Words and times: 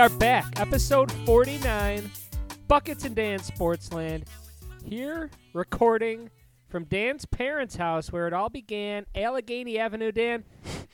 Are 0.00 0.08
back, 0.08 0.58
episode 0.58 1.12
49, 1.26 2.10
Buckets 2.68 3.04
and 3.04 3.14
Dan 3.14 3.38
Sportsland. 3.38 4.22
Here, 4.82 5.28
recording 5.52 6.30
from 6.68 6.84
Dan's 6.84 7.26
parents' 7.26 7.76
house 7.76 8.10
where 8.10 8.26
it 8.26 8.32
all 8.32 8.48
began, 8.48 9.04
Allegheny 9.14 9.78
Avenue. 9.78 10.10
Dan, 10.10 10.44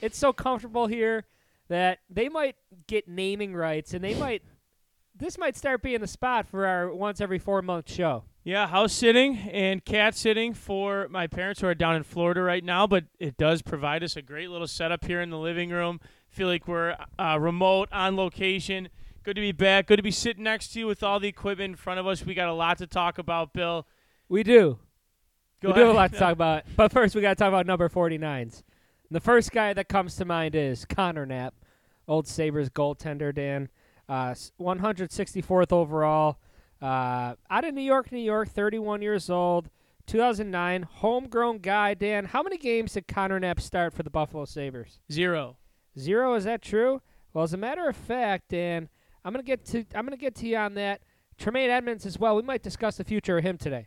it's 0.01 0.19
so 0.19 0.33
comfortable 0.33 0.89
here 0.89 1.25
that 1.69 2.01
they 2.11 2.29
might 2.29 2.57
get 2.89 3.07
naming 3.07 3.55
rights 3.55 3.95
and 3.95 4.03
they 4.03 4.15
might. 4.15 4.43
This 5.15 5.39
might 5.39 5.57
start 5.57 5.83
being 5.83 6.01
the 6.01 6.09
spot 6.09 6.49
for 6.49 6.67
our 6.67 6.93
once 6.93 7.21
every 7.21 7.39
four 7.39 7.63
month 7.63 7.89
show. 7.89 8.25
Yeah, 8.43 8.67
house 8.67 8.93
sitting 8.93 9.37
and 9.53 9.85
cat 9.85 10.17
sitting 10.17 10.53
for 10.53 11.07
my 11.11 11.29
parents 11.29 11.61
who 11.61 11.69
are 11.69 11.77
down 11.77 11.95
in 11.95 12.03
Florida 12.03 12.43
right 12.43 12.65
now, 12.65 12.89
but 12.89 13.05
it 13.21 13.37
does 13.37 13.63
provide 13.63 14.03
us 14.03 14.17
a 14.17 14.23
great 14.23 14.51
little 14.51 14.67
setup 14.67 15.05
here 15.05 15.21
in 15.21 15.31
the 15.31 15.39
living 15.39 15.71
room. 15.71 16.01
Feel 16.37 16.49
like 16.49 16.69
we're 16.69 16.95
uh, 17.19 17.39
remote 17.41 17.89
on 17.93 18.15
location. 18.15 18.91
Good 19.23 19.37
to 19.37 19.41
be 19.41 19.53
back. 19.53 19.87
Good 19.87 19.97
to 19.97 20.03
be 20.03 20.11
sitting 20.11 20.45
next 20.45 20.75
to 20.75 20.79
you 20.79 20.87
with 20.87 21.03
all 21.03 21.19
the 21.19 21.29
equipment 21.29 21.71
in 21.71 21.77
front 21.77 21.99
of 21.99 22.07
us. 22.07 22.27
We 22.27 22.35
got 22.35 22.49
a 22.49 22.53
lot 22.53 22.77
to 22.77 22.87
talk 22.87 23.17
about, 23.17 23.55
Bill. 23.55 23.87
We 24.29 24.43
do. 24.43 24.79
Go 25.63 25.69
we 25.69 25.73
do 25.73 25.81
have 25.81 25.89
a 25.89 25.93
lot 25.95 26.13
to 26.13 26.19
talk 26.19 26.33
about. 26.35 26.65
But 26.77 26.93
first, 26.93 27.15
we 27.15 27.23
got 27.23 27.31
to 27.31 27.35
talk 27.37 27.49
about 27.49 27.65
number 27.65 27.89
49s. 27.89 28.65
The 29.11 29.19
first 29.19 29.51
guy 29.51 29.73
that 29.73 29.89
comes 29.89 30.15
to 30.17 30.27
mind 30.27 30.55
is 30.55 30.85
Connor 30.85 31.25
Knapp, 31.25 31.55
old 32.07 32.29
Sabres 32.29 32.69
goaltender, 32.69 33.35
Dan. 33.35 33.71
Uh, 34.07 34.35
164th 34.61 35.73
overall. 35.73 36.37
Uh, 36.83 37.37
out 37.49 37.65
of 37.65 37.73
New 37.73 37.81
York, 37.81 38.13
New 38.13 38.19
York, 38.19 38.51
31 38.51 39.01
years 39.01 39.31
old. 39.31 39.71
2009, 40.07 40.83
homegrown 40.83 41.61
guy. 41.61 41.95
Dan, 41.95 42.27
how 42.27 42.43
many 42.43 42.59
games 42.59 42.93
did 42.93 43.09
Connor 43.09 43.41
Knapp 43.41 43.59
start 43.59 43.95
for 43.95 44.03
the 44.03 44.11
Buffalo 44.11 44.45
Sabres? 44.45 44.99
Zero. 45.11 45.57
Zero. 45.99 46.35
Is 46.35 46.45
that 46.45 46.63
true? 46.63 47.01
Well, 47.33 47.45
as 47.45 47.53
a 47.53 47.59
matter 47.59 47.89
of 47.89 47.97
fact, 47.97 48.49
Dan, 48.49 48.89
I'm 49.25 49.33
gonna 49.33 49.43
get 49.43 49.65
to 49.67 49.85
I'm 49.95 50.05
gonna 50.05 50.17
get 50.17 50.35
to 50.37 50.47
you 50.47 50.57
on 50.57 50.75
that. 50.75 51.03
Tremaine 51.39 51.71
Edmunds 51.71 52.07
as 52.07 52.19
well. 52.19 52.37
We 52.37 52.43
might 52.43 52.63
discuss 52.63 52.97
the 52.97 53.05
future 53.05 53.39
of 53.39 53.45
him 53.45 53.59
today. 53.59 53.87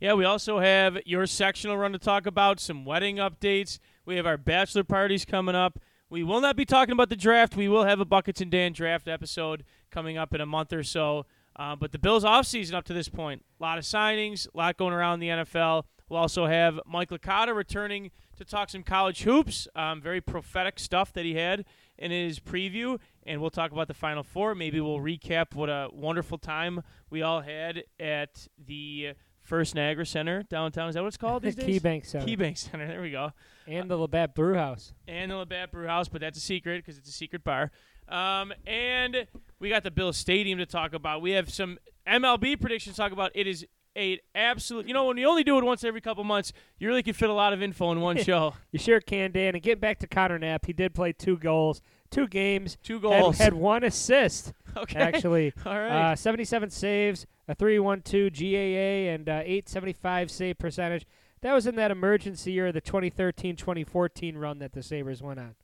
Yeah, 0.00 0.14
we 0.14 0.24
also 0.24 0.60
have 0.60 0.96
your 1.04 1.26
sectional 1.26 1.76
run 1.76 1.92
to 1.92 1.98
talk 1.98 2.26
about, 2.26 2.60
some 2.60 2.84
wedding 2.84 3.16
updates. 3.16 3.78
We 4.06 4.16
have 4.16 4.26
our 4.26 4.36
bachelor 4.36 4.84
parties 4.84 5.24
coming 5.24 5.56
up. 5.56 5.80
We 6.08 6.22
will 6.22 6.40
not 6.40 6.56
be 6.56 6.64
talking 6.64 6.92
about 6.92 7.10
the 7.10 7.16
draft. 7.16 7.56
We 7.56 7.68
will 7.68 7.84
have 7.84 8.00
a 8.00 8.04
Buckets 8.04 8.40
and 8.40 8.50
Dan 8.50 8.72
draft 8.72 9.08
episode 9.08 9.64
coming 9.90 10.16
up 10.16 10.32
in 10.34 10.40
a 10.40 10.46
month 10.46 10.72
or 10.72 10.82
so. 10.82 11.26
Uh, 11.56 11.74
but 11.74 11.90
the 11.90 11.98
Bills' 11.98 12.24
offseason 12.24 12.74
up 12.74 12.84
to 12.84 12.94
this 12.94 13.08
point, 13.08 13.44
a 13.58 13.62
lot 13.62 13.76
of 13.76 13.84
signings, 13.84 14.46
a 14.54 14.56
lot 14.56 14.76
going 14.76 14.94
around 14.94 15.18
the 15.18 15.28
NFL. 15.28 15.82
We'll 16.08 16.20
also 16.20 16.46
have 16.46 16.80
Mike 16.86 17.10
Licata 17.10 17.54
returning 17.54 18.12
to 18.38 18.44
talk 18.44 18.70
some 18.70 18.82
college 18.82 19.22
hoops. 19.22 19.68
Um, 19.76 20.00
very 20.00 20.20
prophetic 20.20 20.78
stuff 20.78 21.12
that 21.12 21.24
he 21.24 21.34
had 21.34 21.64
in 21.98 22.10
his 22.10 22.40
preview. 22.40 22.98
And 23.26 23.40
we'll 23.40 23.50
talk 23.50 23.72
about 23.72 23.88
the 23.88 23.94
Final 23.94 24.22
Four. 24.22 24.54
Maybe 24.54 24.80
we'll 24.80 24.98
recap 24.98 25.54
what 25.54 25.68
a 25.68 25.88
wonderful 25.92 26.38
time 26.38 26.82
we 27.10 27.22
all 27.22 27.40
had 27.42 27.84
at 28.00 28.48
the 28.58 29.10
First 29.42 29.74
Niagara 29.74 30.06
Center 30.06 30.42
downtown. 30.44 30.88
Is 30.88 30.94
that 30.94 31.02
what 31.02 31.08
it's 31.08 31.16
called 31.16 31.42
these 31.44 31.54
days? 31.54 31.80
KeyBank 31.80 32.06
Center 32.06 32.26
KeyBank 32.26 32.58
Center. 32.58 32.86
There 32.86 33.00
we 33.02 33.10
go. 33.10 33.32
and 33.66 33.90
the 33.90 33.96
Labatt 33.96 34.34
Brew 34.34 34.54
House. 34.54 34.92
And 35.06 35.30
the 35.30 35.36
Labatt 35.36 35.72
Brew 35.72 35.86
House, 35.86 36.08
but 36.08 36.20
that's 36.20 36.38
a 36.38 36.40
secret 36.42 36.84
because 36.84 36.98
it's 36.98 37.08
a 37.08 37.12
secret 37.12 37.44
bar. 37.44 37.70
Um, 38.08 38.52
and 38.66 39.26
we 39.60 39.68
got 39.68 39.84
the 39.84 39.90
Bill 39.90 40.12
Stadium 40.12 40.58
to 40.58 40.66
talk 40.66 40.94
about. 40.94 41.20
We 41.20 41.32
have 41.32 41.50
some 41.50 41.78
MLB 42.06 42.58
predictions 42.60 42.96
to 42.96 43.02
talk 43.02 43.12
about. 43.12 43.32
It 43.34 43.46
is 43.46 43.66
a 43.98 44.20
absolute. 44.34 44.86
You 44.86 44.94
know, 44.94 45.06
when 45.06 45.16
you 45.16 45.28
only 45.28 45.44
do 45.44 45.58
it 45.58 45.64
once 45.64 45.84
every 45.84 46.00
couple 46.00 46.22
months, 46.24 46.52
you 46.78 46.88
really 46.88 47.02
can 47.02 47.14
fit 47.14 47.28
a 47.28 47.32
lot 47.34 47.52
of 47.52 47.62
info 47.62 47.90
in 47.92 48.00
one 48.00 48.16
show. 48.22 48.54
You 48.70 48.78
sure 48.78 49.00
can, 49.00 49.32
Dan. 49.32 49.54
And 49.54 49.62
getting 49.62 49.80
back 49.80 49.98
to 50.00 50.06
Connor 50.06 50.38
Knapp, 50.38 50.66
he 50.66 50.72
did 50.72 50.94
play 50.94 51.12
two 51.12 51.36
goals, 51.36 51.82
two 52.10 52.28
games, 52.28 52.78
Two 52.82 52.94
had, 52.94 53.02
goals. 53.02 53.38
had 53.38 53.54
one 53.54 53.84
assist 53.84 54.52
okay. 54.76 55.00
actually. 55.00 55.52
All 55.66 55.78
right. 55.78 56.12
Uh, 56.12 56.16
77 56.16 56.70
saves, 56.70 57.26
a 57.48 57.54
3.12 57.56 58.32
GAA, 58.32 59.12
and 59.12 59.28
uh, 59.28 59.42
875 59.44 60.30
save 60.30 60.58
percentage. 60.58 61.06
That 61.40 61.52
was 61.52 61.66
in 61.66 61.76
that 61.76 61.90
emergency 61.90 62.52
year, 62.52 62.68
of 62.68 62.74
the 62.74 62.80
2013-2014 62.80 64.36
run 64.36 64.58
that 64.58 64.72
the 64.72 64.82
Sabres 64.82 65.22
went 65.22 65.38
on. 65.38 65.54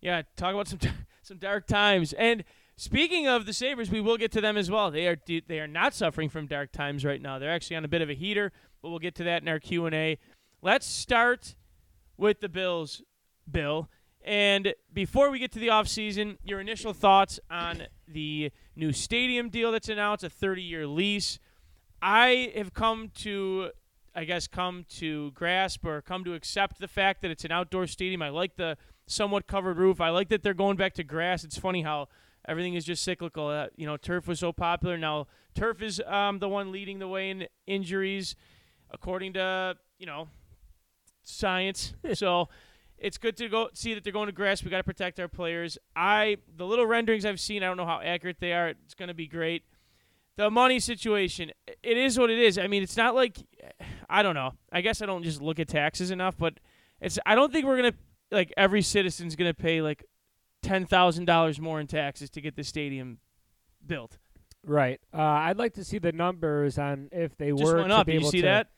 Yeah, 0.00 0.22
talk 0.36 0.54
about 0.54 0.68
some 0.68 0.78
some 1.22 1.38
dark 1.38 1.66
times. 1.66 2.12
And 2.12 2.44
speaking 2.78 3.28
of 3.28 3.44
the 3.44 3.52
Sabres, 3.52 3.90
we 3.90 4.00
will 4.00 4.16
get 4.16 4.32
to 4.32 4.40
them 4.40 4.56
as 4.56 4.70
well. 4.70 4.90
They 4.90 5.06
are 5.06 5.18
they 5.26 5.60
are 5.60 5.66
not 5.66 5.92
suffering 5.92 6.30
from 6.30 6.46
dark 6.46 6.72
times 6.72 7.04
right 7.04 7.20
now. 7.20 7.38
They're 7.38 7.50
actually 7.50 7.76
on 7.76 7.84
a 7.84 7.88
bit 7.88 8.00
of 8.00 8.08
a 8.08 8.14
heater, 8.14 8.52
but 8.80 8.88
we'll 8.88 8.98
get 8.98 9.14
to 9.16 9.24
that 9.24 9.42
in 9.42 9.48
our 9.48 9.58
Q 9.58 9.84
and 9.84 9.94
A. 9.94 10.18
Let's 10.62 10.86
start 10.86 11.56
with 12.16 12.40
the 12.40 12.48
Bills, 12.48 13.02
Bill. 13.50 13.90
And 14.24 14.74
before 14.92 15.30
we 15.30 15.38
get 15.38 15.52
to 15.52 15.58
the 15.58 15.68
offseason, 15.68 16.38
your 16.42 16.60
initial 16.60 16.92
thoughts 16.92 17.38
on 17.50 17.84
the 18.06 18.50
new 18.74 18.92
stadium 18.92 19.48
deal 19.50 19.72
that's 19.72 19.88
announced, 19.88 20.24
a 20.24 20.28
30-year 20.28 20.86
lease. 20.86 21.38
I 22.00 22.52
have 22.56 22.72
come 22.72 23.10
to 23.16 23.70
I 24.14 24.24
guess 24.24 24.48
come 24.48 24.84
to 24.96 25.30
grasp 25.30 25.84
or 25.84 26.02
come 26.02 26.24
to 26.24 26.34
accept 26.34 26.80
the 26.80 26.88
fact 26.88 27.22
that 27.22 27.30
it's 27.30 27.44
an 27.44 27.52
outdoor 27.52 27.86
stadium. 27.86 28.20
I 28.20 28.30
like 28.30 28.56
the 28.56 28.76
somewhat 29.06 29.46
covered 29.46 29.78
roof. 29.78 30.00
I 30.00 30.10
like 30.10 30.28
that 30.30 30.42
they're 30.42 30.54
going 30.54 30.76
back 30.76 30.94
to 30.94 31.04
grass. 31.04 31.44
It's 31.44 31.56
funny 31.56 31.82
how 31.82 32.08
everything 32.48 32.74
is 32.74 32.84
just 32.84 33.04
cyclical. 33.04 33.48
Uh, 33.48 33.66
you 33.76 33.86
know, 33.86 33.96
turf 33.96 34.26
was 34.26 34.40
so 34.40 34.52
popular. 34.52 34.96
Now 34.96 35.26
turf 35.54 35.82
is 35.82 36.02
um, 36.06 36.38
the 36.38 36.48
one 36.48 36.72
leading 36.72 36.98
the 36.98 37.06
way 37.06 37.30
in 37.30 37.46
injuries, 37.66 38.34
according 38.90 39.34
to 39.34 39.76
you 39.98 40.06
know 40.06 40.28
science. 41.22 41.94
so 42.14 42.48
it's 42.96 43.18
good 43.18 43.36
to 43.36 43.48
go 43.48 43.68
see 43.74 43.94
that 43.94 44.02
they're 44.02 44.12
going 44.12 44.26
to 44.26 44.32
grass. 44.32 44.64
We 44.64 44.70
got 44.70 44.78
to 44.78 44.84
protect 44.84 45.20
our 45.20 45.28
players. 45.28 45.78
I 45.94 46.38
the 46.56 46.66
little 46.66 46.86
renderings 46.86 47.24
I've 47.24 47.40
seen. 47.40 47.62
I 47.62 47.66
don't 47.66 47.76
know 47.76 47.86
how 47.86 48.00
accurate 48.02 48.38
they 48.40 48.52
are. 48.52 48.68
It's 48.68 48.94
going 48.94 49.08
to 49.08 49.14
be 49.14 49.28
great. 49.28 49.62
The 50.36 50.50
money 50.50 50.78
situation, 50.78 51.50
it 51.82 51.96
is 51.96 52.16
what 52.16 52.30
it 52.30 52.38
is. 52.38 52.58
I 52.58 52.68
mean, 52.68 52.82
it's 52.82 52.96
not 52.96 53.14
like 53.14 53.36
I 54.08 54.22
don't 54.22 54.34
know. 54.34 54.52
I 54.72 54.80
guess 54.80 55.02
I 55.02 55.06
don't 55.06 55.22
just 55.22 55.42
look 55.42 55.60
at 55.60 55.68
taxes 55.68 56.10
enough, 56.10 56.36
but 56.38 56.54
it's. 57.00 57.18
I 57.26 57.34
don't 57.34 57.52
think 57.52 57.66
we're 57.66 57.76
gonna 57.76 57.94
like 58.30 58.52
every 58.56 58.82
citizen's 58.82 59.36
gonna 59.36 59.54
pay 59.54 59.82
like 59.82 60.04
ten 60.68 60.86
thousand 60.86 61.24
dollars 61.24 61.60
more 61.60 61.80
in 61.80 61.86
taxes 61.86 62.30
to 62.30 62.40
get 62.40 62.56
the 62.56 62.64
stadium 62.64 63.18
built. 63.86 64.18
Right. 64.66 65.00
Uh, 65.14 65.22
I'd 65.22 65.56
like 65.58 65.74
to 65.74 65.84
see 65.84 65.98
the 65.98 66.12
numbers 66.12 66.78
on 66.78 67.08
if 67.12 67.36
they 67.36 67.50
Just 67.50 67.62
were 67.64 67.76
went 67.76 67.88
to 67.88 67.96
up. 67.96 68.06
be 68.06 68.12
Did 68.12 68.20
you 68.20 68.24
able 68.24 68.30
see 68.30 68.40
to. 68.42 68.46
that? 68.46 68.70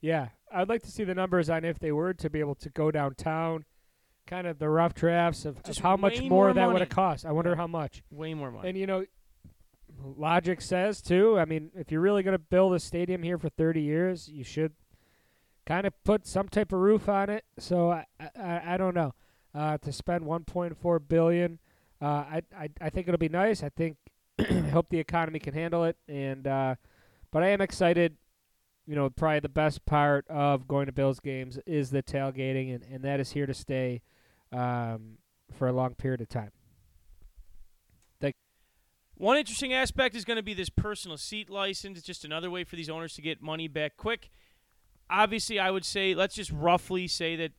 Yeah, 0.00 0.28
I'd 0.52 0.68
like 0.68 0.82
to 0.82 0.90
see 0.90 1.04
the 1.04 1.14
numbers 1.14 1.48
on 1.50 1.64
if 1.64 1.78
they 1.78 1.90
were 1.92 2.14
to 2.14 2.30
be 2.30 2.40
able 2.40 2.54
to 2.56 2.68
go 2.70 2.90
downtown. 2.90 3.64
Kind 4.26 4.46
of 4.46 4.58
the 4.58 4.68
rough 4.68 4.94
drafts 4.94 5.44
of, 5.46 5.56
of 5.56 5.62
Just 5.64 5.80
how 5.80 5.96
much 5.96 6.20
way 6.20 6.28
more, 6.28 6.44
more 6.46 6.52
that 6.52 6.70
would 6.70 6.80
have 6.80 6.90
cost. 6.90 7.24
I 7.24 7.32
wonder 7.32 7.56
how 7.56 7.66
much. 7.66 8.02
Way 8.10 8.34
more 8.34 8.50
money. 8.50 8.68
And 8.68 8.76
you 8.78 8.86
know, 8.86 9.06
logic 10.16 10.60
says 10.60 11.00
too. 11.00 11.38
I 11.38 11.44
mean, 11.46 11.70
if 11.74 11.90
you're 11.90 12.00
really 12.02 12.22
going 12.22 12.34
to 12.36 12.38
build 12.38 12.74
a 12.74 12.78
stadium 12.78 13.22
here 13.22 13.38
for 13.38 13.48
30 13.48 13.80
years, 13.80 14.28
you 14.28 14.44
should 14.44 14.72
kind 15.66 15.86
of 15.86 15.92
put 16.04 16.26
some 16.26 16.48
type 16.48 16.72
of 16.72 16.78
roof 16.80 17.08
on 17.08 17.30
it. 17.30 17.44
So 17.58 17.90
I 17.90 18.04
I, 18.38 18.74
I 18.74 18.76
don't 18.76 18.94
know. 18.94 19.14
Uh, 19.58 19.76
to 19.78 19.90
spend 19.92 20.24
1.4 20.24 21.08
billion, 21.08 21.58
uh, 22.00 22.04
I, 22.04 22.42
I 22.56 22.68
I 22.80 22.90
think 22.90 23.08
it'll 23.08 23.18
be 23.18 23.28
nice. 23.28 23.64
I 23.64 23.70
think 23.70 23.96
I 24.38 24.44
hope 24.44 24.88
the 24.88 25.00
economy 25.00 25.40
can 25.40 25.52
handle 25.52 25.82
it. 25.82 25.96
And 26.06 26.46
uh, 26.46 26.76
but 27.32 27.42
I 27.42 27.48
am 27.48 27.60
excited. 27.60 28.16
You 28.86 28.94
know, 28.94 29.10
probably 29.10 29.40
the 29.40 29.48
best 29.48 29.84
part 29.84 30.28
of 30.28 30.68
going 30.68 30.86
to 30.86 30.92
Bills 30.92 31.18
games 31.18 31.58
is 31.66 31.90
the 31.90 32.04
tailgating, 32.04 32.72
and, 32.72 32.84
and 32.84 33.02
that 33.02 33.18
is 33.18 33.32
here 33.32 33.46
to 33.46 33.52
stay 33.52 34.00
um, 34.52 35.18
for 35.52 35.66
a 35.66 35.72
long 35.72 35.96
period 35.96 36.20
of 36.20 36.28
time. 36.28 36.52
One 39.18 39.36
interesting 39.36 39.74
aspect 39.74 40.14
is 40.14 40.24
going 40.24 40.36
to 40.36 40.44
be 40.44 40.54
this 40.54 40.70
personal 40.70 41.16
seat 41.16 41.50
license. 41.50 41.98
It's 41.98 42.06
just 42.06 42.24
another 42.24 42.50
way 42.50 42.62
for 42.62 42.76
these 42.76 42.88
owners 42.88 43.14
to 43.14 43.22
get 43.22 43.42
money 43.42 43.66
back 43.66 43.96
quick. 43.96 44.30
Obviously, 45.10 45.58
I 45.58 45.72
would 45.72 45.84
say 45.84 46.14
let's 46.14 46.36
just 46.36 46.52
roughly 46.52 47.08
say 47.08 47.34
that 47.34 47.50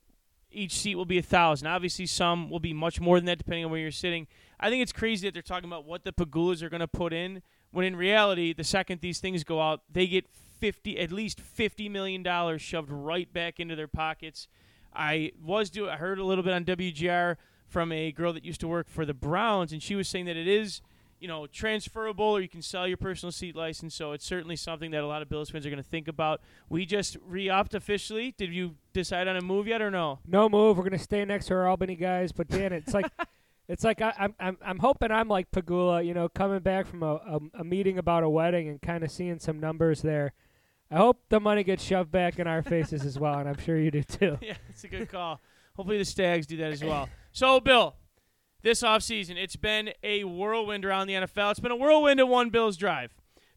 each 0.52 0.74
seat 0.74 0.96
will 0.96 1.06
be 1.06 1.18
a 1.18 1.24
thousand. 1.24 1.68
Obviously, 1.68 2.06
some 2.06 2.50
will 2.50 2.60
be 2.60 2.74
much 2.74 3.00
more 3.00 3.18
than 3.20 3.26
that 3.26 3.38
depending 3.38 3.66
on 3.66 3.72
where 3.72 3.80
you're 3.80 3.92
sitting. 3.92 4.28
I 4.60 4.70
think 4.70 4.82
it's 4.82 4.92
crazy 4.92 5.28
that 5.28 5.34
they're 5.34 5.42
talking 5.42 5.70
about 5.70 5.86
what 5.86 6.04
the 6.04 6.12
Pegulas 6.12 6.62
are 6.62 6.70
going 6.70 6.80
to 6.82 6.88
put 6.88 7.14
in 7.14 7.42
when 7.72 7.86
in 7.86 7.96
reality, 7.96 8.54
the 8.54 8.64
second 8.64 9.02
these 9.02 9.20
things 9.20 9.44
go 9.44 9.62
out, 9.62 9.82
they 9.92 10.08
get 10.08 10.26
fifty 10.60 11.00
at 11.00 11.12
least 11.12 11.40
fifty 11.40 11.88
million 11.88 12.24
dollars 12.24 12.62
shoved 12.62 12.90
right 12.90 13.32
back 13.32 13.60
into 13.60 13.76
their 13.76 13.88
pockets. 13.88 14.48
I 14.94 15.32
was 15.42 15.70
do 15.70 15.90
I 15.90 15.98
heard 15.98 16.20
a 16.20 16.24
little 16.24 16.44
bit 16.44 16.54
on 16.54 16.66
WGR 16.66 17.38
from 17.68 17.92
a 17.92 18.12
girl 18.12 18.34
that 18.34 18.44
used 18.44 18.60
to 18.62 18.68
work 18.68 18.90
for 18.90 19.06
the 19.06 19.14
Browns, 19.14 19.72
and 19.72 19.82
she 19.82 19.96
was 19.96 20.08
saying 20.08 20.26
that 20.26 20.36
it 20.38 20.48
is 20.48 20.82
you 21.20 21.28
know, 21.28 21.48
transferable 21.48 22.26
or 22.26 22.42
you 22.42 22.50
can 22.50 22.62
sell 22.62 22.88
your 22.88 22.98
personal 22.98 23.32
seat 23.32 23.56
license. 23.56 23.96
So 23.96 24.14
it's 24.14 24.26
certainly 24.26 24.56
something 24.56 24.92
that 24.92 25.04
a 25.04 25.08
lot 25.08 25.22
of 25.22 25.30
Bills 25.30 25.50
fans 25.50 25.66
are 25.66 25.70
going 25.70 25.82
to 25.82 25.90
think 25.90 26.08
about. 26.08 26.42
We 26.70 26.86
just 26.86 27.18
re-upped 27.26 27.74
officially. 27.74 28.34
Did 28.38 28.54
you 28.54 28.76
decide 28.94 29.28
on 29.28 29.36
a 29.36 29.42
move 29.42 29.68
yet 29.68 29.82
or 29.82 29.92
no? 29.92 30.20
no 30.26 30.50
move. 30.50 30.78
We're 30.78 30.84
gonna 30.84 30.98
stay 30.98 31.24
next 31.26 31.48
to 31.48 31.56
our 31.56 31.68
Albany 31.68 31.96
guys. 31.96 32.32
But 32.32 32.48
Dan, 32.48 32.74
it's 32.74 32.94
like, 32.94 33.12
it's 33.68 33.84
like 33.84 34.02
I, 34.02 34.14
I'm 34.18 34.36
I'm 34.40 34.58
I'm 34.62 34.80
hoping 34.80 35.12
I'm 35.12 35.28
like 35.28 35.52
Pegula, 35.52 36.06
you 36.06 36.14
know, 36.14 36.30
coming 36.30 36.60
back 36.60 36.88
from 36.88 37.04
a, 37.04 37.16
a, 37.16 37.40
a 37.60 37.64
meeting 37.64 37.98
about 37.98 38.24
a 38.24 38.30
wedding 38.30 38.68
and 38.68 38.82
kind 38.82 39.04
of 39.04 39.12
seeing 39.12 39.40
some 39.40 39.60
numbers 39.60 40.02
there. 40.02 40.34
I 40.92 40.98
hope 40.98 41.22
the 41.30 41.40
money 41.40 41.64
gets 41.64 41.84
shoved 41.84 42.12
back 42.12 42.40
in 42.40 42.48
our 42.48 42.64
faces 42.64 43.06
as 43.06 43.20
well, 43.20 43.38
and 43.38 43.48
I'm 43.48 43.60
sure 43.60 43.78
you 43.78 43.92
do 43.92 44.02
too. 44.04 44.38
yeah, 44.42 44.56
it's 44.70 44.84
a 44.84 44.88
good 44.88 45.10
call. 45.10 45.40
Hopefully 45.76 46.00
the 46.00 46.06
Stags 46.06 46.48
do 46.48 46.58
that 46.58 46.72
as 46.72 46.84
well. 46.84 47.08
So, 47.32 47.60
Bill, 47.60 47.96
this 48.62 48.82
offseason. 48.82 49.36
It's 49.38 49.56
been 49.56 49.92
a 50.04 50.24
whirlwind 50.24 50.86
around 50.86 51.08
the 51.08 51.14
NFL. 51.14 51.52
It's 51.52 51.60
been 51.60 51.72
a 51.72 51.76
whirlwind 51.76 52.20
in 52.20 52.28
one 52.28 52.50
Bills 52.50 52.78
drive. 52.78 53.14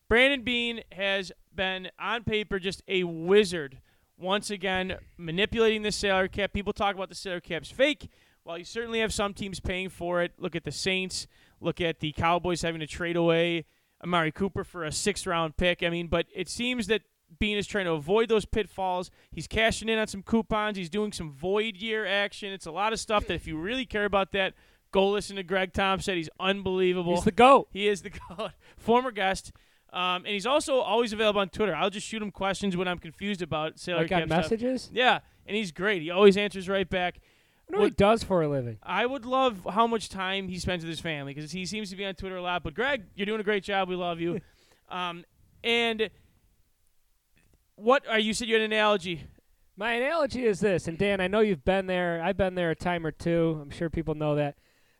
Brandon 0.08 0.42
Beane 0.42 0.82
has 0.92 1.32
been, 1.54 1.88
on 1.98 2.24
paper, 2.24 2.58
just 2.58 2.82
a 2.88 3.04
wizard 3.04 3.78
once 4.18 4.50
again, 4.50 4.96
manipulating 5.16 5.82
the 5.82 5.92
salary 5.92 6.28
cap. 6.28 6.52
People 6.52 6.72
talk 6.72 6.94
about 6.94 7.08
the 7.08 7.14
salary 7.14 7.40
cap's 7.40 7.70
fake. 7.70 8.08
While 8.44 8.58
you 8.58 8.64
certainly 8.64 9.00
have 9.00 9.12
some 9.12 9.34
teams 9.34 9.60
paying 9.60 9.88
for 9.88 10.22
it, 10.22 10.32
look 10.38 10.56
at 10.56 10.64
the 10.64 10.72
Saints, 10.72 11.26
look 11.60 11.80
at 11.80 12.00
the 12.00 12.12
Cowboys 12.12 12.62
having 12.62 12.80
to 12.80 12.86
trade 12.86 13.16
away 13.16 13.64
Amari 14.02 14.32
Cooper 14.32 14.64
for 14.64 14.84
a 14.84 14.92
sixth 14.92 15.26
round 15.26 15.56
pick. 15.56 15.82
I 15.82 15.90
mean, 15.90 16.08
but 16.08 16.26
it 16.34 16.48
seems 16.48 16.88
that 16.88 17.02
Beane 17.38 17.56
is 17.56 17.66
trying 17.66 17.86
to 17.86 17.92
avoid 17.92 18.28
those 18.28 18.44
pitfalls. 18.44 19.10
He's 19.30 19.46
cashing 19.46 19.88
in 19.88 19.98
on 19.98 20.06
some 20.06 20.22
coupons. 20.22 20.76
He's 20.76 20.90
doing 20.90 21.12
some 21.12 21.30
void 21.32 21.76
year 21.76 22.04
action. 22.04 22.52
It's 22.52 22.66
a 22.66 22.72
lot 22.72 22.92
of 22.92 23.00
stuff 23.00 23.26
that 23.26 23.34
if 23.34 23.46
you 23.46 23.56
really 23.56 23.86
care 23.86 24.04
about 24.04 24.32
that, 24.32 24.54
go 24.92 25.08
listen 25.10 25.36
to 25.36 25.42
Greg 25.42 25.72
Thompson. 25.72 26.16
He's 26.16 26.28
unbelievable. 26.38 27.14
He's 27.16 27.24
the 27.24 27.32
GOAT. 27.32 27.68
He 27.72 27.88
is 27.88 28.02
the 28.02 28.10
GOAT. 28.36 28.52
Former 28.76 29.10
guest. 29.10 29.52
Um, 29.92 30.24
and 30.24 30.28
he's 30.28 30.46
also 30.46 30.76
always 30.78 31.12
available 31.12 31.40
on 31.40 31.48
Twitter. 31.50 31.74
I'll 31.74 31.90
just 31.90 32.06
shoot 32.06 32.22
him 32.22 32.30
questions 32.30 32.76
when 32.76 32.88
I'm 32.88 32.98
confused 32.98 33.42
about 33.42 33.78
salary 33.78 34.04
Like 34.04 34.12
on 34.12 34.18
cap 34.20 34.28
stuff. 34.28 34.38
messages? 34.44 34.90
Yeah, 34.92 35.18
and 35.46 35.56
he's 35.56 35.70
great. 35.72 36.00
He 36.00 36.10
always 36.10 36.36
answers 36.38 36.68
right 36.68 36.88
back. 36.88 37.18
I 37.68 37.72
know 37.72 37.78
what 37.80 37.84
he 37.90 37.90
does 37.90 38.22
for 38.22 38.40
a 38.42 38.48
living. 38.48 38.78
I 38.82 39.04
would 39.04 39.24
love 39.26 39.66
how 39.70 39.86
much 39.86 40.08
time 40.08 40.48
he 40.48 40.58
spends 40.58 40.82
with 40.82 40.88
his 40.88 41.00
family 41.00 41.34
because 41.34 41.52
he 41.52 41.66
seems 41.66 41.90
to 41.90 41.96
be 41.96 42.04
on 42.06 42.14
Twitter 42.14 42.36
a 42.36 42.42
lot. 42.42 42.62
But 42.62 42.74
Greg, 42.74 43.02
you're 43.14 43.26
doing 43.26 43.40
a 43.40 43.44
great 43.44 43.64
job. 43.64 43.88
We 43.88 43.96
love 43.96 44.18
you. 44.20 44.40
um, 44.90 45.24
and 45.62 46.08
what 47.76 48.06
are 48.08 48.18
you 48.18 48.32
said 48.34 48.48
you 48.48 48.54
had 48.54 48.62
an 48.62 48.72
analogy? 48.72 49.24
My 49.76 49.92
analogy 49.92 50.44
is 50.44 50.60
this, 50.60 50.86
and 50.86 50.98
Dan, 50.98 51.20
I 51.20 51.28
know 51.28 51.40
you've 51.40 51.64
been 51.64 51.86
there. 51.86 52.22
I've 52.22 52.36
been 52.36 52.54
there 52.54 52.70
a 52.70 52.76
time 52.76 53.06
or 53.06 53.10
two. 53.10 53.58
I'm 53.62 53.70
sure 53.70 53.88
people 53.90 54.14
know 54.14 54.34
that. 54.36 54.56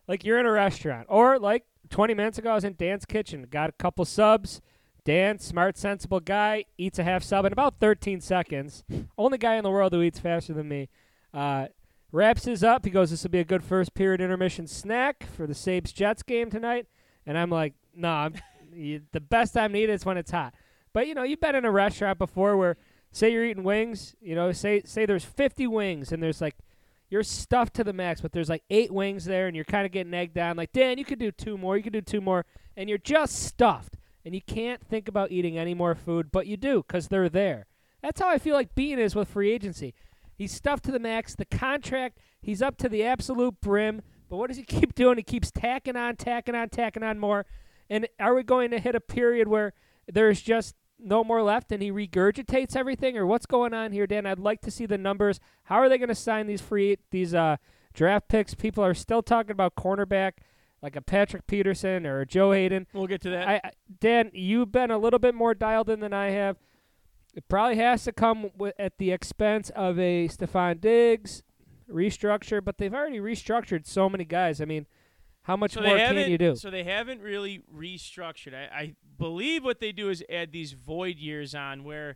Like 0.07 0.23
you're 0.23 0.39
in 0.39 0.45
a 0.45 0.51
restaurant, 0.51 1.07
or 1.09 1.39
like 1.39 1.65
20 1.89 2.13
minutes 2.13 2.37
ago, 2.37 2.51
I 2.51 2.55
was 2.55 2.63
in 2.63 2.73
Dan's 2.73 3.05
kitchen, 3.05 3.47
got 3.49 3.69
a 3.69 3.73
couple 3.73 4.05
subs. 4.05 4.61
Dan, 5.05 5.37
smart, 5.37 5.77
sensible 5.77 6.21
guy, 6.21 6.63
eats 6.77 6.97
a 6.97 7.03
half 7.03 7.23
sub 7.23 7.45
in 7.45 7.51
about 7.51 7.75
13 7.81 8.21
seconds. 8.21 8.85
Only 9.17 9.37
guy 9.37 9.55
in 9.55 9.63
the 9.63 9.69
world 9.69 9.91
who 9.91 10.01
eats 10.01 10.19
faster 10.19 10.53
than 10.53 10.69
me. 10.69 10.87
Uh, 11.33 11.67
wraps 12.13 12.45
his 12.45 12.63
up. 12.63 12.85
He 12.85 12.91
goes, 12.91 13.11
"This 13.11 13.23
will 13.23 13.31
be 13.31 13.39
a 13.39 13.43
good 13.43 13.63
first 13.65 13.93
period 13.93 14.21
intermission 14.21 14.65
snack 14.65 15.23
for 15.23 15.45
the 15.45 15.53
Sabes 15.53 15.93
Jets 15.93 16.23
game 16.23 16.49
tonight." 16.49 16.87
And 17.25 17.37
I'm 17.37 17.49
like, 17.49 17.73
"No, 17.93 18.09
I'm, 18.09 18.35
the 18.71 19.19
best 19.19 19.53
time 19.53 19.73
to 19.73 19.79
eat 19.79 19.89
is 19.89 20.05
when 20.05 20.17
it's 20.17 20.31
hot." 20.31 20.53
But 20.93 21.07
you 21.07 21.15
know, 21.15 21.23
you've 21.23 21.41
been 21.41 21.55
in 21.55 21.65
a 21.65 21.71
restaurant 21.71 22.17
before 22.17 22.55
where, 22.55 22.77
say, 23.11 23.31
you're 23.31 23.43
eating 23.43 23.63
wings. 23.63 24.15
You 24.21 24.35
know, 24.35 24.53
say 24.53 24.83
say 24.85 25.05
there's 25.05 25.25
50 25.25 25.67
wings 25.67 26.13
and 26.13 26.23
there's 26.23 26.39
like 26.39 26.55
you're 27.13 27.21
stuffed 27.21 27.75
to 27.75 27.83
the 27.83 27.93
max, 27.93 28.21
but 28.21 28.31
there's 28.31 28.49
like 28.49 28.63
eight 28.71 28.91
wings 28.91 29.23
there, 29.23 29.45
and 29.45 29.55
you're 29.55 29.65
kind 29.65 29.85
of 29.85 29.91
getting 29.91 30.15
egged 30.15 30.35
on. 30.35 30.57
Like, 30.57 30.73
Dan, 30.73 30.97
you 30.97 31.05
could 31.05 31.19
do 31.19 31.31
two 31.31 31.59
more. 31.59 31.77
You 31.77 31.83
could 31.83 31.93
do 31.93 32.01
two 32.01 32.21
more, 32.21 32.43
and 32.75 32.89
you're 32.89 32.97
just 32.97 33.43
stuffed, 33.43 33.97
and 34.25 34.33
you 34.33 34.41
can't 34.41 34.83
think 34.83 35.07
about 35.07 35.31
eating 35.31 35.55
any 35.55 35.75
more 35.75 35.93
food, 35.93 36.31
but 36.31 36.47
you 36.47 36.57
do 36.57 36.83
because 36.87 37.09
they're 37.09 37.29
there. 37.29 37.67
That's 38.01 38.19
how 38.19 38.29
I 38.29 38.39
feel 38.39 38.55
like 38.55 38.73
Beane 38.73 38.97
is 38.97 39.13
with 39.13 39.27
free 39.27 39.51
agency. 39.51 39.93
He's 40.35 40.51
stuffed 40.51 40.85
to 40.85 40.91
the 40.91 40.97
max. 40.97 41.35
The 41.35 41.45
contract, 41.45 42.17
he's 42.41 42.63
up 42.63 42.77
to 42.77 42.89
the 42.89 43.03
absolute 43.03 43.61
brim. 43.61 44.01
But 44.27 44.37
what 44.37 44.47
does 44.47 44.57
he 44.57 44.63
keep 44.67 44.95
doing? 44.95 45.17
He 45.17 45.23
keeps 45.23 45.51
tacking 45.51 45.95
on, 45.95 46.15
tacking 46.15 46.55
on, 46.55 46.69
tacking 46.69 47.03
on 47.03 47.19
more. 47.19 47.45
And 47.91 48.07
are 48.19 48.33
we 48.33 48.41
going 48.41 48.71
to 48.71 48.79
hit 48.79 48.95
a 48.95 48.99
period 48.99 49.47
where 49.47 49.73
there's 50.11 50.41
just 50.41 50.73
no 51.03 51.23
more 51.23 51.41
left 51.41 51.71
and 51.71 51.81
he 51.81 51.91
regurgitates 51.91 52.75
everything, 52.75 53.17
or 53.17 53.25
what's 53.25 53.45
going 53.45 53.73
on 53.73 53.91
here, 53.91 54.07
Dan? 54.07 54.25
I'd 54.25 54.39
like 54.39 54.61
to 54.61 54.71
see 54.71 54.85
the 54.85 54.97
numbers. 54.97 55.39
How 55.63 55.77
are 55.77 55.89
they 55.89 55.97
going 55.97 56.09
to 56.09 56.15
sign 56.15 56.47
these 56.47 56.61
free 56.61 56.97
these 57.11 57.33
uh, 57.33 57.57
draft 57.93 58.27
picks? 58.27 58.55
People 58.55 58.83
are 58.83 58.93
still 58.93 59.21
talking 59.21 59.51
about 59.51 59.75
cornerback 59.75 60.33
like 60.81 60.95
a 60.97 61.01
Patrick 61.01 61.47
Peterson 61.47 62.05
or 62.05 62.21
a 62.21 62.25
Joe 62.25 62.51
Haden. 62.51 62.87
We'll 62.93 63.07
get 63.07 63.21
to 63.21 63.29
that. 63.29 63.47
I, 63.47 63.61
I, 63.63 63.71
Dan, 63.99 64.31
you've 64.33 64.71
been 64.71 64.91
a 64.91 64.97
little 64.97 65.19
bit 65.19 65.33
more 65.33 65.53
dialed 65.53 65.89
in 65.89 66.01
than 66.01 66.13
I 66.13 66.31
have. 66.31 66.57
It 67.33 67.47
probably 67.47 67.77
has 67.77 68.03
to 68.03 68.11
come 68.11 68.51
at 68.77 68.97
the 68.97 69.11
expense 69.11 69.71
of 69.71 69.97
a 69.97 70.27
Stefon 70.27 70.81
Diggs 70.81 71.41
restructure, 71.89 72.63
but 72.63 72.77
they've 72.77 72.93
already 72.93 73.19
restructured 73.19 73.87
so 73.87 74.09
many 74.09 74.25
guys. 74.25 74.61
I 74.61 74.65
mean, 74.65 74.85
how 75.43 75.57
much 75.57 75.73
so 75.73 75.81
more 75.81 75.97
can 75.97 76.29
you 76.29 76.37
do? 76.37 76.55
So 76.55 76.69
they 76.69 76.83
haven't 76.83 77.21
really 77.21 77.61
restructured. 77.73 78.53
I, 78.53 78.75
I 78.75 78.95
believe 79.17 79.63
what 79.63 79.79
they 79.79 79.91
do 79.91 80.09
is 80.09 80.23
add 80.29 80.51
these 80.51 80.73
void 80.73 81.17
years 81.17 81.53
on 81.53 81.83
where 81.83 82.15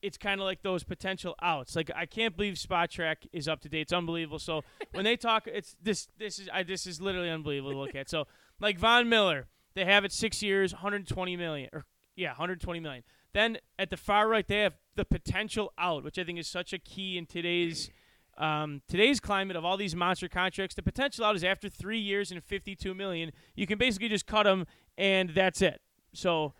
it's 0.00 0.18
kind 0.18 0.40
of 0.40 0.44
like 0.46 0.62
those 0.62 0.82
potential 0.82 1.34
outs. 1.42 1.76
Like 1.76 1.90
I 1.94 2.06
can't 2.06 2.36
believe 2.36 2.54
Spotrac 2.54 3.26
is 3.32 3.48
up 3.48 3.60
to 3.62 3.68
date. 3.68 3.82
It's 3.82 3.92
unbelievable. 3.92 4.38
So 4.38 4.62
when 4.92 5.04
they 5.04 5.16
talk, 5.16 5.46
it's 5.46 5.76
this. 5.82 6.08
This 6.18 6.38
is 6.38 6.48
I, 6.52 6.62
this 6.62 6.86
is 6.86 7.00
literally 7.00 7.30
unbelievable 7.30 7.72
to 7.72 7.78
look 7.78 7.94
at. 7.94 8.08
So 8.08 8.26
like 8.60 8.78
Von 8.78 9.08
Miller, 9.08 9.46
they 9.74 9.84
have 9.84 10.04
it 10.04 10.12
six 10.12 10.42
years, 10.42 10.72
120 10.72 11.36
million, 11.36 11.68
or 11.72 11.84
yeah, 12.16 12.30
120 12.30 12.80
million. 12.80 13.02
Then 13.34 13.58
at 13.78 13.90
the 13.90 13.96
far 13.96 14.28
right, 14.28 14.46
they 14.46 14.60
have 14.60 14.74
the 14.94 15.04
potential 15.04 15.72
out, 15.76 16.04
which 16.04 16.18
I 16.18 16.24
think 16.24 16.38
is 16.38 16.48
such 16.48 16.72
a 16.72 16.78
key 16.78 17.18
in 17.18 17.26
today's 17.26 17.90
um, 18.38 18.82
today's 18.88 19.20
climate 19.20 19.56
of 19.56 19.64
all 19.64 19.76
these 19.76 19.94
monster 19.94 20.28
contracts. 20.28 20.74
The 20.74 20.82
potential 20.82 21.24
out 21.24 21.36
is 21.36 21.44
after 21.44 21.68
three 21.68 21.98
years 21.98 22.30
and 22.30 22.42
52 22.42 22.94
million, 22.94 23.32
you 23.54 23.66
can 23.66 23.78
basically 23.78 24.08
just 24.08 24.26
cut 24.26 24.44
them 24.44 24.66
and 24.96 25.30
that's 25.30 25.62
it. 25.62 25.80
So 26.12 26.54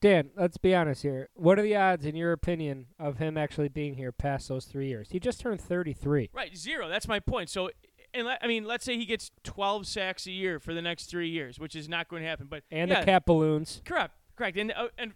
Dan, 0.00 0.30
let's 0.36 0.56
be 0.56 0.74
honest 0.74 1.02
here. 1.02 1.28
What 1.34 1.58
are 1.58 1.62
the 1.62 1.76
odds, 1.76 2.06
in 2.06 2.16
your 2.16 2.32
opinion, 2.32 2.86
of 2.98 3.18
him 3.18 3.36
actually 3.36 3.68
being 3.68 3.94
here 3.94 4.12
past 4.12 4.48
those 4.48 4.64
three 4.64 4.88
years? 4.88 5.08
He 5.10 5.20
just 5.20 5.40
turned 5.40 5.60
33. 5.60 6.30
right, 6.32 6.56
zero. 6.56 6.88
That's 6.88 7.08
my 7.08 7.20
point. 7.20 7.50
So. 7.50 7.70
And 8.12 8.26
I 8.42 8.48
mean, 8.48 8.64
let's 8.64 8.84
say 8.84 8.96
he 8.96 9.06
gets 9.06 9.30
12 9.44 9.86
sacks 9.86 10.26
a 10.26 10.32
year 10.32 10.58
for 10.58 10.74
the 10.74 10.82
next 10.82 11.04
three 11.04 11.28
years, 11.28 11.60
which 11.60 11.76
is 11.76 11.88
not 11.88 12.08
going 12.08 12.22
to 12.22 12.28
happen. 12.28 12.48
But 12.50 12.64
And 12.68 12.90
yeah, 12.90 12.98
the 12.98 13.06
cap 13.06 13.24
balloons. 13.24 13.82
Correct, 13.84 14.12
correct, 14.34 14.58
and 14.58 14.72
uh, 14.72 14.88
and 14.98 15.12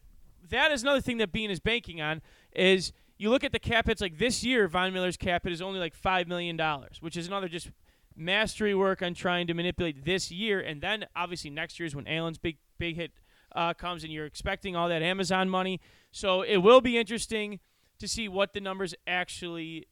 that 0.49 0.71
is 0.71 0.83
another 0.83 1.01
thing 1.01 1.19
that 1.19 1.33
Beane 1.33 1.51
is 1.51 1.59
banking 1.59 2.01
on 2.01 2.23
is 2.55 2.93
you 3.25 3.31
look 3.31 3.43
at 3.43 3.53
the 3.53 3.59
cap 3.59 3.87
hits 3.87 4.03
like 4.03 4.19
this 4.19 4.45
year. 4.45 4.69
Von 4.69 4.93
Miller's 4.93 5.17
cap 5.17 5.45
hit 5.45 5.53
is 5.53 5.63
only 5.63 5.81
like 5.81 5.95
five 5.95 6.29
million 6.29 6.59
dollars, 6.59 6.99
which 7.01 7.17
is 7.17 7.27
another 7.27 7.49
just 7.49 7.71
mastery 8.15 8.75
work 8.75 9.01
on 9.01 9.15
trying 9.15 9.47
to 9.47 9.55
manipulate 9.55 10.05
this 10.05 10.31
year, 10.31 10.61
and 10.61 10.83
then 10.83 11.07
obviously 11.17 11.49
next 11.49 11.81
year 11.81 11.87
is 11.87 11.97
when 11.97 12.07
Allen's 12.07 12.37
big 12.37 12.59
big 12.79 12.97
hit 12.97 13.13
uh, 13.57 13.73
comes, 13.73 14.05
and 14.05 14.13
you're 14.13 14.27
expecting 14.27 14.77
all 14.77 14.91
that 14.91 15.01
Amazon 15.01 15.49
money. 15.49 15.81
So 16.13 16.43
it 16.43 16.59
will 16.59 16.83
be 16.83 16.99
interesting 16.99 17.61
to 17.99 18.07
see 18.07 18.29
what 18.29 18.53
the 18.53 18.61
numbers 18.61 18.95
actually 19.07 19.87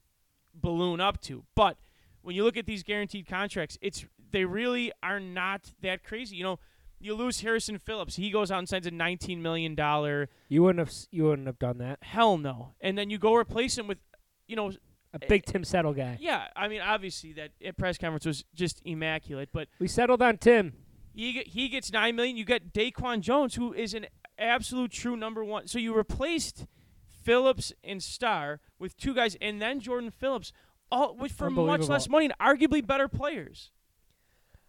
balloon 0.54 1.00
up 1.00 1.20
to, 1.22 1.44
but. 1.54 1.78
When 2.24 2.36
you 2.36 2.44
look 2.44 2.56
at 2.56 2.66
these 2.66 2.84
guaranteed 2.84 3.26
contracts, 3.26 3.76
it's 3.82 4.06
they 4.30 4.44
really 4.44 4.92
are 5.02 5.18
not 5.18 5.72
that 5.80 6.04
crazy. 6.04 6.36
You 6.36 6.44
know, 6.44 6.58
you 7.02 7.14
lose 7.14 7.40
Harrison 7.40 7.78
Phillips. 7.78 8.16
He 8.16 8.30
goes 8.30 8.50
out 8.50 8.59
and 8.61 8.68
signs 8.68 8.87
a 8.87 8.90
$19 8.90 9.38
million. 9.38 9.76
You 10.49 10.62
wouldn't 10.62 10.78
have. 10.87 10.94
You 11.11 11.25
wouldn't 11.25 11.47
have 11.47 11.59
done 11.59 11.78
that. 11.78 11.99
Hell 12.02 12.38
no. 12.38 12.75
And 12.80 12.97
then 12.97 13.11
you 13.11 13.18
go 13.18 13.35
replace 13.35 13.76
him 13.76 13.87
with, 13.87 13.99
you 14.47 14.56
know, 14.56 14.71
A 15.14 15.23
eh, 15.23 15.26
big 15.28 15.44
Tim 15.44 15.64
Settle 15.64 15.92
guy. 15.92 16.16
yeah. 16.21 16.47
I 16.54 16.68
mean, 16.68 16.80
obviously 16.80 17.32
that 17.35 17.50
press 17.76 17.99
conference 17.99 18.25
was 18.26 18.44
just 18.54 18.80
immaculate, 18.85 19.50
but 19.52 19.68
We 19.78 19.88
settled 19.88 20.23
on 20.23 20.38
Tim. 20.38 20.75
he 21.14 21.42
he 21.47 21.68
gets 21.68 21.92
nine 21.92 22.16
million. 22.16 22.37
You 22.37 22.44
get 22.44 22.73
Daquan 22.73 23.21
Jones, 23.21 23.56
who 23.56 23.73
is 23.73 23.94
an 23.94 24.06
absolute 24.38 24.90
true 24.92 25.16
number 25.16 25.44
one. 25.44 25.66
So 25.66 25.78
you 25.78 25.94
replaced 25.94 26.66
Phillips 27.11 27.73
and 27.85 28.02
Star 28.02 28.61
with 28.78 28.97
two 28.97 29.14
guys, 29.14 29.37
and 29.40 29.61
then 29.61 29.80
Jordan 29.80 30.11
Phillips, 30.11 30.52
all 30.90 31.14
with 31.16 31.32
for 31.32 31.50
much 31.50 31.88
less 31.88 32.09
money 32.09 32.26
and 32.26 32.35
arguably 32.40 32.85
better 32.87 33.09
players. 33.09 33.71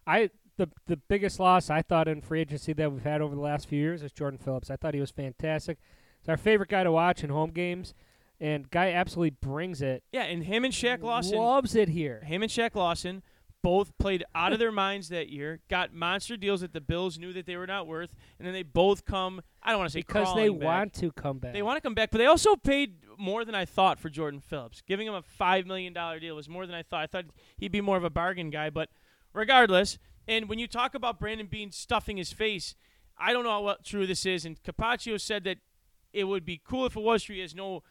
I 0.06 0.30
the 0.56 0.68
the 0.86 0.96
biggest 0.96 1.40
loss 1.40 1.70
I 1.70 1.82
thought 1.82 2.08
in 2.08 2.20
free 2.20 2.40
agency 2.40 2.72
that 2.74 2.92
we've 2.92 3.02
had 3.02 3.20
over 3.20 3.34
the 3.34 3.40
last 3.40 3.68
few 3.68 3.78
years 3.80 4.02
is 4.02 4.12
Jordan 4.12 4.38
Phillips. 4.38 4.70
I 4.70 4.76
thought 4.76 4.94
he 4.94 5.00
was 5.00 5.10
fantastic. 5.10 5.78
He's 6.20 6.28
our 6.28 6.36
favorite 6.36 6.68
guy 6.68 6.84
to 6.84 6.92
watch 6.92 7.24
in 7.24 7.30
home 7.30 7.50
games, 7.50 7.94
and 8.40 8.70
guy 8.70 8.92
absolutely 8.92 9.36
brings 9.40 9.82
it. 9.82 10.02
Yeah, 10.12 10.22
and 10.24 10.44
him 10.44 10.64
and 10.64 10.72
Shaq 10.72 11.02
Lawson. 11.02 11.38
loves 11.38 11.74
it 11.74 11.88
here. 11.88 12.22
him 12.24 12.42
and 12.42 12.50
Shaq 12.50 12.74
Lawson 12.74 13.22
both 13.62 13.96
played 13.96 14.22
out 14.34 14.52
of 14.52 14.58
their 14.58 14.70
minds 14.70 15.08
that 15.08 15.30
year, 15.30 15.58
got 15.70 15.90
monster 15.94 16.36
deals 16.36 16.60
that 16.60 16.74
the 16.74 16.82
Bills 16.82 17.18
knew 17.18 17.32
that 17.32 17.46
they 17.46 17.56
were 17.56 17.66
not 17.66 17.86
worth, 17.86 18.14
and 18.38 18.46
then 18.46 18.52
they 18.52 18.62
both 18.62 19.06
come. 19.06 19.40
I 19.62 19.70
don't 19.70 19.78
want 19.78 19.90
to 19.90 19.92
say 19.94 20.00
because 20.00 20.34
they 20.36 20.50
back. 20.50 20.60
want 20.62 20.92
to 20.94 21.10
come 21.12 21.38
back. 21.38 21.54
They 21.54 21.62
want 21.62 21.78
to 21.78 21.80
come 21.80 21.94
back, 21.94 22.10
but 22.10 22.18
they 22.18 22.26
also 22.26 22.56
paid 22.56 22.96
more 23.18 23.42
than 23.44 23.54
I 23.54 23.64
thought 23.64 23.98
for 23.98 24.10
Jordan 24.10 24.40
Phillips. 24.40 24.82
Giving 24.86 25.06
him 25.06 25.14
a 25.14 25.22
five 25.22 25.66
million 25.66 25.94
dollar 25.94 26.20
deal 26.20 26.36
was 26.36 26.46
more 26.46 26.66
than 26.66 26.74
I 26.74 26.82
thought. 26.82 27.02
I 27.02 27.06
thought 27.06 27.24
he'd 27.56 27.72
be 27.72 27.80
more 27.80 27.96
of 27.96 28.04
a 28.04 28.10
bargain 28.10 28.50
guy, 28.50 28.68
but 28.70 28.90
regardless. 29.32 29.98
And 30.26 30.48
when 30.48 30.58
you 30.58 30.66
talk 30.66 30.94
about 30.94 31.18
Brandon 31.18 31.46
Beane 31.46 31.70
stuffing 31.72 32.16
his 32.16 32.32
face, 32.32 32.74
I 33.18 33.32
don't 33.32 33.44
know 33.44 33.66
how 33.66 33.76
true 33.84 34.06
this 34.06 34.24
is. 34.26 34.44
And 34.44 34.62
Capaccio 34.62 35.20
said 35.20 35.44
that 35.44 35.58
it 36.12 36.24
would 36.24 36.44
be 36.44 36.60
cool 36.64 36.86
if 36.86 36.96
it 36.96 37.02
was 37.02 37.24
true. 37.24 37.34
He 37.36 37.40
has 37.42 37.54
no 37.54 37.82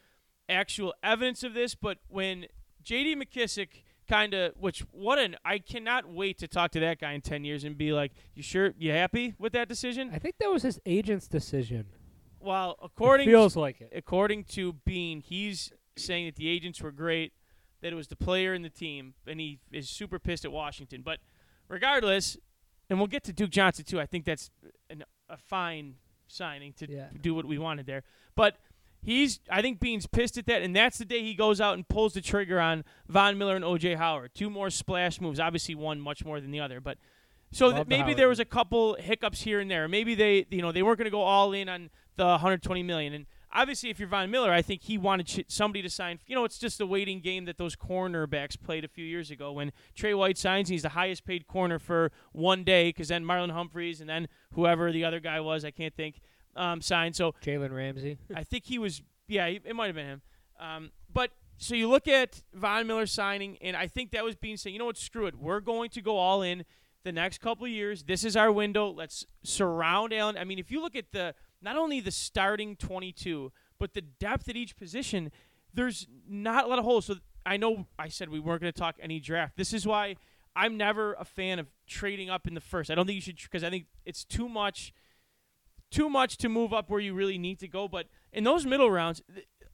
actual 0.50 0.94
evidence 1.04 1.44
of 1.44 1.54
this, 1.54 1.75
but 1.75 2.00
when 2.08 2.46
J.D. 2.82 3.16
McKissic 3.16 3.68
kind 4.10 4.34
of, 4.34 4.54
which 4.60 4.80
what 4.92 5.18
an 5.20 5.38
I 5.46 5.60
cannot 5.60 6.10
wait 6.10 6.38
to 6.40 6.48
talk 6.48 6.72
to 6.72 6.80
that 6.82 7.00
guy 7.00 7.13
in 7.13 7.22
ten 7.22 7.46
years 7.46 7.63
and 7.63 7.78
be 7.78 7.94
like, 7.94 8.12
you 8.36 8.44
sure 8.44 8.74
you 8.78 8.92
happy 8.92 9.36
with 9.40 9.54
that 9.54 9.70
decision? 9.70 10.10
I 10.13 10.20
think 10.20 10.36
that 10.40 10.52
was 10.52 10.63
his 10.63 10.80
agent's 10.86 11.28
decision. 11.28 11.86
Well, 12.40 12.72
It 12.82 12.86
according 12.88 13.28
feels 13.30 13.56
like 13.56 13.80
it. 13.80 13.94
according 13.96 14.44
to 14.46 14.74
Beane, 14.74 15.22
he's 15.22 15.72
saying 15.96 16.25
that 16.25 16.36
the 16.36 16.50
agents 16.50 16.82
were 16.82 16.92
great, 16.92 17.32
that 17.82 17.94
it 17.94 17.96
was 17.96 18.08
the 18.10 18.18
player 18.18 18.54
and 18.54 18.66
the 18.66 18.70
team, 18.70 19.13
and 19.25 19.40
he 19.40 19.60
is 19.72 19.90
super 19.90 20.20
pissed 20.20 20.44
at 20.44 20.52
Washington. 20.52 21.02
But 21.04 21.20
regardless, 21.74 22.38
and 22.89 23.00
we'll 23.00 23.08
get 23.08 23.24
to 23.25 23.34
Duke 23.34 23.50
Johnson 23.50 23.84
too. 23.84 24.00
I 24.00 24.06
think 24.06 24.24
that's 24.25 24.51
an, 24.89 25.03
a 25.30 25.38
fine 25.38 25.96
signing 26.27 26.74
to 26.74 26.89
Yeah. 26.89 27.08
do 27.20 27.34
what 27.36 27.46
we 27.46 27.58
wanted 27.58 27.86
there. 27.86 28.03
But 28.36 28.58
he's, 29.01 29.39
I 29.50 29.62
think, 29.62 29.80
Beane's 29.80 30.08
pissed 30.08 30.38
at 30.38 30.46
that, 30.46 30.62
and 30.62 30.75
that's 30.75 30.98
the 30.98 31.06
day 31.06 31.22
he 31.22 31.34
goes 31.34 31.60
out 31.60 31.74
and 31.74 31.88
pulls 31.88 32.13
the 32.13 32.22
trigger 32.22 32.60
on 32.60 32.86
Von 33.08 33.38
Miller 33.38 33.56
and 33.56 33.65
OJ 33.65 33.98
Howard. 33.98 34.32
Two 34.34 34.50
more 34.50 34.70
splash 34.70 35.20
moves. 35.20 35.39
Obviously, 35.39 35.75
one 35.75 36.00
much 36.00 36.24
more 36.24 36.39
than 36.39 36.51
the 36.51 36.60
other, 36.62 36.80
but. 36.80 36.98
So 37.51 37.72
th- 37.72 37.86
maybe 37.86 38.01
Howard 38.01 38.18
there 38.18 38.30
was 38.30 38.39
a 38.39 38.46
couple 38.46 38.96
hiccups 38.96 39.42
here 39.42 39.60
and 39.60 39.70
there. 39.70 39.88
Maybe 39.88 40.15
they, 40.15 40.48
you 40.50 40.63
know, 40.63 40.72
they 40.72 40.82
weren't 40.82 40.98
going 40.98 41.06
to 41.06 41.12
go 41.12 41.22
all 41.22 41.53
in 41.53 41.70
on 41.70 41.92
the 42.15 42.25
120 42.25 42.82
million. 42.82 43.13
And 43.13 43.27
obviously, 43.54 43.90
if 43.90 44.00
you're 44.00 44.10
Von 44.10 44.30
Miller, 44.32 44.52
I 44.52 44.62
think 44.62 44.82
he 44.84 44.98
wanted 44.98 45.46
somebody 45.48 45.82
to 45.82 45.90
sign. 45.90 46.20
You 46.28 46.36
know, 46.36 46.44
it's 46.44 46.58
just 46.58 46.82
a 46.82 46.86
waiting 46.86 47.22
game 47.22 47.46
that 47.46 47.58
those 47.58 47.76
cornerbacks 47.76 48.60
played 48.62 48.84
a 48.84 48.88
few 48.88 49.06
years 49.06 49.32
ago 49.32 49.52
when 49.52 49.72
Trey 49.96 50.14
White 50.14 50.38
signs. 50.38 50.70
He's 50.70 50.82
the 50.82 50.90
highest 50.90 51.26
paid 51.26 51.48
corner 51.48 51.80
for 51.80 52.12
one 52.32 52.64
day 52.64 52.90
because 52.90 53.08
then 53.08 53.24
Marlon 53.24 53.52
Humphreys 53.52 54.02
and 54.02 54.10
then 54.10 54.28
whoever 54.54 54.92
the 54.92 55.06
other 55.06 55.20
guy 55.20 55.40
was, 55.40 55.64
I 55.64 55.72
can't 55.72 55.96
think, 55.96 56.20
um, 56.56 56.82
signed. 56.82 57.16
So 57.16 57.34
Jalen 57.44 57.72
Ramsey. 57.72 58.18
I 58.36 58.44
think 58.44 58.66
he 58.66 58.80
was. 58.80 59.02
Yeah, 59.28 59.46
it 59.46 59.76
might 59.76 59.88
have 59.88 59.96
been 59.96 60.06
him. 60.06 60.22
Um, 60.60 60.92
but 61.12 61.32
so 61.58 61.76
you 61.76 61.90
look 61.90 62.08
at 62.08 62.42
Von 62.54 62.88
Miller 62.88 63.06
signing, 63.06 63.58
and 63.62 63.78
I 63.78 63.88
think 63.88 64.12
that 64.12 64.24
was 64.24 64.36
being 64.36 64.58
said. 64.58 64.74
You 64.74 64.80
know 64.80 64.86
what? 64.86 64.98
Screw 64.98 65.28
it. 65.28 65.36
We're 65.36 65.62
going 65.62 65.90
to 65.92 66.02
go 66.02 66.18
all 66.18 66.42
in 66.42 66.66
the 67.04 67.12
next 67.12 67.40
couple 67.40 67.66
of 67.66 67.72
years. 67.72 68.04
This 68.04 68.24
is 68.24 68.36
our 68.36 68.52
window. 68.52 68.90
Let's 68.90 69.26
surround 69.44 70.14
Allen. 70.14 70.38
I 70.38 70.44
mean, 70.44 70.60
if 70.60 70.72
you 70.72 70.82
look 70.82 70.96
at 70.96 71.12
the 71.12 71.36
not 71.63 71.77
only 71.77 72.00
the 72.00 72.12
starting 72.12 72.75
22, 72.75 73.51
but 73.79 73.93
the 73.93 74.01
depth 74.01 74.50
at 74.50 74.55
each 74.55 74.75
position, 74.75 75.32
there's 75.74 76.08
not 76.27 76.65
a 76.65 76.67
lot 76.67 76.79
of 76.79 76.86
holes. 76.86 77.05
So 77.05 77.15
I 77.46 77.58
know 77.58 77.88
I 77.98 78.10
said 78.10 78.29
we 78.29 78.39
weren't 78.39 78.62
going 78.62 78.74
to 78.74 78.79
talk 78.79 78.96
any 79.01 79.20
draft. 79.20 79.58
This 79.58 79.74
is 79.74 79.86
why 79.86 80.15
I'm 80.55 80.77
never 80.77 81.13
a 81.13 81.25
fan 81.25 81.60
of 81.60 81.67
trading 81.88 82.29
up 82.29 82.48
in 82.48 82.53
the 82.53 82.62
first. 82.62 82.91
I 82.91 82.96
don't 82.96 83.05
think 83.05 83.15
you 83.15 83.22
should 83.22 83.38
because 83.41 83.63
I 83.63 83.70
think 83.70 83.86
it's 84.05 84.24
too 84.24 84.48
much 84.48 84.93
too 85.93 86.10
much 86.10 86.38
to 86.38 86.50
move 86.50 86.74
up 86.74 86.89
where 86.89 87.00
you 87.00 87.13
really 87.13 87.38
need 87.38 87.60
to 87.60 87.67
go. 87.67 87.88
But 87.88 88.08
in 88.32 88.43
those 88.43 88.65
middle 88.65 88.89
rounds, 88.89 89.22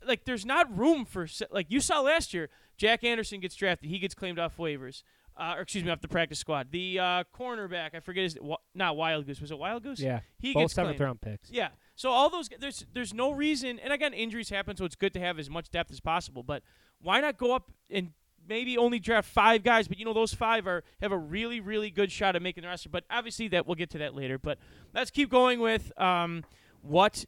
like 0.06 0.26
there's 0.26 0.46
not 0.46 0.78
room 0.78 1.06
for 1.06 1.28
like 1.50 1.68
you 1.70 1.80
saw 1.80 2.02
last 2.02 2.34
year. 2.34 2.50
Jack 2.78 3.04
Anderson 3.04 3.40
gets 3.40 3.56
drafted. 3.56 3.90
He 3.90 4.00
gets 4.00 4.14
claimed 4.14 4.38
off 4.38 4.58
waivers. 4.58 5.04
Uh, 5.40 5.54
or 5.56 5.62
excuse 5.62 5.86
me, 5.86 5.90
off 5.90 6.02
the 6.02 6.08
practice 6.10 6.38
squad. 6.38 6.68
The 6.72 7.00
uh, 7.00 7.24
cornerback, 7.34 7.96
I 7.96 8.02
forget 8.02 8.24
his 8.26 8.38
not 8.76 8.98
Wild 8.98 9.26
Goose. 9.26 9.40
Was 9.40 9.52
it 9.52 9.58
Wild 9.58 9.84
Goose? 9.84 10.02
Yeah. 10.02 10.20
he 10.38 10.54
Both 10.54 10.64
gets 10.64 10.74
seventh 10.74 10.98
claimed. 10.98 11.08
round 11.08 11.22
picks. 11.22 11.50
Yeah. 11.50 11.70
So 11.96 12.10
all 12.10 12.30
those 12.30 12.50
there's 12.60 12.86
there's 12.94 13.14
no 13.14 13.32
reason, 13.32 13.80
and 13.80 13.94
again 13.94 14.14
injuries 14.14 14.50
happen, 14.50 14.76
so 14.76 14.84
it's 14.86 14.96
good 14.96 15.14
to 15.14 15.20
have 15.20 15.40
as 15.40 15.50
much 15.50 15.70
depth 15.72 15.92
as 15.92 16.00
possible. 16.02 16.44
But 16.44 16.62
why 17.02 17.22
not 17.22 17.38
go 17.38 17.56
up 17.56 17.72
and 17.90 18.12
maybe 18.48 18.78
only 18.78 19.00
draft 19.00 19.30
five 19.30 19.64
guys? 19.64 19.88
But 19.88 19.98
you 19.98 20.04
know 20.06 20.14
those 20.14 20.34
five 20.34 20.68
are 20.68 20.84
have 21.02 21.14
a 21.14 21.18
really 21.18 21.62
really 21.62 21.90
good 21.90 22.12
shot 22.12 22.36
at 22.36 22.42
making 22.42 22.64
the 22.64 22.68
roster. 22.68 22.90
But 22.90 23.06
obviously 23.10 23.48
that 23.50 23.66
we'll 23.66 23.76
get 23.76 23.90
to 23.92 23.98
that 24.00 24.16
later. 24.16 24.38
But 24.38 24.58
let's 24.94 25.10
keep 25.10 25.30
going 25.30 25.60
with 25.62 25.92
um, 26.00 26.44
what 26.82 27.24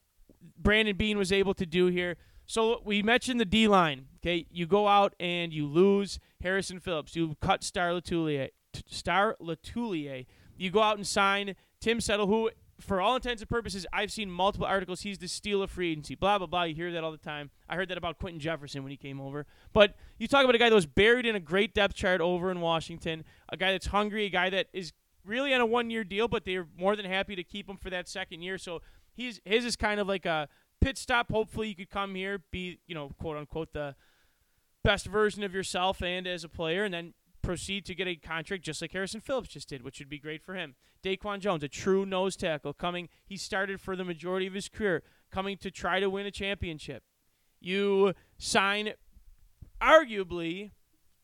Brandon 0.58 0.98
Beane 0.98 1.18
was 1.18 1.32
able 1.32 1.54
to 1.54 1.66
do 1.66 1.88
here. 1.88 2.18
So 2.46 2.82
we 2.84 3.02
mentioned 3.02 3.40
the 3.40 3.46
D 3.46 3.68
line. 3.68 4.08
Okay, 4.20 4.46
you 4.52 4.66
go 4.66 4.88
out 4.88 5.16
and 5.20 5.54
you 5.54 5.66
lose 5.66 6.20
Harrison 6.42 6.80
Phillips. 6.80 7.16
You 7.16 7.36
cut 7.42 7.64
Star 7.64 7.90
Lotulelei. 7.90 8.50
Star 8.88 9.36
Lotulelei. 9.42 10.26
You 10.58 10.70
go 10.70 10.82
out 10.82 10.98
and 10.98 11.08
sign 11.08 11.56
Tim 11.80 12.00
Settle, 12.00 12.28
who, 12.28 12.52
for 12.80 13.02
all 13.02 13.16
intents 13.16 13.42
and 13.42 13.50
purposes, 13.50 13.86
I've 13.92 14.12
seen 14.12 14.30
multiple 14.30 14.68
articles. 14.68 15.02
He's 15.02 15.18
the 15.18 15.28
steal 15.28 15.64
of 15.64 15.72
free 15.72 15.92
agency. 15.92 16.16
Blah 16.16 16.38
blah 16.38 16.48
blah. 16.48 16.64
You 16.64 16.76
hear 16.76 16.92
that 16.92 17.04
all 17.04 17.12
the 17.12 17.18
time. 17.18 17.50
I 17.70 17.76
heard 17.76 17.90
that 17.90 17.98
about 17.98 18.20
Quentin 18.20 18.40
Jefferson 18.40 18.84
when 18.84 18.92
he 18.92 18.98
came 18.98 19.20
over. 19.20 19.46
But 19.74 19.96
you 20.18 20.28
talk 20.28 20.44
about 20.44 20.56
a 20.56 20.60
guy 20.60 20.70
that 20.70 20.76
was 20.76 20.86
buried 20.86 21.26
in 21.26 21.36
a 21.36 21.40
great 21.40 21.74
depth 21.74 21.96
chart 21.96 22.22
over 22.22 22.52
in 22.52 22.60
Washington. 22.60 23.24
A 23.50 23.58
guy 23.58 23.72
that's 23.72 23.88
hungry. 23.88 24.26
A 24.26 24.30
guy 24.30 24.50
that 24.50 24.68
is 24.74 24.94
really 25.26 25.54
on 25.54 25.62
a 25.62 25.66
one-year 25.66 26.04
deal, 26.04 26.28
but 26.28 26.46
they're 26.46 26.68
more 26.78 26.96
than 26.96 27.06
happy 27.06 27.36
to 27.36 27.44
keep 27.44 27.70
him 27.70 27.78
for 27.78 27.90
that 27.90 28.08
second 28.08 28.42
year. 28.42 28.58
So 28.58 28.82
he's 29.14 29.40
his 29.46 29.66
is 29.66 29.76
kind 29.76 30.00
of 30.00 30.08
like 30.08 30.26
a 30.26 30.48
pit 30.82 30.98
stop. 30.98 31.32
Hopefully, 31.32 31.70
you 31.70 31.76
could 31.76 31.90
come 31.90 32.16
here, 32.16 32.42
be 32.52 32.80
you 32.88 32.96
know, 32.96 33.12
quote 33.20 33.38
unquote, 33.38 33.74
the 33.74 33.96
best 34.84 35.06
version 35.06 35.44
of 35.44 35.54
yourself 35.54 36.02
and 36.02 36.28
as 36.28 36.44
a 36.44 36.50
player, 36.50 36.84
and 36.84 36.94
then 36.94 37.14
proceed 37.42 37.86
to 37.86 37.96
get 37.96 38.08
a 38.08 38.16
contract 38.16 38.64
just 38.64 38.82
like 38.82 38.92
Harrison 38.92 39.22
Phillips 39.22 39.50
just 39.50 39.70
did, 39.70 39.84
which 39.84 40.00
would 40.00 40.10
be 40.10 40.20
great 40.20 40.44
for 40.44 40.56
him. 40.56 40.76
Daquan 41.04 41.40
Jones, 41.40 41.64
a 41.64 41.68
true 41.68 42.06
nose 42.06 42.36
tackle, 42.36 42.74
coming. 42.74 43.10
He 43.26 43.38
started 43.38 43.80
for 43.80 43.96
the 43.96 44.04
majority 44.04 44.48
of 44.48 44.54
his 44.54 44.70
career, 44.70 45.04
coming 45.32 45.58
to 45.58 45.72
try 45.72 46.00
to 46.00 46.10
win 46.10 46.26
a 46.26 46.32
championship. 46.32 47.04
You 47.60 48.14
sign, 48.38 48.94
arguably, 49.82 50.72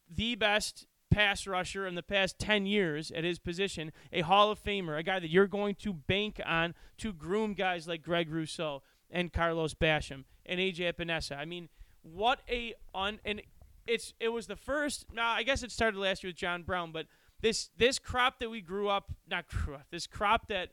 the 0.09 0.35
best 0.35 0.87
pass 1.09 1.47
rusher 1.47 1.87
in 1.87 1.95
the 1.95 2.03
past 2.03 2.37
10 2.39 2.65
years 2.65 3.11
at 3.11 3.23
his 3.23 3.39
position, 3.39 3.91
a 4.11 4.21
Hall 4.21 4.51
of 4.51 4.63
Famer, 4.63 4.97
a 4.97 5.03
guy 5.03 5.19
that 5.19 5.29
you're 5.29 5.47
going 5.47 5.75
to 5.75 5.93
bank 5.93 6.41
on 6.45 6.75
to 6.97 7.13
groom 7.13 7.53
guys 7.53 7.87
like 7.87 8.01
Greg 8.01 8.29
Rousseau 8.29 8.81
and 9.09 9.31
Carlos 9.31 9.73
Basham 9.73 10.23
and 10.45 10.59
AJ 10.59 10.93
Epenesa. 10.93 11.37
I 11.37 11.45
mean, 11.45 11.69
what 12.01 12.39
a 12.49 12.73
un 12.93 13.19
and 13.25 13.41
it's 13.85 14.13
it 14.19 14.29
was 14.29 14.47
the 14.47 14.55
first. 14.55 15.05
Now 15.13 15.31
I 15.31 15.43
guess 15.43 15.63
it 15.63 15.71
started 15.71 15.99
last 15.99 16.23
year 16.23 16.29
with 16.29 16.37
John 16.37 16.63
Brown, 16.63 16.91
but 16.91 17.07
this 17.41 17.69
this 17.77 17.99
crop 17.99 18.39
that 18.39 18.49
we 18.49 18.61
grew 18.61 18.89
up, 18.89 19.11
not 19.29 19.47
grew 19.47 19.75
up, 19.75 19.85
this 19.91 20.07
crop 20.07 20.47
that 20.47 20.69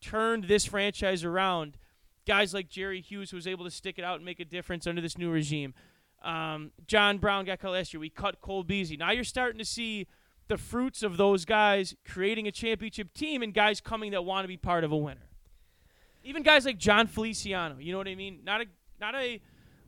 turned 0.00 0.44
this 0.44 0.64
franchise 0.64 1.24
around. 1.24 1.78
Guys 2.24 2.54
like 2.54 2.68
Jerry 2.68 3.00
Hughes, 3.00 3.30
who 3.32 3.36
was 3.36 3.48
able 3.48 3.64
to 3.64 3.70
stick 3.70 3.98
it 3.98 4.04
out 4.04 4.16
and 4.16 4.24
make 4.24 4.38
a 4.38 4.44
difference 4.44 4.86
under 4.86 5.00
this 5.00 5.18
new 5.18 5.30
regime. 5.30 5.74
Um, 6.22 6.70
John 6.86 7.18
Brown 7.18 7.44
got 7.44 7.58
cut 7.58 7.72
last 7.72 7.92
year. 7.92 8.00
We 8.00 8.10
cut 8.10 8.40
Cole 8.40 8.62
Beasley. 8.62 8.96
Now 8.96 9.10
you're 9.10 9.24
starting 9.24 9.58
to 9.58 9.64
see 9.64 10.06
the 10.46 10.56
fruits 10.56 11.02
of 11.02 11.16
those 11.16 11.44
guys 11.44 11.96
creating 12.08 12.46
a 12.46 12.52
championship 12.52 13.12
team 13.12 13.42
and 13.42 13.52
guys 13.52 13.80
coming 13.80 14.12
that 14.12 14.24
want 14.24 14.44
to 14.44 14.48
be 14.48 14.56
part 14.56 14.84
of 14.84 14.92
a 14.92 14.96
winner. 14.96 15.31
Even 16.24 16.42
guys 16.42 16.64
like 16.64 16.78
John 16.78 17.06
Feliciano, 17.06 17.76
you 17.78 17.92
know 17.92 17.98
what 17.98 18.08
I 18.08 18.14
mean? 18.14 18.40
Not 18.44 18.60
a 18.60 18.66
not 19.00 19.14
a 19.14 19.40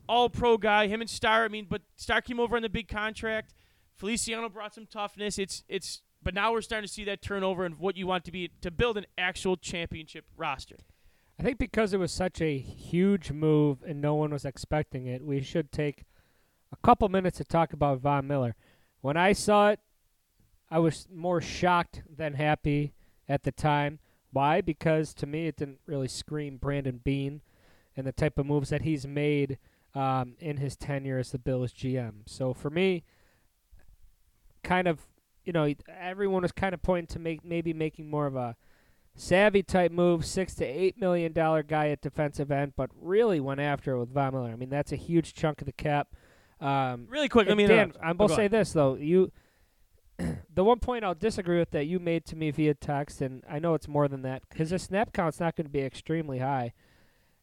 all 0.09 0.29
pro 0.29 0.57
guy. 0.57 0.87
Him 0.87 1.01
and 1.01 1.09
Star, 1.09 1.45
I 1.45 1.49
mean, 1.49 1.67
but 1.69 1.83
Star 1.97 2.21
came 2.21 2.41
over 2.41 2.57
on 2.57 2.63
the 2.63 2.69
big 2.69 2.89
contract. 2.89 3.55
Feliciano 3.97 4.49
brought 4.49 4.75
some 4.75 4.87
toughness. 4.87 5.39
It's 5.39 5.65
it's 5.69 6.03
but 6.23 6.35
now 6.35 6.53
we're 6.53 6.63
starting 6.63 6.87
to 6.87 6.93
see 6.93 7.05
that 7.05 7.23
turnover 7.23 7.65
and 7.65 7.79
what 7.79 7.97
you 7.97 8.07
want 8.07 8.25
to 8.25 8.33
be 8.33 8.51
to 8.63 8.71
build 8.71 8.97
an 8.97 9.07
actual 9.19 9.57
championship 9.57 10.25
roster. 10.37 10.77
I 11.39 11.43
think 11.43 11.59
because 11.59 11.93
it 11.93 11.99
was 11.99 12.13
such 12.13 12.41
a 12.41 12.59
huge 12.59 13.31
move 13.31 13.83
and 13.87 14.01
no 14.01 14.15
one 14.15 14.31
was 14.31 14.45
expecting 14.45 15.07
it, 15.07 15.23
we 15.25 15.43
should 15.43 15.73
take 15.73 16.05
a 16.73 16.77
couple 16.77 17.09
minutes 17.09 17.39
to 17.39 17.45
talk 17.45 17.73
about 17.73 18.01
Von 18.01 18.27
Miller. 18.27 18.55
When 19.01 19.17
I 19.17 19.33
saw 19.33 19.71
it, 19.71 19.81
I 20.71 20.79
was 20.79 21.07
more 21.13 21.41
shocked 21.41 22.03
than 22.09 22.35
happy 22.35 22.95
at 23.29 23.43
the 23.43 23.53
time. 23.53 23.99
Why? 24.35 24.61
Because 24.61 25.15
to 25.15 25.27
me, 25.27 25.47
it 25.47 25.57
didn't 25.57 25.79
really 25.87 26.09
scream 26.09 26.59
Brandon 26.59 27.01
Beane 27.03 27.41
and 27.97 28.07
the 28.07 28.13
type 28.13 28.39
of 28.39 28.47
moves 28.47 28.69
that 28.71 28.83
he's 28.83 29.07
made 29.07 29.59
um, 29.95 30.35
in 30.41 30.57
his 30.57 30.77
tenure 30.77 31.19
as 31.19 31.31
the 31.31 31.39
Bills 31.39 31.73
GM. 31.73 32.23
So 32.27 32.53
for 32.53 32.69
me, 32.69 33.05
kind 34.63 34.89
of, 34.89 35.07
you 35.45 35.53
know, 35.53 35.73
everyone 35.89 36.43
was 36.43 36.53
kind 36.53 36.75
of 36.75 36.83
pointing 36.83 37.07
to 37.15 37.19
make 37.19 37.45
maybe 37.45 37.73
making 37.73 38.11
more 38.11 38.27
of 38.27 38.35
a 38.35 38.57
savvy 39.15 39.63
type 39.63 39.93
move, 39.93 40.27
six 40.27 40.55
to 40.57 40.65
eight 40.65 40.99
million 40.99 41.33
dollar 41.33 41.63
guy 41.63 41.91
at 41.91 42.01
defensive 42.01 42.51
end, 42.51 42.73
but 42.77 42.91
really 43.01 43.39
went 43.41 43.61
after 43.61 43.93
it 43.93 44.01
with 44.01 44.13
Von 44.13 44.33
Miller. 44.35 44.51
I 44.51 44.57
mean, 44.57 44.71
that's 44.71 44.91
a 44.93 44.97
huge 44.97 45.35
chunk 45.35 45.61
of 45.61 45.67
the 45.67 45.73
cap. 45.73 46.09
Um, 46.61 47.07
Really 47.09 47.29
quick, 47.29 47.47
let 47.47 47.53
and 47.53 47.59
me 47.59 47.67
Dan, 47.67 47.91
interrupt. 47.91 48.05
I 48.05 48.13
will 48.13 48.29
say 48.29 48.49
this 48.49 48.73
though, 48.73 48.97
you. 48.97 49.31
The 50.19 50.65
one 50.65 50.79
point 50.79 51.05
I'll 51.05 51.15
disagree 51.15 51.59
with 51.59 51.71
that 51.73 51.87
you 51.87 51.99
made 51.99 52.25
to 52.27 52.37
me 52.37 52.51
via 52.51 52.75
text, 52.75 53.21
and 53.21 53.43
I 53.49 53.59
know 53.59 53.75
it's 53.75 53.89
more 53.89 54.09
than 54.09 54.23
that, 54.23 54.43
because 54.49 54.71
the 54.71 54.79
snap 54.79 55.13
count's 55.13 55.41
not 55.41 55.57
going 55.57 55.67
to 55.67 55.73
be 55.73 55.81
extremely 55.81 56.39
high. 56.39 56.73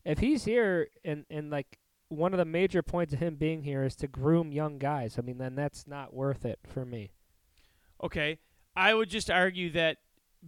If 0.06 0.20
he's 0.20 0.46
here, 0.46 0.88
and 1.04 1.25
and 1.30 1.50
like 1.50 1.78
one 2.10 2.34
of 2.34 2.38
the 2.38 2.46
major 2.46 2.82
points 2.82 3.13
of 3.13 3.20
him 3.20 3.36
being 3.36 3.63
here 3.63 3.84
is 3.84 3.96
to 3.98 4.08
groom 4.08 4.51
young 4.51 4.78
guys. 4.78 5.18
I 5.18 5.22
mean, 5.22 5.38
then 5.38 5.56
that's 5.56 5.88
not 5.88 6.13
worth 6.13 6.44
it 6.46 6.60
for 6.68 6.86
me. 6.86 7.12
Okay, 8.04 8.40
I 8.75 8.94
would 8.94 9.10
just 9.10 9.30
argue 9.30 9.70
that 9.72 9.98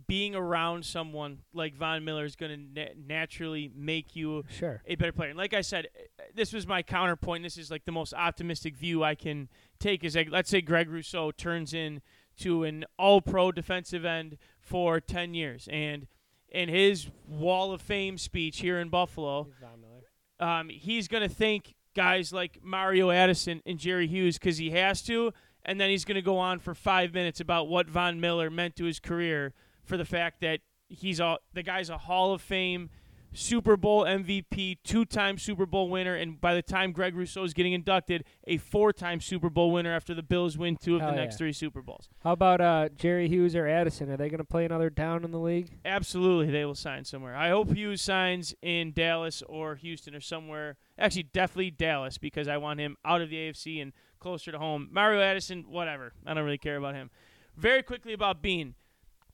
being 0.07 0.33
around 0.33 0.83
someone 0.85 1.39
like 1.53 1.75
Von 1.75 2.03
Miller 2.03 2.25
is 2.25 2.35
going 2.35 2.51
to 2.73 2.81
na- 2.81 2.93
naturally 3.07 3.71
make 3.75 4.15
you 4.15 4.43
Sure. 4.49 4.81
a 4.87 4.95
better 4.95 5.11
player. 5.11 5.29
And 5.29 5.37
like 5.37 5.53
I 5.53 5.61
said, 5.61 5.87
this 6.33 6.51
was 6.51 6.65
my 6.65 6.81
counterpoint. 6.81 7.43
This 7.43 7.59
is 7.59 7.69
like 7.69 7.85
the 7.85 7.91
most 7.91 8.11
optimistic 8.15 8.75
view 8.75 9.03
I 9.03 9.13
can 9.13 9.49
take. 9.83 10.03
Is 10.03 10.15
like, 10.15 10.29
let's 10.31 10.49
say 10.49 10.61
Greg 10.61 10.89
Rousseau 10.89 11.31
turns 11.31 11.73
in 11.73 12.01
to 12.37 12.63
an 12.63 12.85
All-Pro 12.97 13.51
defensive 13.51 14.05
end 14.05 14.37
for 14.59 14.99
ten 14.99 15.33
years, 15.33 15.67
and 15.71 16.07
in 16.49 16.69
his 16.69 17.09
Wall 17.27 17.71
of 17.73 17.81
Fame 17.81 18.17
speech 18.17 18.59
here 18.59 18.79
in 18.79 18.89
Buffalo, 18.89 19.47
um, 20.39 20.69
he's 20.69 21.07
going 21.07 21.27
to 21.27 21.33
thank 21.33 21.75
guys 21.95 22.31
like 22.31 22.59
Mario 22.63 23.11
Addison 23.11 23.61
and 23.65 23.77
Jerry 23.77 24.07
Hughes 24.07 24.37
because 24.37 24.57
he 24.57 24.71
has 24.71 25.01
to, 25.03 25.31
and 25.65 25.79
then 25.79 25.89
he's 25.89 26.05
going 26.05 26.15
to 26.15 26.21
go 26.21 26.37
on 26.37 26.59
for 26.59 26.73
five 26.73 27.13
minutes 27.13 27.39
about 27.39 27.67
what 27.67 27.89
Von 27.89 28.19
Miller 28.19 28.49
meant 28.49 28.75
to 28.77 28.85
his 28.85 28.99
career 28.99 29.53
for 29.83 29.97
the 29.97 30.05
fact 30.05 30.41
that 30.41 30.59
he's 30.89 31.19
a 31.19 31.37
the 31.53 31.63
guy's 31.63 31.89
a 31.89 31.97
Hall 31.97 32.33
of 32.33 32.41
Fame 32.41 32.89
Super 33.33 33.75
Bowl 33.75 34.03
MVP, 34.03 34.77
two-time 34.83 35.37
Super 35.37 35.65
Bowl 35.65 35.89
winner, 35.89 36.15
and 36.15 36.39
by 36.39 36.53
the 36.53 36.61
time 36.61 36.91
Greg 36.91 37.15
Rousseau 37.15 37.43
is 37.43 37.53
getting 37.53 37.73
inducted, 37.73 38.23
a 38.45 38.57
four-time 38.57 39.19
Super 39.19 39.49
Bowl 39.49 39.71
winner 39.71 39.93
after 39.93 40.13
the 40.13 40.23
Bills 40.23 40.57
win 40.57 40.77
two 40.77 40.95
of 40.95 41.01
Hell 41.01 41.11
the 41.11 41.15
next 41.17 41.35
yeah. 41.35 41.37
three 41.39 41.53
Super 41.53 41.81
Bowls. 41.81 42.09
How 42.23 42.33
about 42.33 42.61
uh, 42.61 42.89
Jerry 42.95 43.27
Hughes 43.27 43.55
or 43.55 43.67
Addison? 43.67 44.09
Are 44.11 44.17
they 44.17 44.29
going 44.29 44.37
to 44.37 44.43
play 44.43 44.65
another 44.65 44.89
down 44.89 45.23
in 45.23 45.31
the 45.31 45.39
league? 45.39 45.71
Absolutely, 45.83 46.51
they 46.51 46.65
will 46.65 46.75
sign 46.75 47.05
somewhere. 47.05 47.35
I 47.35 47.49
hope 47.49 47.73
Hughes 47.73 48.01
signs 48.01 48.53
in 48.61 48.93
Dallas 48.93 49.41
or 49.47 49.75
Houston 49.75 50.15
or 50.15 50.21
somewhere. 50.21 50.77
Actually, 50.97 51.23
definitely 51.23 51.71
Dallas 51.71 52.17
because 52.17 52.47
I 52.47 52.57
want 52.57 52.79
him 52.79 52.97
out 53.03 53.21
of 53.21 53.29
the 53.29 53.37
AFC 53.37 53.81
and 53.81 53.93
closer 54.19 54.51
to 54.51 54.59
home. 54.59 54.89
Mario 54.91 55.21
Addison, 55.21 55.65
whatever. 55.67 56.13
I 56.25 56.33
don't 56.33 56.45
really 56.45 56.57
care 56.57 56.77
about 56.77 56.95
him. 56.95 57.09
Very 57.57 57.83
quickly 57.83 58.13
about 58.13 58.41
Beane. 58.41 58.75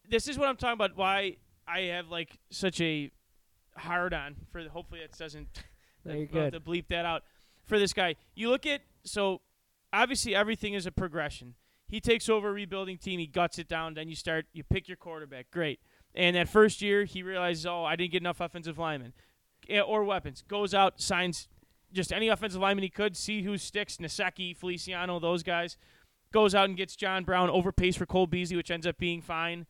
This 0.09 0.27
is 0.27 0.37
what 0.37 0.47
I'm 0.47 0.57
talking 0.57 0.73
about. 0.73 0.97
Why 0.97 1.37
I 1.67 1.81
have 1.81 2.09
like 2.09 2.39
such 2.49 2.81
a 2.81 3.11
hard 3.77 4.13
on 4.13 4.35
for. 4.51 4.63
The, 4.63 4.69
hopefully, 4.69 5.01
that 5.01 5.17
doesn't. 5.17 5.47
No, 6.05 6.13
you're 6.13 6.21
have 6.27 6.31
good. 6.31 6.53
to 6.53 6.59
bleep 6.61 6.87
that 6.87 7.03
out 7.03 7.23
for 7.65 7.77
this 7.77 7.91
guy. 7.91 8.15
You 8.33 8.49
look 8.49 8.65
at 8.65 8.79
so 9.03 9.41
obviously 9.91 10.33
everything 10.33 10.73
is 10.73 10.85
a 10.85 10.93
progression. 10.93 11.55
He 11.89 11.99
takes 11.99 12.29
over 12.29 12.47
a 12.47 12.51
rebuilding 12.53 12.97
team, 12.97 13.19
he 13.19 13.27
guts 13.27 13.59
it 13.59 13.67
down, 13.67 13.95
then 13.95 14.07
you 14.07 14.15
start 14.15 14.45
you 14.53 14.63
pick 14.63 14.87
your 14.87 14.95
quarterback. 14.95 15.51
Great. 15.51 15.81
And 16.15 16.37
that 16.37 16.47
first 16.47 16.81
year 16.81 17.03
he 17.03 17.21
realizes, 17.21 17.65
"Oh, 17.65 17.83
I 17.83 17.97
didn't 17.97 18.13
get 18.13 18.21
enough 18.21 18.39
offensive 18.39 18.77
linemen 18.77 19.11
eh, 19.67 19.81
or 19.81 20.05
weapons." 20.05 20.41
Goes 20.47 20.73
out, 20.73 21.01
signs 21.01 21.49
just 21.91 22.13
any 22.13 22.29
offensive 22.29 22.61
lineman 22.61 22.83
he 22.83 22.89
could, 22.89 23.17
see 23.17 23.41
who 23.41 23.57
sticks, 23.57 23.97
Nsekhe, 23.97 24.55
Feliciano, 24.55 25.19
those 25.19 25.43
guys. 25.43 25.75
Goes 26.31 26.53
out 26.53 26.69
and 26.69 26.77
gets 26.77 26.95
John 26.95 27.23
Brown, 27.23 27.49
overpays 27.49 27.97
for 27.97 28.05
Cole 28.05 28.27
Beasley, 28.27 28.55
which 28.55 28.71
ends 28.71 28.87
up 28.87 28.97
being 28.97 29.21
fine. 29.21 29.65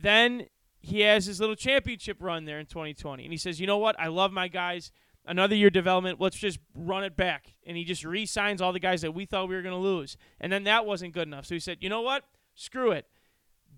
Then 0.00 0.46
he 0.84 1.00
has 1.00 1.24
his 1.24 1.40
little 1.40 1.56
championship 1.56 2.18
run 2.20 2.44
there 2.44 2.58
in 2.58 2.66
2020. 2.66 3.24
And 3.24 3.32
he 3.32 3.38
says, 3.38 3.58
you 3.58 3.66
know 3.66 3.78
what? 3.78 3.98
I 3.98 4.08
love 4.08 4.32
my 4.32 4.48
guys. 4.48 4.92
Another 5.26 5.56
year 5.56 5.70
development. 5.70 6.20
Let's 6.20 6.36
just 6.36 6.58
run 6.74 7.04
it 7.04 7.16
back. 7.16 7.54
And 7.66 7.76
he 7.76 7.84
just 7.84 8.04
re 8.04 8.26
signs 8.26 8.60
all 8.60 8.72
the 8.74 8.78
guys 8.78 9.00
that 9.00 9.14
we 9.14 9.24
thought 9.24 9.48
we 9.48 9.54
were 9.54 9.62
going 9.62 9.74
to 9.74 9.80
lose. 9.80 10.18
And 10.38 10.52
then 10.52 10.64
that 10.64 10.84
wasn't 10.84 11.14
good 11.14 11.26
enough. 11.26 11.46
So 11.46 11.54
he 11.54 11.60
said, 11.60 11.78
you 11.80 11.88
know 11.88 12.02
what? 12.02 12.24
Screw 12.54 12.90
it. 12.90 13.06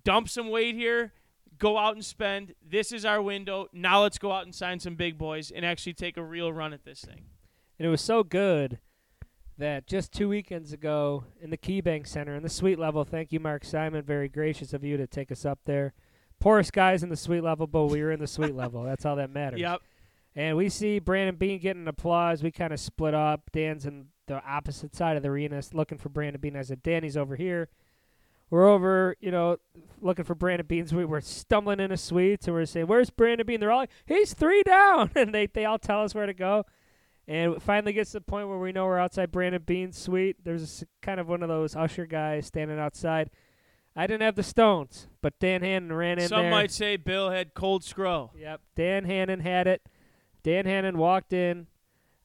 Dump 0.03 0.29
some 0.29 0.51
weight 0.51 0.75
here. 0.75 1.13
Go 1.59 1.79
out 1.79 1.95
and 1.95 2.05
spend. 2.05 2.55
This 2.69 2.91
is 2.91 3.05
our 3.05 3.23
window. 3.23 3.69
Now 3.73 4.03
let's 4.03 4.19
go 4.19 4.33
out 4.33 4.45
and 4.45 4.55
sign 4.55 4.81
some 4.81 4.97
big 4.97 5.17
boys 5.17 5.53
and 5.53 5.65
actually 5.65 5.95
take 5.95 6.17
a 6.17 6.25
real 6.25 6.53
run 6.53 6.73
at 6.73 6.85
this 6.85 7.03
thing. 7.03 7.27
And 7.79 7.87
it 7.87 7.91
was 7.91 8.01
so 8.01 8.25
good 8.25 8.81
that 9.57 9.87
just 9.87 10.13
two 10.13 10.29
weekends 10.29 10.73
ago 10.73 11.25
in 11.41 11.51
the 11.51 11.57
KeyBank 11.57 12.09
Center 12.09 12.35
in 12.35 12.43
the 12.43 12.49
suite 12.49 12.79
level, 12.79 13.05
thank 13.05 13.33
you, 13.33 13.39
Mark 13.39 13.65
Simon, 13.65 14.03
very 14.03 14.29
gracious 14.29 14.73
of 14.73 14.83
you 14.83 14.97
to 14.97 15.07
take 15.07 15.31
us 15.31 15.45
up 15.45 15.61
there. 15.65 15.95
Poorest 16.40 16.73
guys 16.73 17.02
in 17.02 17.09
the 17.09 17.16
sweet 17.16 17.43
level, 17.43 17.66
but 17.66 17.87
we 17.87 18.02
were 18.02 18.12
in 18.12 18.21
the 18.21 18.26
sweet 18.26 18.55
level. 18.57 18.83
That's 18.83 19.05
all 19.05 19.16
that 19.16 19.31
matters. 19.31 19.61
Yep. 19.61 19.81
And 20.35 20.57
we 20.57 20.69
see 20.69 20.99
Brandon 20.99 21.37
Beane 21.37 21.59
getting 21.59 21.88
applause. 21.88 22.43
We 22.43 22.50
kind 22.50 22.73
of 22.73 22.78
split 22.78 23.14
up. 23.14 23.50
Dan's 23.52 23.87
in 23.87 24.09
the 24.26 24.45
opposite 24.45 24.95
side 24.95 25.16
of 25.16 25.23
the 25.23 25.31
arena 25.31 25.62
looking 25.73 25.99
for 25.99 26.11
Brandon 26.11 26.40
Beane. 26.40 26.57
I 26.57 26.62
said, 26.62 26.83
Danny's 26.83 27.16
over 27.16 27.37
here. 27.37 27.69
We're 28.50 28.69
over, 28.69 29.16
you 29.19 29.31
know, 29.31 29.57
looking 30.00 30.25
for 30.25 30.35
Brandon 30.35 30.66
Beans. 30.66 30.94
We 30.94 31.05
were 31.05 31.20
stumbling 31.20 31.81
in 31.81 31.85
into 31.85 31.96
suites 31.96 32.46
and 32.46 32.55
we're 32.55 32.66
saying, 32.66 32.87
Where's 32.87 33.11
Brandon 33.11 33.46
Beane? 33.46 33.59
They're 33.59 33.72
all 33.72 33.81
like, 33.81 33.90
He's 34.05 34.35
three 34.35 34.62
down. 34.62 35.11
And 35.16 35.35
they, 35.35 35.46
they 35.46 35.64
all 35.64 35.79
tell 35.79 36.03
us 36.03 36.14
where 36.14 36.27
to 36.27 36.35
go. 36.35 36.64
And 37.27 37.55
it 37.55 37.62
finally 37.62 37.92
gets 37.92 38.12
to 38.12 38.18
the 38.18 38.25
point 38.25 38.49
where 38.49 38.59
we 38.59 38.70
know 38.70 38.85
we're 38.85 38.99
outside 38.99 39.33
Brandon 39.33 39.62
Beane's 39.64 39.99
suite. 39.99 40.37
There's 40.44 40.83
a 40.83 40.87
kind 41.05 41.18
of 41.18 41.29
one 41.29 41.42
of 41.42 41.49
those 41.49 41.75
usher 41.75 42.07
guys 42.07 42.46
standing 42.46 42.79
outside. 42.79 43.31
I 43.96 44.06
didn't 44.06 44.22
have 44.22 44.35
the 44.35 44.42
stones, 44.42 45.09
but 45.22 45.38
Dan 45.38 45.62
Hannon 45.62 45.92
ran 45.92 46.18
in 46.18 46.28
Some 46.28 46.42
there. 46.42 46.50
might 46.50 46.70
say 46.70 46.96
Bill 46.96 47.30
had 47.30 47.54
cold 47.54 47.82
scroll. 47.82 48.32
Yep. 48.37 48.61
Dan 48.74 49.04
Hannon 49.04 49.40
had 49.40 49.66
it. 49.66 49.82
Dan 50.42 50.66
Hannon 50.66 50.98
walked 50.98 51.32
in. 51.32 51.66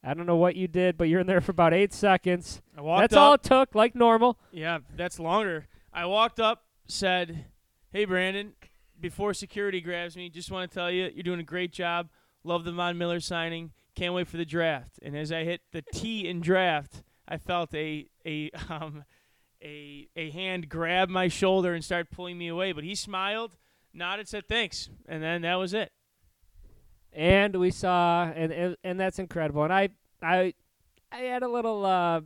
I 0.03 0.13
don't 0.13 0.25
know 0.25 0.35
what 0.35 0.55
you 0.55 0.67
did, 0.67 0.97
but 0.97 1.07
you're 1.07 1.21
in 1.21 1.27
there 1.27 1.41
for 1.41 1.51
about 1.51 1.73
eight 1.73 1.93
seconds. 1.93 2.61
I 2.77 2.81
walked 2.81 3.01
That's 3.01 3.13
up. 3.13 3.21
all 3.21 3.33
it 3.35 3.43
took, 3.43 3.75
like 3.75 3.95
normal. 3.95 4.37
Yeah, 4.51 4.79
that's 4.95 5.19
longer. 5.19 5.67
I 5.93 6.05
walked 6.07 6.39
up, 6.39 6.63
said, 6.87 7.45
"Hey, 7.91 8.05
Brandon." 8.05 8.53
Before 8.99 9.33
security 9.33 9.81
grabs 9.81 10.15
me, 10.15 10.29
just 10.29 10.51
want 10.51 10.69
to 10.69 10.75
tell 10.75 10.91
you 10.91 11.09
you're 11.13 11.23
doing 11.23 11.39
a 11.39 11.43
great 11.43 11.71
job. 11.73 12.09
Love 12.43 12.63
the 12.65 12.71
Von 12.71 12.97
Miller 12.99 13.19
signing. 13.19 13.71
Can't 13.95 14.13
wait 14.13 14.27
for 14.27 14.37
the 14.37 14.45
draft. 14.45 14.99
And 15.01 15.17
as 15.17 15.31
I 15.31 15.43
hit 15.43 15.61
the 15.71 15.81
T 15.93 16.27
in 16.27 16.39
draft, 16.39 17.01
I 17.27 17.37
felt 17.37 17.73
a 17.73 18.07
a 18.25 18.51
um 18.69 19.03
a 19.63 20.07
a 20.15 20.29
hand 20.31 20.69
grab 20.69 21.09
my 21.09 21.27
shoulder 21.27 21.73
and 21.73 21.83
start 21.83 22.09
pulling 22.11 22.37
me 22.37 22.47
away. 22.47 22.71
But 22.71 22.83
he 22.83 22.95
smiled, 22.95 23.55
nodded, 23.93 24.27
said 24.27 24.47
thanks, 24.47 24.89
and 25.07 25.21
then 25.21 25.41
that 25.43 25.55
was 25.55 25.73
it. 25.73 25.91
And 27.13 27.55
we 27.57 27.71
saw, 27.71 28.25
and 28.35 28.51
and, 28.51 28.77
and 28.83 28.99
that's 28.99 29.19
incredible. 29.19 29.63
And 29.63 29.73
I 29.73 29.89
I 30.21 30.53
I 31.11 31.17
had 31.19 31.43
a 31.43 31.47
little 31.49 31.85
uh, 31.85 32.21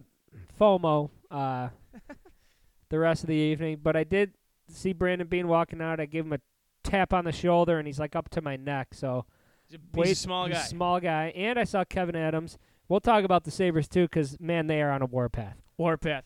FOMO 0.59 1.09
uh, 1.31 1.69
the 2.89 2.99
rest 2.99 3.23
of 3.23 3.27
the 3.27 3.35
evening, 3.35 3.79
but 3.81 3.95
I 3.95 4.03
did 4.03 4.33
see 4.69 4.93
Brandon 4.93 5.27
Beane 5.27 5.47
walking 5.47 5.81
out. 5.81 5.99
I 5.99 6.05
gave 6.05 6.25
him 6.25 6.33
a 6.33 6.39
tap 6.83 7.13
on 7.13 7.25
the 7.25 7.31
shoulder, 7.31 7.79
and 7.79 7.87
he's 7.87 7.99
like 7.99 8.15
up 8.15 8.29
to 8.29 8.41
my 8.41 8.55
neck. 8.55 8.89
So 8.93 9.25
He's 9.67 9.79
a, 9.79 9.99
he's 10.03 10.11
a 10.11 10.15
small 10.21 10.47
guy. 10.47 10.61
small 10.61 10.99
guy. 10.99 11.33
And 11.35 11.57
I 11.57 11.63
saw 11.63 11.83
Kevin 11.83 12.15
Adams. 12.15 12.57
We'll 12.87 12.99
talk 12.99 13.23
about 13.23 13.43
the 13.45 13.51
Sabres 13.51 13.87
too, 13.87 14.03
because 14.03 14.39
man, 14.39 14.67
they 14.67 14.81
are 14.81 14.91
on 14.91 15.01
a 15.01 15.07
warpath. 15.07 15.57
Warpath. 15.77 16.23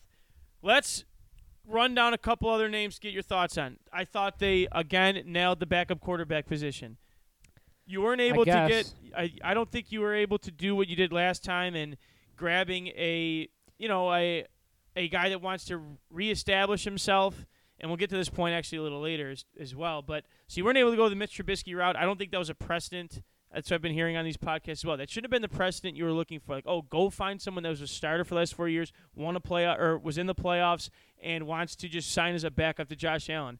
Let's 0.62 1.04
run 1.66 1.94
down 1.94 2.14
a 2.14 2.18
couple 2.18 2.48
other 2.48 2.68
names. 2.68 2.98
Get 2.98 3.12
your 3.12 3.22
thoughts 3.22 3.56
on. 3.56 3.78
I 3.92 4.04
thought 4.04 4.38
they 4.38 4.66
again 4.72 5.22
nailed 5.26 5.60
the 5.60 5.66
backup 5.66 6.00
quarterback 6.00 6.46
position. 6.46 6.96
You 7.86 8.02
weren't 8.02 8.20
able 8.20 8.44
to 8.44 8.66
get. 8.68 8.92
I, 9.16 9.32
I 9.42 9.54
don't 9.54 9.70
think 9.70 9.90
you 9.90 10.00
were 10.00 10.14
able 10.14 10.38
to 10.38 10.50
do 10.50 10.76
what 10.76 10.88
you 10.88 10.96
did 10.96 11.12
last 11.12 11.42
time 11.44 11.74
and 11.74 11.96
grabbing 12.36 12.88
a 12.88 13.48
you 13.78 13.88
know 13.88 14.12
a 14.12 14.46
a 14.96 15.08
guy 15.08 15.28
that 15.28 15.40
wants 15.40 15.64
to 15.66 15.80
reestablish 16.10 16.84
himself. 16.84 17.46
And 17.82 17.88
we'll 17.88 17.96
get 17.96 18.10
to 18.10 18.16
this 18.16 18.28
point 18.28 18.54
actually 18.54 18.76
a 18.76 18.82
little 18.82 19.00
later 19.00 19.30
as, 19.30 19.46
as 19.58 19.74
well. 19.74 20.02
But 20.02 20.24
so 20.48 20.58
you 20.58 20.66
weren't 20.66 20.76
able 20.76 20.90
to 20.90 20.98
go 20.98 21.08
the 21.08 21.16
Mitch 21.16 21.38
Trubisky 21.38 21.74
route. 21.74 21.96
I 21.96 22.04
don't 22.04 22.18
think 22.18 22.30
that 22.32 22.38
was 22.38 22.50
a 22.50 22.54
precedent. 22.54 23.22
That's 23.52 23.70
what 23.70 23.76
I've 23.76 23.82
been 23.82 23.92
hearing 23.92 24.16
on 24.16 24.24
these 24.24 24.36
podcasts 24.36 24.70
as 24.70 24.84
well. 24.84 24.96
That 24.96 25.10
should 25.10 25.24
have 25.24 25.30
been 25.30 25.42
the 25.42 25.48
precedent 25.48 25.96
you 25.96 26.04
were 26.04 26.12
looking 26.12 26.38
for. 26.38 26.54
Like, 26.54 26.66
oh, 26.66 26.82
go 26.82 27.10
find 27.10 27.42
someone 27.42 27.64
that 27.64 27.70
was 27.70 27.80
a 27.80 27.86
starter 27.86 28.24
for 28.24 28.34
the 28.34 28.40
last 28.40 28.54
four 28.54 28.68
years, 28.68 28.92
won 29.14 29.34
a 29.34 29.40
play 29.40 29.64
or 29.64 29.98
was 29.98 30.18
in 30.18 30.26
the 30.26 30.34
playoffs, 30.34 30.88
and 31.20 31.46
wants 31.46 31.74
to 31.76 31.88
just 31.88 32.12
sign 32.12 32.34
as 32.34 32.44
a 32.44 32.50
backup 32.50 32.88
to 32.88 32.96
Josh 32.96 33.28
Allen. 33.28 33.58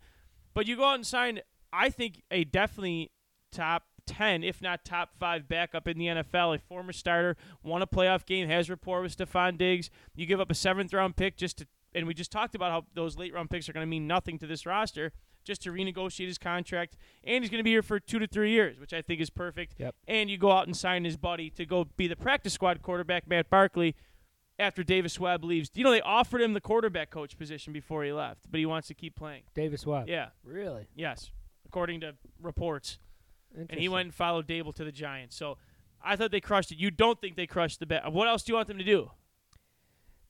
But 0.54 0.66
you 0.66 0.76
go 0.76 0.84
out 0.84 0.94
and 0.94 1.06
sign, 1.06 1.40
I 1.72 1.90
think, 1.90 2.22
a 2.30 2.44
definitely 2.44 3.10
top 3.50 3.84
ten, 4.06 4.44
if 4.44 4.62
not 4.62 4.84
top 4.84 5.10
five 5.18 5.48
backup 5.48 5.88
in 5.88 5.98
the 5.98 6.06
NFL. 6.06 6.54
A 6.54 6.58
former 6.58 6.92
starter, 6.92 7.36
won 7.62 7.82
a 7.82 7.86
playoff 7.86 8.24
game, 8.26 8.48
has 8.48 8.70
rapport 8.70 9.02
with 9.02 9.16
Stefon 9.16 9.58
Diggs. 9.58 9.90
You 10.14 10.26
give 10.26 10.40
up 10.40 10.50
a 10.50 10.54
seventh 10.54 10.92
round 10.92 11.16
pick 11.16 11.36
just 11.36 11.58
to, 11.58 11.66
and 11.94 12.06
we 12.06 12.14
just 12.14 12.30
talked 12.30 12.54
about 12.54 12.70
how 12.70 12.84
those 12.94 13.18
late 13.18 13.34
round 13.34 13.50
picks 13.50 13.68
are 13.68 13.72
going 13.72 13.84
to 13.84 13.90
mean 13.90 14.06
nothing 14.06 14.38
to 14.38 14.46
this 14.46 14.66
roster. 14.66 15.12
Just 15.44 15.62
to 15.62 15.70
renegotiate 15.72 16.26
his 16.26 16.38
contract, 16.38 16.96
and 17.24 17.42
he's 17.42 17.50
going 17.50 17.58
to 17.60 17.64
be 17.64 17.70
here 17.70 17.82
for 17.82 17.98
two 17.98 18.18
to 18.18 18.26
three 18.26 18.50
years, 18.50 18.78
which 18.78 18.92
I 18.92 19.00
think 19.02 19.20
is 19.20 19.30
perfect. 19.30 19.74
Yep. 19.78 19.94
And 20.06 20.28
you 20.30 20.36
go 20.36 20.52
out 20.52 20.66
and 20.66 20.76
sign 20.76 21.04
his 21.04 21.16
buddy 21.16 21.48
to 21.50 21.64
go 21.64 21.84
be 21.96 22.06
the 22.06 22.16
practice 22.16 22.52
squad 22.52 22.82
quarterback, 22.82 23.26
Matt 23.26 23.48
Barkley, 23.48 23.96
after 24.58 24.82
Davis 24.82 25.18
Webb 25.18 25.42
leaves. 25.42 25.70
You 25.74 25.82
know, 25.82 25.90
they 25.90 26.02
offered 26.02 26.42
him 26.42 26.52
the 26.52 26.60
quarterback 26.60 27.10
coach 27.10 27.38
position 27.38 27.72
before 27.72 28.04
he 28.04 28.12
left, 28.12 28.50
but 28.50 28.58
he 28.60 28.66
wants 28.66 28.88
to 28.88 28.94
keep 28.94 29.16
playing. 29.16 29.42
Davis 29.54 29.86
Webb. 29.86 30.08
Yeah, 30.08 30.28
Really? 30.44 30.86
yes, 30.94 31.30
according 31.66 32.00
to 32.02 32.14
reports. 32.40 32.98
And 33.56 33.80
he 33.80 33.88
went 33.88 34.06
and 34.06 34.14
followed 34.14 34.46
Daboll 34.46 34.74
to 34.76 34.84
the 34.84 34.92
Giants. 34.92 35.34
So 35.36 35.56
I 36.04 36.14
thought 36.16 36.30
they 36.30 36.40
crushed 36.40 36.70
it. 36.70 36.78
You 36.78 36.90
don't 36.90 37.20
think 37.20 37.34
they 37.36 37.46
crushed 37.46 37.80
the 37.80 37.86
bet? 37.86 38.12
What 38.12 38.28
else 38.28 38.42
do 38.42 38.52
you 38.52 38.56
want 38.56 38.68
them 38.68 38.78
to 38.78 38.84
do? 38.84 39.10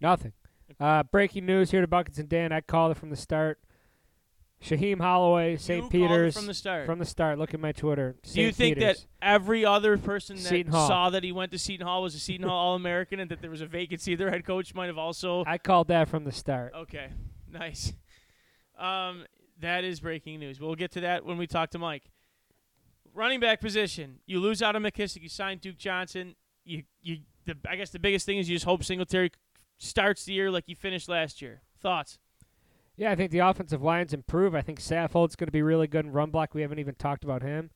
Nothing. 0.00 0.32
Uh, 0.78 1.02
breaking 1.02 1.44
news 1.46 1.72
here 1.72 1.80
to 1.80 1.86
Buckets 1.86 2.18
and 2.18 2.28
Dan. 2.28 2.52
I 2.52 2.60
called 2.60 2.92
it 2.92 2.96
from 2.96 3.10
the 3.10 3.16
start. 3.16 3.58
Shaheen 4.62 5.00
Holloway, 5.00 5.56
St. 5.56 5.90
Peter's. 5.90 6.36
from 6.36 6.46
the 6.46 6.54
start. 6.54 6.84
From 6.84 6.98
the 6.98 7.06
start. 7.06 7.38
Look 7.38 7.54
at 7.54 7.60
my 7.60 7.72
Twitter. 7.72 8.16
do 8.22 8.42
you 8.42 8.52
think 8.52 8.76
Peter's. 8.76 8.98
that 8.98 9.06
every 9.26 9.64
other 9.64 9.96
person 9.96 10.36
that 10.36 10.66
saw 10.70 11.08
that 11.10 11.24
he 11.24 11.32
went 11.32 11.50
to 11.52 11.58
Seton 11.58 11.86
Hall 11.86 12.02
was 12.02 12.14
a 12.14 12.18
Seton 12.18 12.46
Hall 12.46 12.56
All 12.56 12.74
American, 12.74 13.20
and 13.20 13.30
that 13.30 13.40
there 13.40 13.50
was 13.50 13.62
a 13.62 13.66
vacancy? 13.66 14.14
Their 14.14 14.30
head 14.30 14.44
coach 14.44 14.74
might 14.74 14.88
have 14.88 14.98
also 14.98 15.44
I 15.46 15.56
called 15.56 15.88
that 15.88 16.08
from 16.08 16.24
the 16.24 16.32
start. 16.32 16.74
Okay, 16.74 17.08
nice. 17.50 17.94
Um, 18.78 19.24
that 19.60 19.84
is 19.84 20.00
breaking 20.00 20.40
news. 20.40 20.60
We'll 20.60 20.74
get 20.74 20.90
to 20.92 21.00
that 21.00 21.24
when 21.24 21.38
we 21.38 21.46
talk 21.46 21.70
to 21.70 21.78
Mike. 21.78 22.10
Running 23.14 23.40
back 23.40 23.60
position. 23.60 24.20
You 24.26 24.40
lose 24.40 24.62
out 24.62 24.76
on 24.76 24.82
McKissic. 24.82 25.22
You 25.22 25.28
sign 25.28 25.58
Duke 25.58 25.78
Johnson. 25.78 26.36
You 26.64 26.82
you. 27.02 27.18
The, 27.46 27.56
I 27.68 27.76
guess 27.76 27.90
the 27.90 27.98
biggest 27.98 28.26
thing 28.26 28.36
is 28.36 28.48
you 28.48 28.56
just 28.56 28.66
hope 28.66 28.84
Singletary 28.84 29.32
starts 29.78 30.24
the 30.24 30.34
year 30.34 30.50
like 30.50 30.64
he 30.66 30.74
finished 30.74 31.08
last 31.08 31.40
year. 31.40 31.62
Thoughts? 31.80 32.18
Yeah, 33.00 33.10
I 33.10 33.14
think 33.14 33.30
the 33.30 33.38
offensive 33.38 33.82
lines 33.82 34.12
improve. 34.12 34.54
I 34.54 34.60
think 34.60 34.78
Saffold's 34.78 35.34
going 35.34 35.46
to 35.48 35.52
be 35.52 35.62
really 35.62 35.86
good 35.86 36.04
in 36.04 36.12
run 36.12 36.30
block. 36.30 36.52
We 36.52 36.60
haven't 36.60 36.80
even 36.80 36.94
talked 36.96 37.24
about 37.24 37.40
him. 37.40 37.70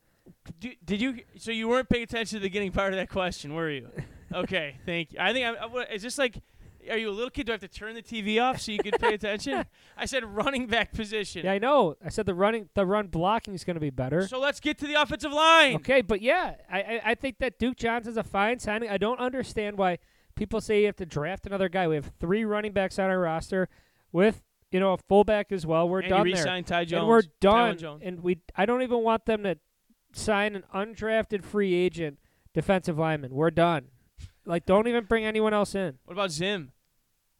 Did, 0.60 0.76
did 0.84 1.00
you? 1.00 1.20
So 1.38 1.50
you 1.50 1.66
weren't 1.66 1.88
paying 1.88 2.02
attention 2.02 2.37
to 2.37 2.40
the 2.42 2.46
beginning 2.48 2.72
part 2.72 2.92
of 2.92 2.98
that 2.98 3.08
question, 3.08 3.54
were 3.54 3.70
you? 3.70 3.88
Okay, 4.34 4.78
thank 4.84 5.12
you. 5.12 5.18
I 5.20 5.32
think 5.32 5.46
I, 5.46 5.62
I, 5.62 5.66
what- 5.66 5.92
is 5.92 6.02
this 6.02 6.18
like 6.18 6.38
Are 6.90 6.98
you 6.98 7.08
a 7.08 7.12
little 7.12 7.30
kid? 7.30 7.46
Do 7.46 7.52
I 7.52 7.54
have 7.54 7.60
to 7.60 7.68
turn 7.68 7.94
the 7.94 8.02
TV 8.02 8.42
off 8.42 8.60
so 8.60 8.72
you 8.72 8.78
can 8.78 8.90
pay 8.98 9.14
attention? 9.14 9.64
I 9.96 10.06
said 10.06 10.24
running 10.24 10.66
back 10.66 10.92
position. 10.92 11.44
Yeah, 11.44 11.52
I 11.52 11.58
know. 11.58 11.94
I 12.04 12.08
said 12.08 12.26
the 12.26 12.34
running, 12.34 12.68
the 12.74 12.84
run 12.84 13.06
blocking 13.06 13.54
is 13.54 13.62
going 13.62 13.74
to 13.76 13.80
be 13.80 13.90
better. 13.90 14.26
So 14.26 14.40
let's 14.40 14.58
get 14.58 14.76
to 14.78 14.88
the 14.88 15.00
offensive 15.00 15.32
line. 15.32 15.76
Okay, 15.76 16.02
but 16.02 16.20
yeah, 16.20 16.54
I, 16.68 16.80
I 16.80 17.00
I 17.04 17.14
think 17.14 17.38
that 17.38 17.58
Duke 17.60 17.76
Johnson's 17.76 18.16
a 18.16 18.24
fine 18.24 18.58
signing. 18.58 18.90
I 18.90 18.98
don't 18.98 19.20
understand 19.20 19.78
why 19.78 19.98
people 20.34 20.60
say 20.60 20.80
you 20.80 20.87
have 20.87 20.96
to 20.96 21.06
draft 21.06 21.46
another 21.46 21.68
guy. 21.68 21.87
We 21.87 21.94
have 21.94 22.10
three 22.18 22.44
running 22.44 22.72
backs 22.72 22.98
on 22.98 23.10
our 23.10 23.20
roster 23.20 23.68
with 24.10 24.42
you 24.74 24.80
know 24.80 24.94
a 24.94 24.98
fullback 25.08 25.52
as 25.52 25.64
well. 25.64 25.88
We're 25.88 26.00
and 26.00 26.08
done 26.08 26.26
you 26.26 26.34
there, 26.34 26.62
Ty 26.62 26.84
Jones. 26.87 26.92
and 27.00 27.08
we're 27.08 27.22
done. 27.40 27.78
Jones. 27.78 28.02
And 28.04 28.24
we 28.24 28.40
I 28.56 28.66
don't 28.66 28.82
even 28.82 29.04
want 29.04 29.24
them 29.24 29.44
to 29.44 29.56
sign 30.12 30.56
an 30.56 30.64
undrafted 30.74 31.44
free 31.44 31.72
agent 31.74 32.18
defensive 32.52 32.98
lineman. 32.98 33.32
We're 33.32 33.52
done. 33.52 33.87
Like, 34.44 34.66
don't 34.66 34.88
even 34.88 35.04
bring 35.04 35.24
anyone 35.24 35.54
else 35.54 35.76
in. 35.76 35.98
What 36.04 36.14
about 36.14 36.32
Zim? 36.32 36.72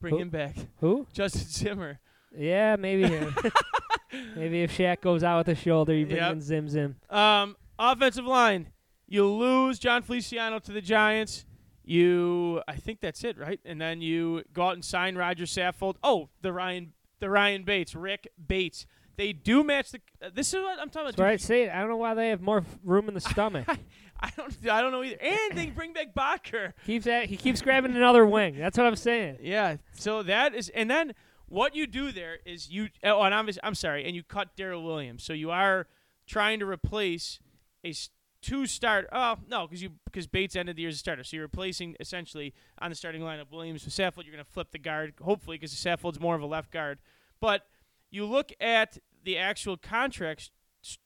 Bring 0.01 0.14
Who? 0.14 0.20
him 0.23 0.31
back. 0.31 0.55
Who? 0.79 1.09
Justin 1.12 1.42
Zimmer. 1.42 1.99
Yeah, 2.37 2.77
maybe 2.77 3.09
him. 3.09 3.35
maybe 4.37 4.62
if 4.62 4.77
Shaq 4.79 5.01
goes 5.01 5.25
out 5.25 5.38
with 5.47 5.59
a 5.59 5.61
shoulder, 5.61 5.92
you 5.92 6.07
bring 6.07 6.18
Yep. 6.18 6.33
in 6.33 6.40
Zim 6.40 6.68
Zim. 6.68 6.97
Um, 7.11 7.57
offensive 7.81 8.27
line. 8.27 8.68
You 9.09 9.27
lose 9.27 9.81
John 9.81 10.03
Feliciano 10.03 10.61
to 10.61 10.73
the 10.73 10.81
Giants. 10.81 11.47
You, 11.85 12.62
I 12.68 12.77
think 12.77 13.01
that's 13.01 13.25
it, 13.25 13.37
right? 13.38 13.61
And 13.64 13.81
then 13.81 14.01
you 14.01 14.44
go 14.53 14.68
out 14.68 14.75
and 14.75 14.85
sign 14.85 15.16
Roger 15.16 15.44
Saffold. 15.44 15.97
Oh, 16.03 16.29
the 16.40 16.53
Ryan, 16.53 16.92
the 17.25 17.31
Ryan 17.31 17.63
Bates, 17.63 17.95
Rick 17.95 18.29
Bates. 18.47 18.85
They 19.17 19.33
do 19.33 19.65
match 19.65 19.93
the. 19.93 20.01
Uh, 20.23 20.29
this 20.35 20.53
is 20.53 20.61
what 20.61 20.79
I'm 20.79 20.91
talking 20.91 21.09
about. 21.15 21.19
what 21.19 21.51
I. 21.51 21.71
I 21.73 21.81
don't 21.81 21.89
know 21.89 21.97
why 21.97 22.13
they 22.13 22.29
have 22.29 22.43
more 22.43 22.59
f- 22.59 22.79
room 22.85 23.09
in 23.09 23.15
the 23.15 23.21
stomach. 23.21 23.67
I 24.21 24.31
don't. 24.37 24.55
I 24.71 24.83
don't 24.83 24.93
know 24.93 25.03
either. 25.03 25.17
And 25.23 25.57
they 25.57 25.67
bring 25.67 25.95
back 25.95 26.15
Bacher. 26.15 26.75
keeps 26.85 27.07
at, 27.07 27.27
he 27.27 27.37
keeps 27.39 27.63
grabbing 27.63 27.97
another 27.97 28.27
wing. 28.27 28.59
That's 28.59 28.77
what 28.77 28.87
I'm 28.87 28.97
saying. 28.97 29.39
Yeah. 29.41 29.77
So 29.93 30.23
that 30.25 30.55
is, 30.55 30.69
and 30.69 30.91
then 30.91 31.15
what 31.47 31.75
you 31.75 31.87
do 31.87 32.13
there 32.13 32.39
is 32.45 32.69
you. 32.69 32.89
Oh, 33.03 33.23
and 33.23 33.35
I'm, 33.35 33.49
I'm 33.63 33.75
sorry, 33.75 34.05
and 34.05 34.15
you 34.15 34.23
cut 34.23 34.55
Daryl 34.57 34.85
Williams. 34.85 35.25
So 35.25 35.33
you 35.33 35.51
are 35.51 35.87
trying 36.27 36.59
to 36.59 36.67
replace 36.67 37.39
a 37.87 37.95
two 38.43 38.67
start. 38.67 39.09
Oh 39.13 39.37
no, 39.49 39.67
because 39.67 39.83
you 39.83 39.93
because 40.05 40.27
Bates 40.27 40.55
ended 40.55 40.77
the 40.77 40.83
year 40.83 40.91
as 40.91 40.97
a 40.97 40.99
starter. 40.99 41.25
So 41.25 41.37
you're 41.37 41.45
replacing 41.45 41.97
essentially 41.99 42.53
on 42.79 42.91
the 42.91 42.97
starting 42.97 43.23
lineup 43.23 43.51
Williams 43.51 43.85
with 43.85 43.95
Saffold. 43.95 44.25
You're 44.25 44.35
going 44.35 44.45
to 44.45 44.51
flip 44.51 44.71
the 44.71 44.79
guard, 44.79 45.15
hopefully, 45.23 45.57
because 45.57 45.73
Saffold's 45.75 46.21
more 46.21 46.35
of 46.35 46.43
a 46.43 46.47
left 46.47 46.71
guard. 46.71 46.99
But 47.45 47.67
you 48.11 48.25
look 48.25 48.53
at 48.59 48.97
the 49.23 49.37
actual 49.37 49.77
contracts 49.77 50.51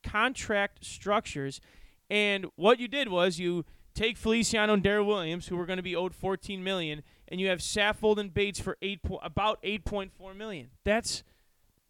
contract 0.05 0.85
structures, 0.85 1.61
and 2.09 2.47
what 2.55 2.79
you 2.79 2.87
did 2.87 3.09
was 3.09 3.41
you 3.41 3.65
take 3.93 4.17
Feliciano 4.17 4.75
and 4.75 4.85
Daryl 4.85 5.05
Williams, 5.05 5.49
who 5.49 5.57
were 5.57 5.67
going 5.67 5.79
to 5.79 5.83
be 5.83 5.97
owed 5.97 6.15
14 6.15 6.63
million, 6.63 7.03
and 7.27 7.41
you 7.41 7.49
have 7.49 7.59
Saffold 7.59 8.19
and 8.19 8.33
Bates 8.33 8.61
for 8.61 8.77
eight 8.81 9.03
po- 9.03 9.19
about 9.21 9.61
8.4 9.65 10.37
million. 10.37 10.69
That's 10.85 11.25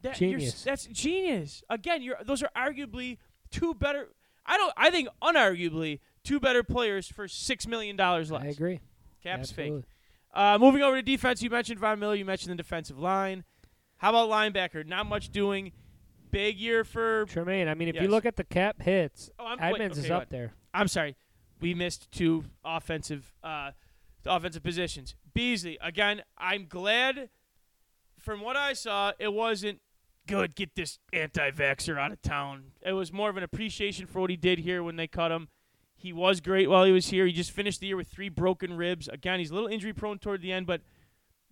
that, 0.00 0.16
Genius. 0.16 0.64
That's 0.64 0.86
genius. 0.86 1.62
Again, 1.68 2.00
you're 2.00 2.16
those 2.24 2.42
are 2.42 2.50
arguably 2.56 3.18
two 3.50 3.74
better. 3.74 4.08
I 4.46 4.56
don't. 4.56 4.72
I 4.78 4.90
think 4.90 5.08
unarguably 5.20 6.00
two 6.24 6.40
better 6.40 6.62
players 6.62 7.06
for 7.06 7.28
six 7.28 7.66
million 7.66 7.96
dollars 7.96 8.30
less. 8.30 8.44
I 8.44 8.46
agree. 8.46 8.80
Caps 9.22 9.52
fake. 9.52 9.84
Uh, 10.32 10.56
moving 10.58 10.80
over 10.80 10.96
to 10.96 11.02
defense, 11.02 11.42
you 11.42 11.50
mentioned 11.50 11.80
Von 11.80 11.98
Miller. 11.98 12.14
You 12.14 12.24
mentioned 12.24 12.52
the 12.52 12.56
defensive 12.56 12.98
line. 12.98 13.44
How 13.98 14.10
about 14.10 14.30
linebacker? 14.30 14.86
Not 14.86 15.06
much 15.06 15.30
doing. 15.30 15.72
Big 16.30 16.58
year 16.58 16.84
for. 16.84 17.24
Tremaine, 17.26 17.68
I 17.68 17.74
mean, 17.74 17.88
if 17.88 17.94
Yes. 17.94 18.02
you 18.02 18.08
look 18.10 18.26
at 18.26 18.36
the 18.36 18.44
cap 18.44 18.82
hits, 18.82 19.30
Oh, 19.38 19.46
I'm, 19.46 19.58
wait, 19.58 19.80
Edmunds 19.80 19.98
okay, 19.98 20.06
is 20.06 20.10
up 20.10 20.28
there. 20.28 20.52
I'm 20.74 20.88
sorry. 20.88 21.16
We 21.60 21.74
missed 21.74 22.10
two 22.12 22.44
offensive 22.64 23.34
uh, 23.42 23.72
offensive 24.26 24.62
positions. 24.62 25.14
Beasley 25.34 25.78
again. 25.80 26.22
I'm 26.36 26.66
glad. 26.66 27.30
From 28.18 28.40
what 28.40 28.56
I 28.56 28.72
saw, 28.72 29.12
it 29.18 29.32
wasn't 29.32 29.80
good. 30.26 30.54
Get 30.54 30.74
this 30.74 30.98
anti-vaxxer 31.12 31.98
out 31.98 32.12
of 32.12 32.20
town. 32.20 32.72
It 32.84 32.92
was 32.92 33.12
more 33.12 33.30
of 33.30 33.36
an 33.36 33.42
appreciation 33.44 34.06
for 34.06 34.20
what 34.20 34.28
he 34.30 34.36
did 34.36 34.58
here 34.58 34.82
when 34.82 34.96
they 34.96 35.06
cut 35.06 35.30
him. 35.32 35.48
He 35.96 36.12
was 36.12 36.40
great 36.40 36.68
while 36.68 36.84
he 36.84 36.92
was 36.92 37.08
here. 37.08 37.26
He 37.26 37.32
just 37.32 37.52
finished 37.52 37.80
the 37.80 37.86
year 37.86 37.96
with 37.96 38.08
three 38.08 38.28
broken 38.28 38.76
ribs. 38.76 39.08
Again, 39.08 39.38
he's 39.38 39.50
a 39.50 39.54
little 39.54 39.68
injury 39.68 39.92
prone 39.92 40.18
toward 40.18 40.42
the 40.42 40.52
end, 40.52 40.66
but 40.66 40.82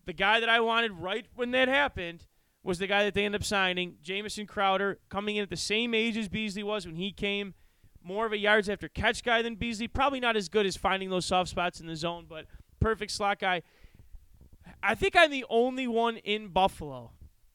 the 0.04 0.12
guy 0.12 0.38
that 0.40 0.48
I 0.48 0.60
wanted 0.60 0.92
right 0.92 1.26
when 1.34 1.52
that 1.52 1.68
happened 1.68 2.26
was 2.66 2.78
the 2.78 2.86
guy 2.86 3.04
that 3.04 3.14
they 3.14 3.24
ended 3.24 3.40
up 3.40 3.44
signing, 3.44 3.94
Jamison 4.02 4.46
Crowder, 4.46 4.98
coming 5.08 5.36
in 5.36 5.42
at 5.44 5.50
the 5.50 5.56
same 5.56 5.94
age 5.94 6.16
as 6.16 6.28
Beasley 6.28 6.64
was 6.64 6.84
when 6.84 6.96
he 6.96 7.12
came. 7.12 7.54
More 8.02 8.26
of 8.26 8.32
a 8.32 8.38
yards 8.38 8.68
after 8.68 8.88
catch 8.88 9.22
guy 9.22 9.40
than 9.42 9.54
Beasley. 9.54 9.88
Probably 9.88 10.20
not 10.20 10.36
as 10.36 10.48
good 10.48 10.66
as 10.66 10.76
finding 10.76 11.08
those 11.10 11.26
soft 11.26 11.48
spots 11.48 11.80
in 11.80 11.86
the 11.86 11.96
zone, 11.96 12.26
but 12.28 12.46
perfect 12.80 13.12
slot 13.12 13.38
guy. 13.38 13.62
I 14.82 14.94
think 14.94 15.14
I'm 15.16 15.30
the 15.30 15.44
only 15.48 15.86
one 15.86 16.16
in 16.18 16.48
Buffalo 16.48 17.12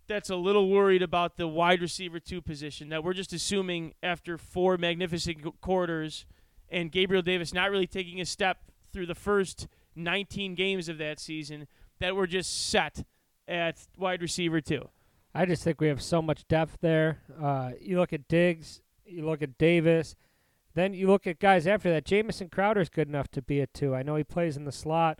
that's 0.07 0.29
a 0.29 0.35
little 0.35 0.69
worried 0.69 1.01
about 1.01 1.37
the 1.37 1.47
wide 1.47 1.81
receiver 1.81 2.19
two 2.19 2.41
position. 2.41 2.89
That 2.89 3.03
we're 3.03 3.13
just 3.13 3.33
assuming 3.33 3.93
after 4.01 4.37
four 4.37 4.77
magnificent 4.77 5.61
quarters 5.61 6.25
and 6.69 6.91
Gabriel 6.91 7.21
Davis 7.21 7.53
not 7.53 7.69
really 7.69 7.87
taking 7.87 8.19
a 8.21 8.25
step 8.25 8.59
through 8.91 9.05
the 9.05 9.15
first 9.15 9.67
19 9.95 10.55
games 10.55 10.89
of 10.89 10.97
that 10.97 11.19
season 11.19 11.67
that 11.99 12.15
we're 12.15 12.27
just 12.27 12.69
set 12.69 13.03
at 13.47 13.77
wide 13.97 14.21
receiver 14.21 14.61
two. 14.61 14.89
I 15.33 15.45
just 15.45 15.63
think 15.63 15.79
we 15.79 15.87
have 15.87 16.01
so 16.01 16.21
much 16.21 16.47
depth 16.47 16.77
there. 16.81 17.19
Uh, 17.41 17.71
you 17.79 17.97
look 17.97 18.11
at 18.13 18.27
Diggs, 18.27 18.81
you 19.05 19.25
look 19.25 19.41
at 19.41 19.57
Davis, 19.57 20.15
then 20.73 20.93
you 20.93 21.07
look 21.07 21.25
at 21.27 21.39
guys 21.39 21.67
after 21.67 21.89
that. 21.91 22.05
Jamison 22.05 22.49
Crowder's 22.49 22.89
good 22.89 23.07
enough 23.07 23.29
to 23.31 23.41
be 23.41 23.59
a 23.61 23.67
two. 23.67 23.95
I 23.95 24.03
know 24.03 24.15
he 24.15 24.23
plays 24.23 24.57
in 24.57 24.65
the 24.65 24.71
slot. 24.71 25.19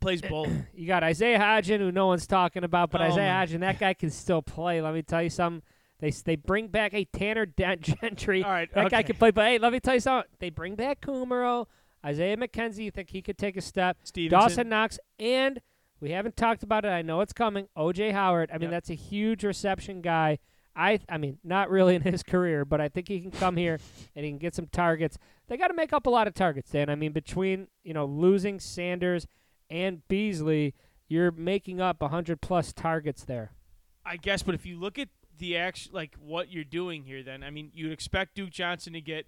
Plays 0.00 0.22
both. 0.22 0.48
You 0.74 0.86
got 0.86 1.02
Isaiah 1.02 1.38
Hodgin, 1.38 1.80
who 1.80 1.90
no 1.90 2.06
one's 2.06 2.26
talking 2.26 2.62
about, 2.62 2.90
but 2.90 3.00
Oh, 3.00 3.04
Isaiah 3.04 3.32
my. 3.32 3.38
Hodgin, 3.40 3.60
that 3.62 3.80
guy 3.80 3.94
can 3.94 4.10
still 4.10 4.42
play. 4.42 4.80
Let 4.80 4.94
me 4.94 5.02
tell 5.02 5.22
you 5.22 5.30
something. 5.30 5.62
They 5.98 6.10
they 6.10 6.36
bring 6.36 6.68
back 6.68 6.94
a 6.94 7.04
Tanner 7.04 7.46
Gentry. 7.80 8.44
All 8.44 8.50
right, 8.50 8.72
That 8.72 8.90
guy 8.92 9.02
can 9.02 9.16
play. 9.16 9.32
But 9.32 9.46
hey, 9.46 9.58
let 9.58 9.72
me 9.72 9.80
tell 9.80 9.94
you 9.94 10.00
something. 10.00 10.30
They 10.38 10.50
bring 10.50 10.76
back 10.76 11.00
Kumaro, 11.00 11.66
Isaiah 12.06 12.36
McKenzie. 12.36 12.84
You 12.84 12.92
think 12.92 13.10
he 13.10 13.20
could 13.22 13.36
take 13.38 13.56
a 13.56 13.60
step? 13.60 13.96
Stevenson. 14.04 14.38
Dawson 14.38 14.68
Knox, 14.68 15.00
and 15.18 15.60
we 16.00 16.10
haven't 16.10 16.36
talked 16.36 16.62
about 16.62 16.84
it. 16.84 16.88
I 16.88 17.02
know 17.02 17.20
it's 17.20 17.32
coming. 17.32 17.68
OJ 17.76 18.12
Howard. 18.12 18.50
I 18.52 18.54
mean, 18.58 18.62
Yep. 18.64 18.70
that's 18.70 18.90
a 18.90 18.94
huge 18.94 19.44
reception 19.44 20.00
guy. 20.00 20.38
I 20.76 21.00
I 21.08 21.18
mean, 21.18 21.38
not 21.42 21.70
really 21.70 21.94
in 21.96 22.02
his 22.02 22.22
career, 22.22 22.64
but 22.64 22.80
I 22.80 22.88
think 22.88 23.08
he 23.08 23.20
can 23.20 23.30
come 23.30 23.56
here 23.56 23.78
and 24.16 24.24
he 24.24 24.30
can 24.30 24.38
get 24.38 24.54
some 24.54 24.66
targets. 24.66 25.18
They 25.48 25.56
got 25.56 25.68
to 25.68 25.74
make 25.74 25.92
up 25.92 26.06
a 26.06 26.10
lot 26.10 26.26
of 26.28 26.34
targets, 26.34 26.70
Dan. 26.70 26.88
I 26.88 26.94
mean, 26.94 27.12
between 27.12 27.68
you 27.84 27.94
know 27.94 28.04
losing 28.04 28.60
Sanders 28.60 29.26
and 29.70 30.06
Beasley, 30.08 30.74
you're 31.08 31.30
making 31.32 31.80
up 31.80 32.02
hundred 32.02 32.40
plus 32.40 32.72
targets 32.72 33.24
there. 33.24 33.52
I 34.06 34.16
guess, 34.16 34.42
but 34.42 34.54
if 34.54 34.64
you 34.64 34.78
look 34.78 34.98
at 34.98 35.08
the 35.36 35.56
act, 35.56 35.92
like 35.92 36.14
what 36.18 36.50
you're 36.50 36.64
doing 36.64 37.04
here, 37.04 37.22
then 37.22 37.42
I 37.42 37.50
mean, 37.50 37.70
you'd 37.74 37.92
expect 37.92 38.34
Duke 38.34 38.50
Johnson 38.50 38.92
to 38.94 39.00
get 39.00 39.26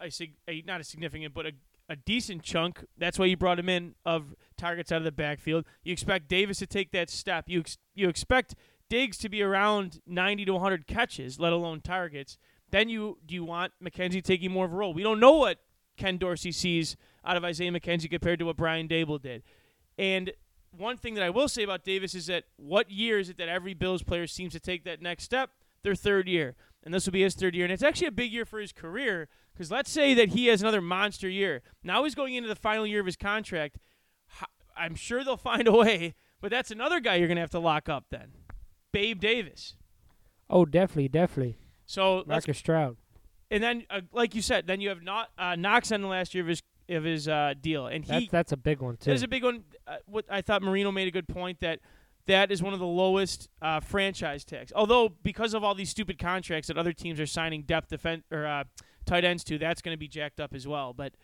a, 0.00 0.10
sig- 0.10 0.36
a 0.48 0.62
not 0.62 0.80
a 0.80 0.84
significant, 0.84 1.34
but 1.34 1.46
a, 1.46 1.52
a 1.92 1.96
decent 1.96 2.42
chunk. 2.42 2.86
That's 2.96 3.18
why 3.18 3.26
you 3.26 3.36
brought 3.36 3.58
him 3.58 3.68
in 3.68 3.94
of 4.06 4.34
targets 4.56 4.90
out 4.90 4.98
of 4.98 5.04
the 5.04 5.12
backfield. 5.12 5.66
You 5.84 5.92
expect 5.92 6.26
Davis 6.26 6.58
to 6.60 6.66
take 6.66 6.90
that 6.92 7.10
step. 7.10 7.44
You 7.48 7.60
ex- 7.60 7.76
you 7.94 8.08
expect 8.08 8.54
Diggs 8.88 9.18
to 9.18 9.28
be 9.28 9.42
around 9.42 10.00
90 10.06 10.46
to 10.46 10.52
100 10.54 10.86
catches, 10.86 11.38
let 11.38 11.52
alone 11.52 11.82
targets. 11.82 12.38
Then 12.70 12.88
you 12.88 13.18
do 13.26 13.34
you 13.34 13.44
want 13.44 13.74
McKenzie 13.84 14.22
taking 14.22 14.50
more 14.50 14.64
of 14.64 14.72
a 14.72 14.76
role? 14.76 14.94
We 14.94 15.02
don't 15.02 15.20
know 15.20 15.32
what 15.32 15.58
Ken 15.98 16.16
Dorsey 16.16 16.50
sees 16.50 16.96
out 17.26 17.36
of 17.36 17.44
Isaiah 17.44 17.70
McKenzie 17.70 18.10
compared 18.10 18.38
to 18.38 18.46
what 18.46 18.56
Brian 18.56 18.88
Daboll 18.88 19.20
did. 19.20 19.42
And 19.98 20.32
one 20.70 20.96
thing 20.96 21.12
that 21.14 21.22
I 21.22 21.28
will 21.28 21.48
say 21.48 21.62
about 21.62 21.84
Davis 21.84 22.14
is 22.14 22.26
that 22.28 22.44
what 22.56 22.90
year 22.90 23.18
is 23.18 23.28
it 23.28 23.36
that 23.36 23.50
every 23.50 23.74
Bills 23.74 24.02
player 24.02 24.26
seems 24.26 24.54
to 24.54 24.60
take 24.60 24.84
that 24.84 25.02
next 25.02 25.24
step? 25.24 25.50
Their 25.82 25.94
third 25.94 26.26
year. 26.26 26.54
And 26.82 26.94
this 26.94 27.04
will 27.04 27.12
be 27.12 27.22
his 27.22 27.34
third 27.34 27.54
year. 27.54 27.66
And 27.66 27.72
it's 27.72 27.82
actually 27.82 28.06
a 28.06 28.12
big 28.12 28.32
year 28.32 28.46
for 28.46 28.58
his 28.58 28.72
career 28.72 29.28
because 29.52 29.70
let's 29.70 29.90
say 29.90 30.14
that 30.14 30.30
he 30.30 30.46
has 30.46 30.62
another 30.62 30.80
monster 30.80 31.28
year. 31.28 31.62
Now 31.82 32.04
he's 32.04 32.14
going 32.14 32.34
into 32.34 32.48
the 32.48 32.56
final 32.56 32.86
year 32.86 33.00
of 33.00 33.06
his 33.06 33.16
contract. 33.16 33.78
I'm 34.76 34.94
sure 34.94 35.24
they'll 35.24 35.36
find 35.52 35.68
a 35.68 35.72
way, 35.72 36.14
but 36.40 36.50
that's 36.50 36.70
another 36.70 37.00
guy 37.00 37.16
you're 37.16 37.28
going 37.28 37.36
to 37.36 37.42
have 37.42 37.50
to 37.50 37.58
lock 37.58 37.88
up 37.88 38.06
then. 38.10 38.32
Babe 38.92 39.20
Davis. 39.20 39.74
Oh, 40.50 40.64
definitely, 40.64 41.08
definitely. 41.08 41.56
So 41.86 42.24
Marcus 42.26 42.58
Stroud. 42.58 42.96
and 43.50 43.62
then, 43.62 43.84
uh, 43.90 44.00
like 44.12 44.34
you 44.34 44.42
said, 44.42 44.66
then 44.66 44.80
you 44.80 44.88
have 44.90 45.02
not 45.02 45.30
uh, 45.38 45.56
Knox 45.56 45.92
on 45.92 46.02
the 46.02 46.08
last 46.08 46.34
year 46.34 46.42
of 46.44 46.48
his 46.48 46.62
of 46.88 47.04
his 47.04 47.28
uh, 47.28 47.54
deal, 47.58 47.86
and 47.86 48.04
That's 48.04 48.20
he 48.22 48.28
that's 48.30 48.52
a 48.52 48.56
big 48.56 48.80
one 48.80 48.96
too. 48.96 49.10
There's 49.10 49.22
a 49.22 49.28
big 49.28 49.44
one. 49.44 49.64
Uh, 49.86 49.96
what 50.06 50.26
I 50.30 50.42
thought 50.42 50.62
Marino 50.62 50.90
made 50.92 51.08
a 51.08 51.10
good 51.10 51.28
point 51.28 51.60
that 51.60 51.78
that 52.26 52.52
is 52.52 52.62
one 52.62 52.72
of 52.74 52.80
the 52.80 52.86
lowest 52.86 53.48
uh, 53.62 53.80
franchise 53.80 54.44
tags. 54.44 54.72
Although 54.74 55.08
because 55.22 55.54
of 55.54 55.64
all 55.64 55.74
these 55.74 55.90
stupid 55.90 56.18
contracts 56.18 56.68
that 56.68 56.76
other 56.76 56.92
teams 56.92 57.18
are 57.18 57.26
signing 57.26 57.62
depth 57.62 57.88
defense 57.88 58.24
or 58.30 58.44
uh, 58.46 58.64
tight 59.04 59.24
ends 59.24 59.44
too. 59.44 59.58
that's 59.58 59.82
going 59.82 59.94
to 59.94 59.98
be 59.98 60.08
jacked 60.08 60.40
up 60.40 60.54
as 60.54 60.66
well. 60.66 60.92
But 60.92 61.14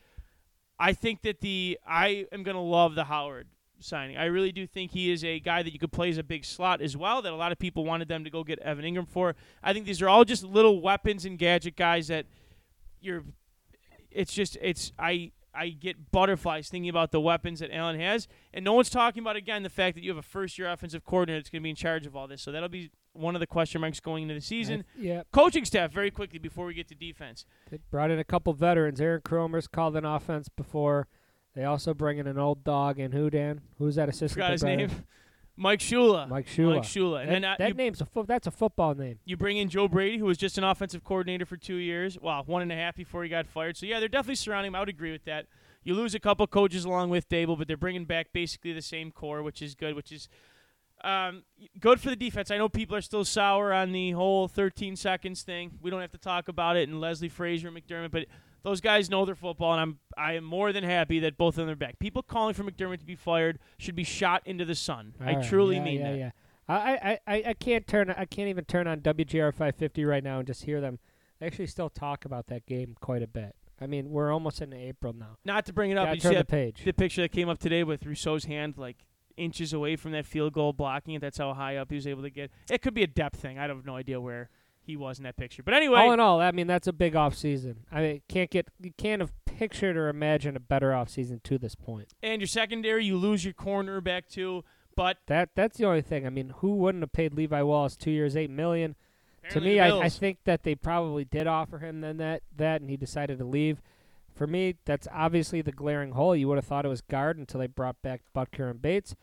I 0.78 0.92
think 0.92 1.22
that 1.22 1.40
the 1.40 1.78
I 1.86 2.26
am 2.32 2.42
going 2.42 2.56
to 2.56 2.60
love 2.60 2.94
the 2.94 3.04
Howard 3.04 3.48
signing. 3.80 4.16
I 4.16 4.26
really 4.26 4.52
do 4.52 4.66
think 4.66 4.92
he 4.92 5.10
is 5.10 5.24
a 5.24 5.40
guy 5.40 5.62
that 5.62 5.72
you 5.72 5.78
could 5.78 5.92
play 5.92 6.10
as 6.10 6.18
a 6.18 6.22
big 6.22 6.44
slot 6.44 6.80
as 6.80 6.96
well. 6.96 7.22
That 7.22 7.32
a 7.32 7.36
lot 7.36 7.52
of 7.52 7.58
people 7.58 7.84
wanted 7.84 8.08
them 8.08 8.24
to 8.24 8.30
go 8.30 8.44
get 8.44 8.58
Evan 8.60 8.84
Engram 8.84 9.08
for. 9.08 9.34
I 9.62 9.72
think 9.72 9.86
these 9.86 10.02
are 10.02 10.08
all 10.08 10.24
just 10.24 10.44
little 10.44 10.80
weapons 10.80 11.24
and 11.24 11.38
gadget 11.38 11.76
guys 11.76 12.08
that 12.08 12.26
you're. 13.00 13.24
It's 14.10 14.32
just 14.32 14.56
it's 14.60 14.92
I. 14.98 15.32
I 15.54 15.70
get 15.70 16.12
butterflies 16.12 16.68
thinking 16.68 16.88
about 16.88 17.10
the 17.10 17.20
weapons 17.20 17.58
that 17.60 17.74
Allen 17.74 17.98
has, 17.98 18.28
and 18.54 18.64
no 18.64 18.74
one's 18.74 18.90
talking 18.90 19.22
about 19.22 19.34
again 19.34 19.64
the 19.64 19.70
fact 19.70 19.96
that 19.96 20.04
you 20.04 20.10
have 20.10 20.18
a 20.18 20.22
first-year 20.22 20.70
offensive 20.70 21.04
coordinator 21.04 21.40
that's 21.40 21.50
going 21.50 21.62
to 21.62 21.64
be 21.64 21.70
in 21.70 21.74
charge 21.74 22.06
of 22.06 22.14
all 22.14 22.28
this. 22.28 22.42
So 22.42 22.52
that'll 22.52 22.68
be 22.68 22.92
one 23.18 23.34
of 23.36 23.40
the 23.40 23.46
question 23.46 23.80
marks 23.80 24.00
going 24.00 24.22
into 24.22 24.34
the 24.34 24.40
season. 24.40 24.84
yeah, 24.98 25.22
Coaching 25.32 25.64
staff, 25.64 25.92
very 25.92 26.10
quickly 26.10 26.38
before 26.38 26.66
we 26.66 26.74
get 26.74 26.88
to 26.88 26.94
defense. 26.94 27.44
they 27.70 27.78
brought 27.90 28.10
in 28.10 28.18
a 28.18 28.24
couple 28.24 28.52
veterans. 28.52 29.00
Aaron 29.00 29.20
Kromer's 29.20 29.66
called 29.66 29.96
an 29.96 30.04
offense 30.04 30.48
before. 30.48 31.08
They 31.54 31.64
also 31.64 31.94
bring 31.94 32.18
in 32.18 32.26
an 32.26 32.38
old 32.38 32.62
dog. 32.64 32.98
And 33.00 33.12
who, 33.12 33.30
Dan? 33.30 33.60
Who's 33.78 33.96
that 33.96 34.08
assistant? 34.08 34.32
Forgot 34.32 34.52
his 34.52 34.62
in? 34.62 34.76
name. 34.78 34.90
Mike 35.56 35.80
Shula. 35.80 36.28
Mike 36.28 36.46
Shula. 36.46 36.76
Mike 36.76 36.82
Shula. 36.84 37.20
And 37.22 37.28
that 37.30 37.32
then 37.32 37.44
uh, 37.44 37.56
that 37.58 37.68
you, 37.70 37.74
name's 37.74 38.00
a 38.00 38.06
fo- 38.06 38.22
that's 38.22 38.46
a 38.46 38.52
football 38.52 38.94
name. 38.94 39.18
you 39.24 39.36
bring 39.36 39.56
in 39.56 39.68
Joe 39.68 39.88
Brady, 39.88 40.18
who 40.18 40.26
was 40.26 40.38
just 40.38 40.56
an 40.56 40.62
offensive 40.62 41.02
coordinator 41.02 41.44
for 41.44 41.56
two 41.56 41.74
years. 41.74 42.16
Well, 42.20 42.44
one 42.46 42.62
and 42.62 42.70
a 42.70 42.76
half 42.76 42.94
before 42.94 43.24
he 43.24 43.28
got 43.28 43.48
fired. 43.48 43.76
So 43.76 43.84
yeah, 43.84 43.98
they're 43.98 44.08
definitely 44.08 44.36
surrounding 44.36 44.68
him. 44.68 44.76
I 44.76 44.80
would 44.80 44.88
agree 44.88 45.10
with 45.10 45.24
that. 45.24 45.46
You 45.82 45.94
lose 45.94 46.14
a 46.14 46.20
couple 46.20 46.46
coaches 46.46 46.84
along 46.84 47.10
with 47.10 47.28
Daboll, 47.28 47.58
but 47.58 47.66
they're 47.66 47.76
bringing 47.76 48.04
back 48.04 48.28
basically 48.32 48.72
the 48.72 48.82
same 48.82 49.10
core, 49.10 49.42
which 49.42 49.60
is 49.60 49.74
good. 49.74 49.96
Which 49.96 50.12
is 50.12 50.28
um, 51.04 51.44
good 51.78 52.00
for 52.00 52.10
the 52.10 52.16
defense. 52.16 52.50
I 52.50 52.58
know 52.58 52.68
people 52.68 52.96
are 52.96 53.00
still 53.02 53.24
sour 53.24 53.72
on 53.72 53.92
the 53.92 54.12
whole 54.12 54.48
13 54.48 54.96
seconds 54.96 55.42
thing. 55.42 55.78
We 55.80 55.90
don't 55.90 56.00
have 56.00 56.12
to 56.12 56.18
talk 56.18 56.48
about 56.48 56.76
it. 56.76 56.88
And 56.88 57.00
Leslie 57.00 57.28
Frazier, 57.28 57.68
and 57.68 57.76
McDermott, 57.76 58.10
but 58.10 58.26
those 58.62 58.80
guys 58.80 59.08
know 59.08 59.24
their 59.24 59.34
football, 59.34 59.72
and 59.72 59.80
I'm 59.80 59.98
I 60.16 60.34
am 60.34 60.44
more 60.44 60.72
than 60.72 60.84
happy 60.84 61.20
that 61.20 61.36
both 61.38 61.54
of 61.54 61.66
them 61.66 61.70
are 61.70 61.76
back. 61.76 61.98
People 61.98 62.22
calling 62.22 62.54
for 62.54 62.64
McDermott 62.64 62.98
to 62.98 63.06
be 63.06 63.14
fired 63.14 63.58
should 63.78 63.94
be 63.94 64.04
shot 64.04 64.42
into 64.44 64.64
the 64.64 64.74
sun. 64.74 65.14
I 65.20 65.30
All 65.30 65.36
right, 65.36 65.48
truly 65.48 65.76
yeah, 65.76 65.84
mean 65.84 66.00
yeah, 66.00 66.10
that. 66.10 66.18
Yeah. 66.18 66.30
I, 66.70 66.74
I, 66.74 67.18
I, 67.26 67.42
I 67.46 67.54
can't 67.54 67.86
turn 67.86 68.10
I 68.10 68.24
can't 68.26 68.48
even 68.48 68.64
turn 68.64 68.86
on 68.86 69.00
WGR 69.00 69.52
550 69.52 70.04
right 70.04 70.22
now 70.22 70.38
and 70.38 70.46
just 70.46 70.64
hear 70.64 70.80
them. 70.80 70.98
They 71.40 71.46
actually 71.46 71.66
still 71.66 71.88
talk 71.88 72.24
about 72.24 72.48
that 72.48 72.66
game 72.66 72.96
quite 73.00 73.22
a 73.22 73.26
bit. 73.26 73.54
I 73.80 73.86
mean, 73.86 74.10
we're 74.10 74.32
almost 74.32 74.60
into 74.60 74.76
April 74.76 75.12
now. 75.12 75.38
Not 75.44 75.64
to 75.66 75.72
bring 75.72 75.92
it 75.92 75.96
up, 75.96 76.06
Gotta 76.06 76.16
you 76.16 76.20
turn 76.20 76.30
see 76.30 76.34
the 76.34 76.40
that 76.40 76.48
page. 76.48 76.82
the 76.84 76.92
picture 76.92 77.22
that 77.22 77.30
came 77.32 77.48
up 77.48 77.58
today 77.58 77.84
with 77.84 78.04
Rousseau's 78.04 78.44
hand 78.44 78.76
like 78.76 78.96
inches 79.38 79.72
away 79.72 79.96
from 79.96 80.12
that 80.12 80.26
field 80.26 80.52
goal 80.52 80.72
blocking 80.72 81.14
it. 81.14 81.20
That's 81.20 81.38
how 81.38 81.54
high 81.54 81.76
up 81.76 81.88
he 81.90 81.94
was 81.96 82.06
able 82.06 82.22
to 82.22 82.30
get. 82.30 82.50
It 82.70 82.82
could 82.82 82.94
be 82.94 83.02
a 83.02 83.06
depth 83.06 83.40
thing. 83.40 83.58
I 83.58 83.66
have 83.66 83.86
no 83.86 83.96
idea 83.96 84.20
where 84.20 84.50
he 84.82 84.96
was 84.96 85.18
in 85.18 85.24
that 85.24 85.36
picture. 85.36 85.62
But 85.62 85.74
anyway, 85.74 86.00
all 86.00 86.12
in 86.12 86.20
all, 86.20 86.40
I 86.40 86.50
mean 86.50 86.66
that's 86.66 86.86
a 86.86 86.92
big 86.92 87.14
off 87.16 87.34
season. 87.34 87.84
I 87.92 88.00
mean, 88.00 88.22
can't 88.28 88.50
get 88.50 88.68
you 88.80 88.92
can't 88.96 89.20
have 89.20 89.32
pictured 89.44 89.96
or 89.96 90.08
imagined 90.08 90.56
a 90.56 90.60
better 90.60 90.94
off 90.94 91.08
season 91.08 91.40
to 91.44 91.58
this 91.58 91.74
point. 91.74 92.08
and 92.22 92.40
your 92.40 92.46
secondary, 92.48 93.04
you 93.04 93.16
lose 93.16 93.44
your 93.44 93.54
corner 93.54 94.00
back 94.00 94.28
too. 94.28 94.64
But 94.96 95.18
That 95.26 95.50
that's 95.54 95.78
the 95.78 95.84
only 95.84 96.02
thing. 96.02 96.26
I 96.26 96.30
mean, 96.30 96.54
who 96.56 96.74
wouldn't 96.76 97.02
have 97.02 97.12
paid 97.12 97.32
Levi 97.34 97.62
Wallace 97.62 97.96
two 97.96 98.10
years, 98.10 98.36
eight 98.36 98.50
million? 98.50 98.96
To 99.50 99.60
me, 99.60 99.80
I, 99.80 99.96
I 99.96 100.08
think 100.10 100.38
that 100.44 100.62
they 100.62 100.74
probably 100.74 101.24
did 101.24 101.46
offer 101.46 101.78
him 101.78 102.00
then 102.02 102.16
that 102.18 102.42
that, 102.56 102.80
and 102.80 102.90
he 102.90 102.96
decided 102.96 103.38
to 103.38 103.44
leave. 103.44 103.80
For 104.38 104.46
me, 104.46 104.76
that's 104.84 105.08
obviously 105.12 105.62
the 105.62 105.72
glaring 105.72 106.12
hole. 106.12 106.36
You 106.36 106.46
would 106.46 106.58
have 106.58 106.64
thought 106.64 106.84
it 106.84 106.88
was 106.88 107.00
guard 107.00 107.38
until 107.38 107.58
they 107.58 107.66
brought 107.66 108.00
back 108.02 108.20
Butker 108.32 108.70
and 108.70 108.80
Bates, 108.80 109.16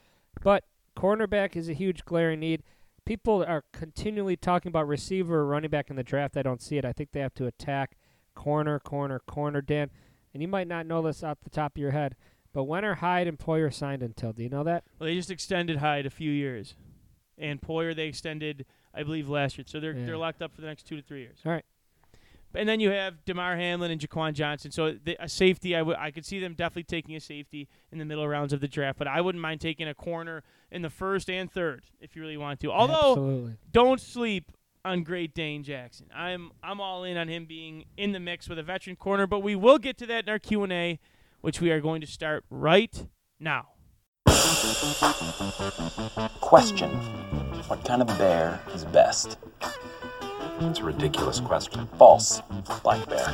but 0.43 0.65
cornerback 0.97 1.55
is 1.55 1.69
a 1.69 1.73
huge 1.73 2.03
glaring 2.03 2.41
need. 2.41 2.63
People 3.05 3.41
are 3.47 3.63
continually 3.71 4.35
talking 4.35 4.69
about 4.69 4.89
receiver 4.89 5.37
or 5.39 5.45
running 5.45 5.69
back 5.69 5.89
in 5.89 5.95
the 5.95 6.03
draft. 6.03 6.35
I 6.35 6.41
don't 6.41 6.61
see 6.61 6.77
it. 6.77 6.83
I 6.83 6.91
think 6.91 7.13
they 7.13 7.21
have 7.21 7.33
to 7.35 7.45
attack 7.45 7.95
corner, 8.35 8.77
corner, 8.77 9.19
corner. 9.25 9.61
Dan, 9.61 9.89
and 10.33 10.41
you 10.41 10.49
might 10.49 10.67
not 10.67 10.85
know 10.85 11.01
this 11.01 11.23
off 11.23 11.37
the 11.45 11.49
top 11.49 11.77
of 11.77 11.81
your 11.81 11.91
head, 11.91 12.17
but 12.51 12.65
when 12.65 12.83
are 12.83 12.95
Hyde 12.95 13.27
and 13.27 13.39
Poyer 13.39 13.73
signed 13.73 14.03
until? 14.03 14.33
Do 14.33 14.43
you 14.43 14.49
know 14.49 14.65
that? 14.65 14.83
well, 14.99 15.07
they 15.07 15.15
just 15.15 15.31
extended 15.31 15.77
Hyde 15.77 16.05
a 16.05 16.09
few 16.09 16.31
years, 16.31 16.75
and 17.37 17.61
Poyer 17.61 17.95
they 17.95 18.07
extended, 18.07 18.65
I 18.93 19.03
believe, 19.03 19.29
last 19.29 19.57
year. 19.57 19.63
So 19.65 19.79
they're 19.79 19.93
Yeah. 19.93 20.07
they're 20.07 20.17
locked 20.17 20.41
up 20.41 20.51
for 20.53 20.59
the 20.59 20.67
next 20.67 20.83
two 20.83 20.97
to 20.97 21.01
three 21.01 21.21
years. 21.21 21.39
All 21.45 21.53
right. 21.53 21.63
And 22.55 22.67
then 22.67 22.79
you 22.79 22.91
have 22.91 23.23
Damar 23.25 23.55
Hamlin 23.55 23.91
and 23.91 23.99
Jaquan 23.99 24.33
Johnson. 24.33 24.71
So 24.71 24.93
the, 24.93 25.17
a 25.19 25.29
safety, 25.29 25.75
I 25.75 25.81
would 25.81 25.97
I 25.97 26.11
could 26.11 26.25
see 26.25 26.39
them 26.39 26.53
definitely 26.53 26.83
taking 26.83 27.15
a 27.15 27.19
safety 27.19 27.67
in 27.91 27.99
the 27.99 28.05
middle 28.05 28.27
rounds 28.27 28.53
of 28.53 28.61
the 28.61 28.67
draft. 28.67 28.97
But 28.97 29.07
I 29.07 29.21
wouldn't 29.21 29.41
mind 29.41 29.61
taking 29.61 29.87
a 29.87 29.93
corner 29.93 30.43
in 30.71 30.81
the 30.81 30.89
first 30.89 31.29
and 31.29 31.51
third 31.51 31.83
if 31.99 32.15
you 32.15 32.21
really 32.21 32.37
want 32.37 32.59
to. 32.61 32.71
Although 32.71 33.11
Absolutely. 33.11 33.57
don't 33.71 34.01
sleep 34.01 34.51
on 34.85 35.03
Great 35.03 35.33
Dane 35.33 35.63
Jackson. 35.63 36.07
I'm 36.15 36.51
I'm 36.63 36.79
all 36.79 37.03
in 37.03 37.17
on 37.17 37.27
him 37.27 37.45
being 37.45 37.85
in 37.97 38.11
the 38.11 38.19
mix 38.19 38.47
with 38.47 38.59
a 38.59 38.63
veteran 38.63 38.95
corner. 38.95 39.27
But 39.27 39.39
we 39.39 39.55
will 39.55 39.79
get 39.79 39.97
to 39.97 40.05
that 40.07 40.25
in 40.25 40.29
our 40.29 40.39
Q 40.39 40.63
and 40.63 40.71
A, 40.71 40.99
which 41.41 41.59
we 41.59 41.71
are 41.71 41.81
going 41.81 42.01
to 42.01 42.07
start 42.07 42.45
right 42.49 43.07
now. 43.39 43.69
Question 46.41 46.89
What 47.67 47.83
kind 47.83 48.01
of 48.01 48.07
bear 48.19 48.61
is 48.73 48.85
best? 48.85 49.37
It's 50.59 50.79
a 50.79 50.83
ridiculous 50.83 51.39
question. 51.39 51.87
False. 51.97 52.41
Black 52.81 53.07
bear. 53.09 53.27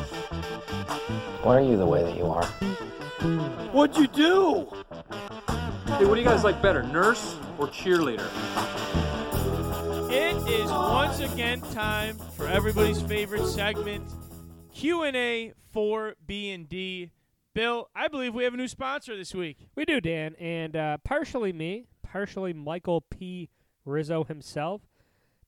Why 1.44 1.58
are 1.58 1.62
you 1.62 1.78
the 1.78 1.86
way 1.86 2.04
that 2.04 2.18
you 2.18 2.26
are? 2.26 2.46
What'd 3.72 3.96
you 3.96 4.08
do? 4.08 4.68
Hey, 5.98 6.06
what 6.06 6.16
do 6.16 6.22
you 6.22 6.28
guys 6.28 6.44
like 6.44 6.62
better, 6.62 6.82
nurse 6.84 7.36
or 7.60 7.68
cheerleader? 7.68 8.28
It 10.12 10.36
is 10.50 10.70
once 10.72 11.20
again 11.20 11.62
time 11.72 12.18
for 12.36 12.48
everybody's 12.48 13.02
favorite 13.02 13.46
segment, 13.46 14.04
Q 14.74 15.04
and 15.04 15.16
A 15.16 15.54
for 15.72 16.16
B 16.26 16.50
and 16.52 16.68
D. 16.68 17.12
Bill, 17.54 17.90
I 17.96 18.08
believe 18.08 18.34
we 18.34 18.46
have 18.46 18.54
a 18.54 18.58
new 18.58 18.68
sponsor 18.68 19.16
this 19.16 19.36
week. 19.36 19.68
We 19.76 19.86
do, 19.86 20.02
Dan, 20.02 20.36
and 20.40 20.76
uh, 20.76 20.98
partially 21.04 21.54
me, 21.54 21.86
partially 22.02 22.54
Michael 22.54 23.02
P. 23.02 23.50
Rizzo 23.86 24.24
himself. 24.24 24.82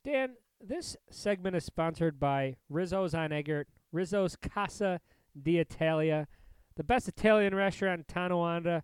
Dan, 0.03 0.35
this 0.65 0.95
segment 1.09 1.55
is 1.55 1.65
sponsored 1.65 2.19
by 2.19 2.55
Rizzo's 2.69 3.13
on 3.13 3.31
Eggert, 3.31 3.67
Rizzo's 3.91 4.35
Casa 4.35 5.01
d'Italia, 5.39 6.27
the 6.75 6.83
best 6.83 7.07
Italian 7.07 7.53
restaurant 7.53 7.99
in 8.07 8.13
Tonawanda, 8.13 8.83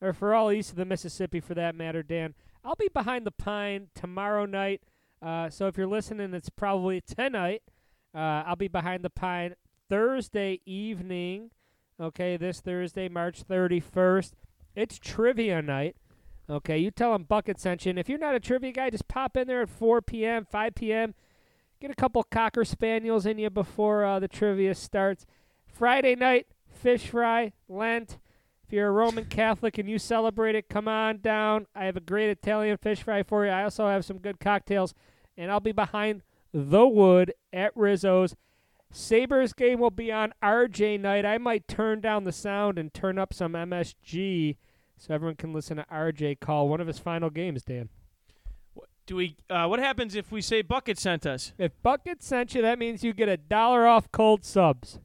or 0.00 0.12
for 0.12 0.34
all 0.34 0.50
east 0.50 0.70
of 0.70 0.76
the 0.76 0.84
Mississippi 0.84 1.40
for 1.40 1.54
that 1.54 1.74
matter, 1.74 2.02
Dan. 2.02 2.34
I'll 2.64 2.76
be 2.76 2.88
behind 2.92 3.26
the 3.26 3.30
pine 3.30 3.88
tomorrow 3.94 4.46
night, 4.46 4.82
uh, 5.20 5.50
so 5.50 5.66
if 5.66 5.76
you're 5.76 5.86
listening, 5.86 6.34
it's 6.34 6.48
probably 6.48 7.00
tonight. 7.00 7.62
Uh, 8.14 8.42
I'll 8.46 8.56
be 8.56 8.68
behind 8.68 9.04
the 9.04 9.10
pine 9.10 9.54
Thursday 9.88 10.60
evening. 10.64 11.50
Okay, 12.00 12.36
this 12.36 12.60
Thursday, 12.60 13.08
March 13.08 13.46
31st. 13.46 14.32
It's 14.74 14.98
trivia 14.98 15.60
night. 15.60 15.96
Okay, 16.50 16.78
you 16.78 16.90
tell 16.90 17.12
them 17.12 17.24
Bucket 17.24 17.60
sent 17.60 17.84
you. 17.84 17.90
And 17.90 17.98
if 17.98 18.08
you're 18.08 18.18
not 18.18 18.34
a 18.34 18.40
trivia 18.40 18.72
guy, 18.72 18.90
just 18.90 19.08
pop 19.08 19.36
in 19.36 19.46
there 19.46 19.62
at 19.62 19.68
4 19.68 20.00
p.m., 20.00 20.46
5 20.50 20.74
p.m. 20.74 21.14
Get 21.80 21.90
a 21.90 21.94
couple 21.94 22.22
Cocker 22.22 22.64
Spaniels 22.64 23.26
in 23.26 23.38
you 23.38 23.50
before 23.50 24.04
uh, 24.04 24.18
the 24.18 24.28
trivia 24.28 24.74
starts. 24.74 25.26
Friday 25.66 26.16
night, 26.16 26.46
fish 26.66 27.08
fry, 27.08 27.52
Lent. 27.68 28.18
If 28.66 28.72
you're 28.72 28.88
a 28.88 28.92
Roman 28.92 29.24
Catholic 29.30 29.78
and 29.78 29.88
you 29.88 29.98
celebrate 29.98 30.54
it, 30.54 30.68
come 30.68 30.88
on 30.88 31.18
down. 31.18 31.66
I 31.74 31.84
have 31.84 31.96
a 31.96 32.00
great 32.00 32.30
Italian 32.30 32.78
fish 32.78 33.02
fry 33.02 33.22
for 33.22 33.44
you. 33.44 33.50
I 33.50 33.64
also 33.64 33.86
have 33.86 34.04
some 34.04 34.18
good 34.18 34.40
cocktails. 34.40 34.94
And 35.36 35.50
I'll 35.50 35.60
be 35.60 35.72
behind 35.72 36.22
the 36.52 36.86
wood 36.86 37.34
at 37.52 37.76
Rizzo's. 37.76 38.34
Sabres 38.90 39.52
game 39.52 39.80
will 39.80 39.90
be 39.90 40.10
on 40.10 40.32
RJ 40.42 40.98
night. 40.98 41.26
I 41.26 41.36
might 41.36 41.68
turn 41.68 42.00
down 42.00 42.24
the 42.24 42.32
sound 42.32 42.78
and 42.78 42.92
turn 42.92 43.18
up 43.18 43.34
some 43.34 43.52
MSG 43.52 44.56
so 44.98 45.14
everyone 45.14 45.36
can 45.36 45.52
listen 45.52 45.76
to 45.78 45.86
RJ 45.92 46.40
call 46.40 46.68
one 46.68 46.80
of 46.80 46.86
his 46.86 46.98
final 46.98 47.30
games, 47.30 47.62
Dan. 47.62 47.88
Do 49.06 49.16
we? 49.16 49.36
Uh, 49.48 49.66
what 49.66 49.78
happens 49.78 50.14
if 50.14 50.30
we 50.30 50.42
say 50.42 50.60
Bucket 50.60 50.98
sent 50.98 51.24
us? 51.26 51.52
If 51.56 51.72
Bucket 51.82 52.22
sent 52.22 52.54
you, 52.54 52.60
that 52.62 52.78
means 52.78 53.02
you 53.02 53.14
get 53.14 53.28
a 53.28 53.38
dollar 53.38 53.86
off 53.86 54.12
cold 54.12 54.44
subs. 54.44 54.98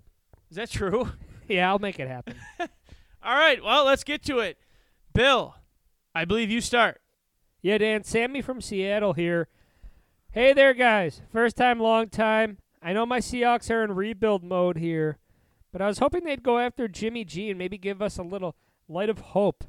Is 0.50 0.58
that 0.58 0.70
true? 0.70 1.12
Yeah, 1.46 1.70
I'll 1.70 1.78
make 1.78 2.00
it 2.00 2.08
happen. 2.08 2.36
All 2.60 3.36
right. 3.36 3.62
Well, 3.62 3.84
let's 3.86 4.06
get 4.06 4.24
to 4.24 4.40
it. 4.40 4.58
Bill, 5.14 5.56
I 6.16 6.24
believe 6.24 6.50
you 6.50 6.62
start. 6.62 7.02
yeah, 7.62 7.78
Dan, 7.78 8.06
Sammy 8.06 8.42
from 8.42 8.62
Seattle 8.62 9.12
here. 9.12 9.50
Hey 10.32 10.54
there, 10.54 10.74
guys. 10.74 11.22
First 11.34 11.58
time, 11.58 11.82
long 11.82 12.08
time. 12.08 12.60
I 12.82 12.94
know 12.94 13.06
my 13.06 13.20
Seahawks 13.20 13.70
are 13.70 13.84
in 13.84 13.94
rebuild 13.94 14.42
mode 14.42 14.78
here, 14.78 15.18
but 15.74 15.82
I 15.82 15.88
was 15.88 16.00
hoping 16.00 16.24
they'd 16.24 16.44
go 16.44 16.60
after 16.60 16.88
Jimmy 16.88 17.26
G 17.26 17.50
and 17.50 17.60
maybe 17.60 17.78
give 17.78 18.02
us 18.02 18.18
a 18.18 18.24
little 18.24 18.56
light 18.88 19.10
of 19.10 19.20
hope. 19.20 19.66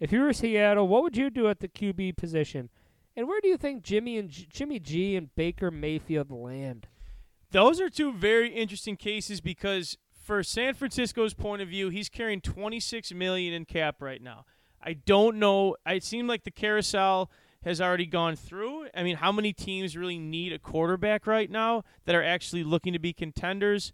If 0.00 0.12
you 0.12 0.20
were 0.20 0.32
Seattle, 0.32 0.86
what 0.86 1.02
would 1.02 1.16
you 1.16 1.30
do 1.30 1.48
at 1.48 1.60
the 1.60 1.68
QB 1.68 2.16
position? 2.16 2.70
And 3.16 3.26
where 3.26 3.40
do 3.40 3.48
you 3.48 3.56
think 3.56 3.82
Jimmy 3.82 4.16
and 4.16 4.28
G- 4.28 4.46
Jimmy 4.48 4.78
G 4.78 5.16
and 5.16 5.34
Baker 5.34 5.70
Mayfield 5.70 6.30
land? 6.30 6.86
Those 7.50 7.80
are 7.80 7.90
two 7.90 8.12
very 8.12 8.50
interesting 8.50 8.96
cases 8.96 9.40
because 9.40 9.96
for 10.12 10.42
San 10.44 10.74
Francisco's 10.74 11.34
point 11.34 11.62
of 11.62 11.68
view, 11.68 11.88
he's 11.88 12.08
carrying 12.08 12.40
26 12.40 13.12
million 13.12 13.52
in 13.52 13.64
cap 13.64 14.00
right 14.00 14.22
now. 14.22 14.44
I 14.80 14.92
don't 14.92 15.38
know. 15.38 15.74
It 15.86 16.04
seemed 16.04 16.28
like 16.28 16.44
the 16.44 16.50
carousel 16.52 17.30
has 17.64 17.80
already 17.80 18.06
gone 18.06 18.36
through. 18.36 18.86
I 18.94 19.02
mean, 19.02 19.16
how 19.16 19.32
many 19.32 19.52
teams 19.52 19.96
really 19.96 20.18
need 20.18 20.52
a 20.52 20.58
quarterback 20.58 21.26
right 21.26 21.50
now 21.50 21.82
that 22.04 22.14
are 22.14 22.22
actually 22.22 22.62
looking 22.62 22.92
to 22.92 22.98
be 23.00 23.12
contenders? 23.12 23.92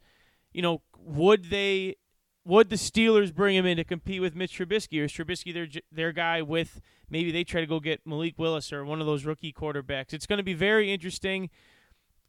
You 0.53 0.61
know, 0.61 0.83
would 0.99 1.51
they 1.51 1.97
would 2.45 2.69
the 2.69 2.77
Steelers 2.77 3.35
bring 3.35 3.57
him 3.57 3.67
in 3.67 3.77
to 3.77 3.85
compete 3.85 4.21
with 4.21 4.35
Mitch 4.35 4.59
Trubisky, 4.59 5.01
or 5.01 5.05
is 5.05 5.13
Trubisky 5.13 5.53
their 5.53 5.69
their 5.91 6.13
guy 6.13 6.43
with 6.43 6.81
maybe 7.09 7.31
they 7.31 7.45
try 7.45 7.61
to 7.61 7.67
go 7.67 7.81
get 7.81 8.07
Malik 8.07 8.39
Willis 8.39 8.73
or 8.73 8.85
one 8.85 9.01
of 9.01 9.07
those 9.07 9.25
rookie 9.25 9.53
quarterbacks? 9.53 10.13
It's 10.13 10.27
going 10.27 10.39
to 10.39 10.45
be 10.45 10.55
very 10.55 10.93
interesting 10.93 11.51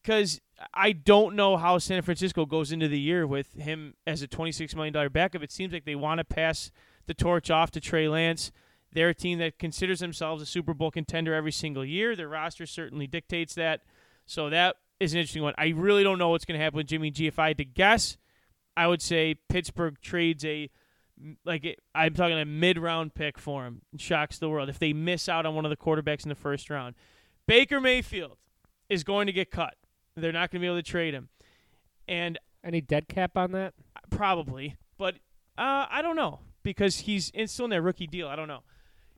because 0.01 0.39
I 0.73 0.91
don't 0.91 1.35
know 1.35 1.57
how 1.57 1.79
San 1.79 2.01
Francisco 2.03 2.45
goes 2.45 2.71
into 2.71 2.87
the 2.87 2.99
year 2.99 3.25
with 3.25 3.53
him 3.53 3.95
as 4.05 4.21
a 4.21 4.27
$26 4.27 4.75
million 4.75 5.11
backup. 5.11 5.41
It 5.41 5.51
seems 5.51 5.73
like 5.73 5.85
they 5.85 5.95
want 5.95 6.19
to 6.19 6.23
pass 6.23 6.71
the 7.07 7.15
torch 7.15 7.49
off 7.49 7.71
to 7.71 7.79
Trey 7.79 8.07
Lance. 8.07 8.51
They're 8.93 9.09
a 9.09 9.15
team 9.15 9.39
that 9.39 9.57
considers 9.57 9.99
themselves 9.99 10.41
a 10.41 10.45
Super 10.45 10.73
Bowl 10.75 10.91
contender 10.91 11.33
every 11.33 11.51
single 11.51 11.83
year. 11.83 12.15
Their 12.15 12.29
roster 12.29 12.67
certainly 12.67 13.07
dictates 13.07 13.55
that. 13.55 13.81
So 14.27 14.49
that 14.51 14.75
is 14.99 15.13
an 15.13 15.19
interesting 15.19 15.43
one. 15.43 15.55
I 15.57 15.69
really 15.69 16.03
don't 16.03 16.19
know 16.19 16.29
what's 16.29 16.45
going 16.45 16.57
to 16.57 16.63
happen 16.63 16.77
with 16.77 16.87
Jimmy 16.87 17.11
G. 17.11 17.27
If 17.27 17.39
I 17.39 17.49
had 17.49 17.57
to 17.57 17.65
guess, 17.65 18.17
I 18.77 18.87
would 18.87 19.01
say 19.01 19.35
Pittsburgh 19.49 19.99
trades 20.01 20.43
a 20.45 20.69
like 21.45 21.63
it, 21.63 21.79
I'm 21.93 22.13
talking 22.13 22.37
a 22.37 22.45
mid 22.45 22.77
round 22.77 23.13
pick 23.15 23.37
for 23.37 23.65
him. 23.65 23.81
Shocks 23.97 24.37
the 24.37 24.49
world 24.49 24.69
if 24.69 24.79
they 24.79 24.93
miss 24.93 25.29
out 25.29 25.45
on 25.45 25.55
one 25.55 25.65
of 25.65 25.69
the 25.69 25.77
quarterbacks 25.77 26.23
in 26.23 26.29
the 26.29 26.35
first 26.35 26.69
round. 26.69 26.95
Baker 27.47 27.79
Mayfield 27.79 28.37
is 28.89 29.03
going 29.03 29.27
to 29.27 29.33
get 29.33 29.51
cut. 29.51 29.75
They're 30.15 30.31
not 30.31 30.51
going 30.51 30.59
to 30.61 30.63
be 30.63 30.67
able 30.67 30.77
to 30.77 30.83
trade 30.83 31.13
him, 31.13 31.29
and 32.07 32.39
Any 32.63 32.81
dead 32.81 33.07
cap 33.07 33.37
on 33.37 33.51
that? 33.51 33.73
probably, 34.09 34.75
but 34.97 35.15
uh, 35.57 35.85
I 35.89 36.01
don't 36.01 36.15
know 36.15 36.39
because 36.63 36.99
he's 36.99 37.29
in, 37.31 37.47
still 37.47 37.65
in 37.65 37.71
their 37.71 37.81
rookie 37.81 38.07
deal. 38.07 38.27
I 38.27 38.35
don't 38.35 38.47
know. 38.47 38.63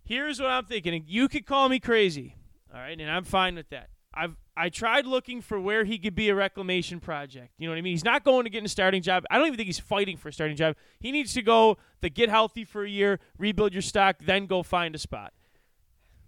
Here's 0.03 0.39
what 0.39 0.49
I'm 0.49 0.65
thinking. 0.65 1.03
You 1.07 1.27
could 1.27 1.45
call 1.45 1.69
me 1.69 1.79
crazy, 1.79 2.35
all 2.73 2.79
right, 2.79 2.99
and 2.99 3.09
I'm 3.11 3.23
fine 3.23 3.55
with 3.55 3.69
that. 3.69 3.89
I've 4.13 4.35
I 4.57 4.69
tried 4.69 5.05
looking 5.05 5.41
for 5.41 5.59
where 5.59 5.83
he 5.85 5.99
could 5.99 6.15
be 6.15 6.29
a 6.29 6.35
reclamation 6.35 6.99
project. 6.99 7.53
You 7.59 7.67
know 7.67 7.73
what 7.73 7.77
I 7.77 7.81
mean? 7.81 7.93
He's 7.93 8.03
not 8.03 8.23
going 8.23 8.43
to 8.45 8.49
get 8.49 8.65
a 8.65 8.67
starting 8.67 9.03
job. 9.03 9.23
I 9.29 9.37
don't 9.37 9.45
even 9.45 9.57
think 9.57 9.67
he's 9.67 9.79
fighting 9.79 10.17
for 10.17 10.29
a 10.29 10.33
starting 10.33 10.57
job. 10.57 10.75
He 10.99 11.11
needs 11.11 11.33
to 11.35 11.43
go 11.43 11.77
the 12.01 12.09
get 12.09 12.29
healthy 12.29 12.65
for 12.65 12.83
a 12.83 12.89
year, 12.89 13.19
rebuild 13.37 13.73
your 13.73 13.83
stock, 13.83 14.17
then 14.19 14.47
go 14.47 14.63
find 14.63 14.95
a 14.95 14.97
spot. 14.97 15.31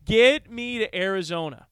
Get 0.05 0.51
me 0.51 0.77
to 0.77 0.95
Arizona. 0.95 1.67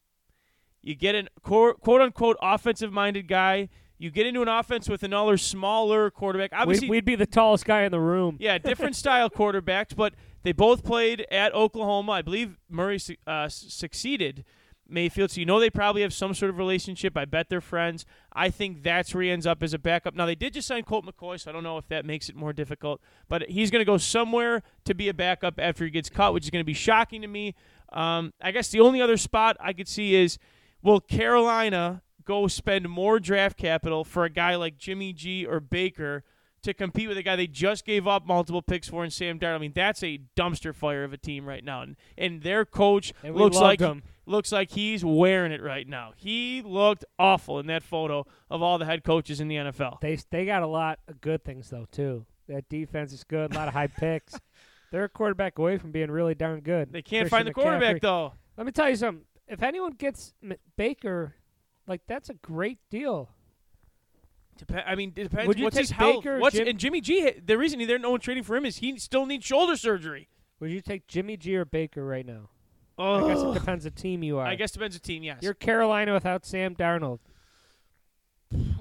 You 0.82 0.96
get 0.96 1.15
a 1.15 1.28
quote 1.41 2.02
unquote 2.02 2.38
offensive 2.41 2.91
minded 2.91 3.28
guy. 3.28 3.70
You 4.00 4.12
get 4.12 4.26
into 4.28 4.41
an 4.41 4.48
offense 4.48 4.88
with 4.88 5.04
another 5.04 5.38
smaller 5.38 6.12
quarterback. 6.12 6.52
Obviously, 6.54 6.88
We'd, 6.88 6.98
we'd 6.98 7.06
be 7.06 7.15
the 7.15 7.26
tallest 7.26 7.65
guy 7.65 7.82
in 7.84 7.91
the 7.91 8.00
room. 8.00 8.38
yeah, 8.39 8.58
different 8.58 8.96
style 9.04 9.30
quarterbacks, 9.30 9.96
but 9.96 10.13
they 10.43 10.52
both 10.52 10.84
played 10.84 11.26
at 11.32 11.54
Oklahoma. 11.54 12.13
I 12.13 12.22
believe 12.22 12.58
Murray 12.70 13.00
uh, 13.26 13.50
succeeded 13.50 14.46
Mayfield, 14.89 15.32
so 15.32 15.39
you 15.39 15.45
know 15.45 15.60
they 15.60 15.69
probably 15.69 16.02
have 16.02 16.13
some 16.13 16.34
sort 16.34 16.50
of 16.50 16.58
relationship. 16.58 17.17
I 17.17 17.26
bet 17.26 17.50
they're 17.50 17.62
friends. 17.62 18.06
I 18.34 18.50
think 18.50 18.84
that's 18.84 19.13
where 19.13 19.23
he 19.23 19.32
ends 19.32 19.45
up 19.45 19.63
as 19.63 19.73
a 19.73 19.80
backup. 19.80 20.15
Now 20.15 20.26
they 20.26 20.36
did 20.36 20.54
just 20.54 20.67
sign 20.67 20.84
Colt 20.84 21.06
McCoy, 21.06 21.39
so 21.39 21.50
I 21.50 21.54
don't 21.54 21.63
know 21.63 21.78
if 21.78 21.88
that 21.89 22.06
makes 22.06 22.30
it 22.30 22.36
more 22.36 22.54
difficult. 22.54 23.02
But 23.28 23.50
he's 23.50 23.71
going 23.71 23.82
to 23.82 23.86
go 23.86 23.97
somewhere 23.97 24.63
to 24.86 24.93
be 24.93 25.10
a 25.10 25.13
backup 25.13 25.60
after 25.60 25.84
he 25.84 25.91
gets 25.91 26.10
cut, 26.10 26.34
which 26.34 26.45
is 26.45 26.50
going 26.50 26.62
to 26.62 26.65
be 26.65 26.73
shocking 26.73 27.21
to 27.21 27.28
me. 27.28 27.56
Um, 27.91 28.34
I 28.41 28.52
guess 28.52 28.69
the 28.69 28.80
only 28.80 29.02
other 29.02 29.17
spot 29.17 29.58
I 29.60 29.73
could 29.73 29.88
see 29.88 30.15
is 30.15 30.38
will 30.82 31.00
Carolina 31.00 32.02
go 32.26 32.47
spend 32.47 32.89
more 32.89 33.19
draft 33.19 33.58
capital 33.58 34.04
for 34.04 34.26
a 34.26 34.30
guy 34.30 34.56
like 34.56 34.78
Jimmy 34.78 35.13
G 35.13 35.45
or 35.45 35.60
Baker 35.60 36.23
to 36.68 36.74
compete 36.76 37.08
with 37.10 37.18
a 37.18 37.24
guy 37.24 37.36
they 37.36 37.48
just 37.48 37.84
gave 37.86 38.08
up 38.08 38.26
multiple 38.28 38.62
picks 38.62 38.88
for 38.88 39.04
in 39.04 39.10
Sam 39.12 39.40
Darnold? 39.40 39.56
I 39.56 39.58
mean, 39.58 39.72
that's 39.76 40.04
a 40.04 40.20
dumpster 40.38 40.74
fire 40.74 41.04
of 41.04 41.12
a 41.12 41.18
team 41.18 41.46
right 41.46 41.64
now, 41.64 41.82
and 41.82 41.96
and 42.18 42.44
their 42.44 42.64
coach 42.64 43.12
And 43.24 43.36
looks 43.36 43.58
like 43.58 43.80
him. 43.80 44.04
looks 44.26 44.52
like 44.52 44.72
he's 44.72 45.04
wearing 45.04 45.52
it 45.52 45.62
right 45.62 45.88
now. 45.88 46.14
He 46.16 46.62
looked 46.64 47.04
awful 47.18 47.60
in 47.60 47.68
that 47.68 47.84
photo 47.84 48.26
of 48.50 48.62
all 48.62 48.78
the 48.78 48.86
head 48.86 49.04
coaches 49.04 49.42
in 49.42 49.48
the 49.48 49.56
NFL. 49.56 50.00
They 50.02 50.18
they 50.30 50.46
got 50.46 50.62
a 50.64 50.68
lot 50.68 51.00
of 51.08 51.20
good 51.22 51.44
things 51.44 51.70
though 51.70 51.88
too. 51.92 52.26
That 52.48 52.70
defense 52.70 53.12
is 53.12 53.24
good. 53.24 53.52
A 53.54 53.56
lot 53.58 53.68
of 53.68 53.74
high 53.74 53.88
picks. 53.98 54.40
They're 54.92 55.04
a 55.04 55.10
quarterback 55.10 55.58
away 55.60 55.78
from 55.78 55.92
being 55.92 56.10
really 56.10 56.34
darn 56.36 56.62
good. 56.62 56.94
They 56.94 57.02
can't 57.02 57.24
Christian 57.24 57.30
find 57.38 57.48
the 57.48 57.54
quarterback 57.54 57.98
McCaffrey. 57.98 58.02
though. 58.02 58.34
Let 58.56 58.66
me 58.66 58.72
tell 58.72 58.90
you 58.90 58.96
something. 58.96 59.26
If 59.48 59.62
anyone 59.64 59.92
gets 59.94 60.34
M- 60.44 60.54
Baker, 60.78 61.36
like 61.88 62.02
that's 62.08 62.30
a 62.30 62.34
great 62.36 62.80
deal. 62.90 63.30
Dep- 64.65 64.84
I 64.88 64.96
mean, 64.96 65.13
it 65.15 65.24
depends. 65.30 65.48
Would 65.48 65.58
you 65.60 65.65
What's 65.65 65.76
take 65.76 65.84
his 65.84 65.91
health? 65.91 66.24
Baker, 66.24 66.39
What's 66.39 66.56
Jim- 66.56 66.67
and 66.67 66.80
Jimmy 66.80 67.02
G? 67.02 67.32
The 67.43 67.58
reason 67.58 67.86
they're 67.88 68.00
no 68.00 68.12
one 68.12 68.20
trading 68.20 68.43
for 68.43 68.56
him 68.56 68.65
is 68.65 68.78
he 68.78 68.98
still 69.00 69.26
needs 69.26 69.46
shoulder 69.46 69.76
surgery. 69.76 70.28
Would 70.60 70.72
you 70.72 70.82
take 70.82 71.08
Jimmy 71.08 71.38
G 71.38 71.56
or 71.56 71.65
Baker 71.65 72.04
right 72.06 72.26
now? 72.26 72.50
Oh, 72.98 73.26
I 73.26 73.34
guess 73.34 73.41
it 73.43 73.54
depends 73.60 73.84
the 73.84 73.91
team 73.91 74.24
you 74.24 74.39
are. 74.39 74.46
I 74.48 74.56
guess 74.56 74.72
depends 74.72 74.96
the 74.96 75.02
team. 75.02 75.24
Yes. 75.24 75.39
you're 75.41 75.54
Carolina 75.54 76.13
without 76.13 76.46
Sam 76.46 76.76
Darnold. 76.76 77.20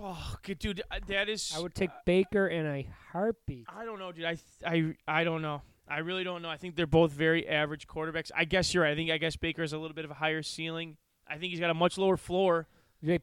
oh, 0.00 0.36
good 0.42 0.58
dude. 0.58 0.82
uh, 0.90 1.00
That 1.06 1.28
is. 1.28 1.52
I 1.54 1.60
would 1.60 1.74
take 1.74 1.90
Baker 2.04 2.46
in 2.46 2.66
a 2.66 2.88
heartbeat. 3.12 3.66
I 3.68 3.84
don't 3.84 3.98
know, 3.98 4.12
dude. 4.12 4.24
I 4.24 4.38
I 4.64 4.94
I 5.06 5.24
don't 5.24 5.42
know. 5.42 5.62
I 5.88 5.98
really 5.98 6.24
don't 6.24 6.42
know. 6.42 6.48
I 6.48 6.56
think 6.56 6.76
they're 6.76 6.86
both 6.86 7.12
very 7.12 7.46
average 7.46 7.86
quarterbacks. 7.86 8.30
I 8.34 8.44
guess 8.44 8.72
you're 8.74 8.82
right. 8.82 8.92
I 8.92 8.96
think 8.96 9.10
I 9.10 9.18
guess 9.18 9.36
Baker 9.36 9.62
has 9.62 9.72
a 9.72 9.78
little 9.78 9.94
bit 9.94 10.04
of 10.04 10.10
a 10.10 10.14
higher 10.14 10.42
ceiling. 10.42 10.96
I 11.28 11.36
think 11.36 11.50
he's 11.50 11.60
got 11.60 11.70
a 11.70 11.74
much 11.74 11.98
lower 11.98 12.16
floor. 12.16 12.68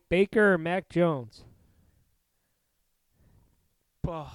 Baker 0.09 0.53
or 0.53 0.57
Mac 0.57 0.89
Jones. 0.89 1.43
Oh. 4.07 4.31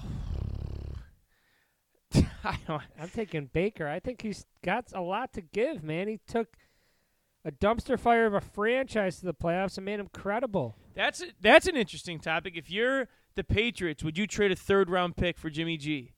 I 2.43 2.57
don't. 2.67 2.81
I'm 2.99 3.09
taking 3.09 3.49
Baker. 3.51 3.87
I 3.87 3.99
think 3.99 4.21
he's 4.21 4.45
got 4.63 4.85
a 4.93 5.01
lot 5.01 5.33
to 5.33 5.41
give, 5.41 5.83
man. 5.83 6.07
He 6.07 6.19
took 6.27 6.55
a 7.45 7.51
dumpster 7.51 7.97
fire 7.99 8.25
of 8.25 8.33
a 8.33 8.41
franchise 8.41 9.19
to 9.19 9.25
the 9.25 9.33
playoffs 9.33 9.77
and 9.77 9.85
made 9.85 9.99
him 9.99 10.09
credible. 10.13 10.75
That's 10.95 11.21
a, 11.21 11.25
that's 11.39 11.67
an 11.67 11.75
interesting 11.77 12.19
topic. 12.19 12.53
If 12.55 12.69
you're 12.69 13.07
the 13.35 13.43
Patriots, 13.43 14.03
would 14.03 14.17
you 14.17 14.27
trade 14.27 14.51
a 14.51 14.55
third 14.55 14.89
round 14.89 15.15
pick 15.15 15.37
for 15.37 15.49
Jimmy 15.49 15.77
G? 15.77 16.13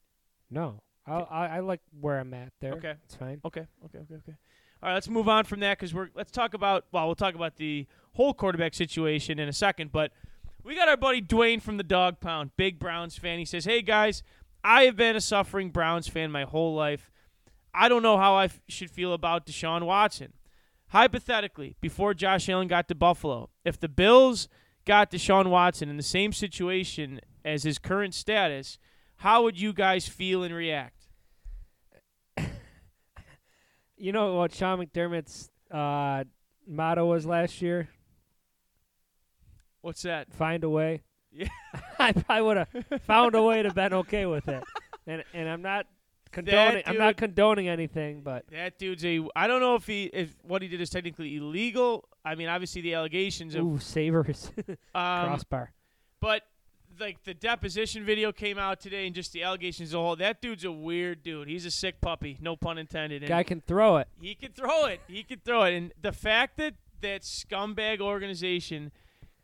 No, 0.50 0.82
I'll, 1.06 1.28
I 1.30 1.46
I 1.46 1.60
like 1.60 1.80
where 2.00 2.18
I'm 2.18 2.34
at 2.34 2.52
there. 2.60 2.72
Okay. 2.74 2.94
it's 3.04 3.14
fine. 3.14 3.40
Okay, 3.44 3.66
okay, 3.84 3.98
okay, 3.98 4.14
okay. 4.14 4.36
All 4.82 4.88
right, 4.88 4.94
let's 4.94 5.08
move 5.08 5.28
on 5.28 5.44
from 5.44 5.60
that 5.60 5.78
because 5.78 5.94
we're 5.94 6.08
let's 6.14 6.32
talk 6.32 6.54
about 6.54 6.86
well, 6.90 7.06
we'll 7.06 7.14
talk 7.14 7.34
about 7.34 7.56
the 7.56 7.86
whole 8.14 8.34
quarterback 8.34 8.74
situation 8.74 9.38
in 9.38 9.48
a 9.48 9.52
second, 9.52 9.92
but 9.92 10.12
we 10.64 10.74
got 10.74 10.88
our 10.88 10.96
buddy 10.96 11.20
Dwayne 11.22 11.60
from 11.60 11.76
the 11.76 11.82
Dog 11.82 12.20
Pound, 12.20 12.50
big 12.56 12.78
Browns 12.78 13.16
fan. 13.16 13.38
He 13.38 13.44
says, 13.44 13.64
"Hey 13.64 13.82
guys, 13.82 14.22
I 14.64 14.84
have 14.84 14.96
been 14.96 15.16
a 15.16 15.20
suffering 15.20 15.70
Browns 15.70 16.08
fan 16.08 16.30
my 16.30 16.44
whole 16.44 16.74
life. 16.74 17.10
I 17.74 17.88
don't 17.88 18.02
know 18.02 18.18
how 18.18 18.34
I 18.34 18.44
f- 18.44 18.60
should 18.68 18.90
feel 18.90 19.12
about 19.12 19.46
Deshaun 19.46 19.84
Watson. 19.84 20.34
Hypothetically, 20.88 21.76
before 21.80 22.12
Josh 22.14 22.48
Allen 22.48 22.68
got 22.68 22.86
to 22.88 22.94
Buffalo, 22.94 23.48
if 23.64 23.80
the 23.80 23.88
Bills 23.88 24.46
got 24.84 25.10
Deshaun 25.10 25.46
Watson 25.48 25.88
in 25.88 25.96
the 25.96 26.02
same 26.02 26.32
situation 26.32 27.20
as 27.44 27.62
his 27.62 27.78
current 27.78 28.14
status, 28.14 28.78
how 29.16 29.42
would 29.42 29.58
you 29.58 29.72
guys 29.72 30.06
feel 30.06 30.42
and 30.42 30.54
react?" 30.54 31.08
You 33.96 34.10
know 34.10 34.34
what 34.34 34.52
Sean 34.52 34.84
McDermott's 34.84 35.48
uh, 35.70 36.24
motto 36.66 37.06
was 37.06 37.24
last 37.24 37.62
year? 37.62 37.88
What's 39.82 40.02
that? 40.02 40.32
Find 40.32 40.64
a 40.64 40.70
way. 40.70 41.02
Yeah. 41.30 41.48
I 41.98 42.12
probably 42.12 42.42
would 42.42 42.56
have 42.56 43.02
found 43.02 43.34
a 43.34 43.42
way 43.42 43.62
to 43.62 43.72
been 43.72 43.92
okay 43.94 44.26
with 44.26 44.48
it. 44.48 44.64
And 45.04 45.24
and 45.34 45.48
I'm 45.48 45.62
not 45.62 45.86
condoning. 46.30 46.84
I'm 46.86 46.96
not 46.96 47.16
condoning 47.16 47.68
anything, 47.68 48.20
but 48.22 48.44
That 48.52 48.78
dude's 48.78 49.04
a. 49.04 49.20
I 49.34 49.48
don't 49.48 49.60
know 49.60 49.74
if 49.74 49.84
he 49.84 50.04
if 50.04 50.36
what 50.42 50.62
he 50.62 50.68
did 50.68 50.80
is 50.80 50.90
technically 50.90 51.34
illegal. 51.36 52.08
I 52.24 52.36
mean, 52.36 52.46
obviously 52.46 52.82
the 52.82 52.94
allegations 52.94 53.56
of 53.56 53.64
ooh, 53.64 53.78
savers 53.80 54.52
um, 54.68 54.76
crossbar. 54.94 55.72
but 56.20 56.42
like 57.00 57.24
the 57.24 57.34
deposition 57.34 58.04
video 58.04 58.30
came 58.30 58.58
out 58.58 58.80
today, 58.80 59.06
and 59.06 59.14
just 59.14 59.32
the 59.32 59.42
allegations 59.42 59.88
as 59.88 59.94
a 59.94 59.98
whole. 59.98 60.14
That 60.14 60.40
dude's 60.40 60.64
a 60.64 60.70
weird 60.70 61.24
dude. 61.24 61.48
He's 61.48 61.66
a 61.66 61.70
sick 61.72 62.00
puppy, 62.00 62.38
no 62.40 62.54
pun 62.54 62.78
intended. 62.78 63.22
And 63.22 63.28
Guy 63.28 63.42
can 63.42 63.60
throw 63.60 63.96
it. 63.96 64.06
he 64.20 64.36
can 64.36 64.52
throw 64.52 64.84
it. 64.86 65.00
He 65.08 65.24
can 65.24 65.40
throw 65.44 65.64
it. 65.64 65.74
And 65.74 65.92
the 66.00 66.12
fact 66.12 66.58
that 66.58 66.74
that 67.00 67.22
scumbag 67.22 68.00
organization 68.00 68.92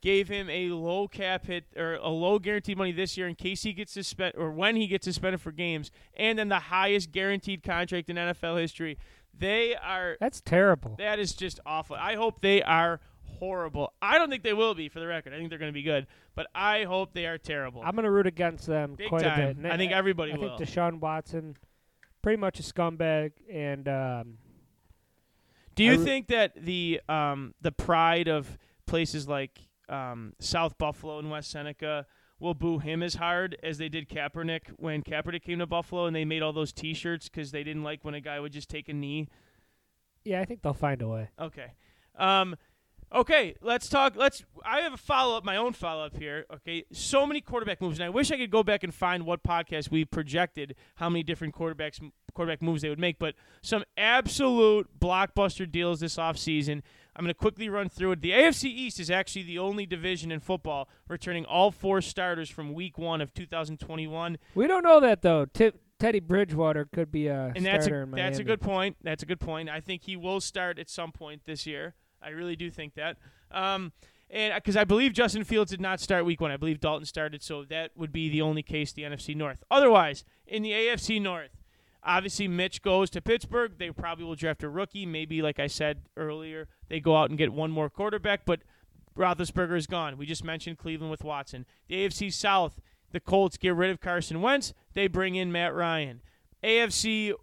gave 0.01 0.29
him 0.29 0.49
a 0.49 0.69
low 0.69 1.09
cap 1.09 1.47
hit 1.47 1.65
or 1.77 1.95
a 1.97 2.09
low 2.09 2.39
guaranteed 2.39 2.79
money 2.79 2.93
this 2.93 3.17
year 3.17 3.27
in 3.29 3.35
case 3.35 3.63
he 3.63 3.73
gets 3.73 3.93
suspended 3.93 4.41
or 4.41 4.51
when 4.53 4.77
he 4.77 4.87
gets 4.87 5.05
suspended 5.05 5.41
for 5.41 5.53
games, 5.53 5.91
and 6.17 6.39
then 6.39 6.49
the 6.49 6.59
highest 6.59 7.11
guaranteed 7.13 7.63
contract 7.63 8.09
in 8.09 8.17
NFL 8.17 8.61
history. 8.61 8.99
They 9.37 9.77
are 9.77 10.17
That's 10.21 10.41
terrible. 10.41 10.97
that 10.99 11.19
is 11.19 11.33
just 11.33 11.61
awful. 11.65 11.97
I 11.97 12.17
hope 12.17 12.41
they 12.41 12.61
are 12.63 13.01
horrible. 13.23 13.93
I 14.03 14.19
don't 14.19 14.31
think 14.31 14.43
they 14.43 14.53
will 14.53 14.75
be, 14.75 14.89
for 14.89 14.99
the 14.99 15.07
record. 15.07 15.33
I 15.33 15.37
think 15.37 15.49
they're 15.51 15.59
going 15.61 15.71
to 15.71 15.75
be 15.75 15.83
good, 15.83 16.07
but 16.35 16.49
I 16.55 16.85
hope 16.85 17.13
they 17.13 17.27
are 17.27 17.39
terrible. 17.39 17.83
I'm 17.85 17.95
gonna 17.95 18.11
root 18.11 18.27
against 18.27 18.67
them 18.67 18.95
Big 18.97 19.09
quite 19.09 19.23
a 19.23 19.35
bit. 19.37 19.57
And 19.57 19.67
I 19.69 19.77
think 19.77 19.93
everybody 19.93 20.33
will 20.33 20.39
I 20.41 20.47
will. 20.49 20.59
think 20.59 20.69
Deshaun 20.71 20.99
Watson, 21.01 21.57
pretty 22.23 22.39
much 22.39 22.59
a 22.59 22.63
scumbag, 22.63 23.33
and 23.53 23.87
um, 23.89 24.39
Do 25.77 25.85
you 25.85 25.93
I 25.93 25.97
think 25.99 26.29
that 26.29 26.55
the 26.57 27.01
um, 27.09 27.55
the 27.61 27.71
pride 27.73 28.27
of 28.29 28.59
places 28.87 29.29
like 29.29 29.68
um, 29.89 30.35
South 30.39 30.79
Buffalo 30.79 31.19
and 31.19 31.31
West 31.31 31.51
Seneca 31.51 32.07
will 32.41 32.55
boo 32.55 32.79
him 32.79 33.03
as 33.03 33.17
hard 33.17 33.57
as 33.63 33.79
they 33.79 33.89
did 33.89 34.09
Kaepernick 34.09 34.69
when 34.77 35.03
Kaepernick 35.03 35.43
came 35.43 35.59
to 35.59 35.67
Buffalo 35.67 36.07
and 36.07 36.15
they 36.15 36.25
made 36.25 36.43
all 36.43 36.53
those 36.53 36.73
T-shirts 36.73 37.29
because 37.29 37.51
they 37.51 37.65
didn't 37.65 37.83
like 37.83 38.05
when 38.05 38.15
a 38.15 38.21
guy 38.21 38.39
would 38.39 38.53
just 38.53 38.69
take 38.69 38.89
a 38.89 38.93
knee? 38.93 39.29
yeah, 40.25 40.41
I 40.41 40.45
think 40.45 40.63
they'll 40.63 40.75
find 40.75 41.01
a 41.03 41.09
way. 41.09 41.31
Okay. 41.41 41.73
Um, 42.17 42.57
okay, 43.15 43.55
let's 43.63 43.89
talk. 43.89 44.15
Let's. 44.17 44.45
I 44.65 44.81
have 44.81 44.93
a 44.93 44.99
follow 44.99 45.37
up, 45.37 45.45
my 45.45 45.57
own 45.57 45.73
follow 45.73 46.05
up 46.05 46.17
here. 46.17 46.45
Okay, 46.53 46.85
so 46.93 47.27
many 47.27 47.41
quarterback 47.41 47.81
moves, 47.81 47.99
and 47.99 48.05
I 48.05 48.11
wish 48.11 48.31
I 48.31 48.37
could 48.37 48.51
go 48.51 48.63
back 48.63 48.85
and 48.85 48.95
find 48.95 49.25
what 49.25 49.43
podcast 49.43 49.91
we 49.91 50.05
projected 50.05 50.75
how 50.97 51.09
many 51.09 51.23
different 51.23 51.55
quarterbacks 51.55 51.99
quarterback 52.35 52.61
moves 52.61 52.83
they 52.83 52.89
would 52.89 52.99
make. 52.99 53.19
But 53.19 53.35
some 53.63 53.85
absolute 53.97 54.89
blockbuster 54.99 55.71
deals 55.71 56.01
this 56.01 56.17
offseason. 56.17 56.83
I'm 57.19 57.25
going 57.25 57.35
to 57.35 57.39
quickly 57.39 57.69
run 57.69 57.89
through 57.89 58.13
it. 58.13 58.21
The 58.21 58.31
AFC 58.31 58.67
East 58.67 59.01
is 59.01 59.11
actually 59.11 59.43
the 59.43 59.59
only 59.59 59.87
division 59.87 60.31
in 60.31 60.39
football 60.39 60.89
returning 61.09 61.45
all 61.45 61.73
four 61.73 62.01
starters 62.01 62.49
from 62.49 62.73
Week 62.73 62.97
One 62.97 63.21
of 63.21 63.35
2021, 63.35 64.39
We 64.55 64.69
don't 64.69 64.85
know 64.85 65.01
that 65.01 65.23
though. 65.23 65.45
Ti 65.47 65.73
Teddy 65.99 66.21
Bridgewater 66.21 66.85
could 66.85 67.11
be 67.11 67.27
a 67.27 67.53
and 67.57 67.67
that's 67.67 67.87
starter 67.87 68.05
a 68.05 68.15
that's 68.15 68.39
a 68.39 68.45
good 68.45 68.61
point. 68.61 68.99
That's 69.03 69.25
a 69.25 69.27
good 69.27 69.41
point. 69.41 69.69
I 69.69 69.81
think 69.81 70.03
he 70.05 70.17
will 70.17 70.41
start 70.41 70.79
at 70.79 70.89
some 70.89 71.11
point 71.11 71.43
this 71.45 71.67
year. 71.67 71.95
I 72.23 72.29
really 72.29 72.55
do 72.55 72.71
think 72.71 72.95
that. 72.95 73.17
Um, 73.51 73.93
and 74.31 74.55
because 74.55 74.77
I 74.77 74.85
believe 74.85 75.13
Justin 75.13 75.43
Fields 75.43 75.73
did 75.73 75.81
not 75.81 75.99
start 75.99 76.25
Week 76.25 76.41
One, 76.41 76.53
I 76.53 76.57
believe 76.57 76.79
Dalton 76.79 77.05
started, 77.05 77.43
so 77.43 77.65
that 77.65 77.91
would 77.97 78.13
be 78.13 78.29
the 78.29 78.43
only 78.43 78.63
case 78.63 78.93
the 78.93 79.03
NFC 79.03 79.35
North. 79.35 79.65
Otherwise, 79.73 80.25
in 80.47 80.63
the 80.63 80.71
AFC 80.71 81.21
North, 81.21 81.58
obviously 82.09 82.49
Mitch 82.49 82.83
goes 82.83 83.11
to 83.11 83.21
Pittsburgh. 83.21 83.75
They 83.79 83.91
probably 83.91 84.25
will 84.25 84.35
draft 84.35 84.65
a 84.65 84.69
rookie. 84.69 85.07
Maybe, 85.07 85.43
like 85.43 85.61
I 85.61 85.67
said 85.67 86.03
earlier, 86.17 86.67
they 86.89 86.99
go 86.99 87.17
out 87.17 87.29
and 87.29 87.39
get 87.39 87.53
one 87.53 87.71
more 87.71 87.91
quarterback, 87.91 88.45
but 88.45 88.63
Roethlisberger 89.17 89.77
is 89.77 89.87
gone. 89.87 90.17
We 90.17 90.27
just 90.27 90.43
mentioned 90.43 90.79
Cleveland 90.79 91.11
with 91.11 91.23
Watson. 91.23 91.67
The 91.87 91.97
AFC 91.97 92.33
South, 92.33 92.81
the 93.13 93.21
Colts 93.21 93.59
get 93.59 93.75
rid 93.75 93.91
of 93.91 94.01
Carson 94.01 94.41
Wentz. 94.41 94.73
They 94.95 95.07
bring 95.07 95.35
in 95.35 95.53
Matt 95.53 95.75
Ryan. 95.75 96.23
AFC 96.65 97.35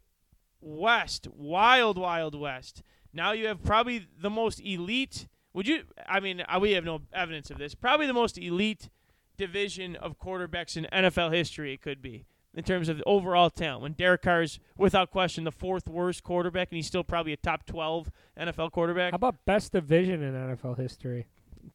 West, 0.59 1.27
wild, 1.31 1.97
wild 1.97 2.37
West. 2.37 2.81
Now 3.13 3.31
you 3.31 3.47
have 3.47 3.63
probably 3.63 4.07
the 4.19 4.29
most 4.29 4.59
elite. 4.59 5.27
Would 5.53 5.67
you? 5.67 5.83
I 6.07 6.19
mean, 6.19 6.41
uh, 6.41 6.59
we 6.59 6.71
have 6.71 6.83
no 6.83 7.01
evidence 7.13 7.49
of 7.49 7.57
this. 7.57 7.75
Probably 7.75 8.07
the 8.07 8.13
most 8.13 8.37
elite 8.37 8.89
division 9.37 9.95
of 9.95 10.19
quarterbacks 10.19 10.75
in 10.75 10.87
NFL 10.91 11.33
history. 11.33 11.73
It 11.73 11.81
could 11.81 12.01
be 12.01 12.25
in 12.55 12.63
terms 12.63 12.89
of 12.89 13.01
overall 13.05 13.49
talent. 13.49 13.81
When 13.83 13.91
Derek 13.93 14.21
Carr 14.23 14.41
is 14.41 14.59
without 14.77 15.11
question 15.11 15.43
the 15.43 15.51
fourth 15.51 15.87
worst 15.87 16.23
quarterback, 16.23 16.69
and 16.71 16.77
he's 16.77 16.87
still 16.87 17.03
probably 17.03 17.33
a 17.33 17.37
top 17.37 17.65
twelve 17.65 18.09
NFL 18.39 18.71
quarterback. 18.71 19.11
How 19.11 19.17
about 19.17 19.45
best 19.45 19.71
division 19.73 20.23
in 20.23 20.33
NFL 20.33 20.77
history? 20.77 21.27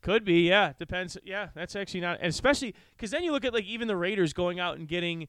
Could 0.02 0.24
be, 0.24 0.48
yeah. 0.48 0.72
Depends. 0.78 1.18
Yeah, 1.24 1.48
that's 1.54 1.74
actually 1.76 2.00
not, 2.00 2.18
and 2.20 2.28
especially 2.28 2.74
because 2.96 3.10
then 3.10 3.22
you 3.24 3.32
look 3.32 3.44
at 3.44 3.52
like 3.52 3.64
even 3.64 3.88
the 3.88 3.96
Raiders 3.96 4.32
going 4.32 4.58
out 4.60 4.78
and 4.78 4.86
getting 4.88 5.28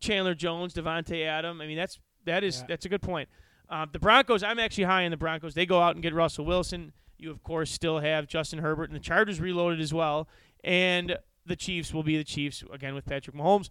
Chandler 0.00 0.34
Jones, 0.34 0.74
Davante 0.74 1.24
Adam. 1.26 1.60
I 1.60 1.66
mean, 1.66 1.76
that's 1.76 1.98
that 2.24 2.42
is 2.44 2.60
Yeah. 2.60 2.66
that's 2.68 2.86
a 2.86 2.88
good 2.88 3.02
point. 3.02 3.28
Um, 3.68 3.88
the 3.92 3.98
Broncos, 3.98 4.42
I'm 4.42 4.58
actually 4.58 4.84
high 4.84 5.04
on 5.04 5.10
the 5.10 5.16
Broncos. 5.16 5.54
They 5.54 5.66
go 5.66 5.80
out 5.80 5.94
and 5.94 6.02
get 6.02 6.12
Russell 6.14 6.44
Wilson. 6.44 6.92
You 7.18 7.30
of 7.30 7.42
course 7.42 7.70
still 7.70 8.00
have 8.00 8.26
Justin 8.26 8.58
Herbert, 8.58 8.84
and 8.90 8.94
the 8.96 9.00
Chargers 9.00 9.40
reloaded 9.40 9.80
as 9.80 9.94
well. 9.94 10.28
And 10.64 11.16
the 11.46 11.56
Chiefs 11.56 11.92
will 11.94 12.02
be 12.02 12.16
the 12.16 12.24
Chiefs 12.24 12.64
again 12.72 12.94
with 12.94 13.04
Patrick 13.06 13.36
Mahomes. 13.36 13.68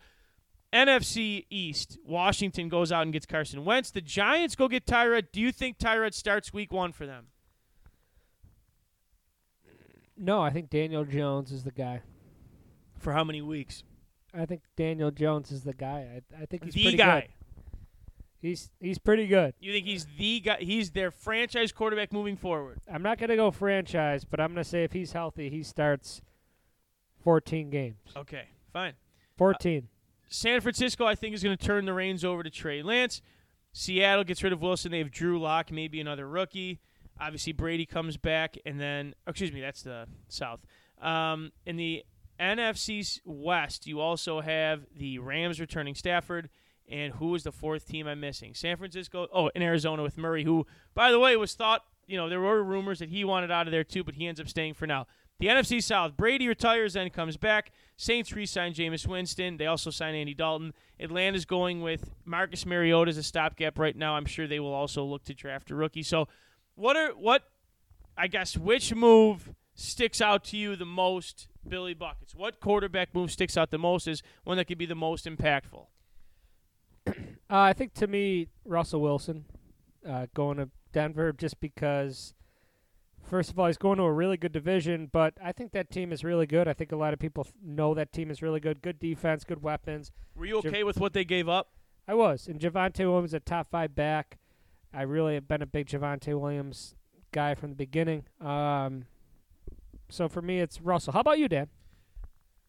NFC 0.74 1.46
East, 1.50 1.98
Washington 2.06 2.70
goes 2.70 2.92
out 2.92 3.04
and 3.04 3.12
gets 3.12 3.26
Carson 3.26 3.66
Wentz. 3.66 3.92
The 3.92 4.02
Giants 4.02 4.56
go 4.56 4.68
get 4.68 4.86
Tyrod. 4.86 5.28
Do 5.32 5.42
you 5.42 5.52
think 5.52 5.78
Tyrod 5.78 6.14
starts 6.14 6.54
Week 6.54 6.72
One 6.72 6.92
for 6.92 7.06
them? 7.06 7.28
No, 10.18 10.42
I 10.42 10.52
think 10.52 10.70
Daniel 10.70 11.04
Jones 11.04 11.52
is 11.52 11.64
the 11.64 11.72
guy. 11.72 12.02
For 13.00 13.12
how 13.12 13.24
many 13.24 13.42
weeks? 13.42 13.84
I 14.34 14.46
think 14.46 14.62
Daniel 14.78 15.12
Jones 15.12 15.52
is 15.52 15.64
the 15.64 15.74
guy. 15.74 16.22
I, 16.38 16.44
I 16.44 16.46
think 16.46 16.64
he's 16.64 16.74
the 16.74 16.84
pretty 16.84 16.98
guy. 16.98 17.22
good. 17.22 17.30
He's 18.42 18.72
he's 18.80 18.98
pretty 18.98 19.28
good. 19.28 19.54
You 19.60 19.72
think 19.72 19.86
he's 19.86 20.08
the 20.18 20.40
guy? 20.40 20.58
He's 20.60 20.92
their 20.92 21.12
franchise 21.12 21.72
quarterback 21.72 22.14
moving 22.14 22.38
forward. 22.38 22.80
I'm 22.92 23.04
not 23.04 23.20
gonna 23.20 23.36
go 23.36 23.52
franchise, 23.52 24.24
but 24.24 24.40
I'm 24.40 24.50
gonna 24.50 24.64
say 24.64 24.84
if 24.84 24.94
he's 24.94 25.12
healthy, 25.12 25.50
he 25.50 25.64
starts 25.64 26.22
14 27.24 27.70
games. 27.70 27.98
Okay, 28.16 28.46
fine. 28.72 28.94
14. 29.38 29.88
San 30.32 30.62
Francisco, 30.62 31.06
I 31.06 31.14
think, 31.14 31.36
is 31.36 31.44
going 31.44 31.58
to 31.58 31.64
turn 31.64 31.84
the 31.84 31.94
reins 31.94 32.24
over 32.24 32.42
to 32.42 32.50
Trey 32.50 32.82
Lance. 32.82 33.22
Seattle 33.74 34.24
gets 34.24 34.42
rid 34.42 34.54
of 34.54 34.62
Wilson. 34.62 34.90
They 34.90 35.00
have 35.00 35.12
Drew 35.12 35.40
Lock, 35.40 35.72
maybe 35.72 36.00
another 36.00 36.28
rookie. 36.28 36.80
Obviously, 37.20 37.52
Brady 37.52 37.86
comes 37.86 38.16
back, 38.16 38.58
and 38.66 38.80
then, 38.80 39.14
oh, 39.28 39.32
excuse 39.32 39.52
me, 39.52 39.60
that's 39.60 39.84
the 39.84 40.08
South. 40.30 40.62
Um, 41.02 41.52
in 41.66 41.76
the 41.76 42.04
NFC 42.40 43.20
West, 43.26 43.86
you 43.86 44.00
also 44.00 44.40
have 44.40 44.86
the 44.96 45.20
Rams 45.20 45.60
returning 45.60 45.96
Stafford. 45.96 46.50
And 46.90 47.14
who 47.14 47.36
is 47.36 47.44
the 47.44 47.52
fourth 47.52 47.88
team 47.88 48.08
I'm 48.08 48.20
missing? 48.20 48.54
San 48.54 48.76
Francisco. 48.78 49.28
Oh, 49.34 49.50
in 49.54 49.62
Arizona 49.62 50.02
with 50.02 50.18
Murray, 50.18 50.44
who, 50.44 50.66
by 50.94 51.12
the 51.12 51.20
way, 51.20 51.36
was 51.38 51.54
thought, 51.54 51.84
you 52.08 52.18
know, 52.18 52.28
there 52.28 52.42
were 52.42 52.64
rumors 52.64 53.00
that 53.00 53.10
he 53.10 53.24
wanted 53.24 53.52
out 53.52 53.68
of 53.68 53.72
there 53.72 53.84
too, 53.84 54.04
but 54.04 54.16
he 54.16 54.28
ends 54.28 54.42
up 54.42 54.50
staying 54.50 54.74
for 54.74 54.88
now. 54.88 55.08
The 55.42 55.48
NFC 55.48 55.82
South, 55.82 56.16
Brady 56.16 56.48
retires, 56.48 56.94
then 56.94 57.10
comes 57.10 57.36
back. 57.36 57.72
Saints 57.98 58.32
re-sign 58.32 58.76
Jameis 58.76 59.08
Winston. 59.08 59.58
They 59.58 59.66
also 59.66 59.90
sign 59.90 60.14
Andy 60.14 60.36
Dalton. 60.36 60.72
Atlanta's 61.00 61.46
going 61.46 61.82
with 61.82 62.12
Marcus 62.26 62.64
Mariota 62.64 63.10
as 63.10 63.18
a 63.18 63.24
stopgap 63.24 63.80
right 63.80 63.96
now. 63.96 64.14
I'm 64.14 64.28
sure 64.28 64.46
they 64.46 64.60
will 64.60 64.72
also 64.72 65.04
look 65.04 65.24
to 65.24 65.34
draft 65.34 65.72
a 65.72 65.76
rookie. 65.76 66.04
So, 66.04 66.28
what 66.76 66.96
are 66.96 67.10
what? 67.14 67.42
I 68.16 68.28
guess 68.28 68.56
which 68.56 68.94
move 68.94 69.56
sticks 69.74 70.22
out 70.22 70.44
to 70.44 70.58
you 70.58 70.76
the 70.76 70.86
most, 70.86 71.48
Billy 71.68 71.96
Buckets? 71.96 72.36
What 72.36 72.60
quarterback 72.60 73.16
move 73.16 73.32
sticks 73.32 73.58
out 73.58 73.72
the 73.72 73.80
most 73.80 74.08
is 74.08 74.22
one 74.44 74.58
that 74.58 74.66
could 74.66 74.78
be 74.78 74.86
the 74.86 74.94
most 74.94 75.26
impactful? 75.26 75.88
Uh, 77.50 77.60
I 77.60 77.74
think 77.74 77.94
to 77.96 78.08
me, 78.08 78.48
Russell 78.64 79.02
Wilson 79.02 79.44
uh, 80.08 80.28
going 80.34 80.56
to 80.56 80.70
Denver 80.94 81.34
just 81.34 81.60
because, 81.60 82.34
first 83.32 83.50
of 83.50 83.58
all, 83.58 83.68
he's 83.68 83.78
going 83.78 83.98
to 83.98 84.04
a 84.04 84.12
really 84.12 84.36
good 84.36 84.52
division, 84.52 85.10
but 85.10 85.34
I 85.42 85.54
think 85.54 85.72
that 85.72 85.90
team 85.90 86.12
is 86.12 86.22
really 86.22 86.46
good. 86.46 86.68
I 86.68 86.74
think 86.74 86.92
a 86.92 86.98
lot 86.98 87.14
of 87.14 87.20
people 87.20 87.46
f- 87.48 87.54
know 87.64 87.94
that 87.94 88.12
team 88.12 88.30
is 88.30 88.42
really 88.42 88.60
good. 88.60 88.82
Good 88.82 89.00
defense, 89.00 89.46
good 89.46 89.64
weapons. 89.64 90.12
Were 90.36 90.46
you 90.46 90.58
okay 90.58 90.84
with 90.84 91.00
what 91.00 91.14
they 91.14 91.24
gave 91.24 91.48
up? 91.48 91.70
I 92.10 92.14
was. 92.14 92.48
And 92.48 92.60
Javonte 92.60 93.00
Williams, 93.00 93.34
a 93.34 93.40
top 93.40 93.72
five 93.72 93.96
back. 93.96 94.38
I 94.94 95.04
really 95.04 95.36
have 95.36 95.48
been 95.48 95.62
a 95.62 95.66
big 95.66 95.88
Javonte 95.88 96.38
Williams 96.38 96.96
guy 97.32 97.56
from 97.56 97.70
the 97.70 97.76
beginning. 97.78 98.26
Um, 98.42 99.06
so 100.10 100.28
for 100.28 100.42
me, 100.42 100.60
it's 100.60 100.82
Russell. 100.82 101.14
How 101.14 101.22
about 101.22 101.40
you, 101.40 101.48
Dan? 101.48 101.70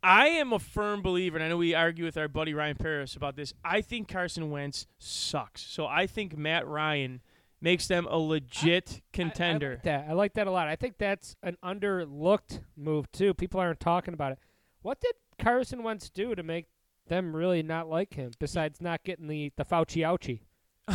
I 0.01 0.29
am 0.29 0.53
a 0.53 0.61
firm 0.61 1.03
believer, 1.03 1.39
and 1.39 1.45
I 1.45 1.49
know 1.49 1.57
we 1.57 1.75
argue 1.75 2.05
with 2.05 2.17
our 2.17 2.29
buddy 2.29 2.55
Ryan 2.55 2.77
Paris 2.77 3.17
about 3.17 3.35
this. 3.35 3.53
I 3.65 3.81
think 3.81 4.07
Carson 4.07 4.49
Wentz 4.51 4.87
sucks. 5.01 5.63
So 5.63 5.87
I 5.87 6.07
think 6.07 6.37
Matt 6.37 6.69
Ryan 6.69 7.21
makes 7.63 7.87
them 7.87 8.07
a 8.11 8.19
legit 8.19 8.95
I- 8.97 9.01
contender. 9.13 9.69
I, 9.69 9.73
like 9.75 9.83
that. 9.85 10.07
I 10.09 10.13
like 10.13 10.33
that 10.35 10.47
a 10.47 10.51
lot. 10.51 10.69
I 10.69 10.77
think 10.77 10.99
that's 10.99 11.37
an 11.43 11.57
underlooked 11.65 12.61
move 12.77 13.11
too. 13.13 13.33
People 13.33 13.61
aren't 13.61 13.81
talking 13.81 14.13
about 14.15 14.33
it. 14.33 14.39
What 14.83 15.01
did 15.01 15.15
Carson 15.39 15.83
Wentz 15.83 16.11
do 16.11 16.35
to 16.35 16.43
make 16.43 16.67
them 17.09 17.35
really 17.35 17.63
not 17.63 17.89
like 17.89 18.15
him? 18.15 18.33
Besides 18.39 18.81
not 18.81 19.05
getting 19.05 19.29
the 19.29 19.53
the 19.57 19.65
Fauci 19.65 20.03
ouchie. 20.03 20.41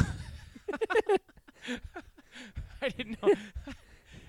I 2.81 2.89
didn't 2.89 3.21
know. 3.21 3.33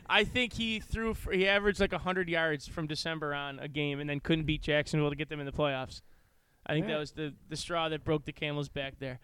I 0.09 0.25
think 0.25 0.55
he 0.55 0.81
threw 0.81 1.13
for, 1.13 1.33
he 1.33 1.47
averaged 1.47 1.81
like 1.81 1.93
100 1.93 2.29
yards 2.31 2.67
from 2.67 2.87
December 2.87 3.35
on 3.35 3.59
a 3.59 3.69
game 3.69 4.01
and 4.01 4.09
then 4.09 4.21
couldn't 4.21 4.47
beat 4.47 4.63
Jacksonville 4.63 5.11
to 5.11 5.17
get 5.17 5.29
them 5.29 5.39
in 5.39 5.45
the 5.47 5.53
playoffs. 5.53 6.01
I 6.67 6.73
think 6.73 6.87
Yeah. 6.87 6.95
that 6.95 7.01
was 7.01 7.13
the, 7.13 7.35
the 7.51 7.57
straw 7.57 7.89
that 7.91 8.05
broke 8.05 8.25
the 8.25 8.33
camel's 8.33 8.69
back 8.71 8.95
there. 8.99 9.21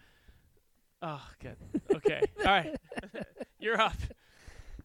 Oh, 1.07 1.21
good. 1.39 1.55
Okay. 1.93 2.21
All 2.39 2.45
right. 2.45 2.75
You're 3.59 3.79
up. 3.79 3.95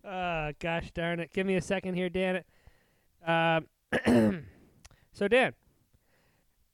Uh, 0.05 0.53
gosh 0.61 0.91
darn 0.93 1.19
it. 1.19 1.33
Give 1.33 1.47
me 1.47 1.57
a 1.57 1.63
second 1.63 1.95
here, 1.95 2.11
Dan. 2.11 2.45
Um, 3.27 3.67
so, 5.13 5.29
Dan, 5.29 5.55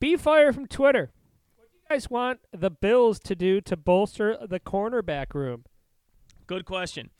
be 0.00 0.16
fire 0.16 0.52
from 0.52 0.66
Twitter. 0.66 1.12
What 1.54 1.68
do 1.70 1.76
you 1.76 1.96
guys 1.96 2.10
want 2.10 2.40
the 2.52 2.70
Bills 2.70 3.20
to 3.20 3.36
do 3.36 3.60
to 3.60 3.76
bolster 3.76 4.36
the 4.44 4.58
cornerback 4.58 5.32
room? 5.32 5.64
Good 6.48 6.64
question. 6.64 7.10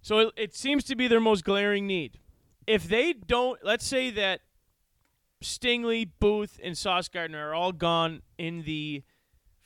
So 0.00 0.20
it, 0.20 0.32
it 0.36 0.56
seems 0.56 0.82
to 0.84 0.96
be 0.96 1.08
their 1.08 1.20
most 1.20 1.44
glaring 1.44 1.86
need. 1.86 2.20
If 2.66 2.88
they 2.88 3.12
don't, 3.12 3.62
let's 3.62 3.86
say 3.86 4.08
that 4.10 4.40
Stingley, 5.44 6.08
Booth, 6.18 6.58
and 6.62 6.76
Sauce 6.76 7.08
Gardner 7.08 7.50
are 7.50 7.54
all 7.54 7.72
gone 7.72 8.22
in 8.38 8.62
the 8.62 9.02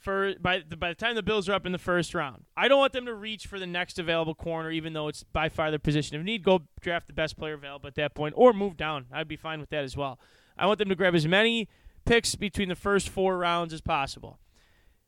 first 0.01 0.43
by 0.43 0.63
the, 0.67 0.77
by 0.77 0.89
the 0.89 0.95
time 0.95 1.15
the 1.15 1.23
Bills 1.23 1.49
are 1.49 1.53
up 1.53 1.67
in 1.67 1.73
the 1.73 1.79
first 1.79 2.15
round. 2.15 2.45
I 2.57 2.69
don't 2.69 2.79
want 2.79 2.93
them 2.93 3.07
to 3.07 3.15
reach 3.15 3.47
for 3.47 3.59
the 3.59 3.67
next 3.67 3.99
available 3.99 4.35
corner, 4.35 4.71
even 4.71 4.93
though 4.93 5.09
it's 5.09 5.23
by 5.23 5.49
far 5.49 5.71
their 5.71 5.79
position 5.79 6.17
of 6.17 6.25
need. 6.25 6.43
Go 6.43 6.63
draft 6.81 7.07
the 7.07 7.13
best 7.13 7.39
player 7.39 7.55
available 7.55 7.87
at 7.87 7.95
that 7.95 8.15
point, 8.15 8.35
or 8.37 8.53
move 8.53 8.77
down. 8.77 9.07
I'd 9.13 9.29
be 9.29 9.37
fine 9.37 9.61
with 9.61 9.71
that 9.71 9.85
as 9.85 9.97
well. 9.97 10.19
I 10.57 10.67
want 10.67 10.79
them 10.79 10.89
to 10.89 10.95
grab 10.95 11.15
as 11.15 11.27
many 11.27 11.69
picks 12.05 12.35
between 12.35 12.69
the 12.69 12.75
first 12.75 13.09
four 13.09 13.39
rounds 13.39 13.73
as 13.73 13.81
possible. 13.81 14.41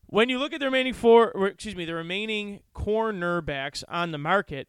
When 0.06 0.28
you 0.28 0.38
look 0.38 0.52
at 0.52 0.60
the 0.60 0.66
remaining 0.66 0.92
four, 0.92 1.30
excuse 1.46 1.74
me, 1.74 1.86
the 1.86 1.94
remaining 1.94 2.60
cornerbacks 2.74 3.82
on 3.88 4.12
the 4.12 4.18
market, 4.18 4.68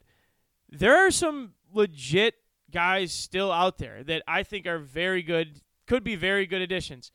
there 0.69 0.95
are 0.95 1.11
some 1.11 1.53
legit 1.73 2.35
guys 2.71 3.11
still 3.11 3.51
out 3.51 3.77
there 3.77 4.03
that 4.03 4.23
I 4.27 4.43
think 4.43 4.65
are 4.65 4.79
very 4.79 5.21
good, 5.21 5.59
could 5.85 6.03
be 6.03 6.15
very 6.15 6.45
good 6.45 6.61
additions. 6.61 7.11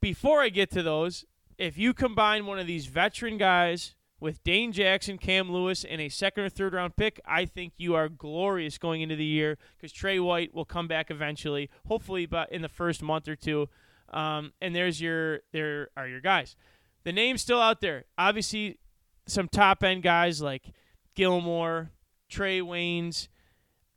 Before 0.00 0.40
I 0.40 0.48
get 0.48 0.70
to 0.72 0.82
those, 0.82 1.24
if 1.58 1.78
you 1.78 1.94
combine 1.94 2.46
one 2.46 2.58
of 2.58 2.66
these 2.66 2.86
veteran 2.86 3.38
guys 3.38 3.94
with 4.20 4.42
Dane 4.44 4.72
Jackson, 4.72 5.18
Cam 5.18 5.50
Lewis, 5.52 5.84
and 5.84 6.00
a 6.00 6.08
second 6.08 6.44
or 6.44 6.48
third 6.48 6.74
round 6.74 6.96
pick, 6.96 7.20
I 7.26 7.44
think 7.44 7.74
you 7.76 7.94
are 7.94 8.08
glorious 8.08 8.78
going 8.78 9.02
into 9.02 9.16
the 9.16 9.24
year 9.24 9.58
because 9.76 9.92
Trey 9.92 10.18
White 10.18 10.54
will 10.54 10.64
come 10.64 10.88
back 10.88 11.10
eventually, 11.10 11.70
hopefully, 11.86 12.26
but 12.26 12.50
in 12.52 12.62
the 12.62 12.68
first 12.68 13.02
month 13.02 13.28
or 13.28 13.36
two. 13.36 13.68
Um, 14.10 14.52
and 14.60 14.74
there's 14.74 15.00
your 15.00 15.40
there 15.52 15.88
are 15.96 16.06
your 16.06 16.20
guys. 16.20 16.56
The 17.04 17.12
name's 17.12 17.42
still 17.42 17.60
out 17.60 17.80
there. 17.80 18.04
Obviously, 18.16 18.78
some 19.26 19.48
top 19.48 19.82
end 19.82 20.02
guys 20.02 20.40
like 20.40 20.72
Gilmore, 21.14 21.90
Trae 22.30 22.62
Waynes. 22.62 23.28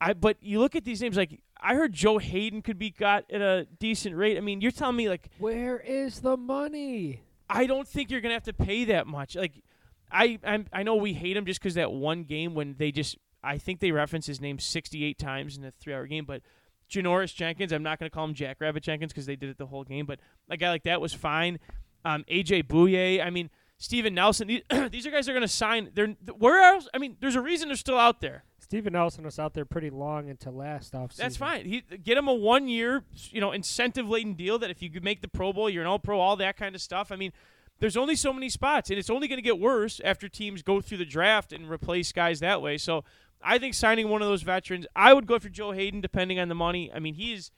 I 0.01 0.14
but 0.14 0.38
you 0.41 0.60
look 0.60 0.76
at 0.76 0.84
these 0.84 1.01
names 1.01 1.18
like 1.18 1.41
I 1.62 1.76
heard 1.76 1.93
Joe 1.93 2.18
Haden 2.18 2.62
could 2.62 2.80
be 2.80 2.89
got 2.89 3.26
at 3.32 3.41
a 3.41 3.68
decent 3.80 4.16
rate. 4.16 4.38
I 4.38 4.41
mean, 4.41 4.62
you're 4.62 4.72
telling 4.72 4.95
me 4.95 5.10
like 5.10 5.30
Where 5.38 5.80
is 5.80 6.22
the 6.22 6.38
money? 6.38 7.22
I 7.50 7.66
don't 7.66 7.88
think 7.88 8.12
you're 8.12 8.22
gonna 8.22 8.36
have 8.36 8.43
to 8.43 8.54
pay 8.54 8.86
that 8.86 9.08
much. 9.08 9.36
Like 9.36 9.54
I 10.12 10.39
I'm, 10.43 10.66
I 10.72 10.84
know 10.84 10.95
we 10.95 11.14
hate 11.14 11.36
him 11.36 11.45
just 11.45 11.60
because 11.60 11.76
that 11.76 11.91
one 11.91 12.24
game 12.24 12.54
when 12.54 12.76
they 12.78 12.91
just 12.91 13.18
I 13.43 13.58
think 13.58 13.80
they 13.80 13.91
reference 13.91 14.26
his 14.26 14.41
name 14.41 14.60
68 14.60 15.18
times 15.18 15.58
in 15.58 15.64
a 15.66 15.72
three 15.72 15.93
hour 15.93 16.08
game, 16.08 16.26
but. 16.26 16.41
Janoris 16.89 17.36
Jenkins, 17.36 17.72
I'm 17.72 17.84
not 17.84 18.00
to 18.00 18.10
call 18.10 18.26
him 18.26 18.34
Jackrabbit 18.34 18.82
Jenkins 18.82 19.14
because 19.14 19.28
they 19.28 19.36
did 19.36 19.52
it 19.52 19.60
the 19.60 19.68
whole 19.68 19.84
game, 19.84 20.08
but 20.08 20.18
a 20.50 20.58
guy 20.58 20.72
like 20.72 20.82
that 20.86 21.00
was 21.00 21.14
fine. 21.14 21.60
Um, 22.04 22.26
AJ 22.28 22.64
Bouye, 22.64 23.24
I 23.24 23.30
mean, 23.30 23.52
Steven 23.78 24.14
Nelson. 24.14 24.47
These, 24.47 24.62
these 24.91 25.08
are 25.08 25.12
guys 25.12 25.28
are 25.28 25.34
going 25.34 25.41
to 25.41 25.47
sign. 25.47 25.89
They're 25.93 26.16
where 26.38 26.62
else? 26.74 26.88
I 26.93 26.97
mean, 26.97 27.18
there's 27.20 27.36
a 27.36 27.41
reason 27.41 27.70
they're 27.70 27.78
still 27.78 27.97
out 27.97 28.22
there. 28.22 28.43
Steven 28.70 28.93
Nelson 28.93 29.24
was 29.24 29.39
out 29.39 29.55
there 29.55 29.65
pretty 29.65 29.89
long 29.89 30.28
into 30.28 30.51
last 30.51 30.93
offseason. 30.93 31.15
That's 31.15 31.38
fine. 31.38 31.65
He 31.65 31.82
get 31.82 32.20
him 32.20 32.28
a 32.28 32.34
one 32.36 32.67
year, 32.67 33.03
you 33.32 33.41
know, 33.41 33.51
incentive 33.51 34.07
laden 34.07 34.36
deal 34.36 34.59
that 34.59 34.70
if 34.70 34.84
you 34.84 34.91
could 34.91 35.03
make 35.03 35.24
the 35.24 35.28
Pro 35.28 35.51
Bowl, 35.51 35.72
you're 35.72 35.82
an 35.82 35.88
All 35.88 35.97
Pro, 35.97 36.20
all 36.20 36.36
that 36.36 36.55
kind 36.55 36.76
of 36.76 36.82
stuff. 36.82 37.11
I 37.11 37.15
mean, 37.15 37.34
there's 37.80 37.97
only 37.97 38.15
so 38.15 38.32
many 38.32 38.47
spots, 38.47 38.91
and 38.91 38.99
it's 38.99 39.09
only 39.09 39.28
going 39.28 39.39
to 39.39 39.43
get 39.43 39.57
worse 39.57 39.99
after 40.05 40.30
teams 40.30 40.61
go 40.61 40.82
through 40.82 40.99
the 40.99 41.05
draft 41.05 41.51
and 41.51 41.67
replace 41.67 42.11
guys 42.11 42.41
that 42.41 42.61
way. 42.61 42.78
So 42.78 43.03
I 43.41 43.57
think 43.57 43.74
signing 43.74 44.07
one 44.07 44.22
of 44.22 44.28
those 44.28 44.43
veterans, 44.43 44.86
I 44.95 45.13
would 45.13 45.26
go 45.26 45.39
for 45.39 45.49
Joe 45.49 45.72
Haden, 45.72 45.99
depending 45.99 46.39
on 46.39 46.47
the 46.47 46.53
money. 46.53 46.91
I 46.93 46.99
mean, 46.99 47.15
he's 47.15 47.49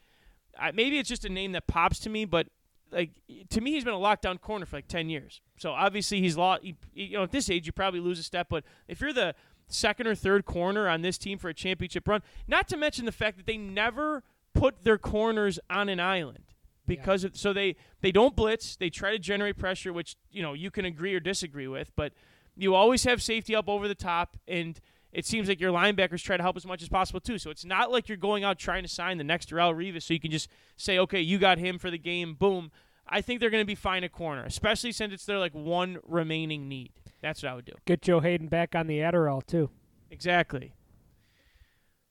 maybe 0.74 0.98
it's 0.98 1.10
just 1.10 1.26
a 1.26 1.30
name 1.30 1.52
that 1.52 1.68
pops 1.68 2.00
to 2.00 2.10
me, 2.10 2.24
but 2.24 2.48
like 2.90 3.12
to 3.50 3.60
me, 3.60 3.72
he's 3.72 3.84
been 3.84 3.94
a 3.94 3.98
lockdown 3.98 4.40
corner 4.40 4.66
for 4.66 4.78
like 4.78 4.88
ten 4.88 5.10
years. 5.10 5.42
So 5.58 5.72
obviously, 5.72 6.22
he's 6.22 6.38
lost. 6.38 6.64
He, 6.64 6.76
you 6.94 7.18
know, 7.18 7.24
at 7.24 7.32
this 7.32 7.50
age, 7.50 7.66
you 7.66 7.74
probably 7.74 8.00
lose 8.00 8.20
a 8.20 8.24
step. 8.24 8.48
But 8.50 8.64
if 8.88 9.02
you're 9.02 9.14
the 9.14 9.36
second 9.74 10.08
or 10.08 10.16
third 10.16 10.46
corner 10.46 10.88
on 10.88 11.02
this 11.02 11.18
team 11.18 11.38
for 11.38 11.50
a 11.50 11.54
championship 11.54 12.08
run, 12.08 12.22
not 12.48 12.68
to 12.70 12.78
mention 12.78 13.06
the 13.06 13.12
fact 13.12 13.38
that 13.38 13.46
they 13.46 13.58
never 13.58 14.24
put 14.54 14.84
their 14.84 14.98
corners 14.98 15.60
on 15.70 15.90
an 15.90 16.00
island 16.00 16.44
because 16.86 17.24
of, 17.24 17.38
so 17.38 17.54
they 17.54 17.76
they 18.02 18.12
don't 18.12 18.36
blitz. 18.36 18.76
They 18.76 18.90
try 18.90 19.12
to 19.12 19.20
generate 19.20 19.58
pressure, 19.58 19.94
which 19.94 20.16
you 20.32 20.42
know 20.42 20.54
you 20.54 20.72
can 20.72 20.86
agree 20.86 21.14
or 21.16 21.20
disagree 21.20 21.68
with, 21.68 21.92
but 21.96 22.14
you 22.56 22.76
always 22.76 23.04
have 23.06 23.22
safety 23.22 23.56
up 23.56 23.68
over 23.70 23.88
the 23.88 23.96
top 23.96 24.38
and. 24.48 24.80
It 25.14 25.26
seems 25.26 25.50
like 25.50 25.60
your 25.60 25.74
linebackers 25.74 26.24
try 26.24 26.38
to 26.38 26.42
help 26.42 26.56
as 26.56 26.66
much 26.66 26.82
as 26.82 26.88
possible 26.88 27.20
too. 27.20 27.38
So 27.38 27.50
it's 27.50 27.66
not 27.66 27.92
like 27.92 28.08
you're 28.08 28.16
going 28.16 28.46
out 28.46 28.58
trying 28.58 28.84
to 28.84 28.88
sign 28.88 29.18
the 29.18 29.26
next 29.26 29.50
Darrelle 29.50 29.76
Revis, 29.76 30.04
so 30.04 30.14
you 30.14 30.22
can 30.22 30.32
just 30.32 30.48
say, 30.78 30.98
"Okay, 31.00 31.20
you 31.20 31.38
got 31.38 31.58
him 31.58 31.78
for 31.78 31.92
the 31.92 31.98
game." 31.98 32.34
Boom. 32.34 32.72
I 33.06 33.20
think 33.20 33.42
they're 33.42 33.50
going 33.50 33.62
to 33.62 33.68
be 33.68 33.76
fine 33.76 34.06
at 34.06 34.14
corner, 34.14 34.46
especially 34.46 34.94
since 34.94 35.12
it's 35.12 35.26
their 35.26 35.38
like 35.38 35.54
one 35.54 35.98
remaining 36.08 36.70
need. 36.70 36.94
That's 37.22 37.44
what 37.44 37.52
I 37.52 37.56
would 37.56 37.66
do. 37.66 37.74
Get 37.86 38.02
Joe 38.02 38.20
Haden 38.20 38.48
back 38.48 38.76
on 38.76 38.88
the 38.88 39.00
Adderall 39.00 39.46
too. 39.46 39.70
Exactly. 40.10 40.74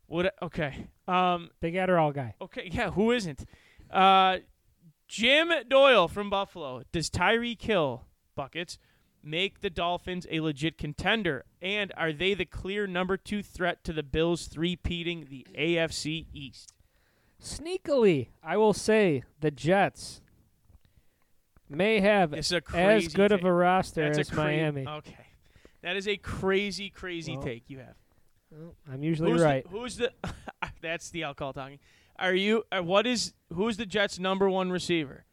What? 0.07 0.35
Okay. 0.43 0.87
Um. 1.07 1.51
Big 1.61 1.75
Adderall 1.75 2.15
guy. 2.15 2.35
Okay. 2.41 2.69
Yeah. 2.73 2.91
Who 2.91 3.11
isn't? 3.13 3.45
Uh, 3.91 4.39
Jim 5.09 5.53
Doyle 5.69 6.09
from 6.09 6.31
Buffalo. 6.31 6.83
Does 6.93 7.11
Tyreek 7.11 7.61
Hill 7.63 8.05
buckets 8.37 8.79
make 9.23 9.61
the 9.61 9.71
Dolphins 9.71 10.27
a 10.31 10.41
legit 10.41 10.79
contender? 10.79 11.45
And 11.61 11.93
are 11.97 12.13
they 12.13 12.35
the 12.35 12.45
clear 12.45 12.87
number 12.87 13.17
two 13.17 13.43
threat 13.43 13.83
to 13.85 13.93
the 13.93 14.05
Bills 14.05 14.47
three-peating 14.47 15.27
the 15.29 15.47
AFC 15.59 16.27
East? 16.33 16.73
Sneakily, 17.43 18.29
I 18.43 18.57
will 18.57 18.73
say 18.73 19.25
the 19.41 19.51
Jets 19.51 20.21
may 21.71 22.01
have 22.01 22.33
It's 22.33 22.53
a 22.53 22.63
as 22.75 23.09
good 23.09 23.33
of 23.33 23.45
a 23.45 23.53
roster 23.53 24.05
That's 24.05 24.19
a 24.19 24.21
as 24.23 24.31
cra- 24.31 24.45
Miami. 24.45 24.87
Okay. 24.87 25.27
That 25.83 25.97
is 25.97 26.07
a 26.07 26.17
crazy, 26.17 26.91
crazy 26.91 27.37
Well, 27.37 27.43
take 27.45 27.65
you 27.69 27.79
have. 27.79 27.95
Well, 28.51 28.75
I'm 28.93 29.03
usually 29.03 29.33
who's 29.33 29.43
right. 29.43 29.63
The, 29.65 29.71
who's 29.71 29.97
the? 29.97 30.13
that's 30.83 31.11
the 31.11 31.23
alcohol 31.23 31.53
talking. 31.53 31.79
Are 32.19 32.35
you? 32.35 32.65
Uh, 32.71 32.83
what 32.83 33.07
is? 33.07 33.33
Who's 33.53 33.77
the 33.77 33.87
Jets' 33.87 34.19
number 34.19 34.51
one 34.51 34.71
receiver? 34.71 35.25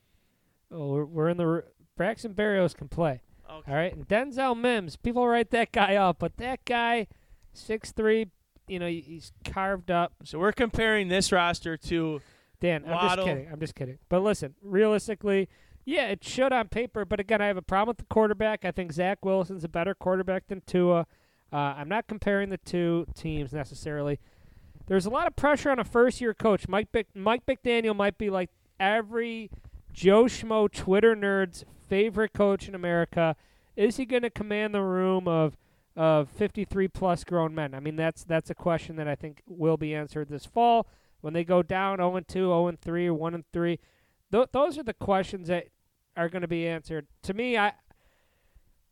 oh, 0.72 0.88
we're, 0.90 1.06
we're 1.06 1.30
in 1.30 1.38
the 1.38 1.46
r- 1.46 1.66
Braxton 1.96 2.34
Berrios 2.34 2.76
can 2.76 2.88
play. 2.88 3.22
Okay. 3.50 3.72
All 3.72 3.78
right, 3.78 3.94
and 3.94 4.08
Denzel 4.08 4.58
Mims. 4.58 4.96
People 4.98 5.28
write 5.28 5.52
that 5.52 5.72
guy 5.72 5.96
up, 5.96 6.18
but 6.20 6.38
that 6.38 6.64
guy, 6.66 7.08
six 7.54 7.92
three. 7.92 8.28
You 8.68 8.80
know, 8.80 8.88
he's 8.88 9.32
carved 9.46 9.90
up. 9.90 10.14
So 10.24 10.40
we're 10.40 10.52
comparing 10.52 11.08
this 11.08 11.32
roster 11.32 11.78
to. 11.78 12.22
Dan, 12.60 12.84
I'm 12.88 13.08
just 13.08 13.26
kidding. 13.26 13.48
I'm 13.52 13.60
just 13.60 13.76
kidding. 13.76 13.98
But 14.10 14.24
listen, 14.24 14.56
realistically, 14.62 15.48
yeah, 15.88 16.10
it 16.10 16.22
should 16.22 16.52
on 16.52 16.68
paper. 16.68 17.06
But 17.06 17.22
again, 17.22 17.42
I 17.42 17.48
have 17.48 17.56
a 17.56 17.62
problem 17.62 17.88
with 17.88 17.98
the 17.98 18.14
quarterback. 18.14 18.66
I 18.66 18.72
think 18.72 18.92
Zach 18.92 19.24
Wilson's 19.24 19.64
a 19.64 19.70
better 19.70 19.96
quarterback 19.96 20.48
than 20.48 20.62
Tua. 20.68 21.08
Uh, 21.52 21.56
I'm 21.56 21.88
not 21.88 22.08
comparing 22.08 22.50
the 22.50 22.58
two 22.58 23.08
teams 23.16 23.54
necessarily. 23.54 24.20
There's 24.88 25.06
a 25.06 25.10
lot 25.10 25.28
of 25.28 25.38
pressure 25.38 25.72
on 25.72 25.80
a 25.80 25.86
first-year 25.86 26.34
coach. 26.34 26.68
Mike 26.68 26.92
Bic- 26.92 27.16
Mike 27.16 27.46
McDaniel 27.46 27.96
might 27.96 28.18
be 28.18 28.30
like 28.30 28.50
every 28.82 29.50
Joe 29.94 30.26
Schmo 30.26 30.70
Twitter 30.70 31.16
nerd's 31.16 31.64
favorite 31.88 32.34
coach 32.34 32.68
in 32.68 32.76
America. 32.76 33.38
Is 33.78 33.96
he 33.96 34.06
going 34.06 34.24
to 34.24 34.30
command 34.30 34.76
the 34.76 34.82
room 34.82 35.26
of 35.26 35.56
of 35.96 36.30
53 36.30 36.90
plus 36.90 37.24
grown 37.24 37.56
men? 37.56 37.74
I 37.74 37.80
mean, 37.80 37.96
that's 37.96 38.26
that's 38.26 38.50
a 38.50 38.56
question 38.56 38.98
that 38.98 39.08
I 39.08 39.16
think 39.16 39.42
will 39.48 39.78
be 39.78 39.96
answered 39.96 40.28
this 40.28 40.46
fall 40.46 40.86
when 41.22 41.34
they 41.34 41.46
go 41.46 41.64
down 41.64 42.00
0 42.00 42.20
2, 42.20 42.24
0 42.28 42.74
3, 42.82 43.10
1 43.10 43.34
and 43.34 43.46
3. 43.54 43.80
Th- 44.34 44.48
those 44.52 44.78
are 44.78 44.84
the 44.84 44.94
questions 44.94 45.48
that 45.48 45.68
are 46.18 46.28
going 46.28 46.42
to 46.42 46.48
be 46.48 46.68
answered. 46.68 47.08
To 47.24 47.34
me, 47.34 47.58
I 47.58 47.74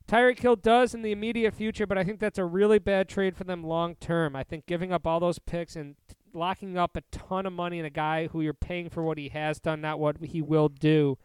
Tyreek 0.08 0.40
Hill 0.40 0.56
does 0.56 0.94
in 0.94 1.02
the 1.02 1.12
immediate 1.12 1.54
future, 1.54 1.88
but 1.88 1.98
I 1.98 2.04
think 2.04 2.20
that's 2.20 2.38
a 2.38 2.46
really 2.46 2.78
bad 2.78 3.10
trade 3.10 3.36
for 3.36 3.44
them 3.44 3.64
long 3.64 3.96
term. 3.96 4.36
I 4.36 4.44
think 4.44 4.68
giving 4.68 4.94
up 4.94 5.08
all 5.08 5.20
those 5.20 5.40
picks 5.40 5.76
and 5.76 5.96
t- 6.08 6.16
locking 6.32 6.78
up 6.78 6.96
a 6.96 7.02
ton 7.12 7.46
of 7.48 7.54
money 7.54 7.80
in 7.80 7.86
a 7.86 7.90
guy 7.90 8.28
who 8.28 8.42
you're 8.42 8.54
paying 8.54 8.90
for 8.90 9.02
what 9.04 9.18
he 9.18 9.30
has 9.30 9.60
done, 9.60 9.82
not 9.82 10.00
what 10.00 10.18
he 10.22 10.42
will 10.42 10.70
do. 10.70 11.18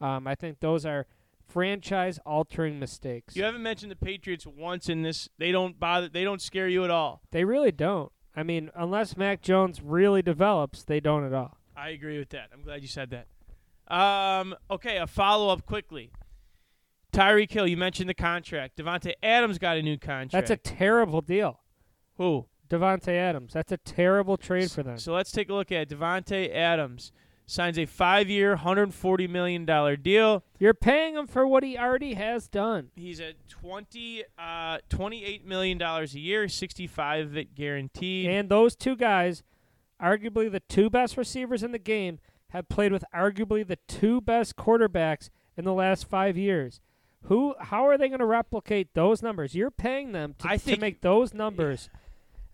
Um, 0.00 0.26
I 0.26 0.34
think 0.34 0.60
those 0.60 0.84
are 0.84 1.06
franchise 1.48 2.18
altering 2.26 2.78
mistakes. 2.78 3.34
You 3.34 3.44
haven't 3.44 3.62
mentioned 3.62 3.90
the 3.90 3.96
Patriots 3.96 4.46
once 4.46 4.90
in 4.90 5.00
this. 5.00 5.30
They 5.38 5.50
don't 5.50 5.80
bother. 5.80 6.08
They 6.08 6.24
don't 6.24 6.42
scare 6.42 6.68
you 6.68 6.84
at 6.84 6.90
all. 6.90 7.22
They 7.30 7.44
really 7.44 7.72
don't. 7.72 8.12
I 8.34 8.42
mean, 8.42 8.70
unless 8.74 9.16
Mac 9.16 9.40
Jones 9.40 9.80
really 9.80 10.20
develops, 10.20 10.84
they 10.84 11.00
don't 11.00 11.24
at 11.24 11.32
all. 11.32 11.56
I 11.74 11.90
agree 11.90 12.18
with 12.18 12.28
that. 12.30 12.50
I'm 12.52 12.62
glad 12.62 12.82
you 12.82 12.88
said 12.88 13.08
that. 13.10 13.28
Um, 13.88 14.54
okay, 14.70 14.98
a 14.98 15.06
follow 15.06 15.48
up 15.52 15.64
quickly. 15.66 16.10
Tyreek 17.12 17.50
Hill, 17.50 17.66
you 17.66 17.76
mentioned 17.76 18.08
the 18.10 18.14
contract. 18.14 18.76
Davante 18.76 19.14
Adams 19.22 19.58
got 19.58 19.76
a 19.76 19.82
new 19.82 19.96
contract. 19.96 20.32
That's 20.32 20.50
a 20.50 20.56
terrible 20.56 21.20
deal. 21.20 21.60
who? 22.16 22.46
Davante 22.68 23.08
Adams. 23.08 23.52
That's 23.52 23.70
a 23.70 23.76
terrible 23.76 24.36
trade 24.36 24.70
for 24.72 24.82
them. 24.82 24.98
So 24.98 25.12
let's 25.14 25.30
take 25.30 25.48
a 25.48 25.54
look 25.54 25.70
at 25.70 25.88
Davante 25.88 26.52
Adams. 26.52 27.12
Signs 27.48 27.78
a 27.78 27.86
five-year, 27.86 28.56
hundred 28.56 28.92
forty 28.92 29.28
million 29.28 29.64
dollar 29.64 29.94
deal. 29.94 30.42
You're 30.58 30.74
paying 30.74 31.14
him 31.14 31.28
for 31.28 31.46
what 31.46 31.62
he 31.62 31.78
already 31.78 32.14
has 32.14 32.48
done. 32.48 32.90
He's 32.96 33.20
at 33.20 33.34
20, 33.48 34.24
uh, 34.36 34.78
$28 34.90 35.44
million 35.44 35.80
a 35.80 36.04
year, 36.06 36.48
65 36.48 37.26
of 37.26 37.36
it 37.36 37.54
guaranteed. 37.54 38.28
And 38.28 38.48
those 38.48 38.74
two 38.74 38.96
guys, 38.96 39.44
arguably 40.02 40.50
the 40.50 40.58
two 40.58 40.90
best 40.90 41.16
receivers 41.16 41.62
in 41.62 41.70
the 41.70 41.78
game, 41.78 42.18
have 42.50 42.68
played 42.68 42.92
with 42.92 43.04
arguably 43.14 43.66
the 43.66 43.78
two 43.88 44.20
best 44.20 44.56
quarterbacks 44.56 45.30
in 45.56 45.64
the 45.64 45.72
last 45.72 46.08
five 46.08 46.36
years. 46.36 46.80
Who? 47.24 47.54
How 47.58 47.88
are 47.88 47.98
they 47.98 48.08
going 48.08 48.20
to 48.20 48.26
replicate 48.26 48.94
those 48.94 49.22
numbers? 49.22 49.54
You're 49.54 49.70
paying 49.70 50.12
them 50.12 50.34
to, 50.38 50.48
I 50.48 50.56
to 50.58 50.76
make 50.78 51.00
those 51.00 51.34
numbers. 51.34 51.90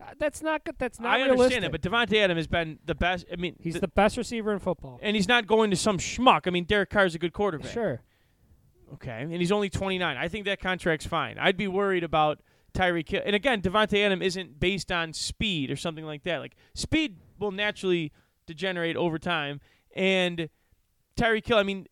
Uh, 0.00 0.06
that's 0.18 0.42
not 0.42 0.64
good. 0.64 0.76
That's 0.78 0.98
not 0.98 1.10
I 1.12 1.16
realistic. 1.24 1.40
understand 1.40 1.64
that, 1.64 1.72
but 1.72 1.82
Davante 1.82 2.16
Adams 2.22 2.38
has 2.38 2.46
been 2.46 2.78
the 2.86 2.94
best. 2.94 3.26
I 3.30 3.36
mean, 3.36 3.56
he's 3.60 3.74
th- 3.74 3.80
the 3.82 3.88
best 3.88 4.16
receiver 4.16 4.52
in 4.52 4.58
football. 4.60 4.98
and 5.02 5.14
he's 5.14 5.28
not 5.28 5.46
going 5.46 5.70
to 5.70 5.76
some 5.76 5.98
schmuck. 5.98 6.42
I 6.46 6.50
mean, 6.50 6.64
Derek 6.64 6.90
Carr's 6.90 7.14
a 7.14 7.18
good 7.18 7.32
quarterback. 7.32 7.70
Sure. 7.70 8.00
Okay, 8.94 9.22
and 9.22 9.32
he's 9.34 9.52
only 9.52 9.70
29. 9.70 10.16
I 10.16 10.28
think 10.28 10.44
that 10.46 10.60
contract's 10.60 11.06
fine. 11.06 11.38
I'd 11.38 11.56
be 11.56 11.66
worried 11.68 12.04
about 12.04 12.40
Tyreek 12.74 13.08
Hill. 13.08 13.22
And 13.24 13.34
again, 13.36 13.62
Davante 13.62 14.04
Adams 14.04 14.22
isn't 14.24 14.58
based 14.60 14.90
on 14.92 15.12
speed 15.12 15.70
or 15.70 15.76
something 15.76 16.04
like 16.04 16.24
that. 16.24 16.38
Like 16.38 16.56
speed 16.74 17.16
will 17.38 17.52
naturally 17.52 18.12
degenerate 18.46 18.96
over 18.96 19.18
time, 19.18 19.60
and 19.94 20.48
Tyreek 21.16 21.46
Hill. 21.46 21.58
I 21.58 21.62
mean, 21.62 21.86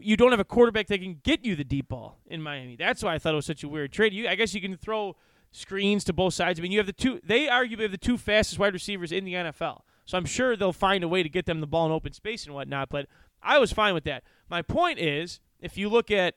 you 0.00 0.16
don't 0.16 0.30
have 0.30 0.40
a 0.40 0.44
quarterback 0.44 0.86
that 0.88 1.00
can 1.00 1.20
get 1.22 1.44
you 1.44 1.56
the 1.56 1.64
deep 1.64 1.88
ball 1.88 2.18
in 2.26 2.42
Miami. 2.42 2.76
That's 2.76 3.02
why 3.02 3.14
I 3.14 3.18
thought 3.18 3.32
it 3.32 3.36
was 3.36 3.46
such 3.46 3.62
a 3.62 3.68
weird 3.68 3.92
trade. 3.92 4.12
You, 4.12 4.28
I 4.28 4.34
guess 4.34 4.54
you 4.54 4.60
can 4.60 4.76
throw 4.76 5.16
screens 5.50 6.04
to 6.04 6.12
both 6.12 6.34
sides. 6.34 6.58
I 6.58 6.62
mean, 6.62 6.72
you 6.72 6.78
have 6.78 6.86
the 6.86 6.92
two. 6.92 7.20
They 7.22 7.46
arguably 7.46 7.82
have 7.82 7.90
the 7.90 7.98
two 7.98 8.16
fastest 8.16 8.58
wide 8.58 8.72
receivers 8.72 9.12
in 9.12 9.24
the 9.24 9.34
NFL. 9.34 9.80
So 10.04 10.18
I'm 10.18 10.24
sure 10.24 10.56
they'll 10.56 10.72
find 10.72 11.04
a 11.04 11.08
way 11.08 11.22
to 11.22 11.28
get 11.28 11.46
them 11.46 11.60
the 11.60 11.66
ball 11.66 11.86
in 11.86 11.92
open 11.92 12.12
space 12.12 12.44
and 12.46 12.54
whatnot. 12.54 12.88
But 12.88 13.06
I 13.42 13.58
was 13.58 13.72
fine 13.72 13.94
with 13.94 14.04
that. 14.04 14.24
My 14.48 14.62
point 14.62 14.98
is, 14.98 15.40
if 15.60 15.76
you 15.76 15.88
look 15.88 16.10
at 16.10 16.36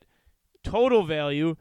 total 0.64 1.04
value, 1.04 1.56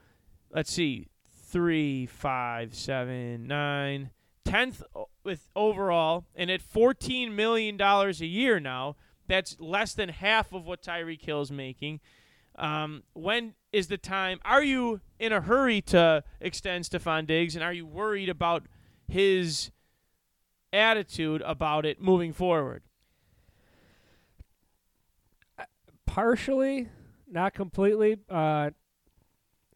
let's 0.51 0.73
see, 0.73 1.09
three, 1.55 2.07
five, 2.07 2.75
seven, 2.75 3.47
nine, 3.47 4.11
tenth 4.45 4.83
with 5.23 5.49
overall, 5.57 6.27
and 6.35 6.51
at 6.51 6.61
fourteen 6.61 7.35
million 7.35 7.77
dollars 7.77 8.21
a 8.21 8.27
year 8.27 8.61
now, 8.61 8.97
that's 9.27 9.57
less 9.59 9.95
than 9.95 10.09
half 10.09 10.53
of 10.53 10.65
what 10.65 10.83
Tyreek 10.83 11.23
Hill 11.23 11.41
is 11.41 11.51
making. 11.51 12.01
Um, 12.57 13.03
when 13.15 13.55
is 13.73 13.89
the 13.89 13.99
time? 13.99 14.39
Are 14.45 14.63
you 14.63 15.01
in 15.19 15.33
a 15.33 15.41
hurry 15.41 15.81
to 15.83 16.23
extend 16.41 16.85
Stefon 16.85 17.27
Diggs, 17.27 17.57
and 17.57 17.65
are 17.65 17.73
you 17.73 17.87
worried 17.87 18.29
about 18.29 18.65
his 19.09 19.71
attitude 20.75 21.43
about 21.47 21.87
it 21.87 22.01
moving 22.01 22.33
forward. 22.33 22.83
partially, 26.07 26.89
not 27.27 27.55
completely. 27.55 28.17
Uh, 28.29 28.71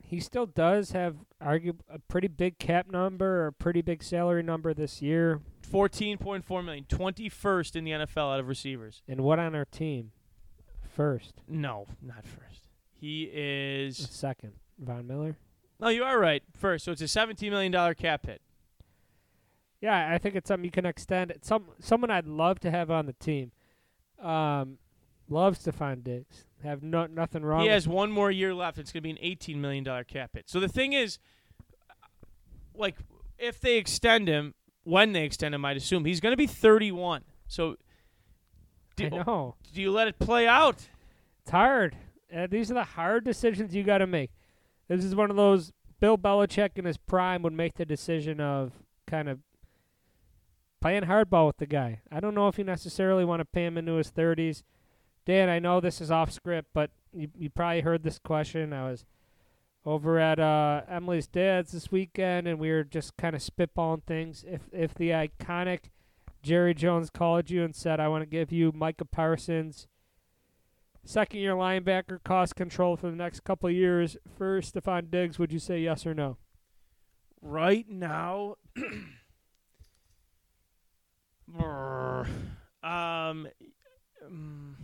he 0.00 0.20
still 0.20 0.46
does 0.46 0.92
have 0.92 1.16
argue 1.40 1.74
a 1.88 1.98
pretty 1.98 2.28
big 2.28 2.58
cap 2.58 2.88
number 2.88 3.42
or 3.42 3.48
a 3.48 3.52
pretty 3.52 3.82
big 3.82 4.04
salary 4.04 4.42
number 4.42 4.72
this 4.72 5.02
year. 5.02 5.40
14.4 5.70 6.64
million, 6.64 6.84
21st 6.84 7.76
in 7.76 7.84
the 7.84 7.90
NFL 7.92 8.34
out 8.34 8.40
of 8.40 8.48
receivers. 8.48 9.02
And 9.08 9.20
what 9.20 9.38
on 9.38 9.54
our 9.54 9.64
team? 9.64 10.12
First, 10.94 11.42
No, 11.46 11.86
not 12.02 12.26
first. 12.26 12.68
He 12.92 13.30
is 13.32 13.96
second, 13.96 14.54
Von 14.78 15.06
Miller. 15.06 15.36
No, 15.78 15.88
you 15.88 16.02
are 16.02 16.18
right. 16.18 16.42
First, 16.56 16.84
so 16.84 16.92
it's 16.92 17.02
a 17.02 17.06
17 17.06 17.50
million 17.50 17.70
dollar 17.70 17.94
cap 17.94 18.26
hit. 18.26 18.42
Yeah, 19.80 20.12
I 20.12 20.18
think 20.18 20.34
it's 20.34 20.48
something 20.48 20.64
you 20.64 20.72
can 20.72 20.86
extend. 20.86 21.30
It's 21.30 21.46
some 21.46 21.66
someone 21.78 22.10
I'd 22.10 22.26
love 22.26 22.58
to 22.60 22.70
have 22.72 22.90
on 22.90 23.06
the 23.06 23.12
team. 23.12 23.52
Um, 24.20 24.78
loves 25.28 25.64
Stefon 25.64 26.02
Diggs. 26.02 26.44
Have 26.64 26.82
no 26.82 27.06
nothing 27.06 27.44
wrong. 27.44 27.62
He 27.62 27.68
has 27.68 27.86
one 27.86 28.10
more 28.10 28.30
year 28.32 28.52
left. 28.52 28.78
It's 28.78 28.90
going 28.90 29.02
to 29.02 29.04
be 29.04 29.10
an 29.10 29.18
18 29.20 29.60
million 29.60 29.84
dollar 29.84 30.02
cap 30.02 30.30
hit. 30.34 30.50
So 30.50 30.58
the 30.58 30.68
thing 30.68 30.92
is 30.94 31.20
like 32.74 32.96
if 33.38 33.60
they 33.60 33.76
extend 33.76 34.26
him, 34.26 34.54
when 34.88 35.12
they 35.12 35.24
extend 35.24 35.54
him, 35.54 35.64
I'd 35.64 35.76
assume 35.76 36.06
he's 36.06 36.20
going 36.20 36.32
to 36.32 36.36
be 36.36 36.46
31. 36.46 37.22
So 37.46 37.76
do, 38.96 39.06
I 39.06 39.08
know. 39.10 39.54
do 39.74 39.82
you 39.82 39.92
let 39.92 40.08
it 40.08 40.18
play 40.18 40.48
out? 40.48 40.88
It's 41.42 41.50
hard. 41.50 41.96
Uh, 42.34 42.46
these 42.46 42.70
are 42.70 42.74
the 42.74 42.84
hard 42.84 43.24
decisions 43.24 43.74
you 43.74 43.84
got 43.84 43.98
to 43.98 44.06
make. 44.06 44.30
This 44.88 45.04
is 45.04 45.14
one 45.14 45.30
of 45.30 45.36
those 45.36 45.72
Bill 46.00 46.16
Belichick 46.16 46.70
in 46.76 46.86
his 46.86 46.96
prime 46.96 47.42
would 47.42 47.52
make 47.52 47.74
the 47.74 47.84
decision 47.84 48.40
of 48.40 48.72
kind 49.06 49.28
of 49.28 49.40
playing 50.80 51.02
hardball 51.02 51.46
with 51.48 51.58
the 51.58 51.66
guy. 51.66 52.00
I 52.10 52.20
don't 52.20 52.34
know 52.34 52.48
if 52.48 52.56
you 52.56 52.64
necessarily 52.64 53.26
want 53.26 53.40
to 53.40 53.44
pay 53.44 53.66
him 53.66 53.76
into 53.76 53.94
his 53.94 54.10
30s. 54.10 54.62
Dan, 55.26 55.50
I 55.50 55.58
know 55.58 55.80
this 55.80 56.00
is 56.00 56.10
off 56.10 56.32
script, 56.32 56.68
but 56.72 56.90
you, 57.12 57.28
you 57.38 57.50
probably 57.50 57.82
heard 57.82 58.04
this 58.04 58.18
question. 58.18 58.72
I 58.72 58.88
was 58.88 59.04
over 59.88 60.18
at 60.18 60.38
uh, 60.38 60.82
Emily's 60.86 61.26
dad's 61.26 61.72
this 61.72 61.90
weekend, 61.90 62.46
and 62.46 62.58
we 62.58 62.70
were 62.70 62.84
just 62.84 63.16
kind 63.16 63.34
of 63.34 63.40
spitballing 63.40 64.04
things. 64.04 64.44
If 64.46 64.62
if 64.70 64.92
the 64.92 65.10
iconic 65.10 65.90
Jerry 66.42 66.74
Jones 66.74 67.08
called 67.08 67.48
you 67.50 67.64
and 67.64 67.74
said, 67.74 67.98
"I 67.98 68.08
want 68.08 68.22
to 68.22 68.26
give 68.26 68.52
you 68.52 68.70
Micah 68.72 69.06
Parsons." 69.06 69.86
second 71.04 71.40
year 71.40 71.54
linebacker 71.54 72.22
cost 72.22 72.54
control 72.54 72.94
for 72.94 73.08
the 73.08 73.16
next 73.16 73.42
couple 73.42 73.70
years 73.70 74.18
for 74.36 74.60
Stefon 74.60 75.10
Diggs, 75.10 75.38
would 75.38 75.50
you 75.50 75.58
say 75.58 75.80
yes 75.80 76.04
or 76.04 76.12
no? 76.12 76.36
Right 77.40 77.88
now 77.88 78.56
um 81.56 83.48
mm, 84.30 84.74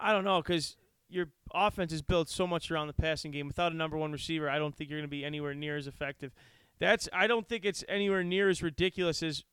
I 0.00 0.12
don't 0.12 0.24
know 0.24 0.42
cuz 0.42 0.78
your 1.08 1.26
offense 1.54 1.92
is 1.92 2.02
built 2.02 2.28
so 2.28 2.46
much 2.46 2.70
around 2.70 2.86
the 2.88 2.92
passing 2.92 3.30
game. 3.30 3.46
Without 3.46 3.72
a 3.72 3.74
number 3.76 3.96
one 3.96 4.12
receiver, 4.12 4.48
I 4.50 4.58
don't 4.58 4.74
think 4.74 4.90
you're 4.90 4.98
going 4.98 5.08
to 5.08 5.10
be 5.10 5.24
anywhere 5.24 5.54
near 5.54 5.76
as 5.76 5.86
effective. 5.86 6.32
That's 6.78 7.08
I 7.12 7.26
don't 7.26 7.48
think 7.48 7.64
it's 7.64 7.82
anywhere 7.88 8.22
near 8.22 8.48
as 8.48 8.62
ridiculous 8.62 9.22
as 9.22 9.44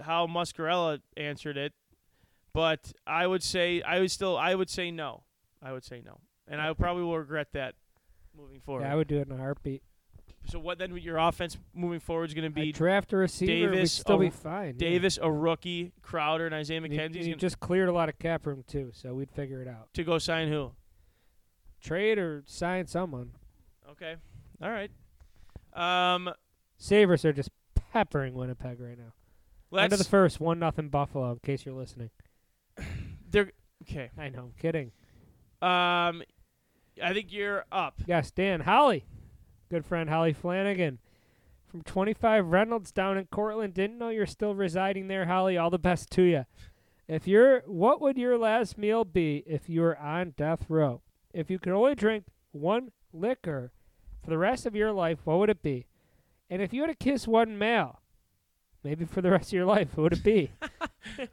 how 0.00 0.26
Muscarella 0.26 1.00
answered 1.16 1.56
it. 1.56 1.72
But 2.54 2.92
I 3.06 3.26
would 3.26 3.42
say 3.42 3.82
I 3.82 4.00
would 4.00 4.10
still 4.10 4.36
I 4.36 4.54
would 4.54 4.70
say 4.70 4.90
no. 4.90 5.24
I 5.62 5.72
would 5.72 5.84
say 5.84 6.02
no, 6.04 6.18
and 6.48 6.60
I 6.60 6.72
probably 6.74 7.02
will 7.04 7.18
regret 7.18 7.48
that 7.52 7.74
moving 8.36 8.60
forward. 8.60 8.82
Yeah, 8.82 8.92
I 8.92 8.96
would 8.96 9.08
do 9.08 9.18
it 9.18 9.26
in 9.28 9.32
a 9.32 9.36
heartbeat. 9.38 9.82
so 10.46 10.58
what 10.58 10.78
then? 10.78 10.96
Your 10.96 11.18
offense 11.18 11.56
moving 11.74 12.00
forward 12.00 12.24
is 12.30 12.34
going 12.34 12.52
to 12.52 12.60
I'd 12.60 12.64
be 12.64 12.72
draft 12.72 13.12
a 13.12 13.16
receiver, 13.16 13.70
we'd 13.70 13.76
Davis, 13.76 13.92
still 13.92 14.16
a- 14.16 14.18
be 14.20 14.30
fine. 14.30 14.66
yeah. 14.78 14.88
Davis, 14.88 15.18
a 15.22 15.30
rookie, 15.30 15.92
Crowder, 16.02 16.46
and 16.46 16.54
Isaiah 16.54 16.80
McKenzie. 16.80 17.22
you- 17.22 17.28
you 17.30 17.34
just 17.36 17.60
cleared 17.60 17.88
a 17.88 17.92
lot 17.92 18.08
of 18.08 18.18
cap 18.18 18.44
room 18.46 18.64
too, 18.66 18.90
so 18.92 19.14
we'd 19.14 19.30
figure 19.30 19.62
it 19.62 19.68
out. 19.68 19.88
to 19.94 20.02
go 20.04 20.18
sign 20.18 20.48
who? 20.48 20.72
Trade 21.82 22.18
or 22.18 22.42
sign 22.46 22.86
someone. 22.86 23.32
Okay, 23.90 24.16
all 24.62 24.70
right. 24.70 24.90
Um, 25.74 26.30
Sabres 26.78 27.24
are 27.24 27.32
just 27.32 27.50
peppering 27.92 28.34
Winnipeg 28.34 28.80
right 28.80 28.98
now. 28.98 29.78
End 29.78 29.92
of 29.92 29.98
the 29.98 30.04
first, 30.04 30.38
one 30.40 30.58
nothing 30.58 30.88
Buffalo. 30.88 31.32
In 31.32 31.38
case 31.38 31.64
you're 31.64 31.74
listening, 31.74 32.10
They're 33.30 33.52
okay. 33.82 34.10
I 34.18 34.28
know, 34.28 34.44
I'm 34.44 34.52
kidding. 34.60 34.92
Um, 35.60 36.22
I 37.02 37.12
think 37.12 37.32
you're 37.32 37.64
up. 37.72 38.00
Yes, 38.06 38.30
Dan 38.30 38.60
Holly, 38.60 39.06
good 39.70 39.84
friend 39.86 40.10
Holly 40.10 40.32
Flanagan 40.32 40.98
from 41.66 41.82
25 41.82 42.46
Reynolds 42.48 42.92
down 42.92 43.16
in 43.16 43.26
Cortland. 43.26 43.74
Didn't 43.74 43.98
know 43.98 44.10
you're 44.10 44.26
still 44.26 44.54
residing 44.54 45.08
there, 45.08 45.24
Holly. 45.26 45.56
All 45.56 45.70
the 45.70 45.78
best 45.78 46.10
to 46.10 46.22
you. 46.22 46.44
If 47.08 47.26
you're, 47.26 47.60
what 47.66 48.00
would 48.00 48.18
your 48.18 48.38
last 48.38 48.76
meal 48.76 49.04
be 49.04 49.42
if 49.46 49.68
you 49.68 49.80
were 49.80 49.98
on 49.98 50.34
death 50.36 50.66
row? 50.68 51.00
If 51.32 51.50
you 51.50 51.58
could 51.58 51.72
only 51.72 51.94
drink 51.94 52.24
one 52.52 52.92
liquor 53.12 53.72
for 54.22 54.30
the 54.30 54.38
rest 54.38 54.66
of 54.66 54.74
your 54.74 54.92
life, 54.92 55.18
what 55.24 55.38
would 55.38 55.50
it 55.50 55.62
be? 55.62 55.86
And 56.50 56.60
if 56.60 56.72
you 56.72 56.82
had 56.82 56.88
to 56.88 56.94
kiss 56.94 57.26
one 57.26 57.58
male, 57.58 58.00
maybe 58.84 59.04
for 59.04 59.22
the 59.22 59.30
rest 59.30 59.48
of 59.48 59.52
your 59.54 59.64
life, 59.64 59.96
what 59.96 60.02
would 60.04 60.12
it 60.12 60.22
be? 60.22 60.50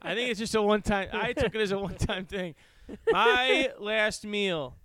I 0.02 0.14
think 0.14 0.30
it's 0.30 0.40
just 0.40 0.54
a 0.54 0.62
one 0.62 0.82
time. 0.82 1.08
I 1.12 1.32
took 1.32 1.54
it 1.54 1.60
as 1.60 1.72
a 1.72 1.78
one 1.78 1.96
time 1.96 2.24
thing. 2.24 2.54
My 3.10 3.70
last 3.78 4.26
meal, 4.26 4.76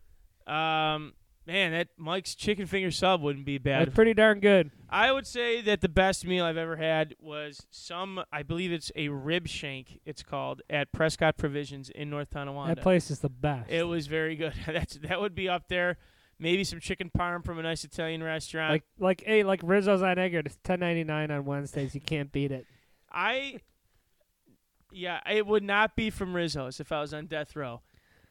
um, 0.46 1.14
man, 1.46 1.72
that 1.72 1.90
Mike's 1.98 2.36
chicken 2.36 2.66
finger 2.66 2.92
sub 2.92 3.22
wouldn't 3.22 3.46
be 3.46 3.58
bad. 3.58 3.88
That's 3.88 3.96
pretty 3.96 4.14
darn 4.14 4.40
good. 4.40 4.72
I 4.90 5.12
would 5.12 5.28
say 5.28 5.62
that 5.62 5.82
the 5.82 5.90
best 5.90 6.26
meal 6.26 6.46
I've 6.46 6.58
ever 6.58 6.76
had 6.78 7.16
was 7.20 7.66
some. 7.72 8.24
I 8.32 8.44
believe 8.44 8.72
it's 8.72 8.92
a 8.96 9.10
rib 9.10 9.48
shank. 9.48 10.00
It's 10.06 10.24
called 10.24 10.62
at 10.70 10.92
Prescott 10.92 11.38
Provisions 11.38 11.90
in 11.90 12.10
North 12.10 12.30
Tonawanda. 12.32 12.76
That 12.76 12.82
place 12.82 13.12
is 13.12 13.20
the 13.20 13.30
best. 13.30 13.70
It 13.70 13.84
was 13.84 14.08
very 14.08 14.36
good. 14.36 14.54
That's 14.66 14.96
that 14.96 15.20
would 15.22 15.36
be 15.36 15.50
up 15.50 15.68
there. 15.70 15.98
Maybe 16.38 16.66
some 16.66 16.82
chicken 16.82 17.10
parm 17.18 17.46
from 17.46 17.60
a 17.60 17.64
nice 17.64 17.86
Italian 17.86 18.22
restaurant. 18.22 18.72
like, 18.72 18.84
like, 19.00 19.24
hey, 19.26 19.44
like 19.44 19.62
Rizzo's 19.64 20.02
on 20.02 20.20
Eggert. 20.20 20.48
It's 20.48 20.58
10.99 20.66 21.32
on 21.32 21.46
Wednesdays. 21.46 21.96
You 21.96 22.02
can't 22.02 22.30
beat 22.30 22.52
it. 22.52 22.66
I, 23.10 23.62
yeah, 24.92 25.22
it 25.32 25.48
would 25.48 25.64
not 25.64 25.96
be 25.96 26.10
from 26.10 26.36
Rizzo's 26.36 26.82
if 26.82 26.92
I 26.92 27.00
was 27.00 27.14
on 27.14 27.28
death 27.28 27.56
row. 27.56 27.82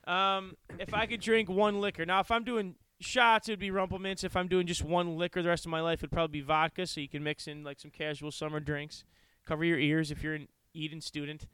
Um, 0.07 0.59
if 0.79 0.93
I 0.93 1.07
could 1.07 1.23
drink 1.23 1.49
one 1.49 1.81
liquor. 1.81 2.05
Now, 2.05 2.21
if 2.21 2.31
I'm 2.31 2.45
doing 2.45 2.75
shots, 3.05 3.49
it 3.49 3.53
would 3.53 3.59
be 3.59 3.71
Rumple 3.71 3.99
Minze. 3.99 4.25
If 4.25 4.37
I'm 4.37 4.49
doing 4.49 4.67
just 4.67 4.83
one 4.83 5.17
liquor 5.17 5.43
the 5.43 5.49
rest 5.49 5.65
of 5.65 5.71
my 5.71 5.81
life, 5.81 6.01
it'd 6.01 6.11
probably 6.11 6.41
be 6.41 6.45
vodka. 6.45 6.87
So 6.87 7.01
you 7.01 7.09
can 7.09 7.23
mix 7.23 7.47
in 7.47 7.63
like 7.65 7.81
some 7.81 7.91
casual 7.91 8.31
summer 8.31 8.61
drinks. 8.61 9.05
Cover 9.47 9.65
your 9.65 9.79
ears 9.79 10.11
if 10.11 10.23
you're 10.23 10.35
an 10.35 10.49
Eden 10.73 11.01
student. 11.01 11.47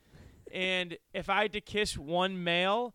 And 0.53 0.97
if 1.13 1.29
I 1.29 1.43
had 1.43 1.53
to 1.53 1.61
kiss 1.61 1.97
one 1.97 2.43
male, 2.43 2.95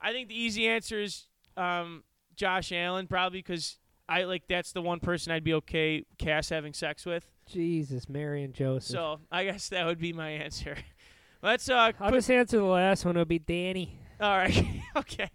I 0.00 0.12
think 0.12 0.28
the 0.28 0.40
easy 0.40 0.66
answer 0.66 1.00
is 1.00 1.26
um, 1.56 2.04
Josh 2.34 2.72
Allen, 2.72 3.06
probably 3.06 3.40
because 3.40 3.78
I 4.08 4.24
like 4.24 4.44
that's 4.48 4.72
the 4.72 4.82
one 4.82 5.00
person 5.00 5.32
I'd 5.32 5.44
be 5.44 5.54
okay 5.54 6.04
Cass 6.18 6.48
having 6.48 6.72
sex 6.72 7.04
with. 7.06 7.28
Jesus, 7.46 8.08
Mary 8.08 8.42
and 8.42 8.54
Joseph. 8.54 8.90
So 8.90 9.20
I 9.30 9.44
guess 9.44 9.68
that 9.68 9.86
would 9.86 9.98
be 9.98 10.12
my 10.12 10.30
answer. 10.30 10.76
Let's 11.42 11.68
uh. 11.68 11.92
I'll 12.00 12.10
just 12.10 12.30
answer 12.30 12.58
the 12.58 12.64
last 12.64 13.04
one. 13.04 13.16
It'll 13.16 13.24
be 13.24 13.38
Danny. 13.38 14.00
all 14.20 14.36
right. 14.36 14.66
okay. 14.96 15.30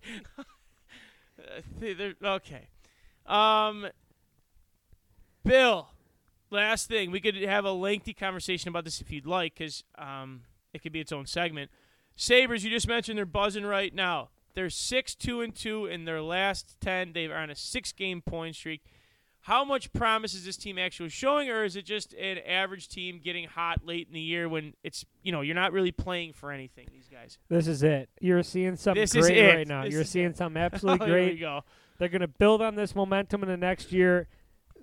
Okay. 2.24 2.68
Um. 3.26 3.88
Bill, 5.44 5.90
last 6.52 6.88
thing 6.88 7.10
we 7.10 7.20
could 7.20 7.36
have 7.36 7.66
a 7.66 7.72
lengthy 7.72 8.14
conversation 8.14 8.70
about 8.70 8.86
this 8.86 9.02
if 9.02 9.12
you'd 9.12 9.26
like, 9.26 9.56
because 9.56 9.84
um, 9.98 10.42
it 10.72 10.84
could 10.84 10.92
be 10.92 11.00
its 11.00 11.12
own 11.12 11.26
segment. 11.26 11.72
Sabres, 12.16 12.64
you 12.64 12.70
just 12.70 12.88
mentioned 12.88 13.18
they're 13.18 13.26
buzzing 13.26 13.66
right 13.66 13.94
now. 13.94 14.30
They're 14.54 14.70
six 14.70 15.16
two 15.16 15.42
and 15.42 15.56
two 15.56 15.86
in 15.86 16.06
their 16.06 16.22
last 16.22 16.76
ten. 16.80 17.14
They 17.14 17.26
are 17.26 17.38
on 17.38 17.50
a 17.50 17.56
six 17.56 17.92
game 17.92 18.22
point 18.22 18.56
streak. 18.56 18.84
How 19.46 19.66
much 19.66 19.92
promise 19.92 20.36
is 20.36 20.46
this 20.46 20.56
team 20.56 20.78
actually 20.78 21.10
showing, 21.10 21.50
or 21.50 21.64
is 21.64 21.76
it 21.76 21.84
just 21.84 22.14
an 22.14 22.38
average 22.46 22.88
team 22.88 23.20
getting 23.24 23.46
hot 23.48 23.80
late 23.86 24.08
in 24.08 24.14
the 24.14 24.22
year 24.22 24.48
when 24.48 24.74
it's 24.84 25.04
you 25.24 25.32
know 25.32 25.42
you're 25.42 25.56
not 25.56 25.74
really 25.74 25.92
playing 25.92 26.34
for 26.34 26.52
anything? 26.52 26.88
These 26.92 27.10
guys. 27.10 27.40
This 27.50 27.68
is 27.68 27.82
it. 27.82 28.10
You're 28.20 28.44
seeing 28.44 28.76
something 28.76 29.02
This 29.02 29.16
is 29.16 29.26
great 29.26 29.38
it. 29.38 29.56
right 29.56 29.68
now. 29.68 29.84
This 29.84 29.94
You're 29.94 30.04
seeing 30.04 30.28
it. 30.28 30.38
something 30.38 30.62
absolutely 30.62 31.06
Oh, 31.08 31.10
here 31.10 31.20
we 31.24 31.26
great. 31.30 31.40
go. 31.40 31.62
They're 31.98 32.10
going 32.10 32.22
to 32.22 32.28
build 32.28 32.62
on 32.62 32.76
this 32.76 32.96
momentum 32.96 33.42
in 33.44 33.50
the 33.50 33.58
next 33.58 33.92
year. 33.92 34.28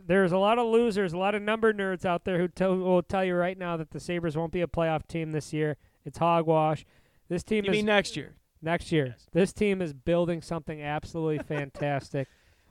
There's 0.07 0.33
a 0.33 0.39
lot 0.39 0.59
of 0.59 0.67
losers, 0.67 1.13
a 1.13 1.19
lot 1.19 1.35
of 1.35 1.43
number 1.43 1.73
nerds 1.73 2.05
out 2.05 2.25
there 2.25 2.39
who 2.39 2.49
tell, 2.49 2.77
will 2.77 3.03
tell 3.03 3.25
you 3.25 3.35
right 3.35 3.59
now 3.59 3.77
that 3.77 3.91
the 3.91 4.01
Sabres 4.01 4.37
won't 4.37 4.53
be 4.53 4.61
a 4.63 4.67
playoff 4.67 5.07
team 5.07 5.33
this 5.33 5.53
year. 5.53 5.77
It's 6.05 6.19
hogwash. 6.19 6.85
This 7.29 7.43
team 7.43 7.65
You 7.65 7.71
is 7.71 7.77
mean 7.77 7.87
next 7.87 8.17
year? 8.17 8.35
next 8.63 8.91
year. 8.91 9.07
Yes. 9.19 9.27
This 9.33 9.53
team 9.53 9.83
is 9.83 9.93
building 9.93 10.41
something 10.43 10.81
absolutely 10.83 11.39
fantastic. 11.45 12.27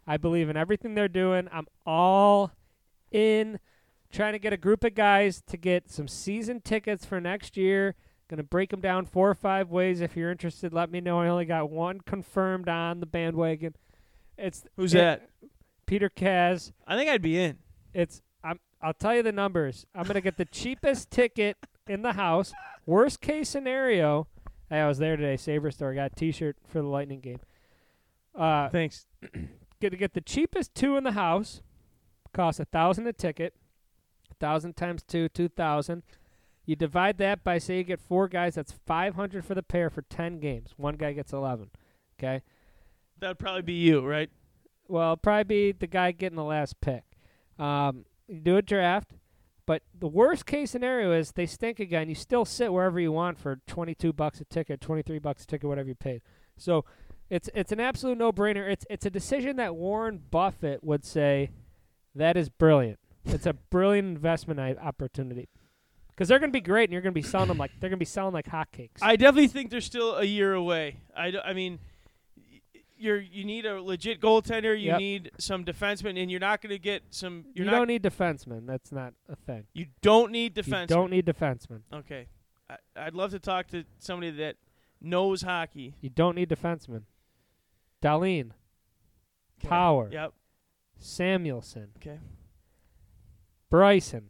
I 0.08 0.18
believe 0.18 0.50
in 0.50 0.56
everything 0.58 0.96
they're 0.96 1.08
doing. 1.08 1.48
I'm 1.52 1.68
all 1.86 2.52
in 3.12 3.60
trying 4.12 4.34
to 4.34 4.40
get 4.40 4.54
a 4.54 4.58
group 4.58 4.84
of 4.84 4.96
guys 4.96 5.42
to 5.48 5.58
get 5.58 5.90
some 5.92 6.08
season 6.08 6.62
tickets 6.62 7.06
for 7.06 7.20
next 7.20 7.58
year. 7.58 7.96
Going 8.30 8.38
to 8.38 8.44
break 8.44 8.72
them 8.72 8.82
down 8.82 9.06
four 9.06 9.30
or 9.30 9.36
five 9.36 9.70
ways. 9.70 10.02
If 10.02 10.16
you're 10.18 10.32
interested, 10.32 10.74
let 10.74 10.92
me 10.92 11.00
know. 11.02 11.20
I 11.20 11.28
only 11.28 11.46
got 11.46 11.70
one 11.70 12.02
confirmed 12.02 12.68
on 12.70 13.00
the 13.00 13.06
bandwagon. 13.06 13.76
It's 14.38 14.64
Who's 14.78 14.94
it- 14.94 14.98
that? 15.00 15.30
Peter 15.86 16.10
Kaz. 16.10 16.72
I 16.86 16.98
think 16.98 17.10
I'd 17.10 17.22
be 17.22 17.40
in. 17.40 17.58
It's 17.94 18.22
I'm 18.44 18.60
I'll 18.82 18.94
tell 18.94 19.16
you 19.16 19.24
the 19.24 19.32
numbers. 19.32 19.86
I'm 19.96 20.04
gonna 20.06 20.20
get 20.22 20.36
the 20.38 20.44
cheapest 20.52 21.10
ticket 21.10 21.56
in 21.88 22.02
the 22.02 22.12
house. 22.14 22.52
Worst 22.86 23.22
case 23.22 23.48
scenario, 23.48 24.28
hey, 24.70 24.82
I 24.82 24.88
was 24.90 24.98
there 24.98 25.16
today. 25.16 25.38
Saber 25.38 25.72
store 25.72 25.94
got 25.94 26.12
a 26.12 26.16
T-shirt 26.16 26.58
for 26.68 26.82
the 26.82 26.88
Lightning 26.88 27.22
game. 27.22 27.40
Uh, 28.36 28.68
Thanks. 28.70 29.06
get 29.80 29.92
to 29.92 29.98
get 29.98 30.14
the 30.14 30.22
cheapest 30.22 30.76
two 30.76 30.98
in 30.98 31.04
the 31.04 31.14
house. 31.14 31.62
Cost 32.34 32.60
a 32.60 32.66
thousand 32.66 33.08
a 33.08 33.14
ticket. 33.14 33.54
A 34.32 34.36
thousand 34.36 34.76
times 34.76 35.04
two, 35.04 35.30
two 35.30 35.48
thousand. 35.48 36.04
You 36.66 36.76
divide 36.76 37.18
that 37.20 37.44
by 37.44 37.60
say 37.60 37.78
you 37.78 37.84
get 37.84 38.02
four 38.02 38.28
guys. 38.28 38.56
That's 38.56 38.74
five 38.86 39.16
hundred 39.16 39.46
for 39.46 39.56
the 39.56 39.64
pair 39.64 39.90
for 39.90 40.02
ten 40.04 40.40
games. 40.40 40.74
One 40.76 40.96
guy 40.96 41.14
gets 41.14 41.32
eleven. 41.32 41.70
Okay. 42.20 42.42
That 43.20 43.30
would 43.30 43.40
probably 43.40 43.62
be 43.62 43.74
you, 43.74 44.06
right? 44.06 44.30
Well, 44.88 45.18
probably 45.18 45.44
be 45.44 45.72
the 45.72 45.88
guy 45.88 46.12
getting 46.12 46.36
the 46.36 46.44
last 46.44 46.80
pick. 46.82 47.04
Um, 47.58 48.06
you 48.28 48.42
do 48.42 48.58
a 48.58 48.62
draft, 48.62 49.14
but 49.66 49.82
the 49.98 50.08
worst 50.08 50.46
case 50.46 50.72
scenario 50.72 51.12
is 51.14 51.32
they 51.32 51.46
stink 51.46 51.80
again. 51.80 52.10
You 52.10 52.16
still 52.16 52.46
sit 52.46 52.72
wherever 52.72 53.00
you 53.00 53.12
want 53.12 53.40
for 53.40 53.60
twenty-two 53.66 54.14
bucks 54.14 54.40
a 54.42 54.46
ticket, 54.46 54.82
twenty-three 54.82 55.20
bucks 55.20 55.44
a 55.44 55.48
ticket, 55.48 55.68
whatever 55.68 55.88
you 55.90 55.96
paid. 55.96 56.22
So 56.58 56.86
it's 57.30 57.50
it's 57.54 57.72
an 57.72 57.80
absolute 57.80 58.18
no-brainer. 58.18 58.70
It's 58.70 58.86
it's 58.90 59.06
a 59.06 59.10
decision 59.10 59.56
that 59.58 59.76
Warren 59.76 60.22
Buffett 60.32 60.84
would 60.84 61.04
say 61.06 61.52
that 62.16 62.38
is 62.38 62.50
brilliant. 62.50 63.00
It's 63.26 63.46
a 63.46 63.54
brilliant 63.54 64.08
investment 64.08 64.60
i- 64.60 64.74
opportunity 64.82 65.50
because 66.10 66.30
they're 66.30 66.40
going 66.40 66.52
to 66.52 66.58
be 66.58 66.62
great, 66.62 66.86
and 66.86 66.94
you're 66.94 67.02
going 67.02 67.14
to 67.14 67.20
be 67.20 67.22
selling 67.22 67.50
them 67.50 67.58
like 67.58 67.72
they're 67.80 67.90
going 67.90 67.98
to 67.98 68.02
be 68.02 68.06
selling 68.06 68.34
like 68.34 68.46
hotcakes. 68.48 69.00
I 69.02 69.16
definitely 69.18 69.48
think 69.50 69.70
they're 69.70 69.82
still 69.82 70.16
a 70.16 70.24
year 70.24 70.54
away. 70.54 70.98
I, 71.16 71.32
d- 71.32 71.40
I 71.44 71.54
mean, 71.54 71.80
you're 72.98 73.20
you 73.20 73.44
need 73.44 73.66
a 73.66 73.82
legit 73.82 74.22
goaltender. 74.22 74.72
You 74.80 74.88
Yep. 74.92 75.00
need 75.00 75.32
some 75.38 75.64
defensemen, 75.66 76.20
and 76.22 76.32
you're 76.32 76.40
not 76.40 76.62
going 76.62 76.72
to 76.72 76.80
get 76.80 77.04
some. 77.12 77.46
you 77.54 77.64
You're 77.64 77.66
not. 77.66 77.80
don't 77.80 77.88
need 77.88 78.04
defensemen. 78.04 78.66
That's 78.66 78.92
not 78.92 79.14
a 79.30 79.36
thing. 79.36 79.66
you 79.74 79.88
don't 80.02 80.32
need 80.32 80.56
defensemen. 80.56 80.82
You 80.90 80.96
don't 80.96 81.12
need 81.12 81.26
defensemen. 81.26 81.82
Okay, 81.94 82.28
I, 82.70 82.78
I'd 82.96 83.14
love 83.14 83.32
to 83.32 83.40
talk 83.40 83.68
to 83.68 83.84
somebody 84.00 84.32
that 84.32 84.56
knows 85.02 85.42
hockey. 85.44 85.94
You 86.02 86.10
don't 86.10 86.36
need 86.36 86.50
defensemen. 86.50 87.04
Dahlin, 88.02 88.52
Okay. 89.60 89.68
Power, 89.70 90.10
Yep. 90.12 90.34
Samuelsson, 91.00 91.88
Okay. 91.98 92.20
Bryson. 93.70 94.30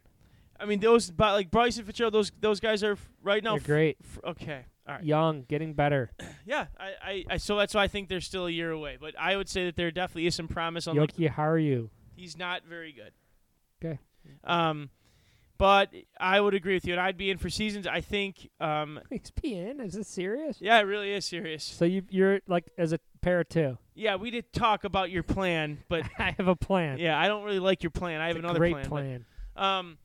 I 0.60 0.66
mean, 0.66 0.80
those 0.80 1.12
but 1.12 1.34
like 1.34 1.52
Bryson 1.52 1.86
Fitzgerald, 1.86 2.14
those 2.14 2.32
those 2.40 2.60
guys 2.60 2.84
are 2.84 2.94
f- 2.94 3.10
right 3.22 3.44
now. 3.44 3.52
They're 3.52 3.60
f- 3.62 3.66
great. 3.66 3.98
f- 4.02 4.20
okay. 4.24 4.66
All 4.88 4.96
right. 4.96 5.04
Young, 5.04 5.44
getting 5.48 5.74
better. 5.74 6.12
Yeah. 6.48 6.68
I, 6.80 6.94
I, 7.04 7.26
I 7.32 7.38
so 7.38 7.58
that's 7.58 7.74
why 7.74 7.84
I 7.84 7.88
think 7.90 8.08
they're 8.08 8.22
still 8.22 8.48
a 8.48 8.50
year 8.50 8.72
away. 8.72 8.98
But 9.00 9.16
I 9.20 9.36
would 9.36 9.50
say 9.50 9.66
that 9.66 9.76
there 9.76 9.92
definitely 9.92 10.28
is 10.28 10.36
some 10.36 10.48
promise 10.48 10.88
on 10.88 10.96
Yoki 10.96 11.30
Haru. 11.30 11.90
He's 12.16 12.38
not 12.38 12.64
very 12.64 12.94
good. 12.94 13.12
Okay. 13.84 14.00
Um, 14.46 14.90
but 15.58 15.92
I 16.20 16.40
would 16.40 16.54
agree 16.54 16.74
with 16.76 16.86
you, 16.86 16.94
and 16.94 17.02
I'd 17.02 17.18
be 17.18 17.30
in 17.30 17.38
for 17.38 17.50
seasons. 17.50 17.86
I 17.86 18.00
think. 18.02 18.50
Um, 18.62 19.00
XPN? 19.12 19.86
Is 19.86 19.94
this 19.94 20.08
serious? 20.08 20.58
yeah, 20.62 20.80
it 20.80 20.84
really 20.84 21.12
is 21.12 21.26
serious. 21.26 21.64
So 21.66 21.84
you 21.86 22.04
you're 22.10 22.40
like 22.48 22.66
as 22.78 22.94
a 22.94 23.00
pair 23.28 23.44
two. 23.44 23.78
Yeah, 23.94 24.16
we 24.16 24.32
did 24.32 24.54
talk 24.54 24.84
about 24.86 25.10
your 25.12 25.24
plan, 25.24 25.80
but 25.90 26.04
I 26.20 26.32
have 26.38 26.48
a 26.48 26.56
plan. 26.56 26.98
yeah, 26.98 27.20
I 27.20 27.28
don't 27.28 27.44
really 27.44 27.60
like 27.60 27.84
your 27.84 27.90
plan. 27.90 28.22
I 28.22 28.28
have 28.28 28.38
It's 28.38 28.44
another 28.44 28.60
great 28.60 28.84
plan. 28.86 29.26
but, 29.54 29.62
um, 29.64 29.98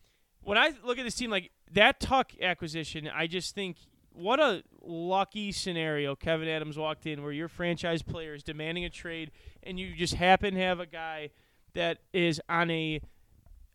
when 0.42 0.58
I 0.58 0.72
look 0.82 0.98
at 0.98 1.04
this 1.04 1.14
team, 1.14 1.30
like 1.30 1.50
that 1.72 2.00
Tuch 2.00 2.36
acquisition, 2.40 3.08
I 3.14 3.28
just 3.28 3.54
think 3.54 3.76
what 4.12 4.40
a 4.40 4.64
lucky 4.82 5.52
scenario 5.52 6.16
Kevin 6.16 6.48
Adams 6.48 6.76
walked 6.76 7.06
in, 7.06 7.22
where 7.22 7.32
your 7.32 7.48
franchise 7.48 8.02
player 8.02 8.34
is 8.34 8.42
demanding 8.42 8.84
a 8.84 8.90
trade, 8.90 9.30
and 9.62 9.78
you 9.78 9.94
just 9.94 10.14
happen 10.14 10.54
to 10.54 10.60
have 10.60 10.80
a 10.80 10.86
guy 10.86 11.30
that 11.74 11.98
is 12.12 12.40
on 12.48 12.70
a 12.70 13.00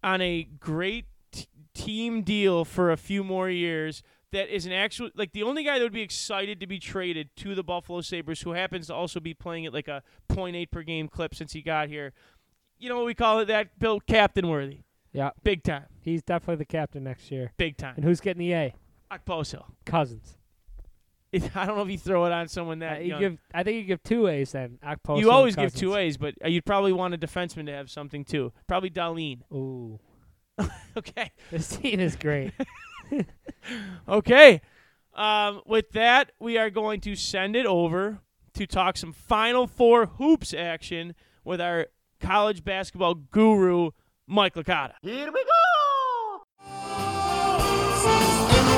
on 0.03 0.21
a 0.21 0.43
great 0.59 1.05
t- 1.31 1.47
team 1.73 2.21
deal 2.21 2.65
for 2.65 2.91
a 2.91 2.97
few 2.97 3.23
more 3.23 3.49
years. 3.49 4.03
That 4.33 4.53
is 4.53 4.65
an 4.65 4.73
actual 4.73 5.09
like 5.15 5.31
the 5.31 5.43
only 5.43 5.63
guy 5.63 5.79
that 5.79 5.83
would 5.85 5.93
be 5.93 6.01
excited 6.01 6.59
to 6.59 6.67
be 6.67 6.79
traded 6.79 7.29
to 7.37 7.55
the 7.55 7.63
Buffalo 7.63 8.01
Sabres, 8.01 8.41
who 8.41 8.51
happens 8.51 8.87
to 8.87 8.93
also 8.93 9.19
be 9.21 9.33
playing 9.33 9.65
at 9.65 9.73
like 9.73 9.87
a 9.87 10.03
.8 10.29 10.69
per 10.69 10.83
game 10.83 11.07
clip 11.07 11.33
since 11.33 11.53
he 11.53 11.61
got 11.61 11.87
here. 11.87 12.11
You 12.77 12.89
know 12.89 12.97
what 12.97 13.05
we 13.05 13.13
call 13.13 13.39
it? 13.39 13.45
That 13.45 13.79
Bill 13.79 13.99
Captain 14.01 14.47
worthy, 14.49 14.81
Yeah, 15.13 15.29
big 15.43 15.63
time, 15.63 15.85
he's 16.01 16.21
definitely 16.23 16.57
the 16.57 16.65
captain 16.65 17.05
next 17.05 17.31
year. 17.31 17.53
big 17.57 17.77
time. 17.77 17.93
And 17.95 18.03
who's 18.05 18.19
getting 18.19 18.39
the 18.41 18.51
A? 18.53 18.75
Okposo. 19.11 19.63
Cozens. 19.85 20.37
I 21.55 21.65
don't 21.65 21.75
know 21.77 21.81
if 21.83 21.89
you 21.89 21.97
throw 21.97 22.25
it 22.25 22.31
on 22.31 22.47
someone 22.49 22.81
Uh, 22.83 22.89
that 22.89 23.01
you 23.03 23.09
young. 23.11 23.19
give. 23.19 23.37
I 23.53 23.63
think 23.63 23.77
you 23.77 23.83
give 23.83 24.03
two 24.03 24.27
A's 24.27 24.51
then. 24.51 24.77
Okposo 24.85 25.19
you 25.21 25.31
always 25.31 25.55
give 25.55 25.73
two 25.73 25.95
A's, 25.95 26.17
but 26.17 26.33
uh, 26.43 26.47
you'd 26.49 26.65
probably 26.65 26.91
want 26.93 27.13
a 27.13 27.17
defenseman 27.17 27.65
to 27.67 27.71
have 27.73 27.89
something 27.89 28.25
too. 28.25 28.51
Probably 28.67 28.89
Dahlin. 28.89 29.39
Ooh, 29.53 29.99
Okay. 30.97 31.31
this 31.51 31.69
team 31.77 31.99
is 32.01 32.15
great. 32.17 32.51
Okay. 34.07 34.61
Um, 35.13 35.61
with 35.65 35.91
that, 35.91 36.31
we 36.39 36.57
are 36.57 36.69
going 36.69 37.01
to 37.01 37.15
send 37.15 37.55
it 37.55 37.65
over 37.65 38.19
to 38.53 38.65
talk 38.65 38.95
some 38.97 39.11
Final 39.11 39.67
Four 39.67 40.05
hoops 40.05 40.53
action 40.53 41.15
with 41.43 41.59
our 41.59 41.87
college 42.21 42.63
basketball 42.63 43.15
guru, 43.15 43.91
Mike 44.25 44.53
Licata. 44.55 44.93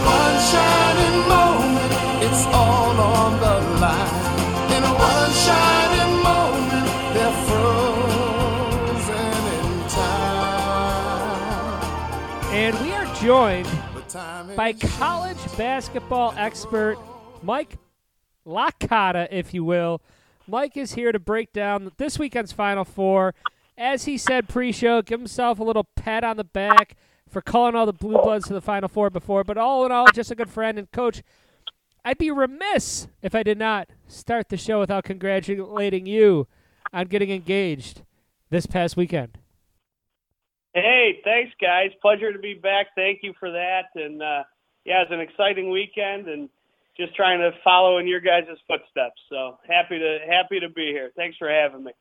one 0.05 0.39
shining 0.51 1.27
moment, 1.27 1.93
it's 2.23 2.45
all 2.47 2.99
on 2.99 3.39
the 3.39 3.59
line. 3.79 4.73
In 4.75 4.83
one 4.83 5.31
shining 5.31 6.23
moment, 6.23 6.87
they're 7.13 7.37
frozen 7.47 9.19
in 9.55 9.87
time. 9.89 10.39
and 12.53 12.73
we 12.81 12.91
are 12.93 13.05
joined 13.15 13.67
But 13.67 13.73
time 13.73 13.78
by 14.59 14.73
college 14.73 15.37
basketball 15.57 16.33
expert 16.35 16.97
Mike 17.41 17.77
Licata, 18.45 19.25
if 19.31 19.53
you 19.53 19.63
will. 19.63 20.01
Mike 20.49 20.75
is 20.75 20.95
here 20.95 21.13
to 21.13 21.17
break 21.17 21.53
down 21.53 21.89
this 21.95 22.19
weekend's 22.19 22.51
Final 22.51 22.83
Four. 22.83 23.33
As 23.77 24.03
he 24.03 24.17
said 24.17 24.49
pre-show, 24.49 25.01
give 25.01 25.21
himself 25.21 25.59
a 25.59 25.63
little 25.63 25.85
pat 25.95 26.25
on 26.25 26.35
the 26.35 26.43
back 26.43 26.97
for 27.29 27.39
calling 27.39 27.73
all 27.73 27.85
the 27.85 27.93
Blue 27.93 28.21
Bloods 28.21 28.47
to 28.47 28.53
the 28.53 28.59
Final 28.59 28.89
Four 28.89 29.09
before. 29.09 29.45
But 29.45 29.57
all 29.57 29.85
in 29.85 29.93
all, 29.93 30.07
just 30.13 30.29
a 30.29 30.35
good 30.35 30.49
friend 30.49 30.77
and 30.77 30.91
coach. 30.91 31.23
I'd 32.03 32.17
be 32.17 32.29
remiss 32.29 33.07
if 33.21 33.33
I 33.33 33.43
did 33.43 33.57
not 33.57 33.87
start 34.09 34.49
the 34.49 34.57
show 34.57 34.81
without 34.81 35.05
congratulating 35.05 36.05
you 36.05 36.49
on 36.91 37.07
getting 37.07 37.31
engaged 37.31 38.01
this 38.49 38.65
past 38.65 38.97
weekend. 38.97 39.38
Hey, 40.73 41.19
thanks, 41.23 41.51
guys. 41.59 41.91
Pleasure 42.01 42.31
to 42.31 42.39
be 42.39 42.53
back. 42.53 42.87
Thank 42.95 43.19
you 43.23 43.33
for 43.39 43.51
that. 43.51 43.85
And 43.95 44.21
uh, 44.21 44.43
yeah, 44.85 45.01
it's 45.01 45.11
an 45.11 45.19
exciting 45.19 45.71
weekend, 45.71 46.27
and 46.27 46.49
just 46.95 47.15
trying 47.15 47.39
to 47.39 47.51
follow 47.63 47.97
in 47.97 48.07
your 48.07 48.19
guys' 48.19 48.45
footsteps. 48.67 49.19
So 49.29 49.57
happy 49.67 49.97
to 49.97 50.19
happy 50.27 50.59
to 50.59 50.69
be 50.69 50.87
here. 50.87 51.11
Thanks 51.15 51.37
for 51.37 51.49
having 51.49 51.83
me. 51.83 51.91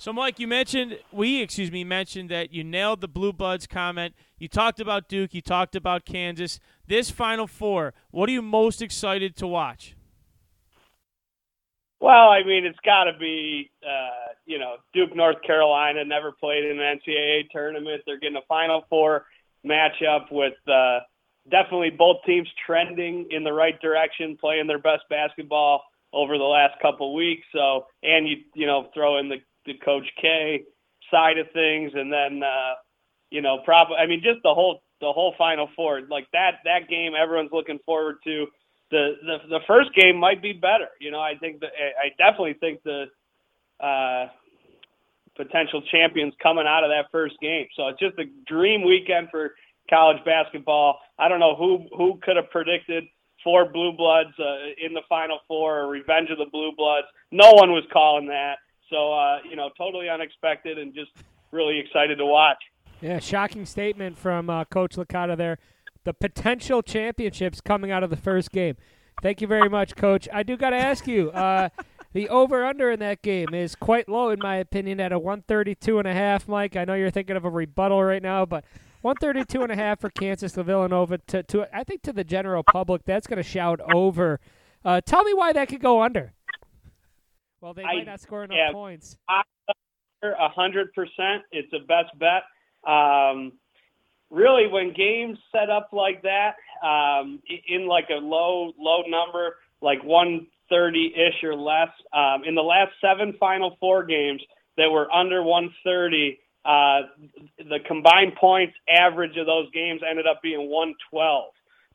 So, 0.00 0.12
Mike, 0.12 0.38
you 0.38 0.46
mentioned 0.46 0.98
we, 1.10 1.42
excuse 1.42 1.72
me, 1.72 1.82
mentioned 1.82 2.30
that 2.30 2.52
you 2.52 2.62
nailed 2.62 3.00
the 3.00 3.08
Blue 3.08 3.32
Bloods 3.32 3.66
comment. 3.66 4.14
You 4.38 4.46
talked 4.46 4.78
about 4.78 5.08
Duke. 5.08 5.34
You 5.34 5.40
talked 5.40 5.74
about 5.74 6.04
Kansas. 6.04 6.60
This 6.86 7.10
Final 7.10 7.48
Four, 7.48 7.94
what 8.12 8.28
are 8.28 8.32
you 8.32 8.42
most 8.42 8.80
excited 8.80 9.34
to 9.36 9.46
watch? 9.48 9.96
Well, 12.00 12.28
I 12.28 12.44
mean, 12.44 12.64
it's 12.64 12.78
got 12.84 13.04
to 13.04 13.18
be 13.18 13.70
uh, 13.84 14.32
you 14.46 14.58
know 14.58 14.76
Duke, 14.94 15.16
North 15.16 15.42
Carolina. 15.42 16.04
Never 16.04 16.32
played 16.32 16.64
in 16.64 16.80
an 16.80 16.98
NCAA 16.98 17.50
tournament. 17.50 18.02
They're 18.06 18.18
getting 18.18 18.36
a 18.36 18.46
Final 18.48 18.84
Four 18.88 19.26
matchup 19.66 20.30
with 20.30 20.54
uh, 20.68 21.00
definitely 21.50 21.90
both 21.90 22.18
teams 22.24 22.48
trending 22.66 23.26
in 23.30 23.42
the 23.42 23.52
right 23.52 23.80
direction, 23.80 24.36
playing 24.40 24.66
their 24.68 24.78
best 24.78 25.02
basketball 25.10 25.82
over 26.12 26.38
the 26.38 26.44
last 26.44 26.80
couple 26.80 27.14
weeks. 27.14 27.46
So, 27.52 27.86
and 28.02 28.28
you 28.28 28.36
you 28.54 28.66
know 28.66 28.88
throw 28.94 29.18
in 29.18 29.28
the 29.28 29.38
the 29.66 29.74
Coach 29.74 30.06
K 30.20 30.62
side 31.10 31.38
of 31.38 31.50
things, 31.52 31.92
and 31.94 32.12
then 32.12 32.42
uh, 32.44 32.74
you 33.30 33.42
know 33.42 33.58
probably 33.64 33.96
I 33.96 34.06
mean 34.06 34.20
just 34.22 34.42
the 34.44 34.54
whole 34.54 34.82
the 35.00 35.12
whole 35.12 35.34
Final 35.36 35.68
Four 35.74 36.02
like 36.08 36.28
that 36.32 36.58
that 36.64 36.88
game 36.88 37.12
everyone's 37.20 37.52
looking 37.52 37.78
forward 37.84 38.16
to. 38.24 38.46
The, 38.90 39.12
the 39.22 39.38
the 39.48 39.60
first 39.66 39.94
game 39.94 40.16
might 40.16 40.40
be 40.40 40.52
better. 40.52 40.88
You 41.00 41.10
know, 41.10 41.20
I 41.20 41.34
think 41.36 41.60
that 41.60 41.70
I 41.76 42.08
definitely 42.16 42.54
think 42.54 42.82
the 42.84 43.06
uh, 43.80 44.28
potential 45.36 45.82
champions 45.90 46.34
coming 46.42 46.66
out 46.66 46.84
of 46.84 46.90
that 46.90 47.06
first 47.12 47.36
game. 47.40 47.66
So 47.76 47.88
it's 47.88 48.00
just 48.00 48.18
a 48.18 48.24
dream 48.46 48.84
weekend 48.84 49.28
for 49.30 49.52
college 49.88 50.18
basketball. 50.24 50.98
I 51.18 51.28
don't 51.28 51.40
know 51.40 51.54
who 51.56 51.86
who 51.96 52.18
could 52.22 52.36
have 52.36 52.50
predicted 52.50 53.04
four 53.44 53.70
blue 53.70 53.92
bloods 53.92 54.30
uh, 54.38 54.84
in 54.84 54.94
the 54.94 55.02
final 55.08 55.38
four 55.46 55.80
or 55.80 55.88
revenge 55.88 56.30
of 56.30 56.38
the 56.38 56.46
blue 56.50 56.72
bloods. 56.76 57.06
No 57.30 57.52
one 57.52 57.72
was 57.72 57.84
calling 57.92 58.26
that. 58.28 58.56
So 58.90 59.12
uh, 59.12 59.38
you 59.48 59.56
know, 59.56 59.70
totally 59.78 60.08
unexpected 60.08 60.78
and 60.78 60.94
just 60.94 61.10
really 61.52 61.78
excited 61.78 62.18
to 62.18 62.26
watch. 62.26 62.58
Yeah, 63.00 63.20
shocking 63.20 63.64
statement 63.64 64.18
from 64.18 64.50
uh, 64.50 64.64
Coach 64.64 64.96
Licata 64.96 65.36
there. 65.36 65.58
The 66.04 66.14
potential 66.14 66.82
championships 66.82 67.60
coming 67.60 67.90
out 67.90 68.02
of 68.02 68.10
the 68.10 68.16
first 68.16 68.50
game. 68.52 68.76
Thank 69.22 69.40
you 69.40 69.46
very 69.46 69.68
much, 69.68 69.96
Coach. 69.96 70.28
I 70.32 70.42
do 70.42 70.56
got 70.56 70.70
to 70.70 70.76
ask 70.76 71.06
you, 71.06 71.30
uh, 71.30 71.68
the 72.12 72.28
over/under 72.28 72.90
in 72.90 73.00
that 73.00 73.22
game 73.22 73.52
is 73.52 73.74
quite 73.74 74.08
low, 74.08 74.30
in 74.30 74.38
my 74.40 74.56
opinion, 74.56 75.00
at 75.00 75.12
a 75.12 75.18
132 75.18 75.98
and 75.98 76.08
a 76.08 76.14
half. 76.14 76.48
Mike, 76.48 76.76
I 76.76 76.84
know 76.84 76.94
you're 76.94 77.10
thinking 77.10 77.36
of 77.36 77.44
a 77.44 77.50
rebuttal 77.50 78.02
right 78.02 78.22
now, 78.22 78.46
but 78.46 78.64
132 79.02 79.62
and 79.62 79.72
a 79.72 79.76
half 79.76 80.00
for 80.00 80.10
Kansas 80.10 80.52
to 80.52 80.62
Villanova. 80.62 81.18
To, 81.28 81.42
to 81.44 81.66
I 81.76 81.84
think 81.84 82.02
to 82.02 82.12
the 82.12 82.24
general 82.24 82.62
public, 82.62 83.02
that's 83.04 83.26
going 83.26 83.38
to 83.38 83.42
shout 83.42 83.80
over. 83.92 84.40
Uh, 84.84 85.00
tell 85.00 85.24
me 85.24 85.34
why 85.34 85.52
that 85.52 85.68
could 85.68 85.80
go 85.80 86.02
under. 86.02 86.32
Well, 87.60 87.74
they 87.74 87.82
I- 87.82 87.94
might 87.96 88.06
not 88.06 88.20
score 88.20 88.44
enough 88.44 88.56
yeah. 88.56 88.72
points. 88.72 89.16
A 90.22 90.48
hundred 90.48 90.92
percent. 90.94 91.44
It's 91.52 91.72
a 91.72 91.78
best 91.86 92.16
bet. 92.18 92.42
Um, 92.90 93.52
really, 94.30 94.66
when 94.66 94.92
games 94.92 95.38
set 95.52 95.70
up 95.70 95.90
like 95.92 96.22
that, 96.22 96.54
um, 96.86 97.40
in 97.68 97.86
like 97.86 98.08
a 98.10 98.20
low 98.20 98.72
low 98.78 99.02
number, 99.08 99.56
like 99.80 100.02
one 100.04 100.46
thirty 100.68 101.12
ish 101.14 101.42
or 101.44 101.54
less, 101.54 101.88
um, 102.12 102.42
in 102.46 102.54
the 102.54 102.62
last 102.62 102.92
seven 103.00 103.34
Final 103.38 103.76
Four 103.80 104.04
games 104.04 104.42
that 104.76 104.90
were 104.90 105.10
under 105.12 105.42
one 105.42 105.72
thirty, 105.84 106.38
uh, 106.64 107.02
the 107.58 107.78
combined 107.86 108.34
points 108.40 108.74
average 108.88 109.36
of 109.36 109.46
those 109.46 109.70
games 109.72 110.00
ended 110.08 110.26
up 110.26 110.42
being 110.42 110.70
one 110.70 110.94
twelve. 111.10 111.52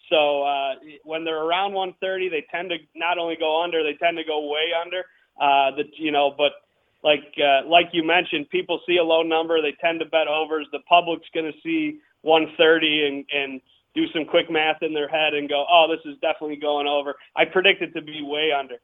So 0.10 0.44
uh, 0.44 0.74
when 1.06 1.24
they're 1.24 1.42
around 1.42 1.74
130, 1.74 2.30
they 2.30 2.46
tend 2.52 2.70
to 2.70 2.78
not 2.94 3.18
only 3.18 3.38
go 3.40 3.64
under, 3.64 3.84
they 3.84 3.98
tend 3.98 4.18
to 4.18 4.24
go 4.24 4.48
way 4.52 4.76
under. 4.76 5.06
Uh, 5.40 5.76
the 5.76 5.84
you 5.98 6.12
know, 6.12 6.34
but 6.38 6.52
like 7.04 7.34
uh, 7.38 7.68
like 7.68 7.88
you 7.92 8.04
mentioned, 8.04 8.50
people 8.50 8.80
see 8.88 8.98
a 8.98 9.04
low 9.04 9.24
number, 9.24 9.62
they 9.62 9.76
tend 9.82 10.00
to 10.00 10.06
bet 10.06 10.28
overs. 10.28 10.68
The 10.72 10.80
public's 10.88 11.28
going 11.34 11.52
to 11.52 11.58
see 11.64 12.00
130 12.24 13.08
and 13.08 13.26
and 13.32 13.62
do 13.94 14.08
some 14.14 14.26
quick 14.26 14.50
math 14.50 14.82
in 14.82 14.94
their 14.94 15.08
head 15.08 15.34
and 15.34 15.48
go, 15.48 15.66
oh, 15.72 15.86
this 15.90 16.00
is 16.12 16.20
definitely 16.20 16.56
going 16.56 16.88
over. 16.88 17.16
I 17.36 17.46
predict 17.46 17.82
it 17.82 17.94
to 17.94 18.02
be 18.02 18.22
way 18.24 18.50
under. 18.52 18.76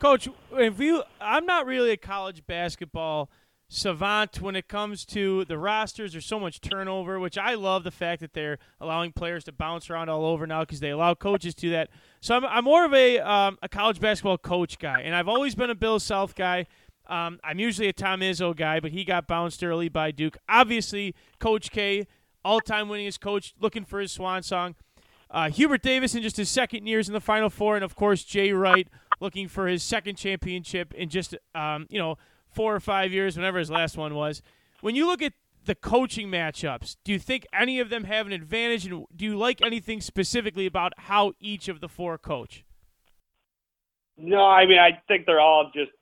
Coach, 0.00 0.28
if 0.54 0.80
you, 0.80 1.04
I'm 1.20 1.46
not 1.46 1.66
really 1.66 1.92
a 1.92 1.96
college 1.96 2.44
basketball 2.44 3.30
savant 3.68 4.40
when 4.40 4.56
it 4.56 4.68
comes 4.68 5.04
to 5.06 5.44
the 5.44 5.56
rosters. 5.56 6.12
There's 6.12 6.26
so 6.26 6.40
much 6.40 6.60
turnover, 6.60 7.20
which 7.20 7.38
I 7.38 7.54
love 7.54 7.84
the 7.84 7.92
fact 7.92 8.20
that 8.20 8.32
they're 8.32 8.58
allowing 8.80 9.12
players 9.12 9.44
to 9.44 9.52
bounce 9.52 9.88
around 9.88 10.08
all 10.08 10.26
over 10.26 10.46
now 10.46 10.60
because 10.60 10.80
they 10.80 10.90
allow 10.90 11.14
coaches 11.14 11.54
to 11.56 11.70
that. 11.70 11.88
So 12.20 12.36
I'm, 12.36 12.44
I'm 12.44 12.64
more 12.64 12.84
of 12.84 12.92
a 12.92 13.20
um, 13.20 13.58
a 13.62 13.68
college 13.68 14.00
basketball 14.00 14.38
coach 14.38 14.78
guy, 14.78 15.00
and 15.02 15.14
I've 15.14 15.28
always 15.28 15.54
been 15.54 15.70
a 15.70 15.74
Bill 15.74 16.00
Self 16.00 16.34
guy. 16.34 16.66
Um, 17.06 17.40
I'm 17.42 17.58
usually 17.58 17.88
a 17.88 17.92
Tom 17.92 18.20
Izzo 18.20 18.54
guy, 18.54 18.80
but 18.80 18.90
he 18.90 19.04
got 19.04 19.26
bounced 19.26 19.62
early 19.62 19.88
by 19.88 20.10
Duke. 20.10 20.36
Obviously, 20.48 21.14
Coach 21.38 21.70
K, 21.70 22.06
all-time 22.44 22.88
winningest 22.88 23.20
coach, 23.20 23.54
looking 23.60 23.84
for 23.84 24.00
his 24.00 24.12
swan 24.12 24.42
song. 24.42 24.74
Uh, 25.30 25.48
Hubert 25.48 25.82
Davis 25.82 26.14
in 26.14 26.22
just 26.22 26.36
his 26.36 26.50
second 26.50 26.86
years 26.86 27.08
in 27.08 27.14
the 27.14 27.20
Final 27.20 27.48
Four, 27.48 27.74
and 27.76 27.84
of 27.84 27.94
course 27.94 28.22
Jay 28.22 28.52
Wright 28.52 28.86
looking 29.18 29.48
for 29.48 29.66
his 29.66 29.82
second 29.82 30.16
championship 30.16 30.92
in 30.92 31.08
just 31.08 31.34
um, 31.54 31.86
you 31.88 31.98
know 31.98 32.18
four 32.50 32.74
or 32.74 32.80
five 32.80 33.12
years, 33.12 33.36
whenever 33.36 33.58
his 33.58 33.70
last 33.70 33.96
one 33.96 34.14
was. 34.14 34.42
When 34.82 34.94
you 34.94 35.06
look 35.06 35.22
at 35.22 35.32
the 35.64 35.74
coaching 35.74 36.28
matchups, 36.28 36.96
do 37.02 37.12
you 37.12 37.18
think 37.18 37.46
any 37.52 37.80
of 37.80 37.88
them 37.88 38.04
have 38.04 38.26
an 38.26 38.32
advantage, 38.32 38.84
and 38.84 39.06
do 39.14 39.24
you 39.24 39.38
like 39.38 39.62
anything 39.62 40.02
specifically 40.02 40.66
about 40.66 40.92
how 40.98 41.32
each 41.40 41.68
of 41.68 41.80
the 41.80 41.88
four 41.88 42.18
coach? 42.18 42.64
No, 44.18 44.44
I 44.44 44.66
mean 44.66 44.78
I 44.78 45.00
think 45.08 45.24
they're 45.24 45.40
all 45.40 45.70
just. 45.74 45.92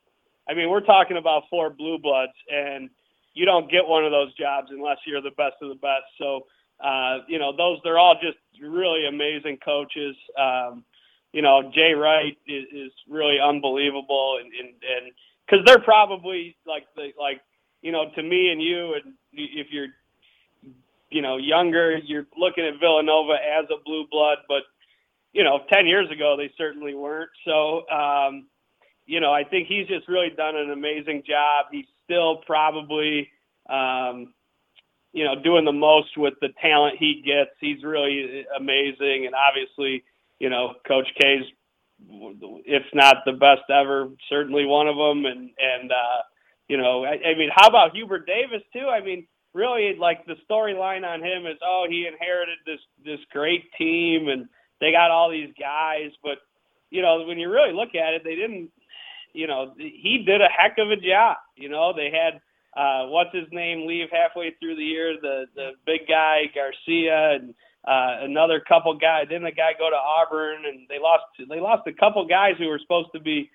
I 0.48 0.54
mean 0.54 0.68
we're 0.70 0.80
talking 0.80 1.16
about 1.16 1.44
four 1.48 1.70
blue 1.70 1.98
bloods, 1.98 2.32
and 2.52 2.90
you 3.34 3.44
don't 3.46 3.70
get 3.70 3.86
one 3.86 4.04
of 4.04 4.10
those 4.10 4.34
jobs 4.34 4.68
unless 4.70 4.98
you're 5.06 5.22
the 5.22 5.36
best 5.36 5.56
of 5.62 5.68
the 5.68 5.76
best. 5.76 6.04
So 6.18 6.46
uh, 6.82 7.18
you 7.28 7.38
know 7.38 7.56
those 7.56 7.78
they're 7.84 7.98
all 7.98 8.16
just 8.20 8.38
really 8.60 9.06
amazing 9.06 9.58
coaches. 9.64 10.16
Um, 10.38 10.84
you 11.32 11.42
know 11.42 11.70
Jay 11.74 11.92
Wright 11.94 12.36
is, 12.46 12.64
is 12.72 12.92
really 13.08 13.38
unbelievable, 13.42 14.38
and 14.40 14.52
and 14.52 14.68
and 14.68 15.12
because 15.46 15.64
they're 15.66 15.82
probably 15.82 16.56
like 16.66 16.84
the 16.96 17.10
like 17.18 17.40
you 17.82 17.92
know 17.92 18.04
to 18.14 18.22
me 18.22 18.50
and 18.50 18.62
you, 18.62 18.94
and 18.94 19.14
if 19.32 19.68
you're 19.70 19.88
you 21.10 21.22
know 21.22 21.36
younger, 21.36 21.98
you're 21.98 22.26
looking 22.36 22.64
at 22.64 22.80
Villanova 22.80 23.34
as 23.34 23.66
a 23.70 23.82
blue 23.84 24.06
blood, 24.10 24.38
but 24.48 24.62
you 25.32 25.44
know, 25.44 25.60
10 25.72 25.86
years 25.86 26.10
ago, 26.10 26.36
they 26.36 26.52
certainly 26.58 26.94
weren't. 26.94 27.30
So, 27.44 27.88
um, 27.88 28.46
you 29.06 29.20
know, 29.20 29.32
I 29.32 29.44
think 29.44 29.68
he's 29.68 29.86
just 29.86 30.08
really 30.08 30.30
done 30.36 30.56
an 30.56 30.70
amazing 30.70 31.22
job. 31.26 31.66
He's 31.70 31.86
still 32.10 32.38
probably, 32.46 33.28
um, 33.68 34.34
you 35.12 35.24
know, 35.24 35.34
doing 35.42 35.64
the 35.64 35.72
most 35.72 36.16
with 36.16 36.34
the 36.40 36.48
talent 36.60 36.96
he 36.98 37.22
gets. 37.24 37.50
He's 37.60 37.84
really 37.84 38.44
amazing. 38.58 39.26
And 39.26 39.34
obviously, 39.34 40.02
you 40.38 40.50
know, 40.50 40.74
Coach 40.86 41.06
K's, 41.20 41.44
if 42.64 42.82
not 42.94 43.18
the 43.24 43.32
best 43.32 43.70
ever, 43.70 44.08
certainly 44.28 44.64
one 44.64 44.88
of 44.88 44.96
them. 44.96 45.26
And, 45.26 45.50
and, 45.58 45.90
uh, 45.92 46.22
you 46.68 46.78
know, 46.78 47.04
I, 47.04 47.12
I 47.12 47.38
mean, 47.38 47.50
how 47.54 47.68
about 47.68 47.94
Hubert 47.94 48.26
Davis 48.26 48.62
too? 48.72 48.88
I 48.88 49.00
mean, 49.00 49.26
really 49.54 49.96
like 49.98 50.26
the 50.26 50.36
storyline 50.50 51.04
on 51.04 51.22
him 51.22 51.46
is, 51.46 51.58
oh, 51.64 51.86
he 51.88 52.06
inherited 52.06 52.58
this, 52.66 52.80
this 53.04 53.20
great 53.30 53.64
team 53.78 54.28
and, 54.28 54.48
they 54.80 54.92
got 54.92 55.10
all 55.10 55.30
these 55.30 55.52
guys, 55.60 56.10
but 56.22 56.38
you 56.90 57.02
know, 57.02 57.24
when 57.26 57.38
you 57.38 57.50
really 57.50 57.74
look 57.74 57.94
at 57.94 58.14
it, 58.14 58.24
they 58.24 58.34
didn't. 58.34 58.70
You 59.32 59.46
know, 59.46 59.72
he 59.76 60.22
did 60.26 60.40
a 60.40 60.48
heck 60.48 60.78
of 60.78 60.90
a 60.90 60.96
job. 60.96 61.36
You 61.56 61.68
know, 61.68 61.92
they 61.94 62.10
had 62.10 62.40
uh, 62.80 63.06
what's 63.08 63.34
his 63.34 63.48
name 63.52 63.86
leave 63.86 64.08
halfway 64.12 64.54
through 64.60 64.76
the 64.76 64.84
year, 64.84 65.16
the 65.20 65.46
the 65.54 65.70
big 65.86 66.06
guy 66.08 66.50
Garcia 66.54 67.36
and 67.40 67.54
uh, 67.86 68.24
another 68.24 68.60
couple 68.60 68.94
guys. 68.96 69.26
Then 69.30 69.42
the 69.42 69.50
guy 69.50 69.72
go 69.78 69.90
to 69.90 69.96
Auburn, 69.96 70.66
and 70.66 70.86
they 70.88 70.98
lost. 70.98 71.24
They 71.38 71.60
lost 71.60 71.86
a 71.86 71.92
couple 71.92 72.26
guys 72.26 72.54
who 72.58 72.68
were 72.68 72.78
supposed 72.78 73.08
to 73.14 73.20
be 73.20 73.50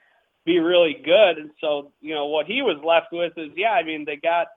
be 0.45 0.59
really 0.59 0.95
good. 1.03 1.38
And 1.38 1.49
so, 1.59 1.91
you 2.01 2.13
know, 2.13 2.28
what 2.28 2.45
he 2.45 2.61
was 2.61 2.80
left 2.86 3.07
with 3.11 3.34
is, 3.36 3.51
yeah, 3.57 3.71
I 3.71 3.84
mean, 3.84 4.05
they 4.05 4.15
got 4.15 4.47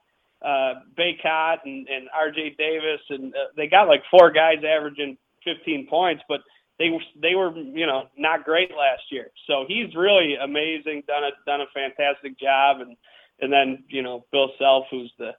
uh, 0.44 0.80
Bacot 0.96 1.58
and, 1.64 1.88
and 1.88 2.08
R.J. 2.14 2.56
Davis, 2.58 3.00
and 3.08 3.34
uh, 3.34 3.48
they 3.56 3.66
got 3.66 3.88
like 3.88 4.02
four 4.10 4.30
guys 4.30 4.58
averaging 4.58 5.16
15 5.44 5.86
points, 5.88 6.22
but 6.28 6.40
they 6.78 6.90
were 6.90 7.00
they 7.20 7.34
were 7.34 7.56
you 7.56 7.86
know 7.86 8.04
not 8.16 8.44
great 8.44 8.70
last 8.70 9.02
year. 9.10 9.30
So 9.46 9.64
he's 9.66 9.94
really 9.94 10.36
amazing, 10.42 11.02
done 11.06 11.24
a 11.24 11.30
done 11.44 11.60
a 11.60 11.66
fantastic 11.74 12.38
job, 12.38 12.80
and 12.80 12.96
and 13.40 13.52
then 13.52 13.84
you 13.88 14.02
know 14.02 14.24
Bill 14.32 14.50
Self, 14.58 14.86
who's 14.90 15.12
the 15.18 15.32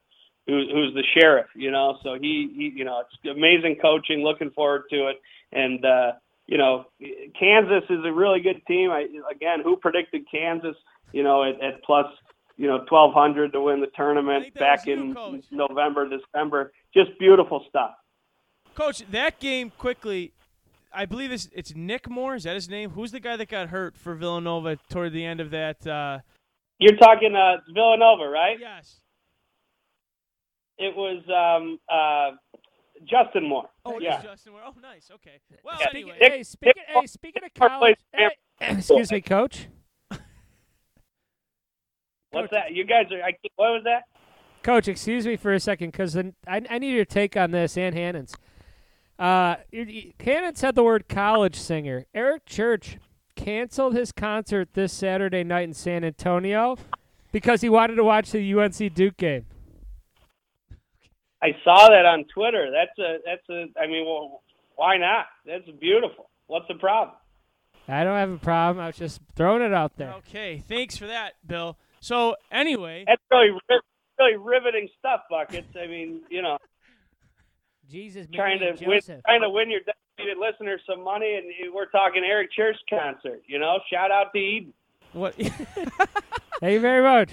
who, 0.47 0.65
who's 0.71 0.93
the 0.93 1.03
sheriff, 1.17 1.47
you 1.55 1.71
know. 1.71 1.97
So 2.03 2.15
he, 2.19 2.51
he 2.55 2.73
you 2.75 2.85
know 2.85 3.01
it's 3.01 3.37
amazing 3.37 3.77
coaching. 3.81 4.19
Looking 4.19 4.51
forward 4.51 4.83
to 4.89 5.07
it, 5.07 5.17
and 5.51 5.83
uh, 5.85 6.11
you 6.47 6.57
know 6.57 6.85
Kansas 7.39 7.83
is 7.89 8.03
a 8.05 8.11
really 8.11 8.41
good 8.41 8.61
team. 8.67 8.91
I, 8.91 9.07
again, 9.31 9.61
who 9.63 9.77
predicted 9.77 10.23
Kansas? 10.31 10.75
You 11.13 11.23
know 11.23 11.43
at, 11.43 11.61
at 11.61 11.83
plus 11.83 12.05
you 12.57 12.67
know 12.67 12.79
1200 12.89 13.53
to 13.53 13.61
win 13.61 13.79
the 13.79 13.87
tournament 13.95 14.53
back 14.55 14.87
in 14.87 15.15
Coach. 15.15 15.45
November, 15.51 16.09
December. 16.09 16.73
Just 16.93 17.17
beautiful 17.17 17.65
stuff. 17.69 17.91
Coach, 18.75 19.03
that 19.11 19.39
game 19.39 19.71
quickly. 19.77 20.33
I 20.91 21.05
believe 21.05 21.31
it's, 21.31 21.49
it's 21.53 21.75
Nick 21.75 22.09
Moore. 22.09 22.35
Is 22.35 22.43
that 22.43 22.55
his 22.55 22.67
name? 22.69 22.91
Who's 22.91 23.11
the 23.11 23.19
guy 23.19 23.35
that 23.37 23.47
got 23.49 23.69
hurt 23.69 23.95
for 23.95 24.15
Villanova 24.15 24.77
toward 24.89 25.13
the 25.13 25.23
end 25.25 25.39
of 25.39 25.51
that? 25.51 25.85
Uh, 25.85 26.19
You're 26.79 26.97
talking 26.97 27.35
uh, 27.35 27.57
Villanova, 27.73 28.27
right? 28.27 28.57
yes. 28.59 29.01
It 30.77 30.95
was 30.95 31.21
um, 31.29 31.77
uh, 31.89 32.31
Justin 33.05 33.47
Moore. 33.47 33.69
Oh, 33.85 33.93
it 33.97 33.97
is 33.97 34.03
yeah. 34.03 34.21
Justin 34.21 34.53
Moore. 34.53 34.61
Oh, 34.65 34.73
nice. 34.81 35.11
Okay. 35.13 35.39
Well, 35.63 35.75
Yeah. 35.79 35.87
anyway. 35.91 36.17
Nick- 36.21 36.31
Hey, 36.31 36.43
speaking, 36.43 36.83
Nick- 36.87 36.97
hey, 37.01 37.07
speaking 37.07 37.43
of 37.43 37.53
college, 37.53 37.97
plays 38.13 38.31
hey, 38.61 38.67
excuse 38.77 39.11
me, 39.11 39.19
coach. 39.21 39.67
What's 42.31 42.51
that? 42.51 42.71
You 42.71 42.85
guys 42.85 43.05
are. 43.11 43.21
I, 43.23 43.33
what 43.55 43.71
was 43.71 43.81
that? 43.85 44.03
Coach, 44.63 44.87
excuse 44.87 45.25
me 45.25 45.35
for 45.35 45.53
a 45.53 45.59
second, 45.59 45.91
because 45.91 46.15
I, 46.17 46.31
I 46.47 46.77
need 46.79 46.93
your 46.93 47.05
take 47.05 47.35
on 47.37 47.51
this 47.51 47.77
and 47.77 47.95
Hannon's. 47.95 48.33
Uh, 49.19 49.57
you- 49.71 49.83
you- 49.83 50.13
said 50.55 50.75
the 50.75 50.83
word 50.83 51.09
college 51.09 51.55
singer. 51.55 52.05
Eric 52.13 52.45
Church 52.45 52.97
canceled 53.35 53.93
his 53.93 54.11
concert 54.11 54.73
this 54.73 54.93
Saturday 54.93 55.43
night 55.43 55.63
in 55.65 55.73
San 55.73 56.03
Antonio 56.03 56.77
because 57.31 57.61
he 57.61 57.69
wanted 57.69 57.95
to 57.95 58.03
watch 58.03 58.31
the 58.31 58.39
UNC 58.41 58.89
Duke 58.89 59.17
game. 59.17 59.45
I 61.41 61.55
saw 61.63 61.89
that 61.89 62.05
on 62.05 62.25
Twitter. 62.33 62.69
That's 62.71 62.97
a. 62.99 63.17
That's 63.25 63.49
a. 63.49 63.79
I 63.79 63.87
mean, 63.87 64.05
well, 64.05 64.41
why 64.75 64.97
not? 64.97 65.27
That's 65.45 65.69
beautiful. 65.79 66.29
What's 66.47 66.67
the 66.67 66.75
problem? 66.75 67.15
I 67.87 68.03
don't 68.03 68.17
have 68.17 68.31
a 68.31 68.37
problem. 68.37 68.83
I 68.83 68.87
was 68.87 68.97
just 68.97 69.21
throwing 69.35 69.61
it 69.61 69.73
out 69.73 69.95
there. 69.95 70.13
Okay. 70.27 70.57
Thanks 70.59 70.97
for 70.97 71.07
that, 71.07 71.33
Bill. 71.45 71.77
So, 72.01 72.35
anyway. 72.51 73.03
That's 73.07 73.21
really, 73.31 73.49
riv- 73.69 73.81
really 74.19 74.35
riveting 74.37 74.89
stuff, 74.99 75.21
buckets. 75.29 75.75
I 75.81 75.87
mean, 75.87 76.21
you 76.29 76.41
know, 76.41 76.57
Jesus, 77.89 78.27
Mary, 78.29 78.37
trying 78.37 78.59
to 78.59 78.69
and 78.69 78.79
win, 78.87 78.99
Joseph. 78.99 79.21
trying 79.25 79.41
to 79.41 79.49
win 79.49 79.69
your 79.69 79.79
dedicated 79.81 80.37
listeners 80.39 80.81
some 80.89 81.03
money, 81.03 81.35
and 81.35 81.73
we're 81.73 81.87
talking 81.89 82.23
Eric 82.23 82.51
Church 82.51 82.75
concert. 82.89 83.41
You 83.47 83.59
know, 83.59 83.79
shout 83.91 84.11
out 84.11 84.31
to 84.33 84.39
Eden. 84.39 84.73
What? 85.13 85.33
Thank 86.59 86.73
you 86.73 86.79
very 86.79 87.01
much. 87.03 87.29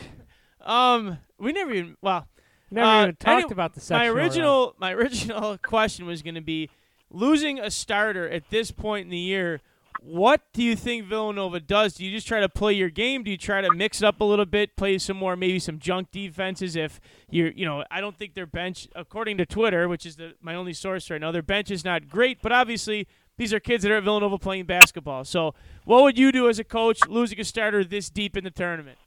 um, 0.62 1.18
we 1.38 1.52
never 1.52 1.72
even. 1.72 1.96
Well, 2.00 2.26
Never 2.70 2.86
Uh, 2.88 3.02
even 3.04 3.16
talked 3.16 3.44
any- 3.44 3.52
about 3.52 3.74
the 3.74 3.80
my 3.80 3.82
sexual 4.06 4.16
original 4.16 4.74
my 4.78 4.92
original 4.94 5.58
question 5.58 6.04
was 6.06 6.22
going 6.22 6.34
to 6.34 6.40
be 6.40 6.68
losing 7.10 7.60
a 7.60 7.70
starter 7.70 8.28
at 8.28 8.50
this 8.50 8.70
point 8.72 9.04
in 9.04 9.10
the 9.10 9.18
year. 9.18 9.60
What 10.00 10.42
do 10.52 10.62
you 10.62 10.76
think 10.76 11.06
Villanova 11.06 11.60
does? 11.60 11.94
Do 11.94 12.04
you 12.04 12.10
just 12.10 12.26
try 12.26 12.40
to 12.40 12.48
play 12.48 12.72
your 12.72 12.90
game? 12.90 13.22
Do 13.24 13.30
you 13.30 13.36
try 13.36 13.60
to 13.60 13.72
mix 13.74 14.02
it 14.02 14.06
up 14.06 14.20
a 14.20 14.24
little 14.24 14.44
bit, 14.44 14.76
play 14.76 14.98
some 14.98 15.16
more, 15.16 15.36
maybe 15.36 15.58
some 15.58 15.78
junk 15.78 16.10
defenses? 16.10 16.76
If 16.76 17.00
you're, 17.30 17.50
you 17.52 17.64
know, 17.64 17.84
I 17.90 18.00
don't 18.00 18.16
think 18.16 18.34
their 18.34 18.46
bench, 18.46 18.88
according 18.94 19.38
to 19.38 19.46
Twitter, 19.46 19.88
which 19.88 20.06
is 20.06 20.16
the, 20.16 20.34
my 20.40 20.54
only 20.54 20.72
source 20.72 21.10
right 21.10 21.20
now, 21.20 21.32
their 21.32 21.42
bench 21.42 21.70
is 21.70 21.84
not 21.84 22.08
great. 22.08 22.42
But 22.42 22.52
obviously, 22.52 23.06
these 23.36 23.52
are 23.52 23.60
kids 23.60 23.82
that 23.82 23.92
are 23.92 23.96
at 23.96 24.04
Villanova 24.04 24.38
playing 24.38 24.64
basketball. 24.66 25.24
So, 25.24 25.54
what 25.84 26.02
would 26.02 26.18
you 26.18 26.32
do 26.32 26.48
as 26.48 26.58
a 26.58 26.64
coach 26.64 27.00
losing 27.08 27.40
a 27.40 27.44
starter 27.44 27.84
this 27.84 28.08
deep 28.08 28.36
in 28.36 28.44
the 28.44 28.50
tournament? 28.50 28.98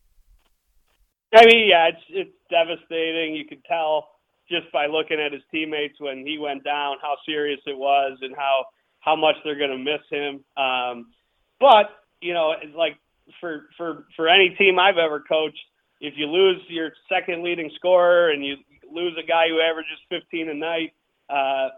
I 1.33 1.45
mean, 1.45 1.67
yeah, 1.67 1.89
it's 1.89 2.03
it's 2.09 2.35
devastating. 2.49 3.35
You 3.35 3.45
could 3.45 3.63
tell 3.65 4.07
just 4.49 4.71
by 4.71 4.87
looking 4.87 5.19
at 5.19 5.31
his 5.31 5.43
teammates 5.51 5.99
when 5.99 6.25
he 6.25 6.37
went 6.39 6.63
down 6.63 6.97
how 7.01 7.15
serious 7.25 7.59
it 7.67 7.77
was 7.77 8.17
and 8.21 8.35
how 8.35 8.65
how 8.99 9.15
much 9.15 9.35
they're 9.43 9.57
going 9.57 9.71
to 9.71 9.77
miss 9.77 10.01
him. 10.09 10.43
Um, 10.57 11.11
but 11.59 11.89
you 12.21 12.33
know, 12.33 12.53
it's 12.61 12.75
like 12.75 12.97
for 13.39 13.67
for 13.77 14.05
for 14.15 14.27
any 14.27 14.55
team 14.57 14.79
I've 14.79 14.97
ever 14.97 15.19
coached, 15.19 15.59
if 16.01 16.13
you 16.17 16.27
lose 16.27 16.61
your 16.67 16.91
second 17.07 17.43
leading 17.43 17.71
scorer 17.75 18.29
and 18.29 18.45
you 18.45 18.55
lose 18.91 19.13
a 19.21 19.25
guy 19.25 19.47
who 19.49 19.61
averages 19.61 19.99
15 20.09 20.49
a 20.49 20.53
night, 20.53 20.93
uh, 21.29 21.69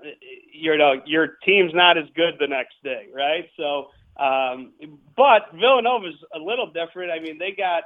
you 0.53 0.77
know 0.77 0.93
your 1.05 1.37
team's 1.45 1.73
not 1.73 1.97
as 1.97 2.05
good 2.15 2.35
the 2.39 2.47
next 2.47 2.75
day, 2.83 3.07
right? 3.13 3.49
So, 3.57 3.89
um, 4.21 4.73
but 5.15 5.51
Villanova's 5.53 6.15
a 6.33 6.39
little 6.39 6.67
different. 6.67 7.11
I 7.11 7.19
mean, 7.19 7.37
they 7.37 7.51
got 7.51 7.83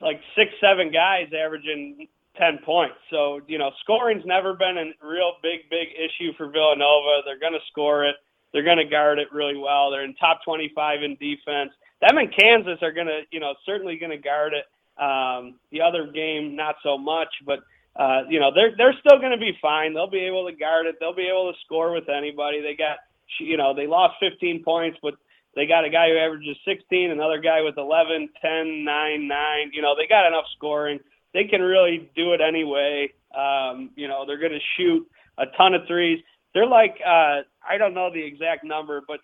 like 0.00 0.20
six, 0.36 0.50
seven 0.60 0.90
guys 0.92 1.28
averaging 1.32 2.08
10 2.38 2.58
points. 2.64 2.96
So, 3.10 3.40
you 3.46 3.58
know, 3.58 3.70
scoring's 3.82 4.24
never 4.24 4.54
been 4.54 4.78
a 4.78 5.06
real 5.06 5.34
big, 5.42 5.68
big 5.70 5.88
issue 5.92 6.32
for 6.36 6.48
Villanova. 6.48 7.20
They're 7.24 7.38
going 7.38 7.52
to 7.52 7.66
score 7.70 8.04
it. 8.04 8.16
They're 8.52 8.64
going 8.64 8.78
to 8.78 8.88
guard 8.88 9.18
it 9.18 9.28
really 9.32 9.56
well. 9.56 9.90
They're 9.90 10.04
in 10.04 10.14
top 10.16 10.40
25 10.44 11.02
in 11.02 11.16
defense. 11.16 11.72
Them 12.00 12.18
and 12.18 12.34
Kansas 12.34 12.78
are 12.82 12.92
going 12.92 13.06
to, 13.06 13.22
you 13.30 13.40
know, 13.40 13.54
certainly 13.64 13.96
going 13.96 14.10
to 14.10 14.18
guard 14.18 14.52
it. 14.52 14.64
Um, 15.00 15.58
the 15.70 15.80
other 15.80 16.10
game, 16.12 16.54
not 16.54 16.76
so 16.82 16.98
much, 16.98 17.28
but, 17.46 17.60
uh, 17.96 18.22
you 18.28 18.40
know, 18.40 18.50
they're, 18.54 18.76
they're 18.76 18.94
still 19.00 19.18
going 19.18 19.32
to 19.32 19.40
be 19.40 19.56
fine. 19.60 19.94
They'll 19.94 20.10
be 20.10 20.24
able 20.26 20.46
to 20.48 20.56
guard 20.56 20.86
it. 20.86 20.96
They'll 21.00 21.14
be 21.14 21.28
able 21.28 21.52
to 21.52 21.58
score 21.64 21.92
with 21.92 22.08
anybody. 22.08 22.60
They 22.60 22.76
got, 22.76 22.98
you 23.40 23.56
know, 23.56 23.74
they 23.74 23.86
lost 23.86 24.16
15 24.20 24.62
points, 24.64 24.98
but 25.02 25.14
they 25.54 25.66
got 25.66 25.84
a 25.84 25.90
guy 25.90 26.08
who 26.08 26.18
averages 26.18 26.56
16, 26.64 27.10
another 27.10 27.40
guy 27.40 27.62
with 27.62 27.78
11, 27.78 28.28
10, 28.40 28.84
9, 28.84 29.28
9. 29.28 29.70
You 29.72 29.82
know, 29.82 29.94
they 29.96 30.06
got 30.06 30.26
enough 30.26 30.44
scoring 30.56 31.00
they 31.34 31.44
can 31.44 31.60
really 31.60 32.10
do 32.14 32.32
it 32.32 32.40
anyway. 32.40 33.12
Um, 33.36 33.90
you 33.96 34.08
know, 34.08 34.24
they're 34.26 34.38
going 34.38 34.52
to 34.52 34.58
shoot 34.76 35.06
a 35.38 35.46
ton 35.56 35.74
of 35.74 35.82
threes. 35.86 36.20
They're 36.54 36.66
like 36.66 36.96
uh, 37.04 37.42
I 37.66 37.78
don't 37.78 37.94
know 37.94 38.12
the 38.12 38.22
exact 38.22 38.64
number, 38.64 39.02
but 39.06 39.20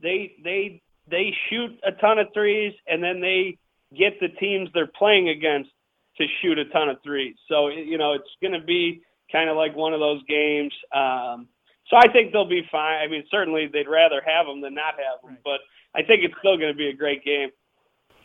they 0.00 0.34
they 0.42 0.82
they 1.10 1.34
shoot 1.50 1.70
a 1.84 1.92
ton 1.92 2.18
of 2.18 2.28
threes, 2.32 2.74
and 2.86 3.02
then 3.02 3.20
they 3.20 3.58
get 3.96 4.20
the 4.20 4.28
teams 4.28 4.68
they're 4.74 4.86
playing 4.86 5.28
against 5.28 5.70
to 6.18 6.26
shoot 6.42 6.58
a 6.58 6.66
ton 6.66 6.88
of 6.88 6.98
threes. 7.02 7.34
So 7.48 7.68
you 7.68 7.98
know, 7.98 8.12
it's 8.12 8.30
going 8.40 8.58
to 8.58 8.64
be 8.64 9.02
kind 9.32 9.50
of 9.50 9.56
like 9.56 9.74
one 9.76 9.92
of 9.92 10.00
those 10.00 10.22
games. 10.28 10.72
Um, 10.94 11.48
so 11.88 11.96
I 11.96 12.08
think 12.12 12.32
they'll 12.32 12.48
be 12.48 12.66
fine. 12.70 13.00
I 13.02 13.08
mean, 13.08 13.24
certainly 13.30 13.68
they'd 13.72 13.88
rather 13.88 14.22
have 14.24 14.46
them 14.46 14.60
than 14.60 14.74
not 14.74 14.94
have 14.94 15.22
them, 15.22 15.38
but 15.42 15.60
I 15.94 16.02
think 16.02 16.22
it's 16.22 16.34
still 16.38 16.56
going 16.56 16.72
to 16.72 16.76
be 16.76 16.88
a 16.88 16.96
great 16.96 17.24
game. 17.24 17.48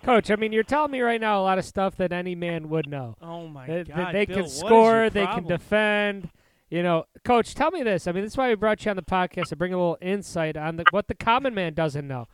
Coach, 0.03 0.29
I 0.29 0.35
mean, 0.35 0.51
you're 0.51 0.63
telling 0.63 0.91
me 0.91 1.01
right 1.01 1.19
now 1.19 1.39
a 1.39 1.43
lot 1.43 1.57
of 1.57 1.65
stuff 1.65 1.95
that 1.95 2.11
any 2.11 2.35
man 2.35 2.69
would 2.69 2.87
know. 2.87 3.15
Oh 3.21 3.47
my 3.47 3.65
They, 3.65 3.83
God! 3.85 4.13
they 4.13 4.25
Bill, 4.25 4.35
can 4.35 4.43
what 4.43 4.51
is 4.51 4.57
score, 4.57 4.95
your 5.01 5.09
they 5.09 5.25
can 5.25 5.47
defend. 5.47 6.29
You 6.69 6.83
know, 6.83 7.05
Coach, 7.23 7.55
tell 7.55 7.71
me 7.71 7.83
this. 7.83 8.07
I 8.07 8.11
mean, 8.11 8.23
this 8.23 8.33
is 8.33 8.37
why 8.37 8.49
we 8.49 8.55
brought 8.55 8.83
you 8.83 8.89
on 8.89 8.95
the 8.97 9.03
podcast 9.03 9.49
to 9.49 9.55
bring 9.55 9.73
a 9.73 9.77
little 9.77 9.97
insight 10.01 10.57
on 10.57 10.77
the, 10.77 10.85
what 10.89 11.07
the 11.07 11.15
common 11.15 11.53
man 11.53 11.73
doesn't 11.73 12.07
know. 12.07 12.27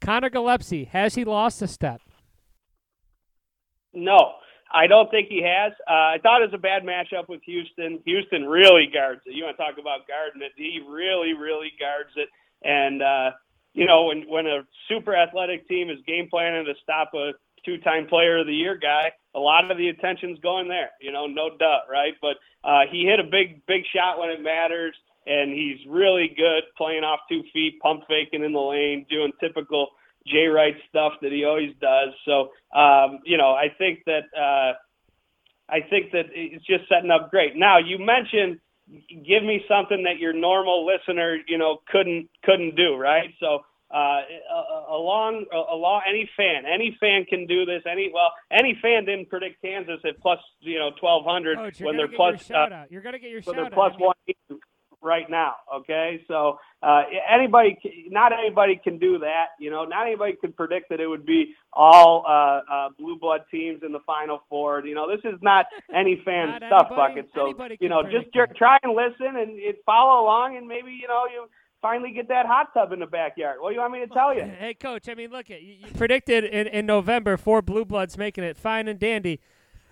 Connor 0.00 0.30
Gillespie, 0.30 0.84
has 0.84 1.14
he 1.14 1.24
lost 1.24 1.62
a 1.62 1.68
step? 1.68 2.00
No, 3.92 4.32
I 4.72 4.88
don't 4.88 5.10
think 5.10 5.28
he 5.28 5.42
has. 5.44 5.72
Uh, 5.88 5.92
I 5.92 6.16
thought 6.22 6.42
it 6.42 6.50
was 6.50 6.54
a 6.54 6.58
bad 6.58 6.82
matchup 6.82 7.28
with 7.28 7.40
Houston. 7.44 8.00
Houston 8.04 8.44
really 8.46 8.88
guards 8.92 9.20
it. 9.24 9.34
You 9.34 9.44
want 9.44 9.56
to 9.56 9.62
talk 9.62 9.74
about 9.80 10.08
guarding 10.08 10.42
it? 10.42 10.52
He 10.56 10.80
really, 10.86 11.32
really 11.32 11.72
guards 11.78 12.10
it. 12.16 12.28
And 12.64 13.00
uh, 13.00 13.30
you 13.74 13.86
know, 13.86 14.04
when 14.04 14.22
when 14.28 14.46
a 14.46 14.66
super 14.88 15.14
athletic 15.14 15.68
team 15.68 15.90
is 15.90 15.98
game 16.06 16.28
planning 16.30 16.64
to 16.64 16.74
stop 16.82 17.10
a 17.14 17.32
two-time 17.64 18.06
Player 18.06 18.38
of 18.38 18.46
the 18.46 18.54
Year 18.54 18.76
guy, 18.76 19.10
a 19.34 19.40
lot 19.40 19.70
of 19.70 19.76
the 19.76 19.88
attention's 19.88 20.38
going 20.40 20.68
there. 20.68 20.90
You 21.00 21.12
know, 21.12 21.26
no 21.26 21.50
doubt, 21.58 21.82
right? 21.90 22.14
But 22.20 22.36
uh, 22.62 22.82
he 22.90 23.04
hit 23.04 23.20
a 23.20 23.24
big, 23.24 23.66
big 23.66 23.82
shot 23.94 24.18
when 24.18 24.30
it 24.30 24.42
matters, 24.42 24.94
and 25.26 25.52
he's 25.52 25.78
really 25.88 26.32
good 26.36 26.62
playing 26.76 27.04
off 27.04 27.20
two 27.28 27.42
feet, 27.52 27.80
pump 27.80 28.02
faking 28.08 28.44
in 28.44 28.52
the 28.52 28.60
lane, 28.60 29.06
doing 29.10 29.32
typical 29.40 29.88
Jay 30.26 30.46
Wright 30.46 30.76
stuff 30.88 31.12
that 31.22 31.32
he 31.32 31.44
always 31.44 31.74
does. 31.80 32.10
So, 32.24 32.50
um, 32.78 33.20
you 33.24 33.36
know, 33.36 33.52
I 33.52 33.68
think 33.76 34.04
that 34.06 34.24
uh, 34.36 34.74
I 35.68 35.80
think 35.88 36.12
that 36.12 36.26
it's 36.32 36.64
just 36.64 36.88
setting 36.88 37.10
up 37.10 37.30
great. 37.30 37.56
Now, 37.56 37.78
you 37.78 37.98
mentioned 37.98 38.60
give 39.08 39.42
me 39.42 39.64
something 39.68 40.04
that 40.04 40.18
your 40.18 40.32
normal 40.32 40.86
listener, 40.86 41.38
you 41.46 41.58
know, 41.58 41.78
couldn't 41.88 42.28
couldn't 42.44 42.76
do, 42.76 42.96
right? 42.96 43.34
So, 43.40 43.64
uh, 43.90 44.20
along 44.88 45.46
along 45.52 46.02
any 46.08 46.28
fan, 46.36 46.64
any 46.66 46.96
fan 47.00 47.24
can 47.24 47.46
do 47.46 47.64
this. 47.64 47.82
Any 47.90 48.10
well, 48.12 48.32
any 48.50 48.78
fan 48.80 49.04
didn't 49.04 49.28
predict 49.28 49.62
Kansas 49.62 50.00
at 50.04 50.18
plus, 50.20 50.38
you 50.60 50.78
know, 50.78 50.90
twelve 50.98 51.24
hundred 51.24 51.58
you're 51.78 51.86
when 51.86 51.96
gonna 51.96 51.98
they're 51.98 52.08
get 52.08 52.16
plus. 52.16 52.48
your 52.48 52.58
uh, 52.58 52.64
shout 52.66 52.72
out. 52.72 52.92
You're 52.92 53.02
gonna 53.02 53.18
get 53.18 53.30
your 53.30 53.42
shout 53.42 53.54
they're 53.56 53.70
plus 53.70 53.92
out. 53.94 54.00
one 54.00 54.14
right 55.04 55.28
now. 55.30 55.52
Okay, 55.72 56.24
so 56.26 56.58
uh, 56.82 57.02
anybody, 57.30 57.78
not 58.08 58.32
anybody 58.32 58.80
can 58.82 58.98
do 58.98 59.18
that. 59.18 59.48
You 59.60 59.70
know, 59.70 59.84
not 59.84 60.06
anybody 60.06 60.32
could 60.40 60.56
predict 60.56 60.88
that 60.90 60.98
it 60.98 61.06
would 61.06 61.26
be 61.26 61.54
all 61.72 62.24
uh, 62.26 62.60
uh, 62.72 62.88
blue 62.98 63.18
blood 63.18 63.42
teams 63.50 63.82
in 63.84 63.92
the 63.92 64.00
final 64.06 64.42
four. 64.48 64.84
You 64.84 64.94
know, 64.94 65.06
this 65.08 65.20
is 65.24 65.38
not 65.42 65.66
any 65.94 66.20
fan 66.24 66.48
Not 66.48 66.62
stuff 66.66 66.86
anybody- 66.90 67.22
bucket. 67.22 67.30
So 67.34 67.76
you 67.80 67.88
know, 67.88 68.02
just 68.02 68.32
that. 68.34 68.56
try 68.56 68.78
and 68.82 68.94
listen 68.94 69.36
and 69.36 69.58
it, 69.58 69.82
follow 69.86 70.24
along, 70.24 70.56
and 70.56 70.66
maybe 70.66 70.90
you 70.90 71.06
know 71.06 71.24
you 71.32 71.46
finally 71.82 72.12
get 72.12 72.28
that 72.28 72.46
hot 72.46 72.72
tub 72.72 72.92
in 72.92 73.00
the 73.00 73.06
backyard. 73.06 73.58
What 73.60 73.68
do 73.68 73.74
you 73.74 73.80
want 73.82 73.92
me 73.92 74.00
to 74.00 74.06
tell 74.06 74.34
you? 74.34 74.42
Hey, 74.42 74.72
Coach. 74.72 75.06
I 75.08 75.14
mean, 75.14 75.30
look, 75.30 75.50
at 75.50 75.62
you, 75.62 75.74
you 75.74 75.86
predicted 75.98 76.42
in, 76.44 76.66
in 76.66 76.86
November 76.86 77.36
four 77.36 77.60
blue 77.60 77.84
bloods 77.84 78.16
making 78.16 78.42
it 78.42 78.56
fine 78.56 78.88
and 78.88 78.98
dandy. 78.98 79.40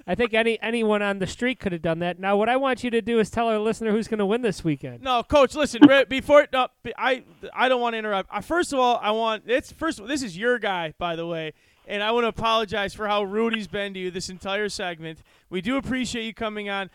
I 0.07 0.14
think 0.14 0.34
any 0.34 0.61
anyone 0.61 1.03
on 1.03 1.18
the 1.18 1.26
street 1.26 1.61
could 1.61 1.72
have 1.72 1.82
done 1.82 2.00
that. 2.00 2.18
Now, 2.18 2.36
what 2.36 2.48
I 2.48 2.57
want 2.57 2.82
you 2.82 2.90
to 2.90 3.03
do 3.03 3.18
is 3.18 3.30
tell 3.30 3.48
our 3.48 3.59
listener 3.59 3.92
who's 3.92 4.09
going 4.09 4.18
to 4.18 4.26
win 4.26 4.42
this 4.42 4.64
weekend. 4.64 5.03
No, 5.03 5.22
coach. 5.22 5.55
Listen, 5.55 5.82
before 6.09 6.46
no, 6.53 6.68
I 6.96 7.24
I 7.55 7.68
don't 7.68 7.80
want 7.80 7.94
to 7.94 7.98
interrupt. 7.98 8.28
Uh, 8.32 8.40
first 8.40 8.72
of 8.72 8.78
all, 8.78 8.98
I 9.03 9.11
want 9.12 9.44
it's 9.46 9.72
first. 9.72 10.05
This 10.07 10.22
is 10.22 10.36
your 10.36 10.59
guy, 10.59 10.94
by 10.98 11.16
the 11.16 11.26
way, 11.26 11.53
and 11.86 12.03
I 12.03 12.11
want 12.11 12.24
to 12.24 12.28
apologize 12.28 12.94
for 12.94 13.07
how 13.07 13.22
rude 13.22 13.55
he's 13.55 13.68
been 13.68 13.94
to 13.94 14.00
you 14.00 14.11
this 14.11 14.28
entire 14.28 14.68
segment. 14.68 15.20
We 15.50 15.61
do 15.61 15.76
appreciate 15.76 16.24
you 16.24 16.34
coming 16.34 16.68
on. 16.68 16.90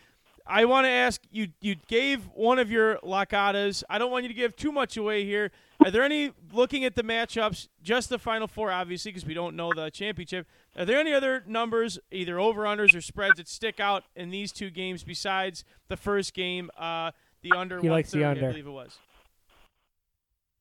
I 0.50 0.66
want 0.66 0.86
to 0.86 0.90
ask 0.90 1.22
you. 1.32 1.50
You 1.62 1.76
gave 1.88 2.26
one 2.34 2.60
of 2.60 2.72
your 2.72 2.98
lacadas. 2.98 3.84
I 3.90 3.98
don't 3.98 4.12
want 4.12 4.24
you 4.24 4.30
to 4.30 4.34
give 4.34 4.56
too 4.56 4.72
much 4.72 4.98
away 4.98 5.26
here. 5.26 5.52
Are 5.84 5.92
there 5.92 6.04
any 6.04 6.32
looking 6.52 6.86
at 6.86 6.96
the 6.96 7.04
matchups, 7.04 7.68
just 7.84 8.10
the 8.10 8.18
final 8.18 8.48
four, 8.48 8.72
obviously, 8.72 9.12
because 9.12 9.26
we 9.26 9.34
don't 9.34 9.56
know 9.56 9.72
the 9.74 9.90
championship? 9.92 10.48
Are 10.78 10.86
there 10.86 11.00
any 11.00 11.14
other 11.14 11.44
numbers, 11.48 12.00
either 12.12 12.40
over 12.40 12.64
unders 12.64 12.96
or 12.96 13.02
spreads, 13.02 13.38
that 13.38 13.48
stick 13.48 13.80
out 13.80 14.04
in 14.16 14.30
these 14.30 14.52
two 14.52 14.70
games 14.70 15.04
besides 15.04 15.64
the 15.88 15.98
first 15.98 16.34
game, 16.34 16.72
uh, 16.78 17.12
the 17.42 17.52
under? 17.56 17.80
He 17.80 17.90
likes 17.90 18.12
the 18.12 18.20
130, 18.20 18.26
I 18.26 18.30
under. 18.30 18.54
believe 18.54 18.68
it 18.68 18.72
was. 18.72 18.98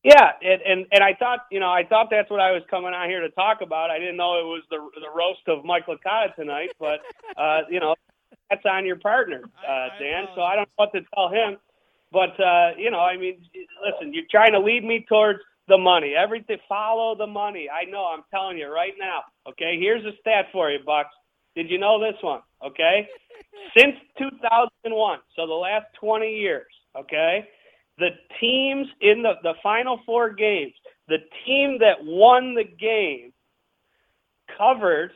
Yeah, 0.05 0.31
and, 0.41 0.63
and 0.63 0.87
and 0.93 1.03
I 1.03 1.15
thought 1.19 1.47
you 1.51 1.59
know 1.59 1.67
I 1.71 1.83
thought 1.83 2.09
that's 2.13 2.31
what 2.31 2.39
I 2.39 2.53
was 2.53 2.63
coming 2.71 2.93
out 2.95 3.09
here 3.09 3.23
to 3.23 3.31
talk 3.31 3.59
about. 3.61 3.91
I 3.91 3.99
didn't 3.99 4.17
know 4.17 4.39
it 4.39 4.45
was 4.45 4.63
the 4.71 4.77
the 5.01 5.11
roast 5.13 5.41
of 5.49 5.65
Mike 5.65 5.87
Licata 5.87 6.33
tonight, 6.37 6.71
but 6.79 7.01
uh, 7.37 7.63
you 7.69 7.81
know 7.81 7.97
that's 8.51 8.65
on 8.65 8.87
your 8.87 8.97
partner, 8.97 9.43
uh, 9.67 9.71
I- 9.71 9.91
I 9.95 9.99
Dan. 9.99 10.29
So 10.35 10.43
I 10.43 10.57
don't 10.57 10.69
know 10.69 10.85
what 10.85 10.93
to 10.93 11.01
tell 11.15 11.29
him, 11.29 11.59
but 12.13 12.39
uh, 12.41 12.71
you 12.77 12.91
know 12.91 13.01
I 13.01 13.17
mean, 13.17 13.43
listen, 13.85 14.13
you're 14.15 14.25
trying 14.31 14.53
to 14.53 14.61
lead 14.61 14.85
me 14.85 15.05
towards 15.09 15.41
the 15.69 15.79
money. 15.79 16.15
Everything 16.15 16.59
follow 16.69 17.17
the 17.17 17.27
money. 17.27 17.69
I 17.71 17.85
know. 17.91 18.07
I'm 18.07 18.23
telling 18.31 18.59
you 18.59 18.69
right 18.69 18.95
now. 18.99 19.23
Okay, 19.49 19.79
here's 19.81 20.05
a 20.05 20.17
stat 20.21 20.47
for 20.53 20.71
you, 20.71 20.79
Bucks. 20.85 21.11
Did 21.55 21.71
you 21.71 21.79
know 21.79 21.99
this 22.01 22.21
one? 22.23 22.41
Okay, 22.65 23.09
since 23.77 23.97
2001, 24.19 25.19
so 25.35 25.47
the 25.47 25.53
last 25.53 25.87
20 26.01 26.33
years. 26.33 26.67
Okay 26.97 27.49
the 27.99 28.11
teams 28.41 28.87
in 29.01 29.23
the, 29.23 29.33
the 29.43 29.55
final 29.63 30.01
four 30.05 30.31
games, 30.33 30.73
the 31.09 31.19
team 31.47 31.79
that 31.81 31.97
won 32.05 32.55
the 32.55 32.65
game 32.65 33.33
covered 34.57 35.13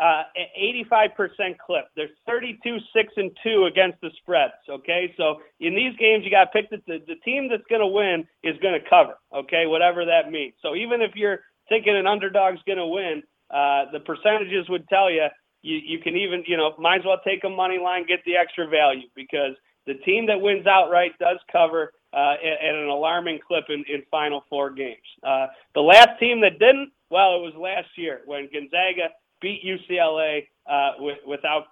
uh, 0.00 0.24
85% 0.58 1.58
clip. 1.58 1.84
There's 1.94 2.10
32, 2.26 2.78
6, 2.94 3.12
and 3.16 3.30
2 3.42 3.66
against 3.66 4.00
the 4.00 4.10
spreads. 4.18 4.54
Okay, 4.68 5.12
so 5.16 5.40
in 5.60 5.74
these 5.74 5.96
games, 5.98 6.24
you 6.24 6.30
got 6.30 6.44
to 6.44 6.50
pick 6.50 6.70
the, 6.70 6.78
the, 6.86 6.98
the 7.06 7.16
team 7.24 7.48
that's 7.50 7.66
going 7.68 7.82
to 7.82 7.86
win 7.86 8.26
is 8.42 8.56
going 8.62 8.80
to 8.80 8.88
cover. 8.88 9.14
Okay, 9.34 9.66
whatever 9.66 10.04
that 10.04 10.30
means. 10.30 10.54
So 10.62 10.74
even 10.74 11.02
if 11.02 11.12
you're 11.14 11.40
thinking 11.68 11.96
an 11.96 12.06
underdog's 12.06 12.62
going 12.66 12.78
to 12.78 12.86
win, 12.86 13.22
uh, 13.50 13.90
the 13.92 14.00
percentages 14.00 14.68
would 14.68 14.88
tell 14.88 15.10
you 15.10 15.26
you, 15.62 15.76
you 15.76 15.98
can 15.98 16.16
even, 16.16 16.42
you 16.46 16.56
know, 16.56 16.74
might 16.78 17.00
as 17.00 17.04
well 17.04 17.20
take 17.24 17.44
a 17.44 17.48
money 17.50 17.78
line, 17.78 18.06
get 18.06 18.20
the 18.24 18.36
extra 18.36 18.66
value 18.66 19.08
because 19.14 19.54
the 19.86 19.94
team 20.06 20.26
that 20.26 20.40
wins 20.40 20.66
outright 20.66 21.12
does 21.18 21.38
cover. 21.52 21.92
uh, 22.12 22.34
at, 22.42 22.68
at 22.68 22.74
an 22.74 22.88
alarming 22.88 23.38
clip 23.46 23.64
in, 23.68 23.84
in 23.88 24.02
Final 24.10 24.44
Four 24.48 24.70
games. 24.70 24.96
Uh, 25.22 25.46
the 25.74 25.80
last 25.80 26.18
team 26.18 26.40
that 26.40 26.58
didn't, 26.58 26.90
well, 27.10 27.36
it 27.36 27.42
was 27.42 27.54
last 27.58 27.88
year 27.96 28.22
when 28.26 28.48
Gonzaga 28.52 29.10
beat 29.40 29.64
UCLA 29.64 30.46
uh, 30.68 30.92
with, 30.98 31.18
without 31.26 31.64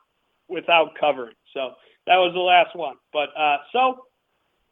without 0.49 0.93
covering. 0.99 1.35
So 1.55 1.73
that 2.07 2.16
was 2.16 2.33
the 2.35 2.41
last 2.41 2.75
one. 2.75 2.97
But 3.12 3.29
uh, 3.39 3.59
so 3.73 4.07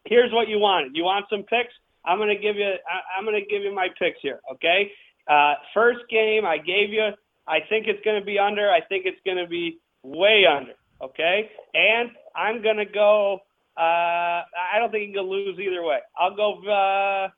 here's 0.06 0.32
what 0.32 0.48
you 0.48 0.58
wanted. 0.58 0.96
You 0.96 1.04
want 1.04 1.26
some 1.30 1.42
picks? 1.42 1.74
I'm 2.04 2.18
gonna 2.18 2.34
give 2.38 2.56
you. 2.56 2.66
I, 2.66 3.18
I'm 3.18 3.24
gonna 3.24 3.40
give 3.48 3.62
you 3.62 3.74
my 3.74 3.88
picks 3.98 4.18
here. 4.22 4.40
Okay. 4.52 4.90
Uh, 5.28 5.54
first 5.74 6.00
game 6.10 6.44
I 6.46 6.56
gave 6.58 6.90
you. 6.90 7.10
I 7.46 7.58
think 7.68 7.86
it's 7.86 8.04
gonna 8.04 8.24
be 8.24 8.38
under. 8.38 8.70
I 8.70 8.80
think 8.80 9.06
it's 9.06 9.20
gonna 9.26 9.46
be 9.46 9.78
way 10.02 10.44
under. 10.46 10.72
Okay. 11.02 11.50
And 11.74 12.10
I'm 12.34 12.62
gonna 12.62 12.86
go. 12.86 13.40
Uh, 13.76 14.42
I 14.42 14.78
don't 14.78 14.90
think 14.90 15.08
you 15.08 15.14
can 15.14 15.28
lose 15.28 15.58
either 15.58 15.82
way. 15.82 15.98
I'll 16.18 16.34
go. 16.34 16.62
Uh, 16.66 17.28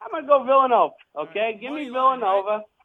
I'm 0.00 0.10
gonna 0.12 0.26
go 0.26 0.44
Villanova. 0.44 0.94
Okay. 1.18 1.58
Give 1.60 1.72
me 1.72 1.88
Villanova. 1.88 2.28
line, 2.28 2.60
right? 2.60 2.77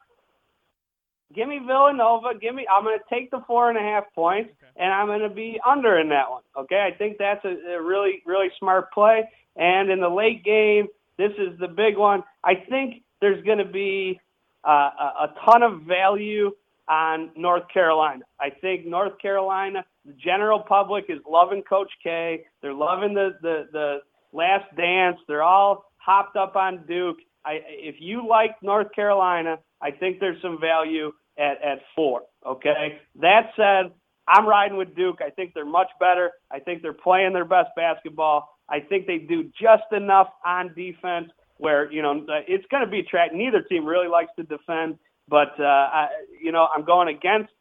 Give 1.34 1.48
me 1.48 1.60
Villanova. 1.66 2.38
Give 2.40 2.54
me. 2.54 2.66
I'm 2.74 2.84
going 2.84 2.98
to 2.98 3.16
take 3.16 3.32
the 3.32 3.42
four 3.48 3.70
and 3.70 3.78
a 3.78 3.82
half 3.82 4.06
points, 4.14 4.52
and 4.76 4.94
I'm 4.94 5.08
going 5.08 5.22
to 5.22 5.30
be 5.34 5.60
under 5.68 6.00
in 6.00 6.10
that 6.10 6.30
one. 6.30 6.44
Okay, 6.58 6.88
I 6.94 6.96
think 6.96 7.18
that's 7.18 7.44
a, 7.46 7.76
a 7.76 7.82
really, 7.82 8.22
really 8.26 8.50
smart 8.60 8.92
play. 8.92 9.30
And 9.56 9.90
in 9.90 10.00
the 10.00 10.10
late 10.10 10.44
game, 10.44 10.88
this 11.18 11.32
is 11.38 11.58
the 11.60 11.68
big 11.68 11.98
one. 11.98 12.24
I 12.44 12.56
think 12.70 13.04
there's 13.22 13.44
going 13.46 13.60
to 13.60 13.66
be 13.66 14.20
uh, 14.68 14.90
a, 15.00 15.06
a 15.24 15.36
ton 15.46 15.64
of 15.64 15.82
value 15.84 16.52
on 16.88 17.32
North 17.36 17.64
Carolina. 17.74 18.26
I 18.40 18.50
think 18.50 18.86
North 18.86 19.18
Carolina, 19.22 19.86
the 20.06 20.14
general 20.14 20.60
public 20.60 21.06
is 21.10 21.20
loving 21.30 21.64
Coach 21.64 21.92
K. 22.04 22.46
They're 22.62 22.74
loving 22.74 23.14
the 23.14 23.38
the, 23.42 23.68
the 23.72 23.98
Last 24.34 24.66
Dance. 24.76 25.18
They're 25.28 25.44
all 25.44 25.86
hopped 25.98 26.36
up 26.36 26.56
on 26.56 26.86
Duke. 26.88 27.18
I, 27.46 27.60
if 27.68 27.96
you 28.00 28.28
like 28.28 28.52
North 28.62 28.94
Carolina, 28.94 29.60
I 29.82 29.92
think 29.92 30.20
there's 30.20 30.42
some 30.42 30.60
value 30.60 31.12
at, 31.38 31.62
at 31.64 31.80
four. 31.96 32.24
Okay. 32.46 33.00
That 33.22 33.52
said, 33.56 33.92
I'm 34.28 34.48
riding 34.48 34.78
with 34.78 34.96
Duke. 34.96 35.20
I 35.26 35.30
think 35.30 35.54
they're 35.54 35.66
much 35.66 35.90
better. 36.00 36.32
I 36.52 36.60
think 36.60 36.82
they're 36.82 36.94
playing 36.94 37.34
their 37.34 37.46
best 37.46 37.70
basketball. 37.76 38.58
I 38.70 38.80
think 38.80 39.08
they 39.08 39.18
do 39.18 39.52
just 39.60 39.92
enough 39.92 40.30
on 40.46 40.74
defense 40.74 41.30
where 41.58 41.92
you 41.92 42.02
know 42.02 42.26
it's 42.48 42.66
going 42.72 42.84
to 42.84 42.90
be 42.90 43.04
track. 43.04 43.32
Neither 43.34 43.62
team 43.62 43.86
really 43.86 44.08
likes 44.08 44.32
to 44.38 44.44
defend, 44.44 44.98
but 45.28 45.60
uh, 45.60 45.64
I, 45.64 46.08
you 46.42 46.52
know 46.52 46.68
I'm 46.74 46.86
going 46.86 47.14
against 47.14 47.52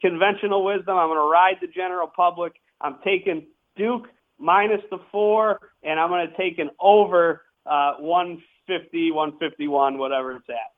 conventional 0.00 0.64
wisdom. 0.64 0.96
I'm 0.96 1.08
going 1.08 1.18
to 1.18 1.30
ride 1.30 1.56
the 1.60 1.66
general 1.66 2.06
public. 2.06 2.54
I'm 2.80 2.96
taking 3.04 3.46
Duke 3.76 4.08
minus 4.38 4.80
the 4.90 4.98
four, 5.10 5.60
and 5.82 5.98
I'm 5.98 6.08
going 6.08 6.28
to 6.28 6.36
take 6.36 6.58
an 6.58 6.70
over 6.80 7.42
uh, 7.66 7.94
150, 7.98 9.12
151, 9.12 9.98
whatever 9.98 10.32
it's 10.32 10.48
at. 10.48 10.71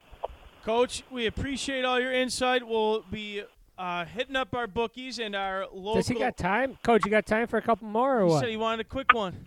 Coach, 0.65 1.03
we 1.11 1.27
appreciate 1.27 1.85
all 1.85 2.01
your 2.01 2.13
insight. 2.13 2.67
We'll 2.67 3.05
be 3.11 3.43
uh, 3.77 4.07
hitting 4.07 4.35
up 4.35 4.55
our 4.55 4.67
bookies 4.67 5.19
and 5.19 5.37
our 5.37 5.67
local. 5.71 5.97
Does 5.97 6.09
he 6.09 6.15
got 6.15 6.39
time, 6.39 6.79
Coach? 6.83 7.03
You 7.05 7.11
got 7.11 7.27
time 7.27 7.47
for 7.49 7.59
a 7.59 7.63
couple 7.63 7.87
more 7.87 8.21
or 8.21 8.25
He 8.25 8.31
what? 8.31 8.41
said 8.41 8.49
he 8.49 8.57
wanted 8.57 8.87
a 8.87 8.89
quick 8.89 9.13
one. 9.13 9.45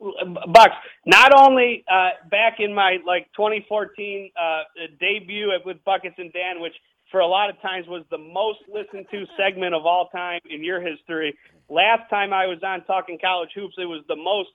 Bucks. 0.00 0.72
Not 1.04 1.32
only 1.36 1.84
uh, 1.92 2.10
back 2.30 2.54
in 2.58 2.74
my 2.74 2.98
like 3.06 3.26
2014 3.36 4.30
uh, 4.34 4.62
debut 4.98 5.52
with 5.66 5.76
Buckets 5.84 6.14
and 6.16 6.32
Dan, 6.32 6.62
which 6.62 6.72
for 7.10 7.20
a 7.20 7.26
lot 7.26 7.50
of 7.50 7.60
times 7.60 7.86
was 7.86 8.02
the 8.10 8.16
most 8.16 8.60
listened 8.72 9.04
to 9.10 9.26
segment 9.36 9.74
of 9.74 9.84
all 9.84 10.08
time 10.08 10.40
in 10.48 10.64
your 10.64 10.80
history. 10.80 11.36
Last 11.68 12.08
time 12.08 12.32
I 12.32 12.46
was 12.46 12.60
on 12.64 12.82
talking 12.84 13.18
college 13.20 13.50
hoops, 13.54 13.74
it 13.76 13.84
was 13.84 14.02
the 14.08 14.16
most 14.16 14.48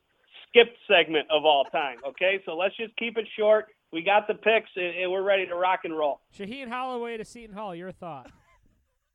skipped 0.50 0.78
segment 0.88 1.28
of 1.30 1.46
all 1.46 1.66
time. 1.66 1.98
Okay, 2.08 2.42
so 2.44 2.56
let's 2.56 2.76
just 2.76 2.96
keep 2.98 3.18
it 3.18 3.28
short. 3.38 3.68
We 3.96 4.04
got 4.04 4.28
the 4.28 4.34
picks 4.34 4.68
and, 4.76 4.92
and 5.04 5.10
we're 5.10 5.24
ready 5.24 5.48
to 5.48 5.56
rock 5.56 5.86
and 5.86 5.98
roll. 5.98 6.20
Shaheen 6.38 6.68
Holloway 6.68 7.16
to 7.16 7.24
Seton 7.24 7.56
Hall. 7.56 7.74
Your 7.74 7.94
thought? 7.94 8.30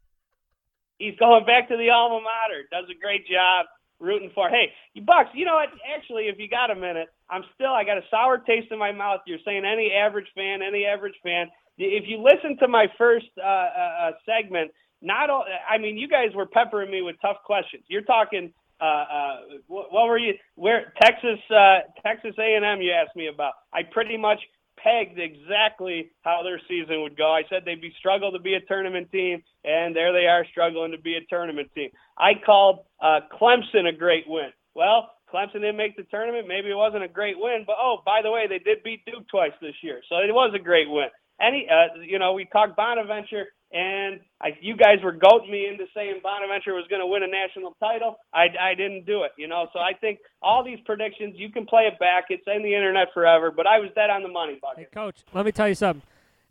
He's 0.99 1.15
going 1.19 1.45
back 1.45 1.69
to 1.69 1.77
the 1.77 1.91
alma 1.91 2.25
mater. 2.25 2.65
Does 2.73 2.89
a 2.91 2.99
great 2.99 3.29
job. 3.29 3.67
Rooting 3.99 4.31
for. 4.35 4.49
Hey, 4.49 4.73
you 4.95 5.03
Bucks. 5.03 5.29
You 5.35 5.45
know 5.45 5.57
what? 5.57 5.69
Actually, 5.95 6.29
if 6.29 6.39
you 6.39 6.49
got 6.49 6.71
a 6.71 6.75
minute, 6.75 7.09
I'm 7.29 7.43
still. 7.55 7.69
I 7.69 7.85
got 7.85 7.99
a 7.99 8.03
sour 8.11 8.39
taste 8.39 8.69
in 8.71 8.79
my 8.79 8.91
mouth. 8.91 9.21
You're 9.27 9.45
saying 9.45 9.65
any 9.71 9.93
average 9.93 10.29
fan, 10.35 10.61
any 10.67 10.87
average 10.87 11.17
fan. 11.23 11.49
If 11.77 12.05
you 12.07 12.17
listen 12.17 12.57
to 12.61 12.69
my 12.69 12.87
first 12.97 13.27
uh, 13.37 13.45
uh, 13.45 14.09
uh, 14.09 14.11
segment, 14.25 14.71
not 15.03 15.29
all. 15.29 15.45
I 15.69 15.77
mean, 15.77 15.99
you 15.99 16.09
guys 16.09 16.35
were 16.35 16.47
peppering 16.47 16.91
me 16.91 17.03
with 17.03 17.17
tough 17.21 17.37
questions. 17.45 17.85
You're 17.89 18.01
talking. 18.01 18.55
Uh, 18.81 18.85
uh, 18.85 19.37
what, 19.67 19.93
what 19.93 20.09
were 20.09 20.17
you? 20.17 20.33
Where 20.55 20.95
Texas? 21.03 21.39
Uh, 21.51 21.81
Texas 22.03 22.33
A&M. 22.39 22.81
You 22.81 22.93
asked 22.93 23.15
me 23.15 23.29
about. 23.29 23.53
I 23.75 23.83
pretty 23.83 24.17
much 24.17 24.41
pegged 24.83 25.19
exactly 25.19 26.11
how 26.23 26.43
their 26.43 26.61
season 26.69 27.03
would 27.03 27.17
go. 27.17 27.33
I 27.33 27.43
said 27.49 27.63
they'd 27.65 27.81
be 27.81 27.93
struggle 27.99 28.33
to 28.33 28.39
be 28.39 28.55
a 28.55 28.61
tournament 28.61 29.11
team, 29.11 29.43
and 29.65 29.95
there 29.95 30.13
they 30.13 30.27
are 30.27 30.45
struggling 30.51 30.93
to 30.93 30.99
be 30.99 31.17
a 31.17 31.25
tournament 31.29 31.71
team. 31.75 31.91
I 32.19 32.33
called 32.45 32.81
uh, 33.03 33.21
Clemson 33.41 33.89
a 33.89 33.97
great 33.97 34.25
win. 34.27 34.51
Well, 34.75 35.11
Clemson 35.33 35.61
didn't 35.61 35.77
make 35.77 35.97
the 35.97 36.05
tournament. 36.05 36.49
Maybe 36.49 36.71
it 36.71 36.77
wasn't 36.77 37.05
a 37.05 37.09
great 37.09 37.37
win, 37.39 37.65
but 37.67 37.77
oh, 37.79 37.99
by 38.05 38.21
the 38.23 38.31
way, 38.31 38.47
they 38.49 38.59
did 38.59 38.83
beat 38.83 39.05
Duke 39.05 39.29
twice 39.29 39.53
this 39.61 39.75
year, 39.83 40.01
so 40.09 40.17
it 40.17 40.33
was 40.33 40.53
a 40.55 40.63
great 40.63 40.91
win. 40.91 41.09
Any, 41.41 41.67
uh, 41.71 42.01
you 42.03 42.19
know, 42.19 42.33
we 42.33 42.45
talked 42.47 42.77
Bonaventure, 42.77 43.47
and 43.73 44.21
I, 44.41 44.49
you 44.61 44.77
guys 44.77 44.99
were 45.03 45.13
goating 45.13 45.51
me 45.51 45.67
into 45.67 45.87
saying 45.95 46.21
Bonaventure 46.23 46.75
was 46.75 46.85
going 46.91 47.01
to 47.01 47.07
win 47.07 47.23
a 47.23 47.27
national 47.27 47.77
title. 47.81 48.17
I, 48.35 48.47
I 48.61 48.75
didn't 48.75 49.07
do 49.07 49.23
it, 49.23 49.33
you 49.39 49.49
know. 49.49 49.69
So 49.73 49.79
I 49.79 49.93
think 49.99 50.19
all 50.43 50.65
these 50.65 50.79
predictions, 50.85 51.35
you 51.37 51.51
can 51.51 51.67
play 51.67 51.83
it 51.83 51.99
back. 51.99 52.25
It's 52.31 52.43
in 52.47 52.63
the 52.63 52.75
internet 52.75 53.09
forever, 53.15 53.51
but 53.51 53.67
I 53.67 53.79
was 53.79 53.91
dead 53.95 54.11
on 54.11 54.23
the 54.23 54.29
money, 54.29 54.59
Hey. 54.77 54.87
Coach, 54.93 55.25
let 55.33 55.47
me 55.47 55.53
tell 55.53 55.69
you 55.69 55.75
something. 55.75 56.03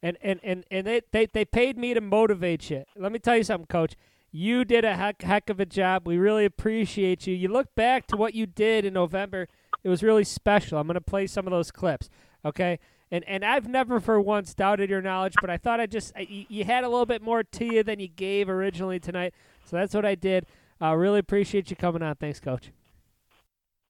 And 0.01 0.17
and 0.21 0.39
and 0.43 0.63
and 0.71 0.87
they 0.87 1.01
they, 1.11 1.25
they 1.25 1.43
paid 1.43 1.77
me 1.77 1.93
to 1.93 1.99
motivate 1.99 2.69
you. 2.69 2.85
Let 2.95 3.11
me 3.11 3.19
tell 3.19 3.35
you 3.35 3.43
something, 3.43 3.67
Coach. 3.67 3.95
You 4.31 4.63
did 4.63 4.85
a 4.85 4.95
heck, 4.95 5.21
heck 5.23 5.49
of 5.49 5.59
a 5.59 5.65
job. 5.65 6.07
We 6.07 6.17
really 6.17 6.45
appreciate 6.45 7.25
you. 7.27 7.35
You 7.35 7.49
look 7.49 7.73
back 7.75 8.07
to 8.07 8.17
what 8.17 8.33
you 8.33 8.45
did 8.45 8.85
in 8.85 8.93
November. 8.93 9.47
It 9.83 9.89
was 9.89 10.03
really 10.03 10.23
special. 10.23 10.77
I'm 10.77 10.87
going 10.87 10.95
to 10.95 11.01
play 11.01 11.25
some 11.25 11.47
of 11.47 11.51
those 11.51 11.71
clips, 11.71 12.09
okay? 12.45 12.79
And 13.11 13.23
and 13.27 13.43
I've 13.43 13.67
never 13.67 13.99
for 13.99 14.21
once 14.21 14.53
doubted 14.53 14.89
your 14.89 15.01
knowledge, 15.01 15.33
but 15.41 15.49
I 15.49 15.57
thought 15.57 15.79
I 15.79 15.87
just 15.87 16.13
I, 16.15 16.27
you, 16.29 16.63
had 16.63 16.83
a 16.83 16.89
little 16.89 17.07
bit 17.07 17.21
more 17.21 17.43
to 17.43 17.65
you 17.65 17.81
than 17.81 17.99
you 17.99 18.07
gave 18.07 18.49
originally 18.49 18.99
tonight. 18.99 19.33
So 19.65 19.77
that's 19.77 19.93
what 19.93 20.05
I 20.05 20.15
did. 20.15 20.45
Uh, 20.81 20.93
really 20.95 21.19
appreciate 21.19 21.69
you 21.69 21.75
coming 21.75 22.03
on. 22.03 22.15
Thanks, 22.15 22.39
Coach. 22.39 22.71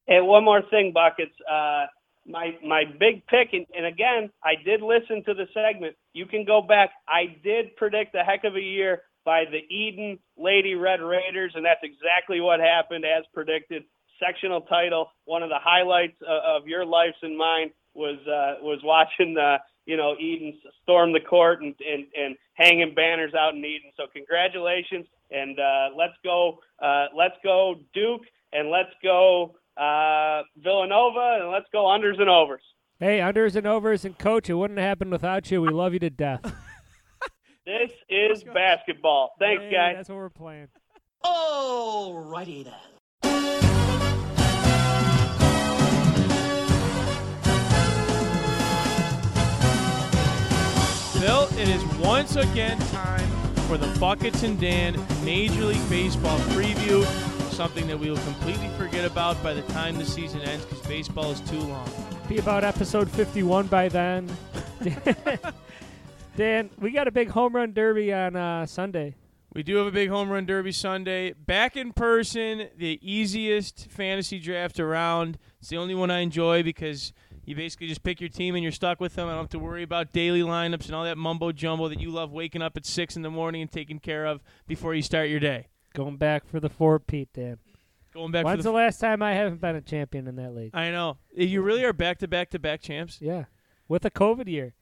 And 0.08 0.26
one 0.26 0.44
more 0.44 0.62
thing, 0.70 0.92
buckets. 0.94 1.34
Uh, 1.50 1.86
my 2.26 2.58
my 2.66 2.84
big 3.00 3.26
pick, 3.28 3.50
and, 3.54 3.66
and 3.76 3.86
again, 3.86 4.30
I 4.44 4.54
did 4.64 4.82
listen 4.82 5.24
to 5.26 5.34
the 5.34 5.48
segment. 5.54 5.96
You 6.14 6.26
can 6.26 6.46
go 6.46 6.62
back. 6.62 6.92
I 7.08 7.36
did 7.44 7.76
predict 7.76 8.16
a 8.16 8.24
heck 8.24 8.46
of 8.46 8.56
a 8.56 8.62
year 8.62 9.04
by 9.26 9.44
the 9.52 9.62
Eden 9.74 10.18
Lady 10.38 10.76
Red 10.76 11.02
Raiders, 11.02 11.52
and 11.56 11.66
that's 11.66 11.82
exactly 11.84 12.40
what 12.40 12.60
happened 12.60 13.06
as 13.06 13.26
predicted. 13.34 13.84
Sectional 14.20 14.62
title. 14.62 15.12
One 15.26 15.44
of 15.44 15.50
the 15.50 15.60
highlights 15.62 16.18
uh, 16.22 16.58
of 16.58 16.68
your 16.68 16.86
lives 16.86 17.16
and 17.22 17.38
mine 17.38 17.72
was 17.94 18.18
uh, 18.28 18.64
was 18.64 18.80
watching 18.84 19.34
the 19.34 19.58
you 19.86 19.98
know 19.98 20.16
Eden 20.20 20.58
storm 20.84 21.14
the 21.14 21.20
court 21.20 21.62
and, 21.62 21.76
and 21.80 22.06
and 22.20 22.36
hanging 22.54 22.94
banners 22.96 23.34
out 23.34 23.54
in 23.56 23.60
Eden. 23.64 23.92
So 23.98 24.04
congratulations, 24.14 25.06
and 25.32 25.60
uh, 25.60 25.90
let's 25.98 26.14
go 26.24 26.60
uh, 26.82 27.06
let's 27.16 27.36
go 27.44 27.76
Duke, 27.94 28.22
and 28.54 28.70
let's 28.70 28.94
go 29.04 29.56
uh, 29.78 30.44
Villanova, 30.58 31.40
and 31.42 31.52
let's 31.52 31.68
go 31.72 31.86
unders 31.86 32.20
and 32.20 32.30
overs. 32.30 32.64
Hey, 33.00 33.20
unders 33.20 33.56
and 33.56 33.66
overs, 33.66 34.04
and 34.04 34.18
Coach, 34.18 34.50
it 34.50 34.56
wouldn't 34.56 34.78
have 34.78 34.88
happened 34.88 35.12
without 35.12 35.50
you. 35.50 35.62
We 35.62 35.70
love 35.70 35.94
you 35.94 36.00
to 36.00 36.10
death. 36.10 36.54
This 37.66 37.92
is 38.10 38.44
basketball. 38.52 39.34
Thanks, 39.38 39.62
Hey, 39.62 39.72
guys. 39.72 39.96
That's 39.98 40.10
what 40.10 40.16
we're 40.18 40.30
playing. 40.32 40.70
All 41.24 42.18
righty 42.18 42.64
then. 42.64 42.74
Bill, 51.20 51.50
it 51.58 51.68
is 51.68 51.84
once 51.98 52.38
again 52.38 52.80
time 52.92 53.30
for 53.68 53.78
the 53.78 53.94
Buckets 54.00 54.44
and 54.44 54.58
Dan 54.58 54.96
Major 55.26 55.66
League 55.66 55.90
Baseball 55.90 56.40
preview. 56.56 57.04
Something 57.52 57.88
that 57.88 58.00
we 58.00 58.10
will 58.10 58.20
completely 58.20 58.70
forget 58.78 59.04
about 59.04 59.42
by 59.44 59.54
the 59.54 59.62
time 59.74 59.98
the 59.98 60.06
season 60.06 60.40
ends 60.44 60.64
because 60.64 60.80
baseball 60.88 61.30
is 61.30 61.42
too 61.42 61.60
long. 61.60 61.90
Be 62.30 62.38
about 62.38 62.64
episode 62.64 63.10
51 63.12 63.68
by 63.68 63.90
then. 63.90 64.34
Dan, 66.38 66.70
we 66.80 66.92
got 66.92 67.10
a 67.10 67.12
big 67.12 67.28
home 67.28 67.54
run 67.54 67.74
derby 67.74 68.14
on 68.14 68.38
uh, 68.38 68.66
Sunday. 68.66 69.14
We 69.54 69.62
do 69.62 69.76
have 69.76 69.88
a 69.88 69.92
big 69.92 70.08
home 70.08 70.30
run 70.30 70.46
derby 70.46 70.72
Sunday. 70.72 71.34
Back 71.34 71.76
in 71.76 71.92
person, 71.92 72.70
the 72.78 72.98
easiest 73.02 73.92
fantasy 73.92 74.40
draft 74.40 74.80
around. 74.80 75.38
It's 75.60 75.68
the 75.68 75.78
only 75.78 75.96
one 75.96 76.12
I 76.12 76.20
enjoy 76.20 76.64
because 76.64 77.12
you 77.50 77.56
basically 77.56 77.88
just 77.88 78.04
pick 78.04 78.22
your 78.22 78.30
team 78.30 78.54
and 78.54 78.62
you're 78.62 78.72
stuck 78.72 79.00
with 79.02 79.16
them. 79.16 79.28
I 79.28 79.32
don't 79.32 79.40
have 79.40 79.50
to 79.50 79.60
worry 79.60 79.82
about 79.82 80.12
daily 80.14 80.42
lineups 80.42 80.86
and 80.86 80.94
all 80.94 81.04
that 81.06 81.18
mumbo 81.18 81.52
jumbo 81.52 81.88
that 81.88 82.00
you 82.00 82.12
love 82.12 82.32
waking 82.32 82.62
up 82.62 82.78
at 82.78 82.86
six 82.86 83.16
in 83.16 83.24
the 83.24 83.32
morning 83.32 83.64
and 83.64 83.72
taking 83.72 83.98
care 83.98 84.28
of 84.28 84.42
before 84.68 84.94
you 84.94 85.02
start 85.02 85.30
your 85.30 85.40
day. 85.40 85.66
Going 85.96 86.18
back 86.18 86.46
for 86.48 86.60
the 86.60 86.70
four, 86.70 87.00
Pete, 87.00 87.30
Dan. 87.34 87.58
Going 88.14 88.32
back 88.32 88.46
When's 88.46 88.58
for 88.60 88.64
the 88.64 88.70
the. 88.70 88.76
last 88.76 89.00
time 89.00 89.24
I 89.24 89.34
haven't 89.34 89.62
been 89.62 89.76
a 89.76 89.82
champion 89.82 90.28
in 90.28 90.36
that 90.36 90.54
league? 90.54 90.70
I 90.76 90.92
know 90.92 91.18
eh, 91.36 91.46
you 91.46 91.64
really 91.64 91.84
are 91.84 91.92
back 91.92 92.20
to 92.20 92.28
back 92.28 92.52
to 92.52 92.60
back 92.60 92.82
champs. 92.82 93.20
Yeah, 93.20 93.46
with 93.88 94.06
a 94.06 94.12
COVID 94.12 94.48
year. 94.48 94.76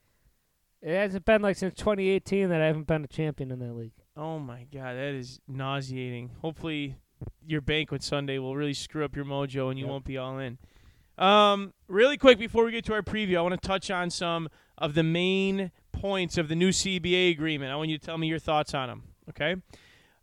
It 0.82 0.94
hasn't 0.94 1.24
been 1.24 1.40
like 1.40 1.56
since 1.56 1.72
2018 1.74 2.50
that 2.50 2.60
I 2.60 2.66
haven't 2.66 2.86
been 2.86 3.02
a 3.02 3.08
champion 3.08 3.50
in 3.50 3.60
that 3.60 3.72
league. 3.72 3.92
Oh 4.14 4.38
my 4.38 4.66
god, 4.70 4.94
that 4.96 5.14
is 5.14 5.40
nauseating. 5.48 6.32
Hopefully, 6.42 6.96
your 7.46 7.62
banquet 7.62 8.02
Sunday 8.02 8.38
will 8.38 8.54
really 8.56 8.74
screw 8.74 9.06
up 9.06 9.16
your 9.16 9.24
mojo 9.24 9.70
and 9.70 9.78
you 9.78 9.86
Yep. 9.86 9.90
won't 9.90 10.04
be 10.04 10.18
all 10.18 10.38
in. 10.38 10.58
Um, 11.18 11.74
really 11.88 12.16
quick 12.16 12.38
before 12.38 12.64
we 12.64 12.70
get 12.70 12.84
to 12.86 12.94
our 12.94 13.02
preview, 13.02 13.38
I 13.38 13.42
want 13.42 13.60
to 13.60 13.68
touch 13.68 13.90
on 13.90 14.08
some 14.10 14.48
of 14.78 14.94
the 14.94 15.02
main 15.02 15.72
points 15.92 16.38
of 16.38 16.48
the 16.48 16.54
new 16.54 16.70
CBA 16.70 17.32
agreement. 17.32 17.72
I 17.72 17.76
want 17.76 17.90
you 17.90 17.98
to 17.98 18.06
tell 18.06 18.16
me 18.16 18.28
your 18.28 18.38
thoughts 18.38 18.72
on 18.72 18.88
them. 18.88 19.02
Okay. 19.28 19.56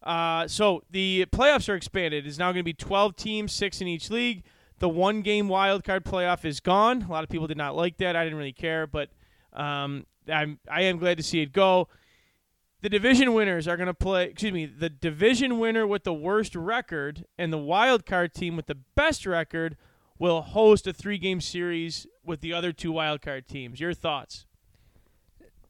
Uh, 0.02 0.48
so 0.48 0.84
the 0.92 1.26
playoffs 1.32 1.68
are 1.68 1.76
expanded. 1.76 2.26
It's 2.26 2.38
now 2.38 2.48
going 2.48 2.62
to 2.62 2.64
be 2.64 2.74
12 2.74 3.16
teams, 3.16 3.52
six 3.52 3.82
in 3.82 3.88
each 3.88 4.10
league. 4.10 4.44
The 4.80 4.90
one 4.90 5.22
game 5.22 5.48
wild 5.48 5.84
card 5.84 6.06
playoff 6.06 6.46
is 6.46 6.60
gone. 6.60 7.02
A 7.04 7.12
lot 7.12 7.24
of 7.24 7.30
people 7.30 7.48
did 7.48 7.58
not 7.58 7.76
like 7.76 7.98
that. 7.98 8.16
I 8.16 8.24
didn't 8.24 8.38
really 8.38 8.54
care, 8.54 8.88
but 8.88 9.10
um, 9.54 10.06
I'm 10.32 10.60
I 10.70 10.84
am 10.84 10.98
glad 10.98 11.18
to 11.18 11.24
see 11.24 11.42
it 11.42 11.52
go. 11.54 11.88
The 12.82 12.90
division 12.90 13.34
winners 13.34 13.68
are 13.68 13.78
going 13.78 13.88
to 13.88 13.94
play. 13.94 14.26
Excuse 14.26 14.54
me. 14.54 14.66
The 14.66 14.90
division 14.90 15.60
winner 15.60 15.88
with 15.88 16.04
the 16.04 16.14
worst 16.14 16.56
record 16.56 17.26
and 17.38 17.52
the 17.52 17.58
wild 17.58 18.06
card 18.06 18.34
team 18.34 18.56
with 18.56 18.68
the 18.68 18.78
best 18.96 19.26
record 19.26 19.76
will 20.18 20.42
host 20.42 20.88
a 20.88 20.94
three 20.94 21.18
game 21.18 21.42
series 21.42 22.08
with 22.24 22.42
the 22.42 22.54
other 22.54 22.72
two 22.72 22.92
wild 22.92 23.22
card 23.22 23.48
teams. 23.48 23.80
Your 23.80 23.94
thoughts? 23.94 24.46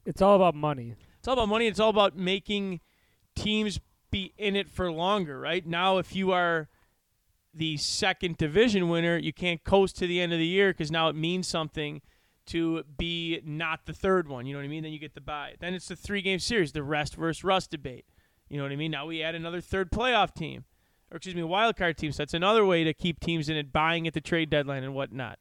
It's 0.04 0.22
all 0.22 0.36
about 0.36 0.54
money. 0.54 0.94
It's 1.18 1.28
all 1.28 1.34
about 1.34 1.48
money. 1.48 1.66
It's 1.66 1.80
all 1.80 1.90
about 1.90 2.16
making 2.16 2.80
teams 3.34 3.80
be 4.10 4.32
in 4.38 4.54
it 4.56 4.70
for 4.70 4.90
longer, 4.90 5.40
right? 5.40 5.66
Now, 5.66 5.98
if 5.98 6.14
you 6.14 6.30
are 6.32 6.68
the 7.52 7.76
second 7.76 8.36
division 8.36 8.88
winner, 8.88 9.16
you 9.16 9.32
can't 9.32 9.64
coast 9.64 9.96
to 9.98 10.06
the 10.06 10.20
end 10.20 10.32
of 10.32 10.38
the 10.38 10.46
year 10.46 10.70
because 10.70 10.90
now 10.90 11.08
it 11.08 11.16
means 11.16 11.48
something 11.48 12.00
to 12.46 12.84
be 12.96 13.40
not 13.44 13.86
the 13.86 13.92
third 13.92 14.28
one. 14.28 14.46
You 14.46 14.52
know 14.52 14.60
what 14.60 14.66
I 14.66 14.68
mean? 14.68 14.84
Then 14.84 14.92
you 14.92 14.98
get 14.98 15.14
the 15.14 15.20
bye. 15.20 15.54
Then 15.58 15.74
it's 15.74 15.88
the 15.88 15.96
three 15.96 16.22
game 16.22 16.38
series, 16.38 16.72
the 16.72 16.82
rest 16.82 17.16
versus 17.16 17.42
rust 17.42 17.70
debate. 17.70 18.04
You 18.48 18.58
know 18.58 18.62
what 18.62 18.72
I 18.72 18.76
mean? 18.76 18.92
Now 18.92 19.06
we 19.06 19.22
add 19.22 19.34
another 19.34 19.60
third 19.60 19.90
playoff 19.90 20.34
team, 20.34 20.64
or 21.10 21.16
excuse 21.16 21.34
me, 21.34 21.42
wild 21.42 21.76
card 21.76 21.96
teams. 21.96 22.16
So 22.16 22.22
that's 22.22 22.34
another 22.34 22.64
way 22.64 22.84
to 22.84 22.94
keep 22.94 23.20
teams 23.20 23.48
in 23.48 23.56
it, 23.56 23.72
buying 23.72 24.06
at 24.06 24.14
the 24.14 24.20
trade 24.20 24.50
deadline 24.50 24.84
and 24.84 24.94
whatnot. 24.94 25.38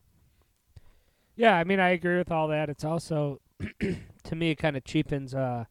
Yeah, 1.36 1.56
I 1.56 1.64
mean 1.64 1.80
I 1.80 1.90
agree 1.90 2.18
with 2.18 2.32
all 2.32 2.48
that. 2.50 2.70
It's 2.70 2.86
also 2.86 3.42
to 3.80 4.36
me 4.36 4.52
it 4.52 4.56
kind 4.56 4.78
of 4.78 4.84
cheapens 4.84 5.34
uh, 5.34 5.66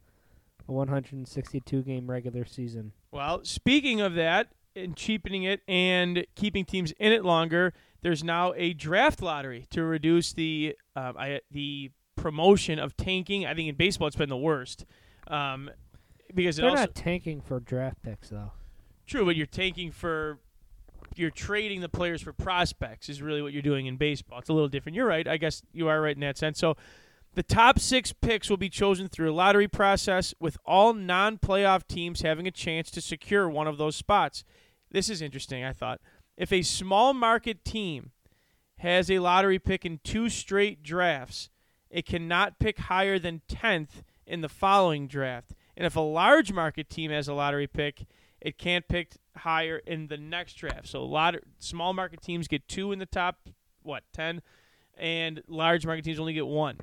a 0.68 0.72
162 0.72 1.82
game 1.82 2.10
regular 2.10 2.44
season. 2.44 2.92
Well, 3.10 3.44
speaking 3.44 4.00
of 4.00 4.14
that, 4.14 4.48
and 4.76 4.96
cheapening 4.96 5.44
it 5.44 5.60
and 5.68 6.26
keeping 6.34 6.64
teams 6.64 6.92
in 6.98 7.12
it 7.12 7.24
longer, 7.24 7.72
there's 8.02 8.24
now 8.24 8.52
a 8.56 8.72
draft 8.72 9.22
lottery 9.22 9.66
to 9.70 9.84
reduce 9.84 10.32
the 10.32 10.76
um, 10.96 11.16
I, 11.18 11.40
the 11.50 11.90
promotion 12.16 12.78
of 12.78 12.96
tanking. 12.96 13.46
I 13.46 13.54
think 13.54 13.68
in 13.68 13.76
baseball 13.76 14.08
it's 14.08 14.16
been 14.16 14.28
the 14.28 14.36
worst 14.36 14.84
um, 15.28 15.70
because 16.34 16.56
They're 16.56 16.68
also 16.68 16.82
not 16.82 16.94
tanking 16.94 17.40
for 17.40 17.60
draft 17.60 18.02
picks 18.02 18.30
though. 18.30 18.52
True, 19.06 19.24
but 19.24 19.36
you're 19.36 19.46
tanking 19.46 19.90
for 19.90 20.38
you're 21.16 21.30
trading 21.30 21.80
the 21.80 21.88
players 21.88 22.22
for 22.22 22.32
prospects 22.32 23.08
is 23.08 23.22
really 23.22 23.40
what 23.40 23.52
you're 23.52 23.62
doing 23.62 23.86
in 23.86 23.96
baseball. 23.96 24.40
It's 24.40 24.48
a 24.48 24.52
little 24.52 24.68
different. 24.68 24.96
You're 24.96 25.06
right. 25.06 25.28
I 25.28 25.36
guess 25.36 25.62
you 25.72 25.86
are 25.88 26.00
right 26.00 26.16
in 26.16 26.20
that 26.20 26.36
sense. 26.36 26.58
So 26.58 26.76
the 27.34 27.42
top 27.42 27.78
six 27.78 28.12
picks 28.12 28.50
will 28.50 28.56
be 28.56 28.68
chosen 28.68 29.08
through 29.08 29.30
a 29.30 29.34
lottery 29.34 29.68
process, 29.68 30.34
with 30.40 30.56
all 30.64 30.92
non-playoff 30.92 31.86
teams 31.86 32.22
having 32.22 32.46
a 32.46 32.52
chance 32.52 32.90
to 32.92 33.00
secure 33.00 33.48
one 33.48 33.66
of 33.66 33.78
those 33.78 33.96
spots. 33.96 34.44
This 34.90 35.08
is 35.08 35.22
interesting. 35.22 35.64
I 35.64 35.72
thought 35.72 36.00
if 36.36 36.52
a 36.52 36.62
small 36.62 37.14
market 37.14 37.64
team 37.64 38.10
has 38.78 39.10
a 39.10 39.20
lottery 39.20 39.58
pick 39.58 39.84
in 39.84 40.00
two 40.02 40.28
straight 40.28 40.82
drafts, 40.82 41.48
it 41.90 42.06
cannot 42.06 42.58
pick 42.58 42.78
higher 42.78 43.18
than 43.18 43.42
tenth 43.48 44.02
in 44.26 44.40
the 44.40 44.48
following 44.48 45.06
draft. 45.06 45.52
And 45.76 45.86
if 45.86 45.96
a 45.96 46.00
large 46.00 46.52
market 46.52 46.88
team 46.88 47.10
has 47.10 47.28
a 47.28 47.34
lottery 47.34 47.66
pick, 47.66 48.06
it 48.44 48.58
can't 48.58 48.86
pick 48.86 49.16
higher 49.38 49.78
in 49.78 50.06
the 50.06 50.18
next 50.18 50.54
draft. 50.54 50.86
So 50.86 51.00
a 51.00 51.02
lot 51.02 51.34
of 51.34 51.40
small 51.58 51.92
market 51.92 52.20
teams 52.22 52.46
get 52.46 52.68
two 52.68 52.92
in 52.92 53.00
the 53.00 53.06
top 53.06 53.48
what 53.82 54.04
ten, 54.12 54.42
and 54.96 55.42
large 55.48 55.84
market 55.84 56.04
teams 56.04 56.20
only 56.20 56.34
get 56.34 56.46
one. 56.46 56.78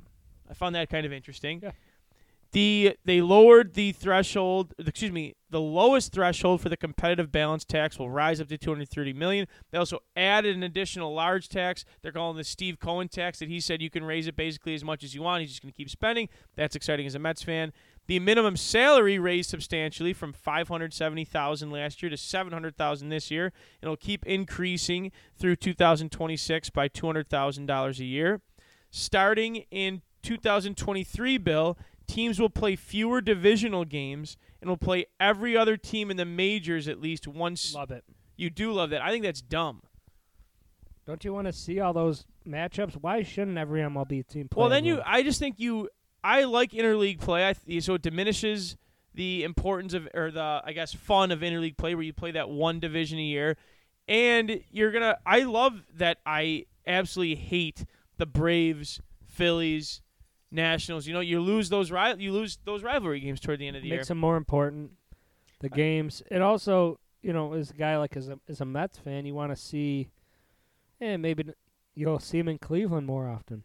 I 0.50 0.54
found 0.54 0.74
that 0.74 0.90
kind 0.90 1.06
of 1.06 1.12
interesting. 1.12 1.60
Yeah. 1.62 1.70
The 2.50 2.98
they 3.04 3.22
lowered 3.22 3.74
the 3.74 3.92
threshold. 3.92 4.74
Excuse 4.78 5.10
me, 5.10 5.36
the 5.48 5.60
lowest 5.60 6.12
threshold 6.12 6.60
for 6.60 6.68
the 6.68 6.76
competitive 6.76 7.32
balance 7.32 7.64
tax 7.64 7.98
will 7.98 8.10
rise 8.10 8.42
up 8.42 8.48
to 8.48 8.58
230 8.58 9.14
million. 9.14 9.46
They 9.70 9.78
also 9.78 10.00
added 10.16 10.54
an 10.54 10.62
additional 10.62 11.14
large 11.14 11.48
tax. 11.48 11.86
They're 12.02 12.12
calling 12.12 12.36
the 12.36 12.44
Steve 12.44 12.78
Cohen 12.78 13.08
tax. 13.08 13.38
That 13.38 13.48
he 13.48 13.58
said 13.58 13.80
you 13.80 13.88
can 13.88 14.04
raise 14.04 14.26
it 14.26 14.36
basically 14.36 14.74
as 14.74 14.84
much 14.84 15.02
as 15.02 15.14
you 15.14 15.22
want. 15.22 15.40
He's 15.40 15.50
just 15.50 15.62
going 15.62 15.72
to 15.72 15.76
keep 15.76 15.88
spending. 15.88 16.28
That's 16.54 16.76
exciting 16.76 17.06
as 17.06 17.14
a 17.14 17.18
Mets 17.18 17.42
fan. 17.42 17.72
The 18.06 18.18
minimum 18.18 18.56
salary 18.56 19.18
raised 19.18 19.48
substantially 19.48 20.12
from 20.12 20.32
570,000 20.32 21.70
last 21.70 22.02
year 22.02 22.10
to 22.10 22.16
700,000 22.16 23.08
this 23.08 23.30
year. 23.30 23.52
It'll 23.80 23.96
keep 23.96 24.26
increasing 24.26 25.12
through 25.36 25.56
2026 25.56 26.70
by 26.70 26.88
$200,000 26.88 27.98
a 27.98 28.04
year. 28.04 28.40
Starting 28.90 29.64
in 29.70 30.02
2023, 30.22 31.38
Bill, 31.38 31.78
teams 32.06 32.40
will 32.40 32.50
play 32.50 32.76
fewer 32.76 33.20
divisional 33.20 33.84
games 33.84 34.36
and 34.60 34.68
will 34.68 34.76
play 34.76 35.06
every 35.18 35.56
other 35.56 35.76
team 35.76 36.10
in 36.10 36.16
the 36.16 36.24
majors 36.24 36.88
at 36.88 37.00
least 37.00 37.26
once. 37.26 37.74
Love 37.74 37.90
it. 37.90 38.04
You 38.36 38.50
do 38.50 38.72
love 38.72 38.90
that. 38.90 39.02
I 39.02 39.10
think 39.10 39.24
that's 39.24 39.40
dumb. 39.40 39.82
Don't 41.06 41.24
you 41.24 41.32
want 41.32 41.46
to 41.46 41.52
see 41.52 41.80
all 41.80 41.92
those 41.92 42.24
matchups? 42.46 42.94
Why 42.94 43.22
shouldn't 43.22 43.58
every 43.58 43.80
MLB 43.80 44.26
team 44.26 44.48
play? 44.48 44.60
Well, 44.60 44.70
then 44.70 44.84
you. 44.84 45.00
I 45.04 45.22
just 45.22 45.40
think 45.40 45.58
you, 45.58 45.88
I 46.24 46.44
like 46.44 46.72
interleague 46.72 47.20
play. 47.20 47.48
I 47.48 47.52
th- 47.54 47.82
so 47.82 47.94
it 47.94 48.02
diminishes 48.02 48.76
the 49.14 49.44
importance 49.44 49.94
of 49.94 50.08
or 50.14 50.30
the 50.30 50.62
I 50.64 50.72
guess 50.72 50.92
fun 50.94 51.30
of 51.30 51.40
interleague 51.40 51.76
play 51.76 51.94
where 51.94 52.04
you 52.04 52.12
play 52.12 52.30
that 52.32 52.48
one 52.48 52.80
division 52.80 53.18
a 53.18 53.22
year, 53.22 53.56
and 54.08 54.60
you're 54.70 54.92
gonna. 54.92 55.18
I 55.26 55.40
love 55.40 55.82
that. 55.96 56.18
I 56.24 56.66
absolutely 56.86 57.36
hate 57.36 57.84
the 58.18 58.26
Braves, 58.26 59.00
Phillies, 59.26 60.00
Nationals. 60.50 61.06
You 61.06 61.14
know, 61.14 61.20
you 61.20 61.40
lose 61.40 61.68
those 61.68 61.90
ri- 61.90 62.16
you 62.18 62.32
lose 62.32 62.58
those 62.64 62.82
rivalry 62.82 63.20
games 63.20 63.40
toward 63.40 63.58
the 63.58 63.66
end 63.66 63.76
of 63.76 63.82
the 63.82 63.88
makes 63.88 63.92
year. 63.92 63.98
Makes 64.00 64.08
them 64.08 64.18
more 64.18 64.36
important. 64.36 64.92
The 65.60 65.68
games. 65.68 66.22
It 66.30 66.42
also, 66.42 66.98
you 67.22 67.32
know, 67.32 67.52
as 67.54 67.70
a 67.70 67.74
guy 67.74 67.96
like 67.98 68.16
as 68.16 68.28
a 68.28 68.38
as 68.48 68.60
a 68.60 68.64
Mets 68.64 68.98
fan, 68.98 69.26
you 69.26 69.34
want 69.34 69.52
to 69.52 69.56
see, 69.56 70.08
and 71.00 71.22
maybe 71.22 71.44
you'll 71.94 72.18
see 72.18 72.38
him 72.38 72.48
in 72.48 72.58
Cleveland 72.58 73.06
more 73.06 73.28
often. 73.28 73.62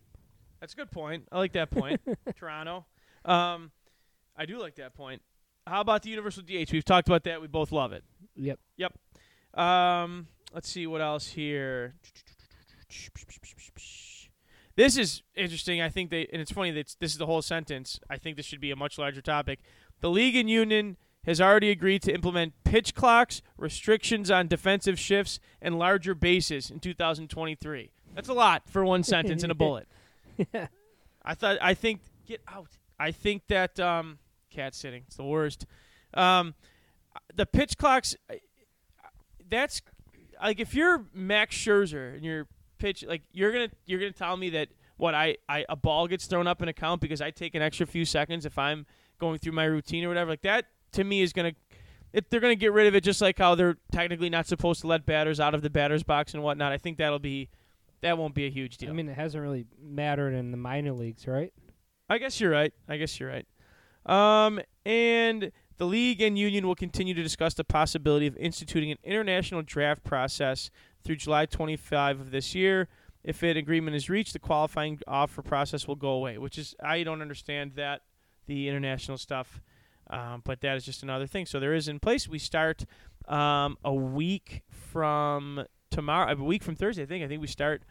That's 0.60 0.74
a 0.74 0.76
good 0.76 0.92
point. 0.92 1.28
I 1.32 1.38
like 1.38 1.54
that 1.54 1.72
point. 1.72 2.02
Toronto. 2.40 2.86
Um, 3.26 3.72
I 4.36 4.46
do 4.46 4.60
like 4.60 4.76
that 4.76 4.94
point. 4.94 5.22
How 5.66 5.82
about 5.82 6.04
the 6.04 6.10
universal 6.10 6.44
DH? 6.44 6.72
We've 6.72 6.86
talked 6.86 7.08
about 7.08 7.24
that. 7.26 7.42
We 7.42 7.48
both 7.48 7.72
love 7.72 7.92
it. 7.92 8.04
Yep. 8.36 8.60
Yep. 8.78 8.94
Um, 9.60 10.28
let's 10.54 10.70
see 10.70 10.88
what 10.88 11.02
else 11.02 11.28
here. 11.28 11.96
This 14.76 14.96
is 14.96 15.24
interesting. 15.36 15.82
I 15.82 15.90
think 15.90 16.12
they, 16.12 16.28
and 16.32 16.42
it's 16.42 16.52
funny 16.52 16.72
that 16.72 16.96
this 17.00 17.12
is 17.12 17.18
the 17.18 17.26
whole 17.26 17.42
sentence. 17.42 18.00
I 18.10 18.18
think 18.18 18.38
this 18.38 18.46
should 18.46 18.62
be 18.62 18.72
a 18.72 18.76
much 18.76 18.98
larger 18.98 19.22
topic. 19.22 19.60
The 20.02 20.10
league 20.10 20.36
and 20.36 20.50
union 20.50 20.98
has 21.26 21.42
already 21.42 21.72
agreed 21.72 22.04
to 22.04 22.14
implement 22.14 22.54
pitch 22.64 22.94
clocks, 22.94 23.42
restrictions 23.58 24.32
on 24.32 24.48
defensive 24.48 25.00
shifts, 25.00 25.40
and 25.62 25.78
larger 25.78 26.14
bases 26.16 26.70
in 26.70 26.80
2023. 26.80 27.92
That's 28.16 28.30
a 28.30 28.34
lot 28.34 28.64
for 28.70 28.86
one 28.86 29.04
sentence 29.04 29.44
and 29.44 29.52
a 29.52 29.56
bullet. 29.56 29.88
I 31.24 31.36
thought. 31.36 31.58
I 31.62 31.74
think. 31.74 32.02
Get 32.26 32.42
out. 32.48 32.68
I 33.00 33.12
think 33.12 33.44
that 33.48 33.80
um, 33.80 34.20
cat 34.50 34.76
sitting. 34.76 35.04
It's 35.08 35.16
the 35.16 35.24
worst. 35.24 35.66
Um, 36.14 36.56
the 37.34 37.46
pitch 37.46 37.78
clocks. 37.78 38.16
That's 39.50 39.82
like 40.42 40.60
if 40.60 40.74
you're 40.74 41.06
Max 41.14 41.56
Scherzer 41.56 42.16
and 42.16 42.24
you're 42.24 42.48
pitch 42.78 43.04
like 43.08 43.24
you're 43.32 43.52
gonna 43.52 43.70
you're 43.86 44.00
gonna 44.00 44.12
tell 44.12 44.38
me 44.38 44.50
that 44.52 44.70
what 44.98 45.14
I, 45.16 45.38
I 45.48 45.66
a 45.70 45.76
ball 45.76 46.08
gets 46.08 46.26
thrown 46.26 46.48
up 46.48 46.62
in 46.62 46.68
a 46.68 46.74
count 46.74 47.02
because 47.02 47.22
I 47.22 47.32
take 47.32 47.56
an 47.56 47.62
extra 47.62 47.86
few 47.86 48.06
seconds 48.06 48.46
if 48.46 48.58
I'm 48.58 48.86
going 49.20 49.40
through 49.40 49.54
my 49.54 49.66
routine 49.66 50.04
or 50.04 50.10
whatever 50.10 50.32
like 50.32 50.42
that 50.44 50.66
to 50.94 51.04
me 51.04 51.22
is 51.22 51.34
gonna 51.34 51.54
if 52.14 52.30
they're 52.30 52.40
gonna 52.40 52.56
get 52.56 52.74
rid 52.74 52.88
of 52.88 52.96
it 52.96 53.04
just 53.04 53.22
like 53.22 53.38
how 53.38 53.56
they're 53.56 53.78
technically 53.92 54.30
not 54.30 54.48
supposed 54.48 54.82
to 54.82 54.88
let 54.88 55.06
batters 55.06 55.40
out 55.40 55.54
of 55.54 55.62
the 55.62 55.70
batter's 55.70 56.04
box 56.04 56.34
and 56.34 56.44
whatnot. 56.44 56.72
I 56.72 56.78
think 56.78 56.98
that'll 56.98 57.20
be 57.20 57.50
that 58.02 58.18
won't 58.18 58.34
be 58.34 58.46
a 58.46 58.50
huge 58.50 58.78
deal. 58.78 58.90
I 58.90 58.94
mean, 58.94 59.10
it 59.10 59.16
hasn't 59.16 59.42
really 59.42 59.66
mattered 59.82 60.34
in 60.34 60.52
the 60.52 60.58
minor 60.58 60.94
leagues, 60.94 61.28
right? 61.28 61.54
I 62.10 62.18
guess 62.18 62.40
you're 62.40 62.52
right. 62.52 62.74
I 62.88 62.98
guess 62.98 63.20
you're 63.20 63.30
right. 63.30 63.48
Um, 64.06 64.62
and 64.86 65.52
the 65.78 65.86
league 65.86 66.22
and 66.22 66.38
union 66.38 66.66
will 66.66 66.76
continue 66.76 67.14
to 67.14 67.24
discuss 67.24 67.54
the 67.54 67.64
possibility 67.64 68.28
of 68.28 68.38
instituting 68.38 68.92
an 68.92 68.98
international 69.04 69.62
draft 69.62 70.04
process 70.04 70.70
through 71.04 71.18
July 71.18 71.46
25 71.46 72.20
of 72.20 72.32
this 72.32 72.56
year. 72.56 72.88
If 73.24 73.44
an 73.44 73.58
agreement 73.58 73.96
is 73.96 74.10
reached, 74.10 74.34
the 74.34 74.40
qualifying 74.40 75.00
offer 75.06 75.42
process 75.42 75.88
will 75.88 75.96
go 75.96 76.10
away, 76.10 76.38
which 76.38 76.58
is 76.58 76.76
I 76.82 77.04
don't 77.04 77.22
understand 77.22 77.74
that 77.76 78.02
the 78.46 78.70
international 78.70 79.18
stuff, 79.18 79.60
um, 80.10 80.42
but 80.46 80.62
that 80.62 80.78
is 80.78 80.86
just 80.86 81.04
another 81.04 81.28
thing. 81.28 81.46
So 81.46 81.60
there 81.60 81.74
is 81.74 81.90
in 81.90 82.00
place. 82.00 82.28
We 82.30 82.40
start 82.40 82.86
um, 83.28 83.78
a 83.84 83.94
week 83.94 84.62
from 84.70 85.66
tomorrow. 85.90 86.32
A 86.32 86.36
week 86.36 86.64
from 86.64 86.76
Thursday, 86.76 87.04
I 87.04 87.06
think. 87.06 87.24
I 87.24 87.28
think 87.28 87.42
we 87.42 87.48
start 87.48 87.82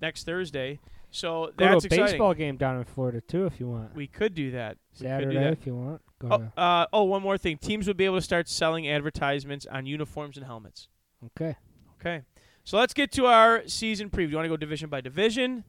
next 0.00 0.24
Thursday. 0.24 0.80
So 1.10 1.52
Go 1.56 1.64
that's 1.66 1.84
to 1.84 1.86
a 1.86 1.94
exciting. 1.94 2.04
baseball 2.06 2.34
game 2.34 2.56
down 2.56 2.76
in 2.78 2.84
Florida 2.84 3.20
too, 3.20 3.46
if 3.46 3.60
you 3.60 3.68
want. 3.68 3.94
We 3.94 4.06
could 4.08 4.34
do 4.34 4.50
that. 4.52 4.76
We 4.94 4.98
could 4.98 5.02
do 5.04 5.08
Saturday, 5.08 5.34
that. 5.38 5.52
if 5.52 5.66
you 5.66 5.76
want. 5.76 6.02
Go 6.18 6.28
Oh, 6.30 6.38
to- 6.38 6.52
uh, 6.60 6.86
oh, 6.92 7.04
one 7.04 7.22
more 7.22 7.38
thing. 7.38 7.56
Teams 7.58 7.86
would 7.86 7.96
be 7.96 8.04
able 8.04 8.16
to 8.16 8.22
start 8.22 8.48
selling 8.48 8.88
advertisements 8.88 9.64
on 9.66 9.86
uniforms 9.86 10.36
and 10.36 10.44
helmets. 10.46 10.88
okay. 11.26 11.56
Okay. 12.00 12.22
So 12.64 12.76
let's 12.78 12.92
get 12.94 13.12
to 13.12 13.26
our 13.26 13.62
season 13.68 14.10
preview. 14.10 14.16
Do 14.26 14.30
you 14.30 14.36
want 14.36 14.44
to 14.46 14.48
go 14.48 14.56
division 14.56 14.88
by 14.90 15.00
division? 15.00 15.64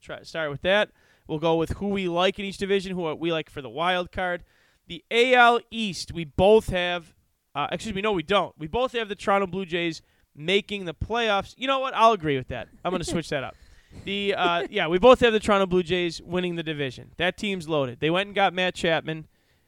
Try 0.00 0.22
start 0.22 0.50
with 0.50 0.62
that. 0.62 0.90
We'll 1.28 1.38
go 1.38 1.56
with 1.56 1.70
who 1.72 1.88
we 1.88 2.08
like 2.08 2.38
in 2.38 2.44
each 2.44 2.58
division, 2.58 2.94
who 2.94 3.14
we 3.14 3.30
like 3.32 3.48
for 3.50 3.60
the 3.62 3.68
wild 3.70 4.10
card. 4.10 4.42
The 4.88 5.04
AL 5.10 5.60
East, 5.70 6.12
we 6.12 6.24
both 6.24 6.68
have. 6.70 7.14
Uh, 7.54 7.68
excuse 7.70 7.94
me, 7.94 8.00
no, 8.02 8.12
we 8.12 8.22
don't. 8.22 8.54
We 8.58 8.66
both 8.66 8.92
have 8.92 9.08
the 9.08 9.14
Toronto 9.14 9.46
Blue 9.46 9.64
Jays 9.66 10.00
making 10.34 10.84
the 10.84 10.94
playoffs. 10.94 11.54
You 11.56 11.66
know 11.66 11.80
what? 11.80 11.94
I'll 11.94 12.12
agree 12.12 12.36
with 12.36 12.48
that. 12.48 12.68
I'm 12.84 12.90
going 12.90 13.02
to 13.02 13.10
switch 13.10 13.28
that 13.30 13.44
up. 13.44 13.56
The 14.04 14.34
uh, 14.34 14.66
yeah, 14.70 14.88
we 14.88 14.98
both 14.98 15.20
have 15.20 15.32
the 15.32 15.40
Toronto 15.40 15.66
Blue 15.66 15.82
Jays 15.82 16.20
winning 16.22 16.56
the 16.56 16.62
division. 16.62 17.12
That 17.16 17.36
team's 17.36 17.68
loaded. 17.68 18.00
They 18.00 18.10
went 18.10 18.28
and 18.28 18.34
got 18.34 18.54
Matt 18.54 18.74
Chapman. 18.74 19.26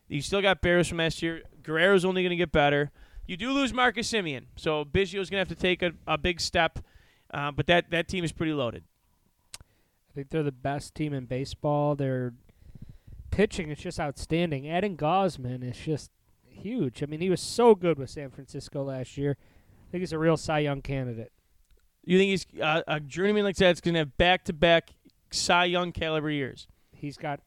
You 0.09 0.23
still 0.23 0.43
got 0.43 0.63
Berrios 0.63 0.89
from 0.89 0.99
last 0.99 1.23
year. 1.23 1.43
Guerrero's 1.63 2.05
only 2.05 2.23
going 2.23 2.31
to 2.31 2.37
get 2.37 2.53
better. 2.53 2.91
You 3.27 3.37
do 3.37 3.53
lose 3.53 3.73
Marcus 3.73 4.11
Semien, 4.13 4.45
so 4.55 4.85
Biggio's 4.85 5.31
going 5.31 5.45
to 5.45 5.49
have 5.49 5.49
to 5.49 5.55
take 5.55 5.83
a, 5.83 5.93
a 6.07 6.19
big 6.19 6.41
step. 6.41 6.79
Uh, 7.33 7.51
but 7.51 7.67
that 7.67 7.91
that 7.91 8.07
team 8.07 8.23
is 8.23 8.33
pretty 8.33 8.53
loaded. 8.53 8.85
I 9.59 10.15
think 10.15 10.31
they're 10.31 10.43
the 10.43 10.53
best 10.53 10.95
team 10.95 11.13
in 11.13 11.25
baseball. 11.25 11.97
Their 11.97 12.35
pitching 13.31 13.71
is 13.71 13.79
just 13.79 13.99
outstanding. 13.99 14.69
Adding 14.69 14.97
Gausman 14.97 15.69
is 15.69 15.79
just 15.79 16.11
huge. 16.47 17.03
I 17.03 17.07
mean, 17.07 17.21
he 17.21 17.31
was 17.31 17.41
so 17.41 17.75
good 17.75 17.99
with 17.99 18.11
San 18.11 18.31
Francisco 18.31 18.85
last 18.85 19.17
year. 19.17 19.37
I 19.95 19.97
think 19.97 20.03
he's 20.03 20.13
a 20.13 20.19
real 20.19 20.37
Cy 20.37 20.59
Young 20.59 20.83
candidate. 20.83 21.31
You 22.05 22.19
think 22.19 22.31
he's 22.31 22.47
uh, 22.61 22.83
a 22.89 22.99
journeyman 22.99 23.45
like 23.45 23.55
that's 23.55 23.81
going 23.81 23.95
to 23.95 24.01
have 24.01 24.17
back 24.17 24.43
to 24.47 24.53
back 24.53 24.91
Cy 25.31 25.67
Young 25.67 25.93
caliber 25.93 26.29
years? 26.31 26.67
He's 26.91 27.17
got 27.17 27.39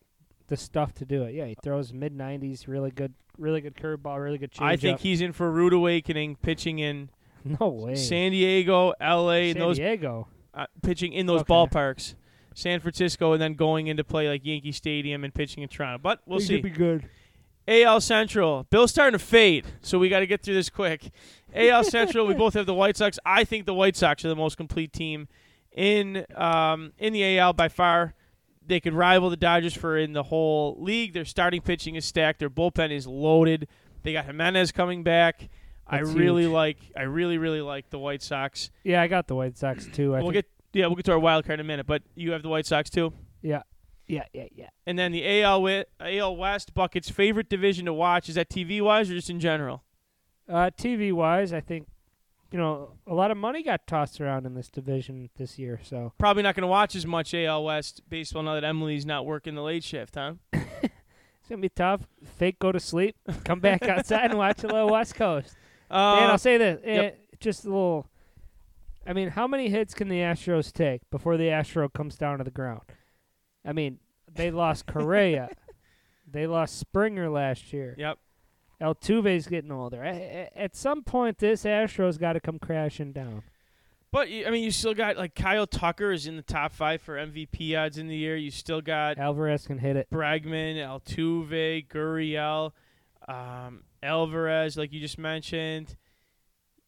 the 0.48 0.56
stuff 0.56 0.94
to 0.96 1.06
do 1.06 1.24
it. 1.24 1.34
Yeah, 1.36 1.46
he 1.48 1.58
throws 1.62 1.92
mid 1.92 2.14
nineties, 2.14 2.66
really 2.66 2.90
good, 2.90 3.14
really 3.38 3.60
good 3.60 3.76
curveball, 3.76 4.24
really 4.24 4.38
good 4.38 4.52
changeup. 4.54 4.66
I 4.66 4.78
think 4.78 5.02
he's 5.02 5.20
in 5.20 5.34
for 5.34 5.48
a 5.48 5.50
rude 5.50 5.74
awakening, 5.74 6.38
pitching 6.38 6.80
in 6.80 7.10
no 7.44 7.68
way. 7.68 7.96
San 7.96 8.32
Diego, 8.32 8.94
L.A., 9.02 9.52
San 9.52 9.60
those 9.60 9.76
Diego. 9.76 10.30
uh, 10.54 10.68
pitching 10.82 11.12
in 11.12 11.26
those 11.26 11.42
Okay. 11.42 11.54
ballparks, 11.54 12.16
San 12.54 12.80
Francisco, 12.80 13.34
and 13.34 13.42
then 13.42 13.56
going 13.56 13.88
into 13.88 14.06
play 14.06 14.30
like 14.30 14.46
Yankee 14.46 14.72
Stadium 14.72 15.26
and 15.26 15.34
pitching 15.34 15.64
in 15.64 15.68
Toronto. 15.70 16.00
But 16.02 16.22
we'll 16.26 16.40
He 16.40 16.46
see. 16.46 16.54
could 16.62 16.64
be 16.64 16.70
good. 16.70 17.10
AL 17.68 18.02
Central. 18.02 18.66
Bill's 18.70 18.92
starting 18.92 19.18
to 19.18 19.24
fade, 19.24 19.66
so 19.82 20.00
we 20.00 20.10
got 20.10 20.20
to 20.20 20.28
get 20.28 20.42
through 20.42 20.54
this 20.54 20.70
quick. 20.70 21.10
AL 21.54 21.84
Central. 21.86 22.26
we 22.26 22.34
both 22.34 22.54
have 22.54 22.66
the 22.66 22.74
White 22.74 22.98
Sox. 22.98 23.20
I 23.26 23.44
think 23.44 23.66
the 23.66 23.74
White 23.74 23.96
Sox 23.96 24.24
are 24.24 24.30
the 24.30 24.36
most 24.36 24.58
complete 24.58 24.94
team 24.94 25.28
in 25.72 26.26
um, 26.36 26.94
in 26.98 27.14
the 27.14 27.38
AL 27.40 27.54
by 27.54 27.68
far. 27.70 28.14
They 28.66 28.80
could 28.80 28.94
rival 28.94 29.30
the 29.30 29.38
Dodgers 29.38 29.74
for 29.74 29.98
in 29.98 30.14
the 30.14 30.24
whole 30.24 30.76
league. 30.80 31.14
Their 31.14 31.26
starting 31.26 31.62
pitching 31.62 31.96
is 31.96 32.06
stacked. 32.06 32.40
Their 32.40 32.50
bullpen 32.50 32.92
is 32.92 33.08
loaded. 33.08 33.68
They 34.04 34.14
got 34.14 34.26
Jimenez 34.26 34.72
coming 34.72 35.04
back. 35.04 35.50
I 35.86 36.00
really 36.00 36.44
huge. 36.44 36.52
like. 36.52 36.78
I 36.98 37.04
really 37.04 37.38
really 37.38 37.62
like 37.62 37.90
the 37.90 38.00
White 38.00 38.22
Sox. 38.22 38.72
Yeah, 38.84 39.02
I 39.02 39.08
got 39.08 39.28
the 39.28 39.36
White 39.36 39.58
Sox 39.58 39.88
too. 39.94 40.14
I 40.16 40.20
we'll 40.20 40.32
think, 40.32 40.46
get 40.46 40.46
yeah 40.74 40.88
we'll 40.88 40.96
get 40.96 41.06
to 41.06 41.14
our 41.14 41.20
wild 41.20 41.46
card 41.46 41.60
in 41.60 41.66
a 41.66 41.68
minute, 41.68 41.88
but 41.88 42.04
you 42.16 42.34
have 42.34 42.44
the 42.44 42.50
White 42.50 42.66
Sox 42.66 42.90
too. 42.90 43.14
yeah, 43.42 43.62
yeah, 44.08 44.24
yeah, 44.34 44.48
yeah. 44.54 44.70
And 44.86 44.98
then 44.98 45.12
the 45.12 45.42
AL 45.42 45.86
AL 46.00 46.36
West 46.38 46.74
Bucket's 46.74 47.10
favorite 47.10 47.50
division 47.50 47.86
to 47.86 47.94
watch 47.94 48.30
is 48.30 48.36
that 48.36 48.50
TV 48.50 48.82
wise 48.82 49.10
or 49.12 49.14
just 49.14 49.30
in 49.30 49.40
general. 49.40 49.84
Uh, 50.50 50.72
TV 50.78 51.12
wise, 51.12 51.52
I 51.52 51.60
think 51.60 51.88
you 52.52 52.58
know 52.58 52.94
a 53.06 53.14
lot 53.14 53.32
of 53.32 53.38
money 53.38 53.62
got 53.64 53.86
tossed 53.86 54.22
around 54.22 54.46
in 54.46 54.54
this 54.54 54.70
division 54.70 55.30
this 55.36 55.60
year. 55.60 55.80
So 55.84 56.14
Probably 56.18 56.44
not 56.44 56.56
going 56.56 56.62
to 56.62 56.68
watch 56.68 56.96
as 56.96 57.06
much 57.06 57.34
AL 57.34 57.66
West 57.66 58.02
baseball 58.10 58.44
now 58.44 58.54
that 58.56 58.64
Emily's 58.64 59.06
not 59.06 59.26
working 59.26 59.56
the 59.56 59.62
late 59.62 59.84
shift, 59.84 60.16
huh? 60.16 60.34
it's 60.54 61.50
gonna 61.50 61.62
be 61.62 61.70
tough. 61.70 62.08
Fake 62.24 62.60
go 62.60 62.72
to 62.72 62.80
sleep, 62.80 63.18
come 63.44 63.60
back 63.60 63.84
outside 63.90 64.30
and 64.30 64.38
watch 64.38 64.64
a 64.64 64.68
little 64.68 64.90
West 64.90 65.16
Coast. 65.16 65.56
Uh, 65.92 66.20
Dan, 66.20 66.30
I'll 66.32 66.38
say 66.38 66.58
this. 66.58 66.80
yep. 66.86 67.14
eh, 67.14 67.36
just 67.40 67.66
a 67.66 67.68
little. 67.68 68.08
I 69.06 69.14
mean, 69.14 69.30
how 69.30 69.48
many 69.48 69.70
hits 69.70 69.94
can 69.94 70.10
the 70.10 70.20
Astros 70.20 70.72
take 70.72 71.02
before 71.10 71.38
the 71.38 71.50
Astro 71.50 71.88
comes 71.88 72.18
down 72.18 72.38
to 72.40 72.44
the 72.44 72.52
ground? 72.52 72.82
I 73.68 73.74
mean, 73.74 74.00
they 74.34 74.50
lost 74.50 74.86
Correa. 74.86 75.50
they 76.32 76.48
lost 76.48 76.80
Springer 76.80 77.30
last 77.30 77.74
year. 77.74 77.94
Yep. 77.98 78.18
Altuve's 78.82 79.48
getting 79.48 79.72
older. 79.72 80.04
At 80.04 80.76
some 80.76 81.04
point, 81.04 81.40
this 81.40 81.64
Astros 81.64 82.20
got 82.20 82.34
to 82.34 82.40
come 82.40 82.60
crashing 82.60 83.12
down. 83.12 83.44
But 84.12 84.28
I 84.30 84.50
mean, 84.52 84.64
you 84.64 84.72
still 84.72 84.94
got 84.94 85.18
like 85.18 85.36
Kyle 85.36 85.68
Tucker 85.68 86.12
is 86.12 86.28
in 86.28 86.38
the 86.38 86.42
top 86.42 86.72
five 86.72 87.02
for 87.02 87.18
MVP 87.18 87.78
odds 87.78 87.98
in 87.98 88.08
the 88.08 88.16
year. 88.16 88.38
You 88.38 88.52
still 88.52 88.82
got 88.82 89.18
Alvarez 89.18 89.68
can 89.68 89.80
hit 89.80 89.98
it. 89.98 90.08
Bregman, 90.10 90.78
Altuve, 90.78 91.88
Gurriel, 91.88 92.72
um, 93.28 93.84
Alvarez, 94.02 94.78
like 94.78 94.94
you 94.94 95.02
just 95.02 95.18
mentioned. 95.18 95.98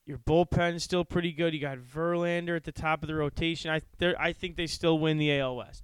Your 0.05 0.17
bullpen 0.17 0.75
is 0.75 0.83
still 0.83 1.05
pretty 1.05 1.33
good. 1.33 1.53
You 1.53 1.59
got 1.59 1.77
Verlander 1.77 2.55
at 2.55 2.63
the 2.63 2.71
top 2.71 3.03
of 3.03 3.07
the 3.07 3.15
rotation. 3.15 3.69
I 3.69 3.81
I 4.17 4.31
think 4.31 4.55
they 4.55 4.67
still 4.67 4.97
win 4.97 5.17
the 5.17 5.37
AL 5.39 5.57
West. 5.57 5.83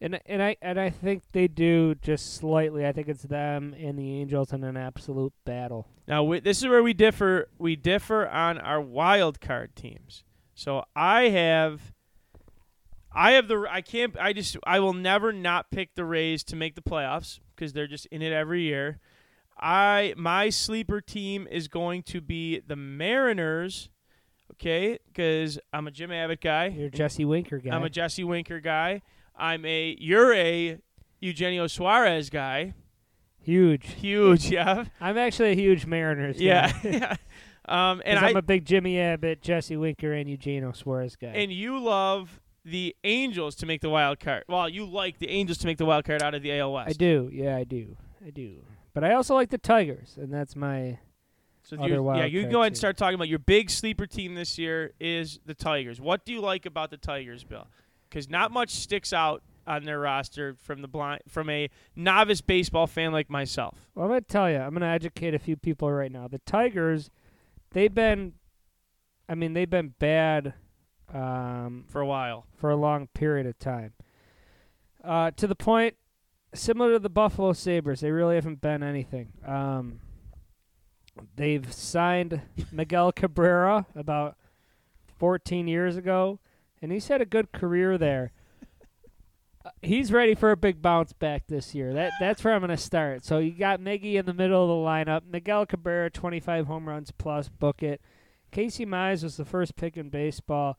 And 0.00 0.20
and 0.26 0.42
I 0.42 0.56
and 0.60 0.78
I 0.78 0.90
think 0.90 1.22
they 1.32 1.48
do 1.48 1.94
just 1.94 2.34
slightly. 2.34 2.86
I 2.86 2.92
think 2.92 3.08
it's 3.08 3.22
them 3.22 3.74
and 3.78 3.98
the 3.98 4.20
Angels 4.20 4.52
in 4.52 4.62
an 4.62 4.76
absolute 4.76 5.32
battle. 5.44 5.88
Now 6.06 6.22
we, 6.22 6.40
this 6.40 6.58
is 6.58 6.68
where 6.68 6.82
we 6.82 6.92
differ. 6.92 7.48
We 7.58 7.76
differ 7.76 8.28
on 8.28 8.58
our 8.58 8.80
wild 8.80 9.40
card 9.40 9.74
teams. 9.74 10.22
So 10.54 10.84
I 10.94 11.28
have, 11.28 11.92
I 13.12 13.32
have 13.32 13.48
the. 13.48 13.66
I 13.70 13.80
can't. 13.80 14.16
I 14.18 14.32
just. 14.32 14.56
I 14.64 14.80
will 14.80 14.92
never 14.92 15.32
not 15.32 15.70
pick 15.70 15.94
the 15.94 16.04
Rays 16.04 16.44
to 16.44 16.56
make 16.56 16.74
the 16.74 16.82
playoffs 16.82 17.40
because 17.54 17.72
they're 17.72 17.86
just 17.86 18.06
in 18.06 18.20
it 18.20 18.32
every 18.32 18.62
year. 18.62 19.00
I 19.58 20.14
my 20.16 20.50
sleeper 20.50 21.00
team 21.00 21.48
is 21.50 21.68
going 21.68 22.02
to 22.04 22.20
be 22.20 22.60
the 22.60 22.76
Mariners. 22.76 23.88
Okay, 24.52 24.98
because 25.06 25.58
I'm 25.72 25.86
a 25.86 25.90
Jim 25.90 26.12
Abbott 26.12 26.40
guy. 26.40 26.66
You're 26.68 26.86
a 26.86 26.90
Jesse 26.90 27.24
Winker 27.24 27.58
guy. 27.58 27.74
I'm 27.74 27.82
a 27.82 27.90
Jesse 27.90 28.24
Winker 28.24 28.60
guy. 28.60 29.02
I'm 29.38 29.64
a. 29.64 29.96
You're 29.98 30.32
a 30.34 30.78
Eugenio 31.20 31.66
Suarez 31.66 32.30
guy. 32.30 32.74
huge. 33.40 33.92
Huge, 33.94 34.50
yeah. 34.50 34.84
I'm 35.00 35.18
actually 35.18 35.52
a 35.52 35.54
huge 35.54 35.86
Mariners 35.86 36.40
Yeah. 36.40 36.72
guy. 36.72 36.78
yeah. 36.90 37.16
um, 37.92 38.02
and 38.04 38.18
I 38.18 38.28
I'm 38.30 38.36
a 38.36 38.42
big 38.42 38.64
Jimmy 38.64 38.98
Abbott, 39.00 39.42
Jesse 39.42 39.76
Winker, 39.76 40.12
and 40.12 40.28
Eugenio 40.28 40.72
Suarez 40.72 41.16
guy. 41.16 41.28
and 41.28 41.52
you 41.52 41.78
love 41.78 42.40
the 42.64 42.96
Angels 43.04 43.54
to 43.56 43.66
make 43.66 43.80
the 43.80 43.90
wild 43.90 44.18
card. 44.18 44.44
Well, 44.48 44.68
you 44.68 44.84
like 44.86 45.18
the 45.18 45.28
Angels 45.30 45.58
to 45.58 45.66
make 45.66 45.78
the 45.78 45.84
wild 45.86 46.04
card 46.04 46.22
out 46.22 46.34
of 46.34 46.42
the 46.42 46.58
AL 46.58 46.72
West. 46.72 46.90
I 46.90 46.92
do, 46.94 47.30
yeah, 47.32 47.56
I 47.56 47.64
do, 47.64 47.96
I 48.26 48.30
do. 48.30 48.56
But 48.92 49.04
I 49.04 49.14
also 49.14 49.34
like 49.34 49.50
the 49.50 49.58
Tigers, 49.58 50.16
and 50.20 50.32
that's 50.32 50.56
my 50.56 50.98
So 51.62 51.76
Other 51.76 51.86
you- 51.88 51.94
yeah, 51.94 52.00
wild 52.00 52.32
you 52.32 52.42
can 52.42 52.50
go 52.50 52.60
ahead 52.62 52.72
and 52.72 52.76
start 52.76 52.96
talking 52.96 53.14
about 53.14 53.28
your 53.28 53.38
big 53.38 53.70
sleeper 53.70 54.06
team 54.06 54.34
this 54.34 54.58
year 54.58 54.92
is 54.98 55.38
the 55.46 55.54
Tigers. 55.54 56.00
What 56.00 56.24
do 56.24 56.32
you 56.32 56.40
like 56.40 56.66
about 56.66 56.90
the 56.90 56.96
Tigers, 56.96 57.44
Bill? 57.44 57.68
Because 58.08 58.28
not 58.28 58.52
much 58.52 58.70
sticks 58.70 59.12
out 59.12 59.42
on 59.66 59.84
their 59.84 59.98
roster 59.98 60.54
from 60.60 60.80
the 60.80 60.88
blind 60.88 61.22
from 61.28 61.50
a 61.50 61.68
novice 61.96 62.40
baseball 62.40 62.86
fan 62.86 63.12
like 63.12 63.28
myself. 63.28 63.88
Well, 63.94 64.04
I'm 64.04 64.10
gonna 64.10 64.20
tell 64.20 64.50
you. 64.50 64.58
I'm 64.58 64.72
gonna 64.72 64.86
educate 64.86 65.34
a 65.34 65.38
few 65.38 65.56
people 65.56 65.90
right 65.90 66.12
now. 66.12 66.28
The 66.28 66.38
Tigers, 66.38 67.10
they've 67.72 67.92
been, 67.92 68.34
I 69.28 69.34
mean, 69.34 69.54
they've 69.54 69.68
been 69.68 69.94
bad 69.98 70.54
um, 71.12 71.84
For 71.88 72.00
a 72.00 72.06
while, 72.06 72.46
for 72.56 72.70
a 72.70 72.76
long 72.76 73.08
period 73.08 73.46
of 73.46 73.58
time. 73.58 73.92
Uh, 75.04 75.30
to 75.32 75.46
the 75.46 75.54
point, 75.54 75.94
similar 76.52 76.94
to 76.94 76.98
the 76.98 77.08
Buffalo 77.08 77.52
Sabres, 77.52 78.00
they 78.00 78.10
really 78.10 78.34
haven't 78.34 78.60
been 78.60 78.82
anything. 78.82 79.32
Um, 79.46 80.00
they've 81.36 81.72
signed 81.72 82.42
Miguel 82.72 83.12
Cabrera 83.12 83.86
about 83.94 84.36
14 85.18 85.68
years 85.68 85.96
ago, 85.96 86.40
and 86.86 86.92
he's 86.92 87.08
had 87.08 87.20
a 87.20 87.26
good 87.26 87.50
career 87.50 87.98
there. 87.98 88.30
Uh, 89.64 89.70
He's 89.82 90.12
ready 90.12 90.36
for 90.36 90.52
a 90.52 90.56
big 90.56 90.80
bounce 90.80 91.12
back 91.12 91.48
this 91.48 91.74
year. 91.74 91.92
That 91.92 92.12
that's 92.20 92.44
where 92.44 92.54
I'm 92.54 92.60
going 92.60 92.70
to 92.70 92.76
start. 92.76 93.24
So 93.24 93.38
you 93.38 93.50
got 93.50 93.80
Miggy 93.80 94.14
in 94.14 94.24
the 94.24 94.32
middle 94.32 94.62
of 94.62 94.68
the 94.68 95.10
lineup. 95.10 95.22
Miguel 95.28 95.66
Cabrera, 95.66 96.10
25 96.10 96.68
home 96.68 96.88
runs 96.88 97.10
plus, 97.10 97.48
book 97.48 97.82
it. 97.82 98.00
Casey 98.52 98.86
Mize 98.86 99.24
was 99.24 99.36
the 99.36 99.44
first 99.44 99.74
pick 99.74 99.96
in 99.96 100.10
baseball 100.10 100.78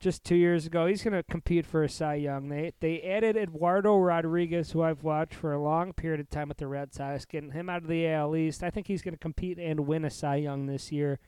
just 0.00 0.24
two 0.24 0.34
years 0.34 0.64
ago. 0.64 0.86
He's 0.86 1.02
going 1.02 1.12
to 1.12 1.22
compete 1.22 1.66
for 1.66 1.82
a 1.82 1.88
Cy 1.90 2.14
Young. 2.14 2.48
They 2.48 2.72
they 2.80 3.02
added 3.02 3.36
Eduardo 3.36 3.98
Rodriguez, 3.98 4.70
who 4.70 4.80
I've 4.80 5.02
watched 5.02 5.34
for 5.34 5.52
a 5.52 5.62
long 5.62 5.92
period 5.92 6.20
of 6.20 6.30
time 6.30 6.48
with 6.48 6.56
the 6.56 6.68
Red 6.68 6.94
Sox, 6.94 7.26
getting 7.26 7.50
him 7.50 7.68
out 7.68 7.82
of 7.82 7.88
the 7.88 8.08
AL 8.08 8.34
East. 8.34 8.62
I 8.62 8.70
think 8.70 8.86
he's 8.86 9.02
going 9.02 9.12
to 9.12 9.18
compete 9.18 9.58
and 9.58 9.80
win 9.80 10.06
a 10.06 10.10
Cy 10.10 10.36
Young 10.36 10.64
this 10.64 10.90
year 10.90 11.18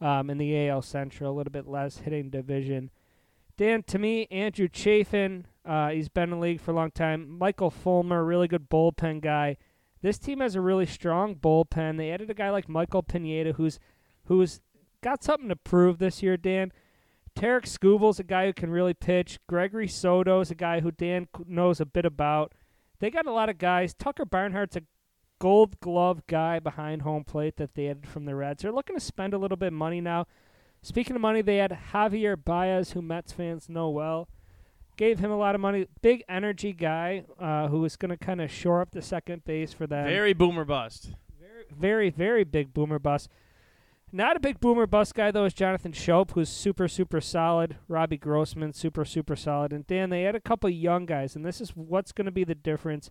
um, 0.00 0.30
in 0.30 0.38
the 0.38 0.68
AL 0.68 0.82
Central, 0.82 1.32
a 1.32 1.36
little 1.36 1.50
bit 1.50 1.66
less 1.66 1.98
hitting 1.98 2.30
division. 2.30 2.90
Dan, 3.60 3.82
to 3.88 3.98
me, 3.98 4.26
Andrew 4.30 4.68
Chafin, 4.72 5.44
uh, 5.66 5.90
he's 5.90 6.08
been 6.08 6.22
in 6.22 6.30
the 6.30 6.36
league 6.38 6.62
for 6.62 6.70
a 6.70 6.74
long 6.74 6.90
time. 6.90 7.36
Michael 7.38 7.68
Fulmer, 7.68 8.24
really 8.24 8.48
good 8.48 8.70
bullpen 8.70 9.20
guy. 9.20 9.58
This 10.00 10.18
team 10.18 10.40
has 10.40 10.54
a 10.54 10.62
really 10.62 10.86
strong 10.86 11.34
bullpen. 11.34 11.98
They 11.98 12.10
added 12.10 12.30
a 12.30 12.34
guy 12.34 12.48
like 12.48 12.70
Michael 12.70 13.02
Pineda, 13.02 13.52
who's 13.52 13.78
who's 14.24 14.62
got 15.02 15.22
something 15.22 15.50
to 15.50 15.56
prove 15.56 15.98
this 15.98 16.22
year, 16.22 16.38
Dan. 16.38 16.72
Tarik 17.34 17.66
Skubal's 17.66 18.18
a 18.18 18.24
guy 18.24 18.46
who 18.46 18.54
can 18.54 18.70
really 18.70 18.94
pitch. 18.94 19.38
Gregory 19.46 19.88
Soto's 19.88 20.50
a 20.50 20.54
guy 20.54 20.80
who 20.80 20.90
Dan 20.90 21.28
knows 21.46 21.82
a 21.82 21.84
bit 21.84 22.06
about. 22.06 22.54
They 22.98 23.10
got 23.10 23.26
a 23.26 23.32
lot 23.32 23.50
of 23.50 23.58
guys. 23.58 23.92
Tucker 23.92 24.24
Barnhart's 24.24 24.76
a 24.76 24.84
gold 25.38 25.78
glove 25.80 26.26
guy 26.26 26.60
behind 26.60 27.02
home 27.02 27.24
plate 27.24 27.58
that 27.58 27.74
they 27.74 27.88
added 27.88 28.08
from 28.08 28.24
the 28.24 28.34
Reds. 28.34 28.62
They're 28.62 28.72
looking 28.72 28.96
to 28.96 29.04
spend 29.04 29.34
a 29.34 29.38
little 29.38 29.58
bit 29.58 29.66
of 29.66 29.74
money 29.74 30.00
now. 30.00 30.26
Speaking 30.82 31.14
of 31.14 31.22
money, 31.22 31.42
they 31.42 31.56
had 31.56 31.78
Javier 31.92 32.42
Baez, 32.42 32.92
who 32.92 33.02
Mets 33.02 33.32
fans 33.32 33.68
know 33.68 33.90
well. 33.90 34.28
Gave 34.96 35.18
him 35.18 35.30
a 35.30 35.36
lot 35.36 35.54
of 35.54 35.60
money. 35.60 35.86
Big 36.02 36.22
energy 36.28 36.72
guy 36.72 37.24
uh, 37.38 37.68
was 37.70 37.96
going 37.96 38.10
to 38.10 38.16
kind 38.16 38.40
of 38.40 38.50
shore 38.50 38.80
up 38.80 38.90
the 38.90 39.02
second 39.02 39.44
base 39.44 39.72
for 39.72 39.86
them. 39.86 40.06
Very 40.06 40.32
boomer 40.32 40.64
bust. 40.64 41.12
very, 41.38 41.64
very 41.70 42.10
very 42.10 42.44
big 42.44 42.74
boomer 42.74 42.98
bust. 42.98 43.28
Not 44.12 44.36
a 44.36 44.40
big 44.40 44.58
boomer 44.58 44.86
bust 44.86 45.14
guy 45.14 45.30
though 45.30 45.44
is 45.44 45.54
Jonathan 45.54 45.92
Schoop, 45.92 46.32
who's 46.32 46.48
super, 46.48 46.88
super 46.88 47.20
solid. 47.20 47.76
Robbie 47.88 48.18
Grossman, 48.18 48.72
super, 48.72 49.04
super 49.04 49.36
solid. 49.36 49.72
And 49.72 49.86
Dan, 49.86 50.10
they 50.10 50.22
had 50.22 50.34
a 50.34 50.40
couple 50.40 50.68
young 50.68 51.06
guys, 51.06 51.36
and 51.36 51.44
this 51.46 51.60
is 51.60 51.70
what's 51.76 52.12
going 52.12 52.24
to 52.24 52.30
be 52.32 52.44
the 52.44 52.54
difference. 52.54 53.10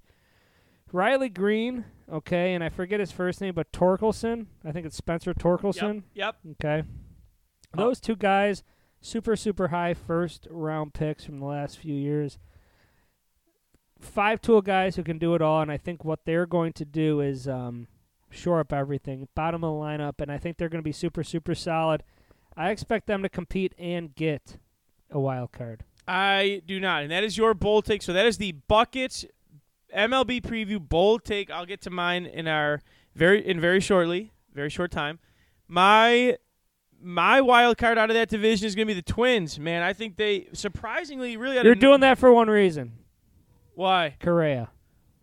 Riley 0.91 1.29
Greene, 1.29 1.85
okay, 2.11 2.53
and 2.53 2.63
I 2.63 2.69
forget 2.69 2.99
his 2.99 3.11
first 3.11 3.41
name, 3.41 3.53
but 3.53 3.71
Torkelson. 3.71 4.47
I 4.65 4.71
think 4.71 4.85
it's 4.85 4.97
Spencer 4.97 5.33
Torkelson. 5.33 6.03
Yep. 6.15 6.35
Okay. 6.53 6.83
Those 7.73 7.99
two 7.99 8.15
guys, 8.15 8.63
super, 9.01 9.35
super 9.35 9.69
high 9.69 9.93
first 9.93 10.47
round 10.49 10.93
picks 10.93 11.25
from 11.25 11.39
the 11.39 11.45
last 11.45 11.77
few 11.77 11.93
years. 11.93 12.39
Five 13.99 14.41
tool 14.41 14.61
guys 14.61 14.95
who 14.95 15.03
can 15.03 15.17
do 15.17 15.35
it 15.35 15.41
all, 15.41 15.61
and 15.61 15.71
I 15.71 15.77
think 15.77 16.05
what 16.05 16.25
they're 16.25 16.45
going 16.45 16.73
to 16.73 16.85
do 16.85 17.19
is 17.19 17.47
um, 17.47 17.87
shore 18.29 18.59
up 18.59 18.71
everything, 18.71 19.27
bottom 19.35 19.63
of 19.63 19.73
the 19.73 19.79
lineup, 19.79 20.21
and 20.21 20.31
I 20.31 20.37
think 20.37 20.57
they're 20.57 20.69
going 20.69 20.81
to 20.81 20.87
be 20.87 20.93
super, 20.93 21.23
super 21.23 21.53
solid. 21.53 22.03
I 22.55 22.71
expect 22.71 23.07
them 23.07 23.23
to 23.23 23.29
compete 23.29 23.73
and 23.77 24.15
get 24.15 24.57
a 25.11 25.19
wild 25.19 25.51
card. 25.51 25.83
I 26.07 26.61
do 26.65 26.79
not, 26.79 27.03
and 27.03 27.11
that 27.11 27.23
is 27.23 27.37
your 27.37 27.53
bold 27.53 27.85
take. 27.85 28.01
So 28.01 28.13
that 28.13 28.25
is 28.25 28.37
the 28.37 28.53
buckets 28.53 29.25
MLB 29.95 30.41
preview 30.41 30.79
bold 30.79 31.23
take. 31.23 31.51
I'll 31.51 31.65
get 31.65 31.81
to 31.81 31.89
mine 31.89 32.25
in 32.25 32.47
our 32.47 32.81
very 33.15 33.45
in 33.45 33.59
very 33.59 33.79
shortly, 33.79 34.31
very 34.53 34.69
short 34.69 34.91
time. 34.91 35.19
My 35.67 36.37
my 37.01 37.41
wild 37.41 37.77
card 37.77 37.97
out 37.97 38.09
of 38.09 38.13
that 38.15 38.29
division 38.29 38.67
is 38.67 38.75
going 38.75 38.87
to 38.87 38.93
be 38.93 38.99
the 38.99 39.01
Twins. 39.11 39.59
Man, 39.59 39.81
I 39.83 39.93
think 39.93 40.15
they 40.17 40.47
surprisingly 40.53 41.37
really. 41.37 41.55
You're 41.63 41.75
doing 41.75 42.01
that 42.01 42.17
for 42.17 42.31
one 42.33 42.49
reason. 42.49 42.93
why? 43.75 44.15
Correa. 44.19 44.69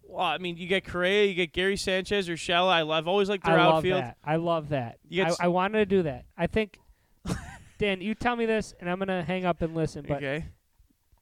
Well, 0.09 0.25
I 0.25 0.39
mean, 0.39 0.57
you 0.57 0.67
get 0.67 0.85
Correa, 0.87 1.27
you 1.27 1.35
get 1.35 1.53
Gary 1.53 1.77
Sanchez 1.77 2.29
Urshela. 2.29 2.69
I 2.71 2.83
love, 2.83 3.05
I've 3.05 3.09
always 3.09 3.29
liked 3.29 3.47
I 3.47 3.51
their 3.51 3.59
love 3.59 3.75
outfield. 3.77 4.03
that. 4.03 4.17
I 4.25 4.37
love 4.37 4.71
that. 4.71 4.99
I, 5.13 5.21
s- 5.21 5.37
I 5.41 5.49
wanted 5.49 5.79
to 5.79 5.87
do 5.87 6.03
that. 6.05 6.25
I 6.39 6.47
think, 6.47 6.79
Dan, 7.79 8.01
you 8.01 8.15
tell 8.15 8.35
me 8.35 8.47
this, 8.47 8.73
and 8.81 8.89
I'm 8.89 8.99
gonna 8.99 9.23
hang 9.23 9.45
up 9.45 9.61
and 9.61 9.75
listen. 9.75 10.07
But 10.09 10.19
Okay. 10.19 10.47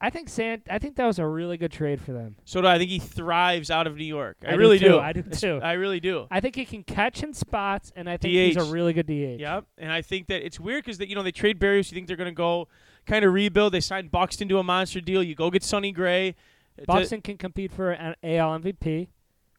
I 0.01 0.09
think 0.09 0.29
Sant. 0.29 0.63
I 0.69 0.77
think 0.77 0.97
that 0.97 1.05
was 1.05 1.19
a 1.19 1.25
really 1.25 1.57
good 1.57 1.71
trade 1.71 2.01
for 2.01 2.11
them. 2.11 2.35
So 2.45 2.61
do 2.61 2.67
I. 2.67 2.75
I 2.75 2.77
think 2.77 2.89
he 2.89 2.99
thrives 2.99 3.71
out 3.71 3.87
of 3.87 3.95
New 3.95 4.03
York. 4.03 4.37
I, 4.45 4.51
I 4.51 4.53
really 4.55 4.77
too. 4.77 4.89
do. 4.89 4.99
I 4.99 5.13
do 5.13 5.21
too. 5.31 5.59
I 5.63 5.73
really 5.73 5.99
do. 5.99 6.27
I 6.29 6.41
think 6.41 6.55
he 6.55 6.65
can 6.65 6.83
catch 6.83 7.23
in 7.23 7.33
spots, 7.33 7.91
and 7.95 8.09
I 8.09 8.17
think 8.17 8.33
he's 8.33 8.57
a 8.57 8.65
really 8.65 8.93
good 8.93 9.07
DH. 9.07 9.39
Yep, 9.39 9.65
and 9.77 9.91
I 9.91 10.01
think 10.01 10.27
that 10.27 10.45
it's 10.45 10.59
weird 10.59 10.83
because 10.83 10.99
you 10.99 11.15
know 11.15 11.23
they 11.23 11.31
trade 11.31 11.59
Berrios. 11.59 11.91
You 11.91 11.95
think 11.95 12.07
they're 12.07 12.17
going 12.17 12.29
to 12.31 12.35
go 12.35 12.67
kind 13.05 13.23
of 13.23 13.33
rebuild. 13.33 13.73
They 13.73 13.79
signed 13.79 14.11
Buxton 14.11 14.49
to 14.49 14.57
a 14.59 14.63
monster 14.63 14.99
deal. 15.01 15.23
You 15.23 15.35
go 15.35 15.49
get 15.49 15.63
Sonny 15.63 15.91
Gray. 15.91 16.35
to- 16.87 17.21
can 17.21 17.37
compete 17.37 17.71
for 17.71 17.91
an 17.91 18.15
AL 18.21 18.59
MVP. 18.59 19.07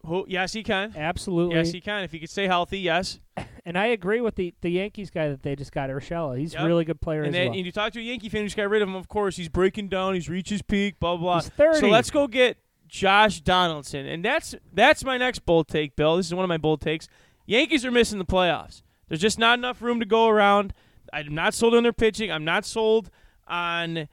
Who, 0.06 0.24
yes, 0.28 0.52
he 0.52 0.62
can. 0.62 0.94
Absolutely. 0.96 1.56
Yes, 1.56 1.70
he 1.72 1.80
can 1.80 2.04
if 2.04 2.12
he 2.12 2.18
could 2.18 2.30
stay 2.30 2.46
healthy. 2.46 2.78
Yes, 2.78 3.20
and 3.64 3.76
I 3.76 3.86
agree 3.86 4.20
with 4.20 4.36
the, 4.36 4.54
the 4.60 4.70
Yankees 4.70 5.10
guy 5.10 5.28
that 5.28 5.42
they 5.42 5.56
just 5.56 5.72
got, 5.72 5.90
Urshela. 5.90 6.38
He's 6.38 6.54
Yep. 6.54 6.62
a 6.62 6.66
really 6.66 6.84
good 6.84 7.00
player 7.00 7.20
and 7.22 7.28
as 7.28 7.32
then 7.34 7.48
well. 7.48 7.56
and 7.58 7.66
you 7.66 7.72
talk 7.72 7.92
to 7.92 7.98
a 8.00 8.02
Yankee 8.02 8.28
fan 8.28 8.42
who 8.42 8.46
just 8.46 8.56
got 8.56 8.68
rid 8.70 8.82
of 8.82 8.88
him. 8.88 8.94
Of 8.94 9.08
course, 9.08 9.36
he's 9.36 9.48
breaking 9.48 9.88
down. 9.88 10.14
He's 10.14 10.28
reached 10.28 10.50
his 10.50 10.62
peak. 10.62 10.98
Blah 11.00 11.16
blah. 11.16 11.40
He's 11.40 11.48
30. 11.50 11.80
So 11.80 11.88
let's 11.88 12.10
go 12.10 12.26
get 12.26 12.56
Josh 12.88 13.40
Donaldson, 13.40 14.06
and 14.06 14.24
that's 14.24 14.54
that's 14.72 15.04
my 15.04 15.18
next 15.18 15.40
bold 15.40 15.68
take, 15.68 15.96
Bill. 15.96 16.16
This 16.16 16.26
is 16.26 16.34
one 16.34 16.44
of 16.44 16.48
my 16.48 16.58
bold 16.58 16.80
takes. 16.80 17.08
Yankees 17.46 17.84
are 17.84 17.90
missing 17.90 18.18
the 18.18 18.24
playoffs. 18.24 18.82
There's 19.08 19.20
just 19.20 19.38
not 19.38 19.58
enough 19.58 19.80
room 19.82 20.00
to 20.00 20.06
go 20.06 20.28
around. 20.28 20.72
I'm 21.12 21.34
not 21.34 21.54
sold 21.54 21.74
on 21.74 21.82
their 21.84 21.92
pitching. 21.92 22.30
I'm 22.32 22.44
not 22.44 22.64
sold 22.64 23.10
on 23.46 24.08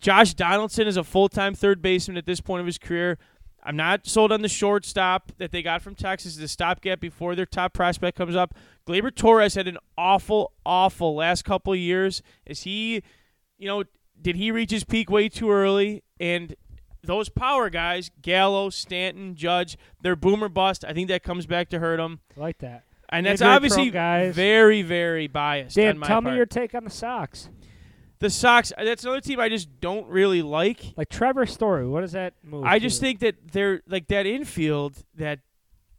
Josh 0.00 0.34
Donaldson 0.34 0.88
as 0.88 0.96
a 0.96 1.04
full 1.04 1.28
time 1.28 1.54
third 1.54 1.80
baseman 1.82 2.16
at 2.16 2.26
this 2.26 2.40
point 2.40 2.60
of 2.60 2.66
his 2.66 2.78
career. 2.78 3.18
I'm 3.62 3.76
not 3.76 4.06
sold 4.06 4.32
on 4.32 4.42
the 4.42 4.48
shortstop 4.48 5.32
that 5.38 5.52
they 5.52 5.62
got 5.62 5.82
from 5.82 5.94
Texas 5.94 6.36
as 6.36 6.42
a 6.42 6.48
stopgap 6.48 7.00
before 7.00 7.34
their 7.34 7.46
top 7.46 7.72
prospect 7.72 8.16
comes 8.18 8.34
up. 8.34 8.54
Gleyber 8.86 9.14
Torres 9.14 9.54
had 9.54 9.68
an 9.68 9.78
awful, 9.96 10.52
awful 10.66 11.14
last 11.14 11.44
couple 11.44 11.72
of 11.72 11.78
years. 11.78 12.22
Is 12.44 12.62
he, 12.62 13.02
you 13.58 13.68
know, 13.68 13.84
did 14.20 14.36
he 14.36 14.50
reach 14.50 14.72
his 14.72 14.84
peak 14.84 15.10
way 15.10 15.28
too 15.28 15.50
early? 15.50 16.02
And 16.18 16.56
those 17.04 17.28
power 17.28 17.70
guys, 17.70 18.10
Gallo, 18.20 18.70
Stanton, 18.70 19.34
Judge, 19.36 19.76
they're 20.02 20.16
boomer 20.16 20.48
bust. 20.48 20.84
I 20.84 20.92
think 20.92 21.08
that 21.08 21.22
comes 21.22 21.46
back 21.46 21.68
to 21.70 21.78
hurt 21.78 21.98
them. 21.98 22.20
I 22.36 22.40
like 22.40 22.58
that. 22.58 22.84
And 23.08 23.26
that's 23.26 23.42
obviously 23.42 23.90
very, 23.90 24.82
very 24.82 25.26
biased. 25.28 25.76
Dan, 25.76 25.90
on 25.90 25.98
my 25.98 26.06
tell 26.06 26.22
part. 26.22 26.32
me 26.32 26.36
your 26.36 26.46
take 26.46 26.74
on 26.74 26.84
the 26.84 26.90
Sox. 26.90 27.50
The 28.22 28.30
Sox. 28.30 28.72
Uh, 28.78 28.84
that's 28.84 29.02
another 29.02 29.20
team 29.20 29.40
I 29.40 29.48
just 29.48 29.80
don't 29.80 30.06
really 30.06 30.42
like. 30.42 30.94
Like 30.96 31.08
Trevor 31.08 31.44
Story, 31.44 31.88
what 31.88 32.02
does 32.02 32.12
that 32.12 32.34
move? 32.44 32.62
I 32.64 32.78
just 32.78 33.00
think 33.00 33.18
that 33.18 33.34
they're 33.50 33.82
like 33.88 34.06
that 34.08 34.26
infield. 34.26 34.96
That 35.16 35.40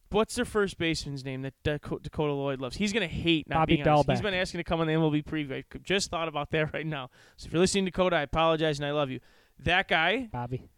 what's 0.10 0.36
their 0.36 0.46
first 0.46 0.78
baseman's 0.78 1.26
name 1.26 1.42
that 1.42 1.54
Dakota 1.64 2.32
Lloyd 2.32 2.62
loves? 2.62 2.78
He's 2.78 2.94
gonna 2.94 3.08
hate 3.08 3.50
not 3.50 3.56
Bobby 3.56 3.76
being 3.76 3.88
on. 3.90 4.06
He's 4.08 4.22
been 4.22 4.34
asking 4.34 4.60
to 4.60 4.64
come 4.64 4.80
on 4.80 4.88
the 4.88 4.94
MLB 4.94 5.26
preview. 5.26 5.52
I 5.52 5.64
just 5.84 6.10
thought 6.10 6.30
about 6.30 6.50
that 6.52 6.74
right 6.74 6.86
now. 6.86 7.10
So 7.36 7.48
if 7.48 7.54
you're 7.54 7.60
listening 7.60 7.84
to 7.86 7.92
Dakota, 7.92 8.16
I 8.16 8.22
apologize 8.22 8.80
and 8.80 8.86
I 8.86 8.92
love 8.92 9.10
you. 9.10 9.20
That 9.60 9.90
guy. 9.90 10.30
Bobby. 10.32 10.70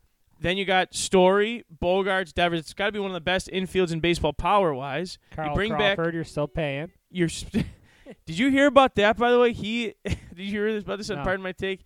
Then 0.42 0.58
you 0.58 0.66
got 0.66 0.96
Story, 0.96 1.64
Bogaerts, 1.82 2.34
Devers. 2.34 2.60
It's 2.60 2.74
got 2.74 2.88
to 2.88 2.92
be 2.92 3.00
one 3.00 3.12
of 3.12 3.14
the 3.14 3.22
best 3.22 3.50
infields 3.54 3.94
in 3.94 4.00
baseball 4.02 4.34
power 4.34 4.74
wise. 4.74 5.18
Carl 5.32 5.50
you 5.50 5.56
bring 5.56 5.72
Crawford, 5.72 6.06
back 6.06 6.14
you're 6.14 6.24
still 6.24 6.48
paying. 6.48 6.92
your. 7.12 7.30
Sp- 7.30 7.70
Did 8.26 8.38
you 8.38 8.49
hear 8.49 8.68
about 8.68 8.95
that? 8.95 9.18
By 9.18 9.32
the 9.32 9.40
way, 9.40 9.53
he 9.53 9.95
did 10.06 10.18
you 10.36 10.52
hear 10.52 10.72
this 10.73 10.84
about 10.84 10.98
this? 10.98 11.10
No. 11.10 11.23
Pardon 11.23 11.44
my 11.44 11.52
take. 11.52 11.84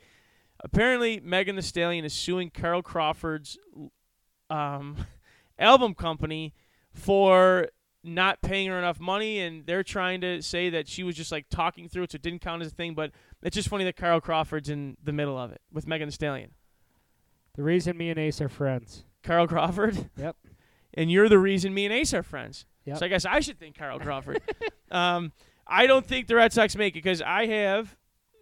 Apparently, 0.61 1.19
Megan 1.23 1.55
Thee 1.55 1.61
Stallion 1.61 2.03
is 2.03 2.13
suing 2.13 2.49
Carl 2.49 2.81
Crawford's 2.81 3.57
um, 4.49 5.05
album 5.59 5.93
company 5.93 6.53
for 6.93 7.69
not 8.03 8.41
paying 8.41 8.67
her 8.69 8.77
enough 8.77 8.99
money, 8.99 9.39
and 9.39 9.65
they're 9.65 9.83
trying 9.83 10.21
to 10.21 10.41
say 10.41 10.69
that 10.69 10.87
she 10.87 11.03
was 11.03 11.15
just 11.15 11.31
like 11.31 11.45
talking 11.49 11.87
through 11.87 12.03
it, 12.03 12.11
so 12.11 12.15
it 12.17 12.21
didn't 12.21 12.39
count 12.39 12.61
as 12.61 12.69
a 12.71 12.75
thing. 12.75 12.93
But 12.93 13.11
it's 13.41 13.55
just 13.55 13.69
funny 13.69 13.85
that 13.85 13.95
Carl 13.95 14.19
Crawford's 14.19 14.69
in 14.69 14.97
the 15.03 15.13
middle 15.13 15.37
of 15.37 15.51
it 15.51 15.61
with 15.71 15.87
Megan 15.87 16.09
Thee 16.09 16.13
Stallion. 16.13 16.51
The 17.55 17.63
reason 17.63 17.97
me 17.97 18.09
and 18.09 18.19
Ace 18.19 18.41
are 18.41 18.49
friends. 18.49 19.03
Carl 19.23 19.47
Crawford. 19.47 20.09
Yep. 20.17 20.35
And 20.95 21.11
you're 21.11 21.29
the 21.29 21.37
reason 21.37 21.71
me 21.71 21.85
and 21.85 21.93
Ace 21.93 22.15
are 22.15 22.23
friends. 22.23 22.65
Yep. 22.85 22.97
So 22.97 23.05
I 23.05 23.09
guess 23.09 23.23
I 23.23 23.41
should 23.41 23.59
thank 23.59 23.77
Carl 23.77 23.99
Crawford. 23.99 24.41
um, 24.91 25.31
I 25.69 25.87
don't 25.87 26.05
think 26.05 26.27
the 26.27 26.35
Red 26.35 26.53
Sox 26.53 26.75
make 26.75 26.95
it 26.95 27.03
because 27.03 27.21
I 27.21 27.45
have 27.45 27.95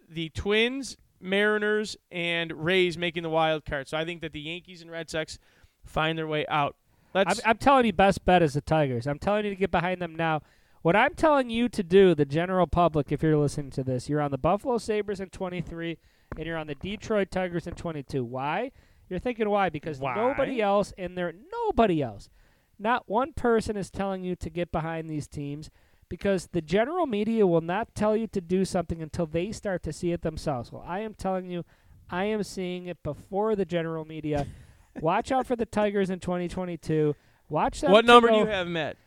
the 0.10 0.30
Twins, 0.30 0.98
Mariners, 1.20 1.98
and 2.12 2.52
Rays 2.52 2.98
making 2.98 3.24
the 3.24 3.30
wild 3.30 3.66
card. 3.66 3.88
So 3.88 3.98
I 3.98 4.06
think 4.06 4.22
that 4.22 4.32
the 4.32 4.40
Yankees 4.40 4.82
and 4.82 4.90
Red 4.90 5.10
Sox 5.10 5.38
find 5.86 6.18
their 6.18 6.28
way 6.28 6.46
out. 6.48 6.76
I'm, 7.14 7.26
Let's. 7.28 7.42
I'm 7.46 7.58
telling 7.58 7.86
you, 7.86 7.94
best 7.94 8.26
bet 8.26 8.42
is 8.42 8.54
the 8.54 8.62
Tigers. 8.62 9.08
I'm 9.08 9.20
telling 9.20 9.46
you 9.46 9.52
to 9.52 9.56
get 9.56 9.72
behind 9.72 10.02
them 10.02 10.16
now. 10.16 10.42
What 10.84 10.96
I'm 10.96 11.16
telling 11.16 11.50
you 11.50 11.68
to 11.70 11.84
do, 11.84 12.16
the 12.16 12.26
general 12.26 12.68
public, 12.68 13.12
if 13.12 13.22
you're 13.22 13.38
listening 13.38 13.72
to 13.72 13.84
this, 13.84 14.08
you're 14.08 14.22
on 14.22 14.32
the 14.32 14.38
Buffalo 14.38 14.78
Sabres 14.78 15.20
in 15.20 15.30
23, 15.30 15.98
and 16.38 16.46
you're 16.46 16.58
on 16.58 16.68
the 16.68 16.76
Detroit 16.76 17.32
Tigers 17.32 17.68
in 17.68 17.74
22. 17.74 18.24
Why? 18.24 18.72
You're 19.10 19.20
thinking 19.20 19.50
why? 19.50 19.70
Because 19.70 20.00
Why? 20.00 20.16
nobody 20.16 20.62
else, 20.62 20.94
in 20.98 21.16
there 21.16 21.34
nobody 21.52 22.02
else, 22.02 22.30
not 22.78 23.10
one 23.10 23.34
person 23.34 23.78
is 23.78 23.90
telling 23.90 24.24
you 24.24 24.36
to 24.36 24.50
get 24.50 24.72
behind 24.72 25.10
these 25.10 25.28
teams. 25.28 25.70
Because 26.10 26.48
the 26.54 26.62
general 26.62 27.06
media 27.06 27.46
will 27.46 27.62
not 27.62 27.94
tell 27.94 28.16
you 28.16 28.28
to 28.28 28.40
do 28.40 28.64
something 28.64 29.02
until 29.02 29.26
they 29.26 29.52
start 29.52 29.84
to 29.84 29.94
see 29.94 30.12
it 30.12 30.22
themselves. 30.22 30.72
Well, 30.72 30.86
I 30.88 31.00
am 31.00 31.14
telling 31.14 31.50
you, 31.50 31.66
I 32.10 32.26
am 32.26 32.44
seeing 32.44 32.88
it 32.88 33.04
before 33.04 33.56
the 33.56 33.66
general 33.66 34.06
media. 34.06 34.48
Watch 35.02 35.32
out 35.32 35.46
for 35.46 35.56
the 35.56 35.66
Tigers 35.66 36.10
in 36.10 36.20
2022. 36.20 37.16
Watch 37.50 37.82
them. 37.82 37.92
what 37.92 38.06
number 38.06 38.30
do 38.30 38.36
you 38.38 38.46
have, 38.46 38.68
met? 38.68 38.98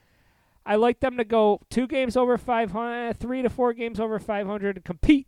I 0.64 0.76
like 0.76 1.00
them 1.00 1.16
to 1.16 1.24
go 1.24 1.60
two 1.70 1.86
games 1.86 2.16
over 2.16 2.36
500, 2.36 3.08
uh, 3.08 3.12
three 3.14 3.42
to 3.42 3.48
four 3.48 3.72
games 3.72 3.98
over 3.98 4.18
500 4.18 4.74
to 4.76 4.80
compete 4.82 5.26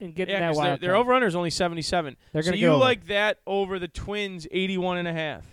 and 0.00 0.14
get 0.14 0.28
in 0.28 0.34
Yeah, 0.34 0.40
that 0.40 0.56
wild 0.56 0.80
their, 0.80 0.88
their 0.88 0.96
over 0.96 1.12
under 1.12 1.26
is 1.26 1.36
only 1.36 1.50
77. 1.50 2.16
They're 2.32 2.42
so 2.42 2.54
you 2.54 2.68
over. 2.68 2.78
like 2.78 3.06
that 3.06 3.38
over 3.46 3.78
the 3.78 3.88
Twins 3.88 4.46
81 4.50 4.98
and 4.98 5.08
a 5.08 5.12
half. 5.12 5.44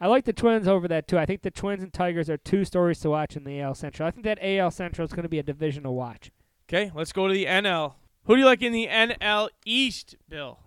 I 0.00 0.08
like 0.08 0.24
the 0.24 0.32
Twins 0.32 0.68
over 0.68 0.88
that 0.88 1.08
too. 1.08 1.18
I 1.18 1.26
think 1.26 1.42
the 1.42 1.50
Twins 1.50 1.82
and 1.82 1.92
Tigers 1.92 2.28
are 2.28 2.36
two 2.36 2.64
stories 2.64 3.00
to 3.00 3.10
watch 3.10 3.36
in 3.36 3.44
the 3.44 3.60
AL 3.60 3.74
Central. 3.74 4.06
I 4.06 4.10
think 4.10 4.24
that 4.24 4.38
AL 4.42 4.70
Central 4.72 5.04
is 5.04 5.12
going 5.12 5.22
to 5.22 5.28
be 5.28 5.38
a 5.38 5.44
division 5.44 5.84
to 5.84 5.90
watch. 5.90 6.30
Okay, 6.68 6.90
let's 6.94 7.12
go 7.12 7.28
to 7.28 7.34
the 7.34 7.46
NL. 7.46 7.94
Who 8.24 8.34
do 8.34 8.40
you 8.40 8.46
like 8.46 8.62
in 8.62 8.72
the 8.72 8.88
NL 8.88 9.48
East, 9.64 10.16
Bill? 10.28 10.58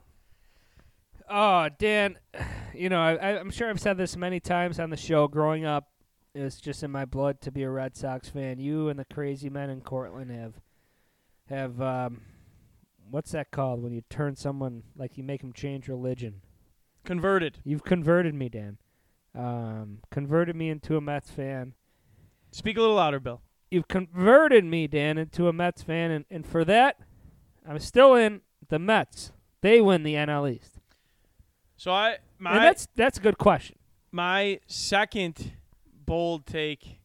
Oh, 1.29 1.69
Dan, 1.77 2.17
you 2.73 2.87
know, 2.87 3.01
I, 3.01 3.37
I'm 3.37 3.51
sure 3.51 3.69
I've 3.69 3.81
said 3.81 3.97
this 3.97 4.15
many 4.15 4.39
times 4.39 4.79
on 4.79 4.91
the 4.91 4.97
show. 4.97 5.27
Growing 5.27 5.65
up, 5.65 5.89
it 6.33 6.41
was 6.41 6.61
just 6.61 6.83
in 6.83 6.91
my 6.91 7.03
blood 7.03 7.41
to 7.41 7.51
be 7.51 7.63
a 7.63 7.69
Red 7.69 7.97
Sox 7.97 8.29
fan. 8.29 8.59
You 8.59 8.89
and 8.89 8.99
the 8.99 9.05
crazy 9.05 9.49
men 9.49 9.69
in 9.69 9.81
Cortland 9.81 10.31
have 10.31 10.53
have 11.49 11.81
um, 11.81 12.21
what's 13.09 13.31
that 13.31 13.51
called 13.51 13.81
when 13.81 13.91
you 13.91 14.03
turn 14.09 14.35
someone 14.35 14.83
like 14.95 15.17
you 15.17 15.23
make 15.23 15.41
them 15.41 15.53
change 15.53 15.87
religion? 15.87 16.41
Converted. 17.03 17.59
You've 17.63 17.83
converted 17.83 18.35
me, 18.35 18.49
Dan. 18.49 18.77
Um, 19.37 19.99
converted 20.09 20.55
me 20.55 20.69
into 20.69 20.97
a 20.97 21.01
Mets 21.01 21.29
fan. 21.29 21.73
Speak 22.51 22.77
a 22.77 22.81
little 22.81 22.95
louder, 22.95 23.19
Bill. 23.19 23.41
You've 23.69 23.87
converted 23.87 24.65
me, 24.65 24.87
Dan, 24.87 25.17
into 25.17 25.47
a 25.47 25.53
Mets 25.53 25.83
fan, 25.83 26.09
and, 26.09 26.25
and 26.31 26.45
for 26.45 26.65
that, 26.65 26.99
I'm 27.67 27.79
still 27.79 28.15
in 28.15 28.41
the 28.69 28.79
Mets. 28.79 29.31
They 29.61 29.81
win 29.81 30.03
the 30.03 30.15
NL 30.15 30.51
East. 30.51 30.79
So 31.75 31.91
I 31.91 32.17
my 32.39 32.55
and 32.55 32.63
that's 32.63 32.87
that's 32.95 33.17
a 33.19 33.21
good 33.21 33.37
question. 33.37 33.77
my 34.11 34.59
second 34.65 35.53
bold 36.05 36.45
take 36.47 36.99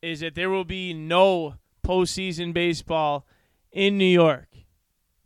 is 0.00 0.20
that 0.20 0.34
there 0.34 0.50
will 0.50 0.64
be 0.64 0.92
no 0.92 1.54
postseason 1.84 2.52
baseball 2.52 3.26
in 3.72 3.98
New 3.98 4.04
York. 4.04 4.51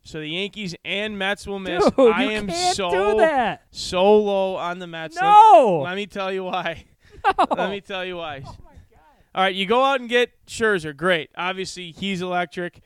So 0.06 0.20
the 0.20 0.28
Yankees 0.28 0.74
and 0.84 1.18
Mets 1.18 1.46
will 1.46 1.58
miss. 1.58 1.84
Dude, 1.96 2.12
I 2.12 2.24
am 2.24 2.48
so 2.74 2.90
so 3.70 4.16
low 4.18 4.56
on 4.56 4.78
the 4.78 4.86
Mets. 4.86 5.16
Let- 5.16 5.22
No. 5.24 5.80
Let, 5.84 5.96
me 5.96 6.06
tell 6.06 6.32
you 6.32 6.44
why. 6.44 6.84
No. 7.38 7.46
Let 7.56 7.70
me 7.70 7.80
tell 7.80 8.04
you 8.04 8.16
why. 8.18 8.42
All 9.34 9.42
right, 9.42 9.54
you 9.54 9.66
go 9.66 9.82
out 9.82 10.00
and 10.00 10.08
get 10.08 10.30
Scherzer. 10.46 10.96
Great. 10.96 11.30
Obviously, 11.36 11.90
he's 11.90 12.22
electric. 12.22 12.80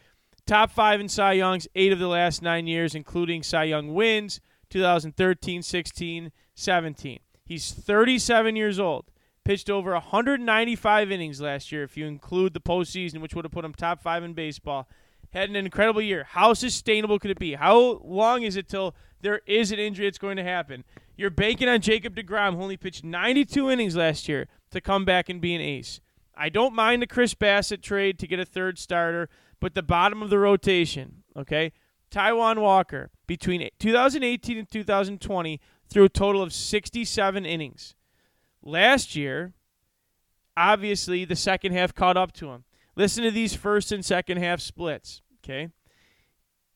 Top 0.47 0.71
five 0.71 0.99
in 1.01 1.09
Cy 1.09 1.33
Youngs, 1.35 1.69
eight 1.75 1.93
of 1.93 1.99
the 1.99 2.09
last 2.09 2.41
nine 2.41 2.67
years, 2.67 2.95
including 2.95 3.43
Cy 3.43 3.65
Young 3.65 3.93
wins 3.95 4.41
2013, 4.71 5.63
16, 5.63 6.33
17. 6.55 7.19
He's 7.45 7.71
37 7.73 8.57
years 8.57 8.81
old. 8.81 9.11
Pitched 9.45 9.69
over 9.71 9.93
195 9.93 11.11
innings 11.11 11.41
last 11.41 11.71
year, 11.71 11.83
if 11.83 11.97
you 11.97 12.07
include 12.07 12.55
the 12.55 12.61
postseason, 12.61 13.21
which 13.21 13.35
would 13.35 13.45
have 13.45 13.53
put 13.53 13.65
him 13.65 13.75
top 13.75 14.01
five 14.03 14.23
in 14.25 14.33
baseball. 14.33 14.89
Had 15.33 15.49
an 15.49 15.57
incredible 15.57 16.03
year. 16.03 16.25
How 16.31 16.55
sustainable 16.55 17.19
could 17.19 17.31
it 17.31 17.39
be? 17.39 17.55
How 17.55 18.01
long 18.05 18.43
is 18.43 18.57
it 18.57 18.69
till 18.69 18.95
there 19.21 19.41
is 19.47 19.71
an 19.71 19.79
injury 19.79 20.07
that's 20.07 20.19
going 20.19 20.37
to 20.37 20.43
happen? 20.43 20.85
You're 21.17 21.31
banking 21.31 21.69
on 21.69 21.81
Jacob 21.81 22.17
DeGrom, 22.17 22.57
who 22.57 22.63
only 22.63 22.77
pitched 22.77 23.05
92 23.05 23.71
innings 23.71 23.95
last 23.95 24.29
year, 24.29 24.49
to 24.71 24.81
come 24.81 25.05
back 25.05 25.29
and 25.29 25.41
be 25.41 25.55
an 25.55 25.61
ace. 25.61 26.01
I 26.35 26.49
don't 26.49 26.75
mind 26.75 27.03
the 27.03 27.07
Chris 27.07 27.35
Bassitt 27.35 27.83
trade 27.83 28.19
to 28.19 28.27
get 28.27 28.41
a 28.41 28.45
third 28.45 28.79
starter, 28.79 29.29
but 29.61 29.75
the 29.75 29.83
bottom 29.83 30.23
of 30.23 30.31
the 30.31 30.39
rotation, 30.39 31.23
okay? 31.37 31.73
Taijuan 32.11 32.59
Walker, 32.59 33.11
between 33.27 33.69
2018 33.79 34.59
and 34.59 34.71
2020, 34.71 35.61
threw 35.89 36.05
a 36.05 36.09
total 36.09 36.43
of 36.43 36.53
67 36.53 37.47
innings. 37.47 37.95
Last 38.63 39.15
year, 39.15 39.53
obviously, 40.57 41.25
the 41.25 41.37
second 41.37 41.73
half 41.73 41.95
caught 41.95 42.17
up 42.17 42.33
to 42.33 42.51
him. 42.51 42.65
Listen 43.01 43.25
to 43.25 43.31
these 43.31 43.55
first 43.57 43.93
and 43.93 44.05
second 44.05 44.37
half 44.37 44.61
splits, 44.61 45.23
okay? 45.43 45.71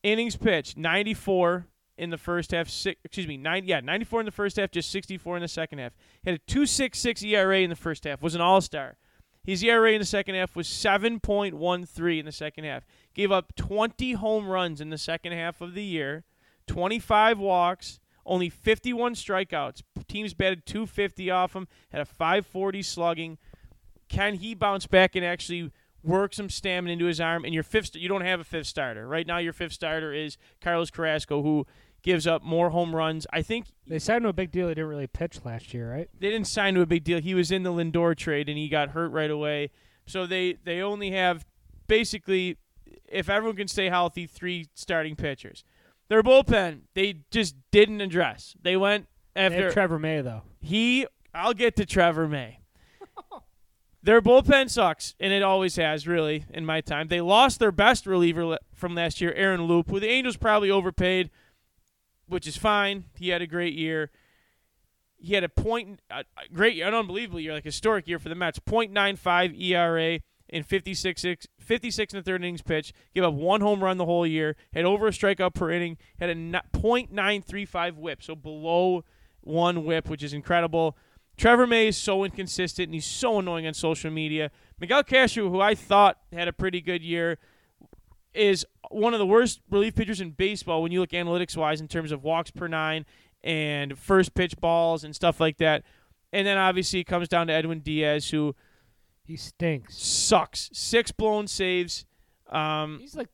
Innings 0.01 0.35
pitched 0.35 0.75
94 0.75 1.67
in 1.99 2.09
the 2.09 2.17
first 2.17 2.49
half, 2.49 2.67
six, 2.67 2.99
excuse 3.05 3.27
me, 3.27 3.37
90, 3.37 3.67
yeah, 3.67 3.79
94 3.79 4.21
in 4.21 4.25
the 4.25 4.31
first 4.31 4.57
half, 4.57 4.71
just 4.71 4.89
64 4.89 5.37
in 5.37 5.43
the 5.43 5.47
second 5.47 5.77
half. 5.77 5.93
He 6.23 6.31
had 6.31 6.39
a 6.39 6.51
2.66 6.51 7.23
ERA 7.31 7.59
in 7.59 7.69
the 7.69 7.75
first 7.75 8.05
half, 8.05 8.23
was 8.23 8.33
an 8.33 8.41
all-star. 8.41 8.97
His 9.43 9.63
ERA 9.63 9.91
in 9.91 9.99
the 9.99 10.05
second 10.05 10.33
half 10.33 10.55
was 10.55 10.67
7.13 10.67 12.19
in 12.19 12.25
the 12.25 12.31
second 12.31 12.63
half. 12.63 12.87
Gave 13.13 13.31
up 13.31 13.55
20 13.55 14.13
home 14.13 14.47
runs 14.47 14.81
in 14.81 14.89
the 14.89 14.97
second 14.97 15.33
half 15.33 15.61
of 15.61 15.75
the 15.75 15.83
year, 15.83 16.23
25 16.65 17.37
walks, 17.37 17.99
only 18.25 18.49
51 18.49 19.13
strikeouts. 19.13 19.83
Teams 20.07 20.33
batted 20.33 20.65
250 20.65 21.29
off 21.29 21.55
him, 21.55 21.67
had 21.91 22.01
a 22.01 22.05
540 22.05 22.81
slugging. 22.81 23.37
Can 24.09 24.35
he 24.35 24.55
bounce 24.55 24.87
back 24.87 25.15
and 25.15 25.23
actually 25.23 25.71
work 26.05 26.33
some 26.33 26.49
stamina 26.49 26.93
into 26.93 27.05
his 27.05 27.19
arm? 27.19 27.43
And 27.45 27.53
your 27.53 27.63
fifth, 27.63 27.95
you 27.95 28.07
don't 28.07 28.21
have 28.25 28.39
a 28.39 28.43
fifth 28.43 28.67
starter 28.67 29.07
right 29.07 29.25
now. 29.27 29.37
Your 29.39 29.53
fifth 29.53 29.73
starter 29.73 30.13
is 30.13 30.37
Carlos 30.61 30.89
Carrasco, 30.91 31.41
who 31.41 31.65
gives 32.03 32.27
up 32.27 32.43
more 32.43 32.69
home 32.69 32.95
runs. 32.95 33.25
I 33.33 33.41
think 33.41 33.65
They 33.87 33.97
signed 33.99 34.23
him 34.25 34.29
a 34.29 34.33
big 34.33 34.51
deal. 34.51 34.67
He 34.67 34.75
didn't 34.75 34.89
really 34.89 35.07
pitch 35.07 35.39
last 35.43 35.73
year, 35.73 35.91
right? 35.91 36.07
they 36.19 36.29
didn't 36.29 36.47
sign 36.47 36.75
to 36.75 36.81
a 36.81 36.85
big 36.85 37.03
deal. 37.03 37.19
He 37.19 37.33
was 37.33 37.51
in 37.51 37.63
the 37.63 37.71
Lindor 37.71 38.15
trade 38.15 38.47
and 38.47 38.57
he 38.57 38.69
got 38.69 38.89
hurt 38.89 39.11
right 39.11 39.31
away. 39.31 39.71
So 40.05 40.27
they 40.27 40.57
they 40.63 40.81
only 40.81 41.11
have 41.11 41.45
basically, 41.87 42.57
if 43.07 43.27
everyone 43.29 43.55
can 43.57 43.67
stay 43.67 43.89
healthy, 43.89 44.27
three 44.27 44.67
starting 44.75 45.15
pitchers. 45.15 45.63
Their 46.07 46.21
bullpen 46.21 46.81
they 46.93 47.21
just 47.31 47.55
didn't 47.71 48.01
address. 48.01 48.55
They 48.61 48.77
went 48.77 49.07
They 49.33 49.41
after 49.41 49.71
Trevor 49.71 49.97
May 49.97 50.21
though. 50.21 50.43
he. 50.59 51.07
I'll 51.33 51.53
get 51.55 51.75
to 51.77 51.85
Trevor 51.87 52.27
May. 52.27 52.59
Their 54.05 54.21
bullpen 54.21 54.69
sucks, 54.69 55.15
and 55.19 55.33
it 55.33 55.41
always 55.41 55.77
has, 55.77 56.07
really, 56.07 56.45
in 56.53 56.63
my 56.63 56.79
time. 56.79 57.07
They 57.07 57.21
lost 57.21 57.57
their 57.57 57.71
best 57.71 58.05
reliever 58.05 58.59
from 58.71 58.93
last 58.93 59.19
year, 59.19 59.33
Aaron 59.33 59.63
Loup, 59.63 59.89
who 59.89 59.99
the 59.99 60.07
Angels 60.07 60.37
probably 60.37 60.69
overpaid, 60.69 61.31
which 62.27 62.45
is 62.45 62.55
fine. 62.55 63.05
He 63.17 63.29
had 63.29 63.41
a 63.41 63.47
great 63.47 63.73
year. 63.73 64.11
He 65.17 65.33
had 65.33 65.43
a 65.43 65.49
point, 65.49 66.01
a 66.11 66.23
great 66.53 66.79
an 66.79 66.93
unbelievable 66.93 67.39
year, 67.39 67.53
like 67.53 67.63
historic 67.63 68.07
year 68.07 68.19
for 68.19 68.29
the 68.29 68.35
Mets. 68.35 68.59
.95 68.59 69.59
ERA 69.59 70.19
in 70.49 70.61
56, 70.61 71.19
six- 71.19 71.47
56 71.59 72.13
and 72.13 72.19
a 72.19 72.23
third 72.23 72.43
innings 72.43 72.61
pitch. 72.61 72.93
Gave 73.15 73.23
up 73.23 73.33
one 73.33 73.61
home 73.61 73.83
run 73.83 73.97
the 73.97 74.05
whole 74.05 74.27
year. 74.27 74.55
Had 74.71 74.85
over 74.85 75.07
a 75.07 75.11
strikeout 75.11 75.55
per 75.55 75.71
inning. 75.71 75.97
Had 76.19 76.29
a 76.29 76.35
no- 76.35 76.61
.935 76.73 77.95
WHIP, 77.95 78.21
so 78.21 78.35
below 78.35 79.03
one 79.41 79.83
WHIP, 79.83 80.07
which 80.09 80.21
is 80.21 80.31
incredible. 80.31 80.95
Trevor 81.37 81.67
May 81.67 81.87
is 81.87 81.97
so 81.97 82.23
inconsistent 82.23 82.87
and 82.87 82.93
he's 82.93 83.05
so 83.05 83.39
annoying 83.39 83.67
on 83.67 83.73
social 83.73 84.09
media. 84.11 84.51
Miguel 84.79 85.03
Castro, 85.03 85.49
who 85.49 85.59
I 85.61 85.75
thought 85.75 86.17
had 86.31 86.47
a 86.47 86.53
pretty 86.53 86.81
good 86.81 87.01
year, 87.03 87.37
is 88.33 88.65
one 88.89 89.13
of 89.13 89.19
the 89.19 89.25
worst 89.25 89.61
relief 89.69 89.95
pitchers 89.95 90.21
in 90.21 90.31
baseball 90.31 90.81
when 90.81 90.91
you 90.91 90.99
look 90.99 91.11
analytics 91.11 91.55
wise 91.57 91.81
in 91.81 91.87
terms 91.87 92.11
of 92.11 92.23
walks 92.23 92.51
per 92.51 92.67
nine 92.67 93.05
and 93.43 93.97
first 93.97 94.33
pitch 94.33 94.55
balls 94.57 95.03
and 95.03 95.15
stuff 95.15 95.39
like 95.39 95.57
that. 95.57 95.83
And 96.33 96.45
then 96.45 96.57
obviously 96.57 96.99
it 96.99 97.05
comes 97.05 97.27
down 97.27 97.47
to 97.47 97.53
Edwin 97.53 97.79
Diaz, 97.79 98.29
who 98.29 98.55
He 99.23 99.37
stinks. 99.37 99.95
sucks. 99.97 100.69
Six 100.73 101.11
blown 101.11 101.47
saves. 101.47 102.05
Um, 102.49 102.99
He's 102.99 103.15
like, 103.15 103.29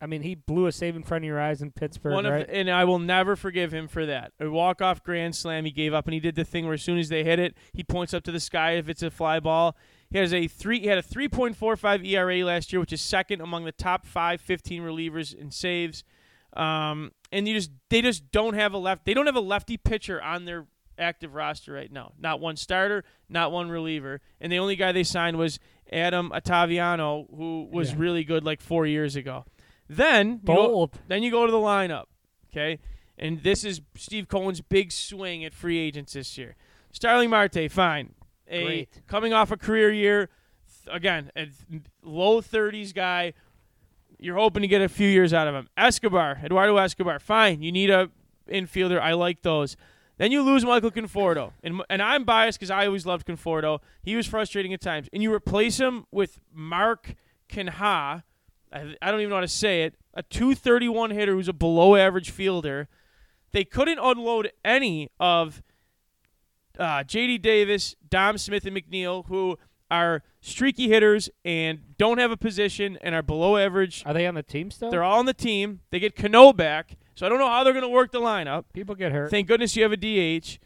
I 0.00 0.06
mean, 0.06 0.20
he 0.22 0.34
blew 0.34 0.66
a 0.66 0.72
save 0.72 0.94
in 0.94 1.02
front 1.02 1.24
of 1.24 1.26
your 1.26 1.40
eyes 1.40 1.62
in 1.62 1.70
Pittsburgh, 1.70 2.12
One 2.12 2.26
of 2.26 2.32
right? 2.32 2.46
and 2.50 2.68
I 2.70 2.84
will 2.84 2.98
never 2.98 3.34
forgive 3.34 3.72
him 3.72 3.88
for 3.88 4.04
that. 4.04 4.32
A 4.38 4.50
walk 4.50 4.82
off 4.82 5.02
grand 5.02 5.34
slam 5.34 5.64
he 5.64 5.70
gave 5.70 5.94
up, 5.94 6.04
and 6.06 6.12
he 6.12 6.20
did 6.20 6.34
the 6.34 6.44
thing 6.44 6.64
where 6.66 6.74
as 6.74 6.82
soon 6.82 6.98
as 6.98 7.08
they 7.08 7.24
hit 7.24 7.38
it, 7.38 7.56
he 7.72 7.82
points 7.82 8.12
up 8.12 8.22
to 8.24 8.32
the 8.32 8.40
sky 8.40 8.72
if 8.72 8.88
it's 8.90 9.02
a 9.02 9.10
fly 9.10 9.40
ball. 9.40 9.74
He 10.10 10.18
has 10.18 10.34
a 10.34 10.48
three. 10.48 10.80
He 10.80 10.86
had 10.88 10.98
a 10.98 11.02
3.45 11.02 12.06
ERA 12.06 12.44
last 12.44 12.72
year, 12.72 12.80
which 12.80 12.92
is 12.92 13.00
second 13.00 13.40
among 13.40 13.64
the 13.64 13.72
top 13.72 14.04
five 14.06 14.40
15 14.40 14.82
relievers 14.82 15.34
in 15.34 15.50
saves. 15.50 16.04
Um, 16.52 17.12
and 17.32 17.46
you 17.48 17.54
just 17.54 17.70
they 17.90 18.02
just 18.02 18.30
don't 18.30 18.54
have 18.54 18.72
a 18.72 18.78
left. 18.78 19.04
They 19.04 19.14
don't 19.14 19.26
have 19.26 19.36
a 19.36 19.40
lefty 19.40 19.76
pitcher 19.76 20.22
on 20.22 20.44
their 20.44 20.66
active 20.98 21.34
roster 21.34 21.72
right 21.72 21.90
now. 21.92 22.12
Not 22.18 22.40
one 22.40 22.56
starter, 22.56 23.04
not 23.28 23.52
one 23.52 23.68
reliever, 23.68 24.20
and 24.40 24.50
the 24.52 24.58
only 24.58 24.76
guy 24.76 24.92
they 24.92 25.02
signed 25.04 25.36
was 25.36 25.58
Adam 25.92 26.30
Ottavino, 26.30 27.26
who 27.36 27.68
was 27.70 27.90
Yeah. 27.90 27.96
really 27.98 28.24
good 28.24 28.44
like 28.44 28.60
four 28.60 28.86
years 28.86 29.16
ago. 29.16 29.44
Then 29.88 30.40
you 30.42 30.54
go- 30.56 30.90
then 31.08 31.22
you 31.22 31.30
go 31.30 31.46
to 31.46 31.52
the 31.52 31.58
lineup, 31.58 32.04
okay? 32.50 32.78
And 33.18 33.42
this 33.42 33.64
is 33.64 33.80
Steve 33.94 34.28
Cohen's 34.28 34.60
big 34.60 34.92
swing 34.92 35.44
at 35.44 35.54
free 35.54 35.78
agents 35.78 36.12
this 36.12 36.36
year. 36.36 36.56
Starling 36.92 37.30
Marte, 37.30 37.70
fine. 37.70 38.14
A 38.48 38.64
Great. 38.64 39.02
coming 39.06 39.32
off 39.32 39.50
a 39.50 39.56
career 39.56 39.92
year, 39.92 40.28
again, 40.88 41.30
a 41.36 41.48
low 42.02 42.40
30s 42.40 42.92
guy. 42.94 43.32
You're 44.18 44.36
hoping 44.36 44.62
to 44.62 44.68
get 44.68 44.80
a 44.82 44.88
few 44.88 45.08
years 45.08 45.32
out 45.34 45.46
of 45.48 45.54
him. 45.54 45.68
Escobar, 45.76 46.40
Eduardo 46.42 46.76
Escobar, 46.76 47.18
fine. 47.18 47.62
You 47.62 47.72
need 47.72 47.90
a 47.90 48.10
infielder. 48.48 49.00
I 49.00 49.12
like 49.12 49.42
those. 49.42 49.76
Then 50.18 50.32
you 50.32 50.42
lose 50.42 50.64
Michael 50.64 50.90
Conforto, 50.90 51.52
and 51.62 51.82
and 51.90 52.00
I'm 52.00 52.24
biased 52.24 52.58
because 52.58 52.70
I 52.70 52.86
always 52.86 53.04
loved 53.04 53.26
Conforto. 53.26 53.80
He 54.02 54.16
was 54.16 54.26
frustrating 54.26 54.72
at 54.72 54.80
times, 54.80 55.08
and 55.12 55.22
you 55.22 55.32
replace 55.34 55.78
him 55.78 56.06
with 56.10 56.40
Mark 56.54 57.14
Canha. 57.50 58.22
I, 58.72 58.94
I 59.00 59.10
don't 59.10 59.20
even 59.20 59.30
know 59.30 59.36
how 59.36 59.40
to 59.42 59.48
say 59.48 59.82
it. 59.84 59.94
A 60.14 60.22
231 60.22 61.10
hitter 61.10 61.32
who's 61.32 61.48
a 61.48 61.52
below 61.52 61.96
average 61.96 62.30
fielder. 62.30 62.88
They 63.52 63.64
couldn't 63.64 63.98
unload 63.98 64.50
any 64.64 65.10
of 65.20 65.62
uh, 66.78 67.04
J.D. 67.04 67.38
Davis, 67.38 67.94
Dom 68.08 68.38
Smith, 68.38 68.66
and 68.66 68.76
McNeil, 68.76 69.26
who 69.26 69.58
are 69.90 70.22
streaky 70.40 70.88
hitters 70.88 71.30
and 71.44 71.96
don't 71.96 72.18
have 72.18 72.30
a 72.30 72.36
position 72.36 72.98
and 73.02 73.14
are 73.14 73.22
below 73.22 73.56
average. 73.56 74.02
Are 74.04 74.12
they 74.12 74.26
on 74.26 74.34
the 74.34 74.42
team 74.42 74.70
still? 74.70 74.90
They're 74.90 75.02
all 75.02 75.18
on 75.18 75.26
the 75.26 75.34
team. 75.34 75.80
They 75.90 75.98
get 75.98 76.16
Cano 76.16 76.52
back, 76.52 76.96
so 77.14 77.26
I 77.26 77.28
don't 77.28 77.38
know 77.38 77.48
how 77.48 77.64
they're 77.64 77.72
going 77.72 77.82
to 77.82 77.88
work 77.88 78.12
the 78.12 78.20
lineup. 78.20 78.64
People 78.72 78.94
get 78.94 79.12
hurt. 79.12 79.30
Thank 79.30 79.48
goodness 79.48 79.76
you 79.76 79.82
have 79.82 79.92
a 79.92 79.96
DH, 79.96 80.58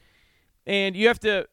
and 0.67 0.97
you 0.97 1.07
have 1.09 1.21
to 1.21 1.49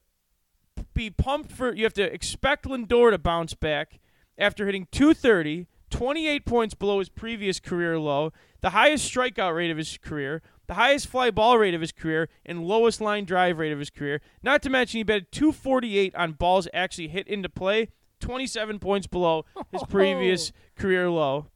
be 0.93 1.09
pumped 1.09 1.51
for. 1.51 1.73
You 1.73 1.83
have 1.83 1.93
to 1.93 2.13
expect 2.13 2.65
Lindor 2.65 3.11
to 3.11 3.17
bounce 3.17 3.53
back 3.53 3.99
after 4.37 4.65
hitting 4.65 4.87
230, 4.91 5.67
28 5.97 6.45
points 6.45 6.75
below 6.75 6.99
his 6.99 7.09
previous 7.09 7.59
career 7.59 7.97
low, 7.97 8.31
the 8.61 8.69
highest 8.69 9.11
strikeout 9.11 9.55
rate 9.55 9.71
of 9.71 9.77
his 9.77 9.97
career, 9.97 10.43
the 10.67 10.75
highest 10.75 11.07
fly 11.07 11.31
ball 11.31 11.57
rate 11.57 11.73
of 11.73 11.81
his 11.81 11.91
career, 11.91 12.29
and 12.45 12.63
lowest 12.63 13.01
line 13.01 13.25
drive 13.25 13.57
rate 13.57 13.71
of 13.71 13.79
his 13.79 13.89
career. 13.89 14.21
Not 14.43 14.61
to 14.61 14.69
mention 14.69 14.99
he 14.99 15.03
batted 15.03 15.31
248 15.31 16.13
on 16.13 16.33
balls 16.33 16.67
actually 16.71 17.07
hit 17.07 17.27
into 17.27 17.49
play, 17.49 17.89
27 18.19 18.77
points 18.77 19.07
below 19.07 19.45
his 19.71 19.81
previous 19.89 20.51
oh. 20.51 20.79
career 20.79 21.09
low. 21.09 21.47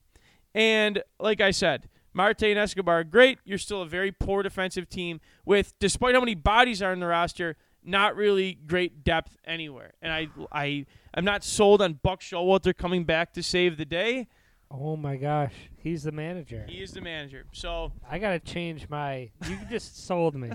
And 0.55 1.03
like 1.19 1.39
I 1.39 1.51
said, 1.51 1.88
Marte 2.11 2.41
and 2.41 2.57
Escobar, 2.57 3.03
great. 3.03 3.38
You're 3.45 3.59
still 3.59 3.84
a 3.84 3.88
very 3.88 4.11
poor 4.11 4.41
defensive 4.41 4.89
team 4.89 5.22
with, 5.45 5.77
despite 5.80 6.15
how 6.15 6.19
many 6.19 6.34
bodies 6.34 6.81
are 6.81 6.91
in 6.91 6.99
the 6.99 7.05
roster, 7.05 7.57
not 7.84 8.16
really 8.16 8.58
great 8.68 9.03
depth 9.03 9.38
anywhere. 9.45 9.94
And 10.02 10.12
I, 10.12 10.28
I, 10.52 10.86
I'm 11.14 11.26
not 11.26 11.44
sold 11.44 11.82
on 11.82 11.99
Buck 12.02 12.22
Showalter 12.22 12.76
coming 12.76 13.03
back 13.03 13.34
to 13.34 13.44
save 13.44 13.78
the 13.78 13.86
day. 13.86 14.28
Oh 14.70 14.95
my 14.95 15.18
gosh, 15.18 15.53
he's 15.78 16.03
the 16.03 16.12
manager. 16.14 16.66
He 16.68 16.82
is 16.82 16.91
the 16.94 17.02
manager. 17.02 17.45
So 17.52 17.91
I 18.10 18.20
gotta 18.20 18.40
change 18.40 18.88
my. 18.88 19.30
You 19.48 19.58
just 19.70 20.06
sold 20.06 20.36
me, 20.36 20.52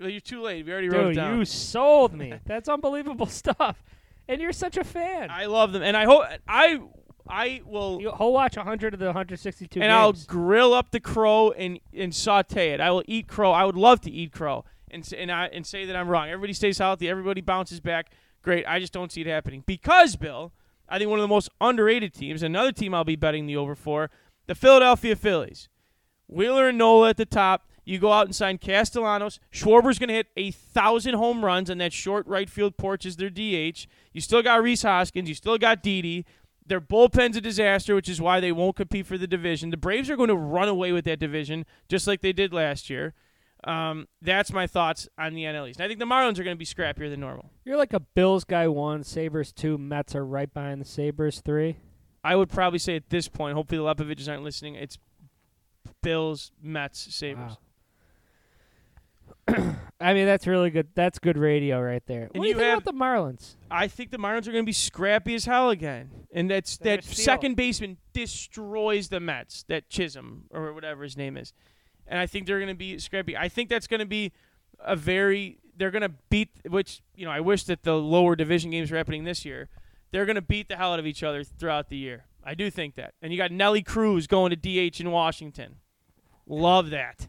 well, 0.00 0.08
you're 0.08 0.20
too 0.20 0.40
late. 0.40 0.64
We 0.64 0.72
already 0.72 0.88
wrote 0.88 1.06
it 1.06 1.08
dude. 1.08 1.16
down. 1.16 1.38
You 1.38 1.44
sold 1.44 2.14
me. 2.14 2.34
That's 2.46 2.68
unbelievable 2.68 3.26
stuff. 3.26 3.82
And 4.26 4.40
you're 4.40 4.52
such 4.52 4.76
a 4.76 4.84
fan. 4.84 5.30
I 5.30 5.46
love 5.46 5.72
them, 5.72 5.82
and 5.82 5.96
I 5.96 6.04
hope 6.04 6.24
I, 6.48 6.80
I 7.28 7.60
will. 7.66 8.00
You, 8.00 8.12
he'll 8.16 8.32
watch 8.32 8.56
100 8.56 8.94
of 8.94 9.00
the 9.00 9.06
162 9.06 9.80
and 9.80 9.92
I'll 9.92 10.12
grill 10.12 10.72
up 10.72 10.90
the 10.90 11.00
crow 11.00 11.50
and 11.50 11.78
and 11.92 12.14
saute 12.14 12.70
it. 12.70 12.80
I 12.80 12.90
will 12.90 13.04
eat 13.06 13.28
crow. 13.28 13.52
I 13.52 13.64
would 13.64 13.76
love 13.76 14.00
to 14.02 14.10
eat 14.10 14.32
crow 14.32 14.64
and 14.90 15.10
and 15.16 15.30
I 15.30 15.46
and 15.46 15.66
say 15.66 15.84
that 15.84 15.96
I'm 15.96 16.08
wrong. 16.08 16.28
Everybody 16.28 16.52
stays 16.52 16.78
healthy. 16.78 17.08
Everybody 17.08 17.40
bounces 17.40 17.80
back. 17.80 18.10
Great. 18.42 18.64
I 18.66 18.78
just 18.80 18.92
don't 18.92 19.12
see 19.12 19.22
it 19.22 19.26
happening 19.26 19.64
because 19.66 20.16
Bill. 20.16 20.52
I 20.90 20.98
think 20.98 21.08
one 21.08 21.20
of 21.20 21.22
the 21.22 21.28
most 21.28 21.48
underrated 21.60 22.12
teams. 22.12 22.42
Another 22.42 22.72
team 22.72 22.94
I'll 22.94 23.04
be 23.04 23.14
betting 23.14 23.46
the 23.46 23.56
over 23.56 23.76
for, 23.76 24.10
the 24.46 24.56
Philadelphia 24.56 25.14
Phillies. 25.14 25.68
Wheeler 26.26 26.68
and 26.68 26.78
Nola 26.78 27.10
at 27.10 27.16
the 27.16 27.24
top. 27.24 27.68
You 27.84 27.98
go 27.98 28.12
out 28.12 28.26
and 28.26 28.34
sign 28.34 28.58
Castellanos. 28.58 29.40
Schwarber's 29.52 29.98
going 29.98 30.08
to 30.08 30.14
hit 30.14 30.28
a 30.36 30.50
thousand 30.50 31.14
home 31.14 31.44
runs 31.44 31.70
on 31.70 31.78
that 31.78 31.92
short 31.92 32.26
right 32.26 32.48
field 32.48 32.76
porch 32.76 33.06
as 33.06 33.16
their 33.16 33.30
DH. 33.30 33.86
You 34.12 34.20
still 34.20 34.42
got 34.42 34.62
Rhys 34.62 34.82
Hoskins. 34.82 35.28
You 35.28 35.34
still 35.34 35.58
got 35.58 35.82
Didi. 35.82 36.26
Their 36.66 36.80
bullpen's 36.80 37.36
a 37.36 37.40
disaster, 37.40 37.94
which 37.96 38.08
is 38.08 38.20
why 38.20 38.38
they 38.38 38.52
won't 38.52 38.76
compete 38.76 39.06
for 39.06 39.18
the 39.18 39.26
division. 39.26 39.70
The 39.70 39.76
Braves 39.76 40.08
are 40.08 40.16
going 40.16 40.28
to 40.28 40.36
run 40.36 40.68
away 40.68 40.92
with 40.92 41.04
that 41.06 41.18
division, 41.18 41.64
just 41.88 42.06
like 42.06 42.20
they 42.20 42.32
did 42.32 42.52
last 42.52 42.90
year. 42.90 43.14
Um, 43.64 44.08
that's 44.22 44.52
my 44.52 44.66
thoughts 44.66 45.08
on 45.18 45.34
the 45.34 45.44
NL 45.44 45.68
East. 45.68 45.80
And 45.80 45.84
I 45.84 45.88
think 45.88 46.00
the 46.00 46.06
Marlins 46.06 46.38
are 46.38 46.44
going 46.44 46.56
to 46.56 46.58
be 46.58 46.64
scrappier 46.64 47.10
than 47.10 47.20
normal. 47.20 47.50
You're 47.64 47.76
like 47.76 47.92
a 47.92 48.00
Bills 48.00 48.44
guy 48.44 48.68
one, 48.68 49.04
Sabres 49.04 49.52
two, 49.52 49.76
Mets 49.76 50.14
are 50.14 50.24
right 50.24 50.52
behind 50.52 50.80
the 50.80 50.86
Sabres 50.86 51.40
three. 51.44 51.76
I 52.24 52.36
would 52.36 52.48
probably 52.50 52.78
say 52.78 52.96
at 52.96 53.10
this 53.10 53.28
point, 53.28 53.54
hopefully 53.54 53.78
the 53.78 53.84
Lepoviches 53.84 54.28
aren't 54.28 54.42
listening, 54.42 54.74
it's 54.74 54.98
Bills, 56.02 56.52
Mets, 56.62 57.14
Sabres. 57.14 57.56
Wow. 59.48 59.74
I 60.00 60.14
mean, 60.14 60.26
that's 60.26 60.46
really 60.46 60.70
good. 60.70 60.88
That's 60.94 61.18
good 61.18 61.36
radio 61.36 61.80
right 61.80 62.02
there. 62.06 62.30
And 62.32 62.38
what 62.38 62.42
do 62.44 62.48
you 62.48 62.54
you 62.54 62.58
think 62.58 62.68
have- 62.68 62.78
about 62.82 62.92
the 62.92 62.98
Marlins? 62.98 63.56
I 63.70 63.86
think 63.86 64.10
the 64.10 64.18
Marlins 64.18 64.48
are 64.48 64.52
going 64.52 64.64
to 64.64 64.68
be 64.68 64.72
scrappy 64.72 65.34
as 65.34 65.44
hell 65.44 65.70
again. 65.70 66.10
And 66.32 66.50
that's 66.50 66.78
They're 66.78 66.96
that 66.98 67.04
second 67.04 67.56
baseman 67.56 67.98
destroys 68.12 69.08
the 69.08 69.20
Mets, 69.20 69.64
that 69.68 69.88
Chisholm 69.88 70.44
or 70.50 70.72
whatever 70.72 71.02
his 71.02 71.16
name 71.16 71.36
is. 71.36 71.52
And 72.10 72.18
I 72.18 72.26
think 72.26 72.46
they're 72.46 72.58
going 72.58 72.68
to 72.68 72.74
be 72.74 72.98
scrappy. 72.98 73.36
I 73.36 73.48
think 73.48 73.70
that's 73.70 73.86
going 73.86 74.00
to 74.00 74.06
be 74.06 74.32
a 74.80 74.96
very 74.96 75.58
they're 75.76 75.90
going 75.90 76.02
to 76.02 76.12
beat 76.28 76.50
which, 76.68 77.00
you 77.14 77.24
know, 77.24 77.30
I 77.30 77.40
wish 77.40 77.64
that 77.64 77.84
the 77.84 77.94
lower 77.94 78.36
division 78.36 78.70
games 78.70 78.90
were 78.90 78.98
happening 78.98 79.24
this 79.24 79.46
year. 79.46 79.70
They're 80.10 80.26
going 80.26 80.36
to 80.36 80.42
beat 80.42 80.68
the 80.68 80.76
hell 80.76 80.92
out 80.92 80.98
of 80.98 81.06
each 81.06 81.22
other 81.22 81.42
throughout 81.44 81.88
the 81.88 81.96
year. 81.96 82.26
I 82.44 82.54
do 82.54 82.68
think 82.70 82.96
that. 82.96 83.14
And 83.22 83.32
you 83.32 83.38
got 83.38 83.50
Nelly 83.52 83.82
Cruz 83.82 84.26
going 84.26 84.54
to 84.54 84.56
DH 84.56 85.00
in 85.00 85.10
Washington. 85.10 85.76
Love 86.46 86.90
that. 86.90 87.28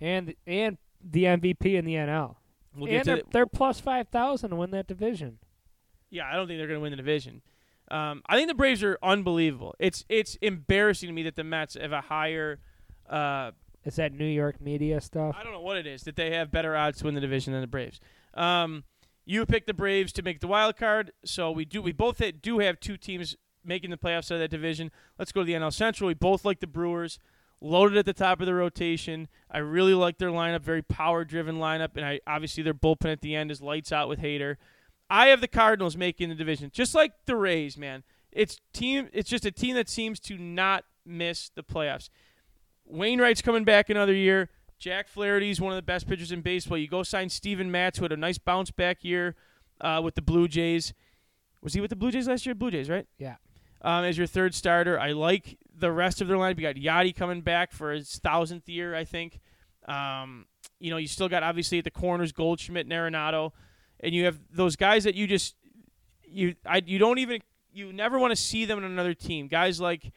And 0.00 0.34
and 0.46 0.78
the 1.02 1.24
MVP 1.24 1.74
in 1.74 1.84
the 1.84 1.94
NL. 1.94 2.36
We'll 2.76 2.88
and 2.90 3.04
to 3.04 3.04
they're, 3.04 3.16
the- 3.16 3.24
they're 3.32 3.46
plus 3.46 3.80
five 3.80 4.08
thousand 4.08 4.50
to 4.50 4.56
win 4.56 4.70
that 4.70 4.86
division. 4.86 5.38
Yeah, 6.08 6.26
I 6.26 6.34
don't 6.36 6.46
think 6.46 6.58
they're 6.58 6.68
going 6.68 6.78
to 6.78 6.82
win 6.82 6.92
the 6.92 6.96
division. 6.96 7.42
Um, 7.90 8.22
I 8.26 8.36
think 8.36 8.48
the 8.48 8.54
Braves 8.54 8.82
are 8.84 8.96
unbelievable. 9.02 9.74
It's 9.80 10.04
it's 10.08 10.36
embarrassing 10.40 11.08
to 11.08 11.12
me 11.12 11.24
that 11.24 11.34
the 11.36 11.44
Mets 11.44 11.74
have 11.74 11.92
a 11.92 12.00
higher. 12.00 12.60
Uh, 13.08 13.50
Is 13.84 13.96
that 13.96 14.12
New 14.12 14.26
York 14.26 14.60
media 14.60 15.00
stuff? 15.00 15.36
I 15.38 15.42
don't 15.42 15.52
know 15.52 15.60
what 15.60 15.76
it 15.76 15.86
is 15.86 16.02
that 16.02 16.16
they 16.16 16.34
have 16.34 16.50
better 16.50 16.76
odds 16.76 16.98
to 16.98 17.04
win 17.06 17.14
the 17.14 17.20
division 17.20 17.52
than 17.52 17.62
the 17.62 17.66
Braves. 17.66 18.00
Um, 18.34 18.84
you 19.24 19.46
picked 19.46 19.66
the 19.66 19.74
Braves 19.74 20.12
to 20.14 20.22
make 20.22 20.40
the 20.40 20.48
wild 20.48 20.76
card, 20.76 21.12
so 21.24 21.50
we 21.50 21.64
do. 21.64 21.80
We 21.80 21.92
both 21.92 22.22
do 22.42 22.58
have 22.58 22.80
two 22.80 22.96
teams 22.96 23.36
making 23.64 23.90
the 23.90 23.96
playoffs 23.96 24.30
out 24.30 24.36
of 24.36 24.40
that 24.40 24.50
division. 24.50 24.90
Let's 25.18 25.32
go 25.32 25.40
to 25.40 25.44
the 25.44 25.52
NL 25.52 25.72
Central. 25.72 26.08
We 26.08 26.14
both 26.14 26.44
like 26.44 26.60
the 26.60 26.66
Brewers, 26.66 27.18
loaded 27.60 27.98
at 27.98 28.06
the 28.06 28.12
top 28.12 28.40
of 28.40 28.46
the 28.46 28.54
rotation. 28.54 29.28
I 29.50 29.58
really 29.58 29.94
like 29.94 30.18
their 30.18 30.30
lineup, 30.30 30.62
very 30.62 30.82
power-driven 30.82 31.56
lineup, 31.56 31.90
and 31.96 32.04
I 32.04 32.20
obviously 32.26 32.62
their 32.62 32.74
bullpen 32.74 33.12
at 33.12 33.20
the 33.20 33.34
end 33.34 33.50
is 33.50 33.60
lights 33.60 33.92
out 33.92 34.08
with 34.08 34.20
Hader. 34.20 34.56
I 35.08 35.28
have 35.28 35.40
the 35.40 35.48
Cardinals 35.48 35.96
making 35.96 36.28
the 36.28 36.34
division, 36.34 36.70
just 36.72 36.94
like 36.94 37.12
the 37.26 37.36
Rays. 37.36 37.76
Man, 37.76 38.04
it's 38.32 38.58
team. 38.72 39.08
It's 39.12 39.28
just 39.28 39.44
a 39.44 39.50
team 39.50 39.74
that 39.74 39.88
seems 39.88 40.20
to 40.20 40.38
not 40.38 40.84
miss 41.04 41.50
the 41.54 41.62
playoffs. 41.62 42.08
Wainwright's 42.90 43.42
coming 43.42 43.64
back 43.64 43.90
another 43.90 44.14
year. 44.14 44.50
Jack 44.78 45.08
Flaherty's 45.08 45.60
one 45.60 45.72
of 45.72 45.76
the 45.76 45.82
best 45.82 46.08
pitchers 46.08 46.32
in 46.32 46.40
baseball. 46.40 46.78
You 46.78 46.88
go 46.88 47.02
sign 47.02 47.28
Steven 47.28 47.70
Matz, 47.70 47.98
who 47.98 48.04
had 48.04 48.12
a 48.12 48.16
nice 48.16 48.38
bounce 48.38 48.70
back 48.70 49.04
year 49.04 49.36
uh, 49.80 50.00
with 50.02 50.14
the 50.14 50.22
Blue 50.22 50.48
Jays. 50.48 50.94
Was 51.62 51.74
he 51.74 51.80
with 51.80 51.90
the 51.90 51.96
Blue 51.96 52.10
Jays 52.10 52.26
last 52.26 52.46
year? 52.46 52.54
Blue 52.54 52.70
Jays, 52.70 52.88
right? 52.88 53.06
Yeah. 53.18 53.36
Um, 53.82 54.04
as 54.04 54.16
your 54.16 54.26
third 54.26 54.54
starter, 54.54 54.98
I 54.98 55.12
like 55.12 55.58
the 55.74 55.92
rest 55.92 56.20
of 56.20 56.28
their 56.28 56.36
lineup. 56.36 56.58
You 56.58 56.62
got 56.62 56.76
Yadi 57.04 57.14
coming 57.14 57.42
back 57.42 57.72
for 57.72 57.92
his 57.92 58.18
thousandth 58.18 58.68
year, 58.68 58.94
I 58.94 59.04
think. 59.04 59.40
Um, 59.86 60.46
you 60.78 60.90
know, 60.90 60.96
you 60.96 61.06
still 61.06 61.28
got 61.28 61.42
obviously 61.42 61.78
at 61.78 61.84
the 61.84 61.90
corners 61.90 62.32
Goldschmidt 62.32 62.86
and 62.86 62.92
Arenado, 62.92 63.52
and 64.00 64.14
you 64.14 64.24
have 64.24 64.38
those 64.50 64.76
guys 64.76 65.04
that 65.04 65.14
you 65.14 65.26
just 65.26 65.56
you 66.24 66.54
I 66.64 66.82
you 66.84 66.98
don't 66.98 67.18
even 67.18 67.40
you 67.72 67.92
never 67.92 68.18
want 68.18 68.30
to 68.32 68.36
see 68.36 68.64
them 68.64 68.78
in 68.78 68.84
another 68.84 69.14
team. 69.14 69.48
Guys 69.48 69.80
like 69.80 70.12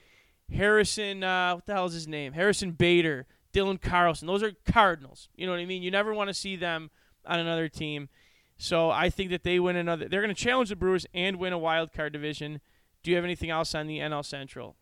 Harrison, 0.52 1.24
uh, 1.24 1.56
what 1.56 1.66
the 1.66 1.74
hell 1.74 1.86
is 1.86 1.94
his 1.94 2.08
name? 2.08 2.34
Harrison 2.34 2.72
Bader, 2.72 3.26
Dylan 3.54 3.82
Carlson. 3.82 4.28
Those 4.28 4.44
are 4.44 4.52
Cardinals. 4.66 5.30
You 5.36 5.46
know 5.46 5.52
what 5.52 5.62
I 5.62 5.66
mean? 5.66 5.84
You 5.84 5.92
never 5.92 6.14
want 6.14 6.30
to 6.30 6.34
see 6.34 6.56
them 6.56 6.92
on 7.26 7.40
another 7.40 7.70
team. 7.70 8.10
So 8.58 8.90
I 8.90 9.10
think 9.10 9.32
that 9.32 9.44
they 9.44 9.60
win 9.60 9.76
another. 9.76 10.08
They're 10.08 10.22
going 10.22 10.34
to 10.34 10.42
challenge 10.42 10.70
the 10.70 10.76
Brewers 10.76 11.06
and 11.14 11.38
win 11.38 11.54
a 11.54 11.58
wild 11.58 11.92
card 11.92 12.14
division. 12.14 12.62
Do 13.02 13.12
you 13.12 13.16
have 13.18 13.26
anything 13.26 13.50
else 13.50 13.76
on 13.76 13.88
the 13.88 14.00
NL 14.00 14.24
Central? 14.24 14.76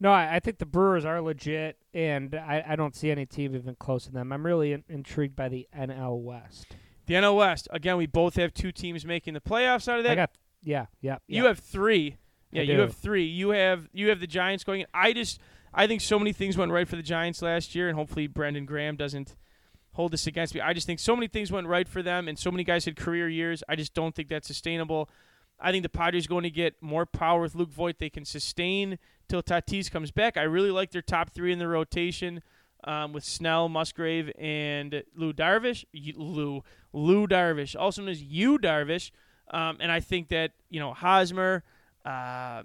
No, 0.00 0.12
I, 0.12 0.36
I 0.36 0.40
think 0.40 0.58
the 0.58 0.66
Brewers 0.66 1.04
are 1.04 1.20
legit, 1.20 1.76
and 1.92 2.34
I, 2.34 2.64
I 2.68 2.76
don't 2.76 2.94
see 2.94 3.10
any 3.10 3.26
team 3.26 3.54
even 3.54 3.74
close 3.74 4.04
to 4.04 4.12
them. 4.12 4.32
I'm 4.32 4.46
really 4.46 4.72
in, 4.72 4.84
intrigued 4.88 5.34
by 5.34 5.48
the 5.48 5.66
NL 5.76 6.20
West. 6.20 6.66
The 7.06 7.14
NL 7.14 7.36
West. 7.36 7.68
Again, 7.72 7.96
we 7.96 8.06
both 8.06 8.36
have 8.36 8.54
two 8.54 8.70
teams 8.70 9.04
making 9.04 9.34
the 9.34 9.40
playoffs 9.40 9.88
out 9.88 9.98
of 9.98 10.04
that. 10.04 10.12
I 10.12 10.14
got 10.14 10.30
yeah, 10.62 10.86
yeah. 11.00 11.18
You 11.26 11.42
yeah. 11.42 11.48
have 11.48 11.58
three. 11.58 12.16
Yeah, 12.50 12.62
you 12.62 12.80
have 12.80 12.94
three. 12.94 13.24
You 13.24 13.50
have 13.50 13.88
you 13.92 14.08
have 14.08 14.20
the 14.20 14.26
Giants 14.26 14.64
going. 14.64 14.80
in. 14.82 14.86
I 14.94 15.12
just 15.12 15.40
I 15.72 15.86
think 15.86 16.00
so 16.00 16.18
many 16.18 16.32
things 16.32 16.56
went 16.56 16.72
right 16.72 16.88
for 16.88 16.96
the 16.96 17.02
Giants 17.02 17.42
last 17.42 17.74
year, 17.74 17.88
and 17.88 17.96
hopefully 17.96 18.26
Brendan 18.26 18.64
Graham 18.64 18.96
doesn't 18.96 19.36
hold 19.92 20.12
this 20.12 20.26
against 20.26 20.54
me. 20.54 20.60
I 20.60 20.72
just 20.72 20.86
think 20.86 21.00
so 21.00 21.14
many 21.14 21.28
things 21.28 21.50
went 21.50 21.66
right 21.66 21.88
for 21.88 22.02
them, 22.02 22.28
and 22.28 22.38
so 22.38 22.50
many 22.50 22.64
guys 22.64 22.84
had 22.84 22.96
career 22.96 23.28
years. 23.28 23.62
I 23.68 23.76
just 23.76 23.94
don't 23.94 24.14
think 24.14 24.28
that's 24.28 24.46
sustainable. 24.46 25.10
I 25.60 25.72
think 25.72 25.82
the 25.82 25.88
Padres 25.88 26.26
are 26.26 26.28
going 26.28 26.44
to 26.44 26.50
get 26.50 26.80
more 26.80 27.04
power 27.04 27.40
with 27.40 27.54
Luke 27.54 27.72
Voit. 27.72 27.98
They 27.98 28.10
can 28.10 28.24
sustain 28.24 28.98
till 29.28 29.42
Tatis 29.42 29.90
comes 29.90 30.10
back. 30.12 30.36
I 30.36 30.42
really 30.42 30.70
like 30.70 30.92
their 30.92 31.02
top 31.02 31.30
three 31.30 31.52
in 31.52 31.58
the 31.58 31.66
rotation 31.66 32.42
um, 32.84 33.12
with 33.12 33.24
Snell, 33.24 33.68
Musgrove, 33.68 34.30
and 34.38 35.02
Lou 35.16 35.32
Darvish. 35.32 35.84
Lou 35.92 36.62
Lou 36.92 37.26
Darvish, 37.26 37.74
also 37.78 38.02
known 38.02 38.10
as 38.10 38.22
Yu 38.22 38.58
Darvish. 38.58 39.10
Um, 39.50 39.78
and 39.80 39.90
I 39.90 40.00
think 40.00 40.28
that 40.28 40.52
you 40.70 40.80
know 40.80 40.94
Hosmer. 40.94 41.64
Uh, 42.08 42.62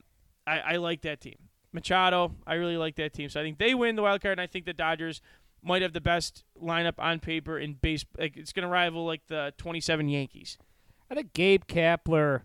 I, 0.47 0.59
I 0.59 0.75
like 0.77 1.01
that 1.01 1.19
team. 1.19 1.35
Machado, 1.73 2.33
I 2.47 2.53
really 2.55 2.77
like 2.77 2.95
that 2.95 3.13
team. 3.13 3.29
So 3.29 3.41
I 3.41 3.43
think 3.43 3.57
they 3.57 3.73
win 3.75 3.95
the 3.95 4.01
wild 4.01 4.21
card, 4.21 4.33
and 4.33 4.41
I 4.41 4.47
think 4.47 4.65
the 4.65 4.73
Dodgers 4.73 5.21
might 5.61 5.81
have 5.81 5.93
the 5.93 6.01
best 6.01 6.43
lineup 6.61 6.93
on 6.97 7.19
paper 7.19 7.57
in 7.57 7.73
base. 7.73 8.05
Like, 8.17 8.37
it's 8.37 8.53
going 8.53 8.63
to 8.63 8.69
rival 8.69 9.05
like 9.05 9.21
the 9.27 9.53
27 9.57 10.07
Yankees. 10.07 10.57
I 11.09 11.15
think 11.15 11.33
Gabe 11.33 11.63
Kapler 11.65 12.43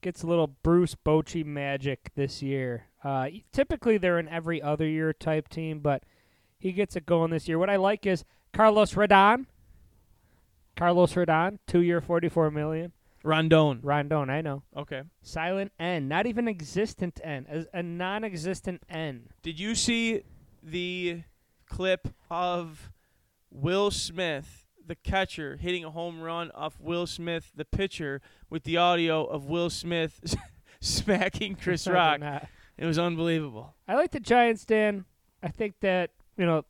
gets 0.00 0.22
a 0.22 0.26
little 0.26 0.46
Bruce 0.62 0.94
Bochy 0.94 1.44
magic 1.44 2.10
this 2.14 2.42
year. 2.42 2.84
Uh, 3.02 3.28
typically, 3.52 3.98
they're 3.98 4.18
an 4.18 4.28
every 4.28 4.62
other 4.62 4.86
year 4.86 5.12
type 5.12 5.48
team, 5.48 5.80
but 5.80 6.04
he 6.58 6.72
gets 6.72 6.94
it 6.94 7.06
going 7.06 7.30
this 7.30 7.48
year. 7.48 7.58
What 7.58 7.70
I 7.70 7.76
like 7.76 8.06
is 8.06 8.24
Carlos 8.52 8.94
Rodon. 8.94 9.46
Carlos 10.76 11.14
Rodon, 11.14 11.58
two 11.66 11.80
year, 11.80 12.00
forty 12.00 12.28
four 12.28 12.50
million. 12.52 12.92
Rondon. 13.22 13.80
Rondon, 13.82 14.30
I 14.30 14.40
know. 14.40 14.62
Okay. 14.76 15.02
Silent 15.22 15.72
N, 15.78 16.08
not 16.08 16.26
even 16.26 16.48
existent 16.48 17.20
N, 17.22 17.46
a, 17.50 17.78
a 17.78 17.82
non-existent 17.82 18.82
N. 18.88 19.28
Did 19.42 19.58
you 19.58 19.74
see 19.74 20.22
the 20.62 21.22
clip 21.68 22.08
of 22.30 22.90
Will 23.50 23.90
Smith, 23.90 24.66
the 24.86 24.94
catcher, 24.94 25.56
hitting 25.56 25.84
a 25.84 25.90
home 25.90 26.20
run 26.20 26.50
off 26.52 26.78
Will 26.80 27.06
Smith, 27.06 27.52
the 27.54 27.64
pitcher, 27.64 28.20
with 28.50 28.64
the 28.64 28.76
audio 28.76 29.24
of 29.24 29.46
Will 29.46 29.70
Smith 29.70 30.36
smacking 30.80 31.56
Chris 31.60 31.86
Rock? 31.86 32.20
It 32.76 32.86
was 32.86 32.98
unbelievable. 32.98 33.74
I 33.86 33.94
like 33.94 34.12
the 34.12 34.20
Giants, 34.20 34.64
Dan. 34.64 35.04
I 35.42 35.48
think 35.48 35.74
that 35.80 36.10
you 36.36 36.46
know 36.46 36.64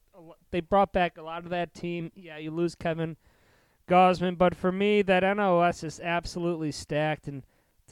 they 0.51 0.61
brought 0.61 0.93
back 0.93 1.19
a 1.19 1.23
lot 1.23 1.45
of 1.45 1.51
that 1.51 1.75
team. 1.75 2.11
Yeah, 2.15 2.39
you 2.39 2.51
lose 2.51 2.75
Kevin 2.75 3.17
Gausman, 3.89 4.37
but 4.39 4.55
for 4.55 4.71
me, 4.71 5.03
that 5.03 5.23
NOS 5.23 5.83
is 5.83 6.01
absolutely 6.01 6.73
stacked, 6.73 7.27
and 7.29 7.43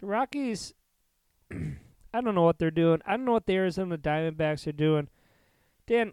the 0.00 0.06
Rockies. 0.06 0.74
I 1.52 2.20
don't 2.20 2.34
know 2.34 2.42
what 2.42 2.58
they're 2.58 2.70
doing. 2.70 3.00
I 3.06 3.16
don't 3.16 3.26
know 3.26 3.32
what 3.32 3.46
the 3.46 3.54
Arizona 3.54 3.98
Diamondbacks 3.98 4.66
are 4.66 4.72
doing. 4.72 5.08
Dan, 5.86 6.12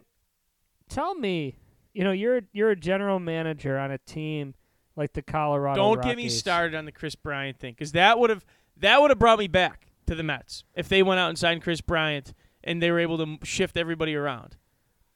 tell 0.88 1.14
me, 1.14 1.56
you 1.92 2.04
know, 2.04 2.12
you're 2.12 2.42
you're 2.52 2.70
a 2.70 2.76
general 2.76 3.18
manager 3.18 3.78
on 3.78 3.90
a 3.90 3.98
team 3.98 4.54
like 4.96 5.12
the 5.12 5.22
Colorado. 5.22 5.80
Don't 5.80 6.02
get 6.02 6.16
me 6.16 6.28
started 6.28 6.74
on 6.76 6.84
the 6.84 6.92
Kris 6.92 7.14
Bryant 7.14 7.58
thing 7.58 7.72
because 7.72 7.92
that 7.92 8.18
would 8.18 8.30
have 8.30 8.44
that 8.78 9.00
would 9.00 9.10
have 9.10 9.18
brought 9.18 9.38
me 9.38 9.48
back 9.48 9.86
to 10.06 10.14
the 10.14 10.22
Mets 10.22 10.64
if 10.74 10.88
they 10.88 11.02
went 11.02 11.20
out 11.20 11.28
and 11.30 11.38
signed 11.38 11.62
Kris 11.62 11.80
Bryant 11.80 12.34
and 12.62 12.82
they 12.82 12.90
were 12.90 12.98
able 12.98 13.18
to 13.18 13.38
shift 13.44 13.76
everybody 13.76 14.14
around. 14.14 14.56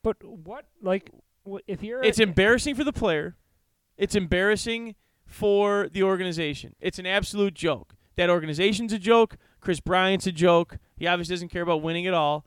But 0.02 0.22
what, 0.22 0.66
like, 0.80 1.10
if 1.66 1.82
you're 1.82 2.02
It's 2.02 2.20
a, 2.20 2.22
embarrassing 2.22 2.74
for 2.74 2.84
the 2.84 2.92
player. 2.92 3.36
It's 3.98 4.14
embarrassing 4.14 4.94
for 5.26 5.88
the 5.92 6.02
organization. 6.02 6.74
It's 6.80 6.98
an 6.98 7.06
absolute 7.06 7.52
joke. 7.54 7.94
That 8.16 8.30
organization's 8.30 8.92
a 8.92 8.98
joke. 8.98 9.36
Kris 9.60 9.80
Bryant's 9.80 10.26
a 10.26 10.32
joke. 10.32 10.78
He 10.96 11.06
obviously 11.06 11.34
doesn't 11.34 11.48
care 11.50 11.62
about 11.62 11.82
winning 11.82 12.06
at 12.06 12.14
all, 12.14 12.46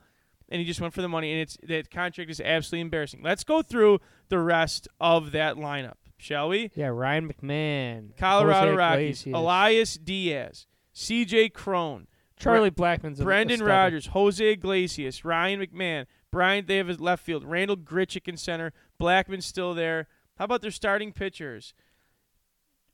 and 0.50 0.60
he 0.60 0.66
just 0.66 0.82
went 0.82 0.94
for 0.94 1.02
the 1.02 1.08
money. 1.10 1.32
And 1.32 1.42
it's 1.42 1.58
that 1.64 1.92
contract 1.92 2.32
is 2.32 2.42
absolutely 2.42 2.82
embarrassing. 2.82 3.22
Let's 3.24 3.44
go 3.44 3.62
through 3.62 4.00
the 4.30 4.40
rest 4.40 4.88
of 5.00 5.32
that 5.34 5.56
lineup, 5.58 5.96
shall 6.18 6.50
we? 6.50 6.72
yeah, 6.76 6.88
Ryan 6.88 7.32
McMahon, 7.32 8.18
Colorado 8.18 8.72
Rockies, 8.78 9.26
Elias 9.36 9.96
Diaz, 9.96 10.68
C.J. 10.94 11.50
Cron, 11.50 12.08
Charlie 12.38 12.70
Blackmon's 12.72 13.20
a- 13.20 13.24
a 13.24 13.26
Brendan 13.26 13.60
Rodgers, 13.68 14.06
Jose 14.08 14.44
Iglesias, 14.52 15.24
Ryan 15.24 15.60
McMahon, 15.62 16.06
Brian 16.32 16.66
Davis 16.66 17.00
left 17.00 17.24
field, 17.24 17.44
Randal 17.46 17.78
Grichuk 17.78 18.28
in 18.28 18.36
center, 18.38 18.74
Blackmon's 19.00 19.46
still 19.46 19.74
there. 19.74 20.08
How 20.38 20.46
about 20.46 20.62
their 20.62 20.72
starting 20.72 21.12
pitchers? 21.12 21.74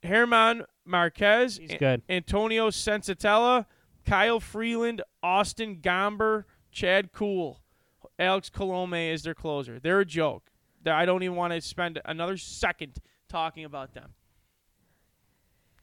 German 0.04 0.64
Marquez, 0.84 1.56
He's 1.56 1.72
A- 1.72 1.78
good. 1.78 2.02
Antonio 2.08 2.68
Senzatela, 2.70 3.66
Kyle 4.04 4.40
Freeland, 4.40 5.02
Austin 5.22 5.76
Gomber, 5.80 6.44
Chad 6.70 7.12
Kuhl, 7.12 7.60
Alex 8.18 8.50
Colome 8.50 9.12
is 9.12 9.22
their 9.22 9.34
closer. 9.34 9.78
They're 9.80 10.00
a 10.00 10.04
joke. 10.04 10.50
They're- 10.82 10.94
I 10.94 11.04
don't 11.04 11.22
even 11.22 11.36
want 11.36 11.52
to 11.52 11.60
spend 11.60 12.00
another 12.04 12.36
second 12.36 12.98
talking 13.28 13.64
about 13.64 13.94
them. 13.94 14.14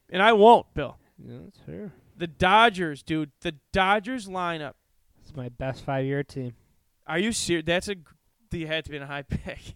And 0.10 0.22
I 0.22 0.34
won't, 0.34 0.73
Bill. 0.73 0.98
Yeah, 1.18 1.38
that's 1.44 1.60
fair. 1.60 1.91
The 2.18 2.27
Dodgers, 2.27 3.03
dude. 3.03 3.32
The 3.41 3.56
Dodgers 3.73 4.27
lineup. 4.27 4.73
It's 5.22 5.36
my 5.36 5.49
best 5.49 5.84
five-year 5.84 6.23
team. 6.23 6.53
Are 7.07 7.19
you 7.19 7.32
serious? 7.32 7.65
That's 7.65 7.88
a. 7.90 7.95
You 8.52 8.68
had 8.68 8.86
to 8.86 8.91
be 8.91 8.98
a 8.98 9.06
high 9.06 9.22
pick. 9.30 9.76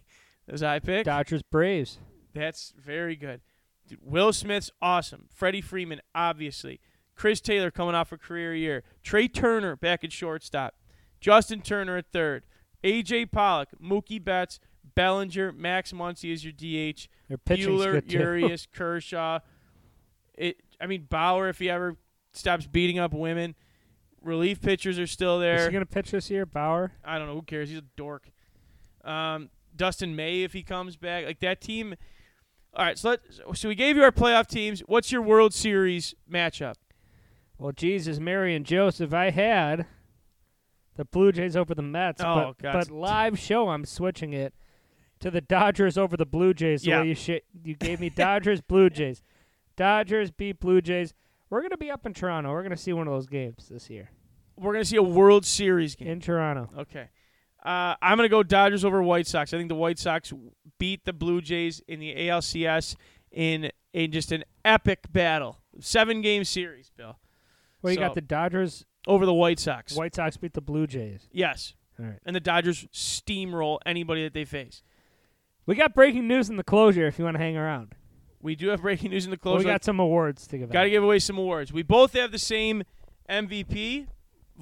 That 0.50 0.62
I 0.64 0.78
pick. 0.80 1.04
Dodgers 1.04 1.42
Braves. 1.42 1.98
That's 2.34 2.74
very 2.76 3.16
good. 3.16 3.40
Dude, 3.86 4.00
Will 4.02 4.32
Smith's 4.32 4.70
awesome. 4.82 5.26
Freddie 5.32 5.60
Freeman, 5.60 6.00
obviously. 6.14 6.80
Chris 7.14 7.40
Taylor 7.40 7.70
coming 7.70 7.94
off 7.94 8.12
a 8.12 8.18
career 8.18 8.54
year. 8.54 8.82
Trea 9.02 9.28
Turner 9.28 9.76
back 9.76 10.02
at 10.04 10.12
shortstop. 10.12 10.74
Justin 11.20 11.60
Turner 11.60 11.96
at 11.98 12.06
third. 12.12 12.44
AJ 12.82 13.30
Pollock, 13.30 13.68
Mookie 13.82 14.22
Betts, 14.22 14.58
Bellinger, 14.94 15.52
Max 15.52 15.92
Muncy 15.92 16.32
is 16.32 16.44
your 16.44 16.52
DH. 16.52 17.08
Their 17.28 17.36
Buehler. 17.38 18.10
Urias, 18.10 18.66
Kershaw. 18.74 19.40
It. 20.34 20.56
I 20.80 20.86
mean 20.86 21.06
Bauer 21.10 21.48
if 21.48 21.58
he 21.58 21.68
ever 21.68 21.96
stops 22.32 22.66
beating 22.66 22.98
up 22.98 23.12
women. 23.12 23.54
Relief 24.22 24.60
pitchers 24.62 24.98
are 24.98 25.06
still 25.06 25.40
Is 25.40 25.42
there. 25.42 25.66
he 25.68 25.72
gonna 25.72 25.84
pitch 25.86 26.10
this 26.10 26.30
year, 26.30 26.46
Bauer? 26.46 26.92
I 27.04 27.18
don't 27.18 27.26
know. 27.26 27.34
Who 27.34 27.42
cares? 27.42 27.68
He's 27.68 27.78
a 27.78 27.84
dork. 27.96 28.30
Um, 29.04 29.50
Dustin 29.80 30.14
May 30.14 30.42
if 30.42 30.52
he 30.52 30.62
comes 30.62 30.96
back. 30.98 31.24
Like 31.24 31.40
that 31.40 31.62
team. 31.62 31.94
All 32.74 32.84
right, 32.84 32.98
so 32.98 33.08
let 33.10 33.20
so 33.54 33.68
we 33.68 33.74
gave 33.74 33.96
you 33.96 34.02
our 34.04 34.12
playoff 34.12 34.46
teams. 34.46 34.80
What's 34.80 35.10
your 35.10 35.22
World 35.22 35.54
Series 35.54 36.14
matchup? 36.30 36.74
Well, 37.58 37.72
Jesus, 37.72 38.20
Mary 38.20 38.54
and 38.54 38.66
Joseph, 38.66 39.12
I 39.14 39.30
had 39.30 39.86
the 40.96 41.04
Blue 41.06 41.32
Jays 41.32 41.56
over 41.56 41.74
the 41.74 41.82
Mets, 41.82 42.20
Oh, 42.22 42.54
but, 42.58 42.58
God. 42.58 42.72
but 42.74 42.90
live 42.90 43.38
show, 43.38 43.70
I'm 43.70 43.84
switching 43.86 44.32
it 44.34 44.52
to 45.20 45.30
the 45.30 45.40
Dodgers 45.40 45.96
over 45.98 46.16
the 46.16 46.26
Blue 46.26 46.52
Jays. 46.54 46.82
The 46.82 46.90
Yeah. 46.90 47.00
way 47.00 47.08
you 47.08 47.14
sh- 47.14 47.40
you 47.64 47.74
gave 47.74 48.00
me 48.00 48.10
Dodgers, 48.10 48.60
Blue 48.60 48.90
Jays. 48.90 49.22
Dodgers 49.76 50.30
beat 50.30 50.60
Blue 50.60 50.80
Jays. 50.82 51.14
We're 51.48 51.62
gonna 51.62 51.76
be 51.78 51.90
up 51.90 52.04
in 52.06 52.12
Toronto. 52.14 52.50
We're 52.52 52.62
gonna 52.62 52.76
see 52.76 52.92
one 52.92 53.06
of 53.08 53.12
those 53.14 53.26
games 53.26 53.68
this 53.68 53.88
year 53.90 54.10
We're 54.56 54.72
gonna 54.74 54.84
see 54.84 54.96
a 54.96 55.02
World 55.02 55.44
Series 55.46 55.96
game. 55.96 56.08
in 56.08 56.20
Toronto. 56.20 56.68
Okay. 56.78 57.08
Uh, 57.64 57.94
I'm 58.00 58.16
gonna 58.16 58.28
go 58.28 58.42
Dodgers 58.42 58.84
over 58.84 59.02
White 59.02 59.26
Sox. 59.26 59.52
I 59.52 59.58
think 59.58 59.68
the 59.68 59.74
White 59.74 59.98
Sox 59.98 60.32
beat 60.78 61.04
the 61.04 61.12
Blue 61.12 61.40
Jays 61.42 61.82
in 61.86 62.00
the 62.00 62.14
ALCS 62.14 62.96
in 63.32 63.70
in 63.92 64.12
just 64.12 64.32
an 64.32 64.44
epic 64.64 65.12
battle, 65.12 65.58
seven 65.80 66.22
game 66.22 66.44
series. 66.44 66.90
Bill 66.96 67.18
Well, 67.82 67.92
you 67.92 67.96
So- 67.96 68.00
got 68.02 68.14
the 68.14 68.20
Dodgers. 68.22 68.84
over 69.06 69.24
the 69.26 69.34
White 69.34 69.58
Sox. 69.58 69.94
White 69.96 70.14
Sox 70.14 70.36
beat 70.36 70.52
the 70.52 70.60
Blue 70.60 70.86
Jays. 70.86 71.28
Yes, 71.32 71.74
All 71.98 72.04
right. 72.06 72.18
and 72.26 72.36
the 72.36 72.40
Dodgers 72.40 72.86
steamroll 72.92 73.78
anybody 73.86 74.22
that 74.24 74.34
they 74.34 74.44
face. 74.44 74.82
We 75.66 75.74
got 75.74 75.94
breaking 75.94 76.28
news 76.28 76.48
in 76.50 76.56
the 76.56 76.64
closure. 76.64 77.06
If 77.06 77.18
you 77.18 77.24
want 77.24 77.36
to 77.36 77.42
hang 77.42 77.56
around, 77.56 77.94
We 78.42 78.56
do 78.56 78.68
have 78.68 78.80
breaking 78.80 79.10
news 79.10 79.26
in 79.26 79.30
the 79.30 79.38
Well, 79.42 79.58
we 79.58 79.64
got 79.64 79.84
some 79.84 80.00
awards 80.00 80.46
to 80.46 80.56
give 80.58 80.70
Got 80.70 80.84
to 80.84 80.90
give 80.90 81.02
away 81.04 81.18
some 81.18 81.36
awards. 81.36 81.72
We 81.74 81.82
both 81.82 82.14
have 82.14 82.32
the 82.32 82.38
same 82.38 82.84
MVP, 83.28 84.06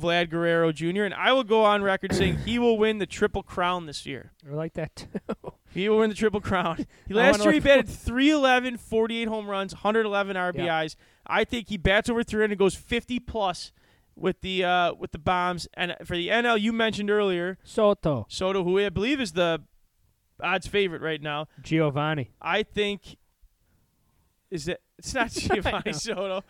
Vlad 0.01 0.31
Guerrero 0.31 0.73
Jr., 0.73 1.05
and 1.05 1.15
I 1.15 1.33
will 1.33 1.45
go 1.45 1.65
on 1.65 1.83
record 1.83 2.15
saying 2.15 2.39
he 2.39 2.59
will 2.59 2.79
win 2.79 2.99
the 2.99 3.07
Triple 3.07 3.43
Crown 3.43 3.87
this 3.87 4.07
year. 4.07 4.33
I 4.49 4.55
like 4.55 4.75
that 4.75 4.95
too. 4.97 5.09
He 5.75 5.87
will 5.89 5.99
win 5.99 6.09
the 6.09 6.17
Triple 6.17 6.41
Crown. 6.41 6.87
He, 7.07 7.15
last 7.15 7.45
year 7.45 7.53
he 7.53 7.61
batted 7.61 7.89
311, 7.89 8.79
48 8.79 9.29
home 9.29 9.49
runs, 9.49 9.75
111 9.75 10.35
RBIs. 10.35 10.97
I 11.27 11.45
think 11.45 11.69
he 11.69 11.77
bats 11.77 12.09
over 12.09 12.23
300 12.25 12.53
and 12.53 12.59
goes 12.59 12.75
50 12.75 13.21
plus 13.21 13.73
with 14.17 14.41
the 14.41 14.65
uh, 14.65 14.95
with 14.95 15.13
the 15.13 15.19
bombs. 15.19 15.69
And 15.75 15.95
for 16.05 16.17
the 16.17 16.29
NL, 16.29 16.59
you 16.61 16.73
mentioned 16.73 17.11
earlier, 17.11 17.59
Soto, 17.65 18.27
Soto, 18.29 18.65
who 18.65 18.79
I 18.79 18.89
believe 18.89 19.21
is 19.21 19.33
the 19.33 19.63
odds 20.43 20.67
favorite 20.67 21.03
right 21.03 21.21
now. 21.21 21.49
Giovanni. 21.63 22.31
I 22.41 22.63
think 22.63 23.19
is 24.51 24.65
that 24.65 24.81
it's 24.99 25.15
not 25.15 25.31
Giovanni 25.33 25.93
Soto. 25.93 26.45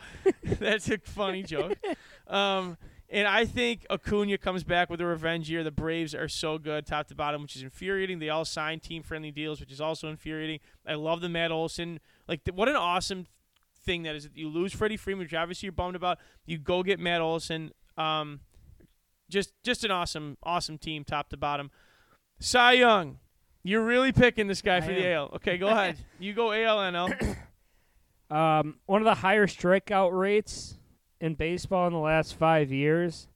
That's 0.45 0.89
a 0.91 0.99
funny 0.99 1.43
joke. 1.43 1.77
Um, 2.27 2.79
and 3.11 3.27
I 3.27 3.45
think 3.47 3.87
Acuna 3.91 4.37
comes 4.39 4.65
back 4.65 4.91
with 4.91 5.01
a 5.01 5.07
revenge 5.07 5.49
year. 5.51 5.65
The 5.65 5.71
Braves 5.71 6.15
are 6.15 6.29
so 6.29 6.59
good, 6.59 6.87
top 6.87 7.09
to 7.09 7.15
bottom, 7.15 7.43
which 7.43 7.57
is 7.57 7.63
infuriating. 7.63 8.19
They 8.19 8.29
all 8.29 8.45
sign 8.45 8.81
team 8.81 9.03
friendly 9.03 9.31
deals, 9.31 9.61
which 9.61 9.73
is 9.73 9.81
also 9.81 10.09
infuriating. 10.09 10.61
I 10.87 10.95
love 10.95 11.21
the 11.21 11.29
Matt 11.29 11.51
Olson. 11.51 12.01
Like, 12.27 12.45
th- 12.45 12.55
what 12.55 12.69
an 12.69 12.77
awesome 12.77 13.27
thing 13.85 14.03
that 14.03 14.15
is. 14.15 14.25
That 14.25 14.37
you 14.37 14.49
lose 14.49 14.75
Freddie 14.75 14.99
Freeman, 14.99 15.25
which 15.25 15.35
obviously 15.35 15.67
you're 15.67 15.73
bummed 15.73 15.97
about. 15.97 16.19
You 16.45 16.59
go 16.59 16.83
get 16.83 17.01
Matt 17.01 17.21
Olson. 17.23 17.73
Um, 17.97 18.41
just 19.31 19.53
just 19.63 19.85
an 19.85 19.91
awesome, 19.91 20.37
awesome 20.43 20.77
team, 20.77 21.05
top 21.05 21.31
to 21.31 21.37
bottom. 21.37 21.71
Cy 22.41 22.73
Young, 22.75 23.19
you're 23.63 23.85
really 23.85 24.13
picking 24.13 24.47
this 24.49 24.63
guy 24.63 24.81
for 24.81 24.93
the. 24.93 25.13
AL. 25.13 25.31
Okay, 25.37 25.57
go 25.59 25.69
ahead. 25.69 25.97
You 26.21 26.35
go 26.35 26.53
AL 26.53 26.79
NL. 26.79 27.37
Um, 28.31 28.75
one 28.85 29.01
of 29.01 29.07
the 29.07 29.15
higher 29.15 29.47
strikeout 29.47 30.11
rates 30.13 30.78
in 31.21 31.35
baseball 31.35 31.87
in 31.87 31.93
the 31.93 31.99
last 31.99 32.35
five 32.35 32.71
years. 32.71 33.29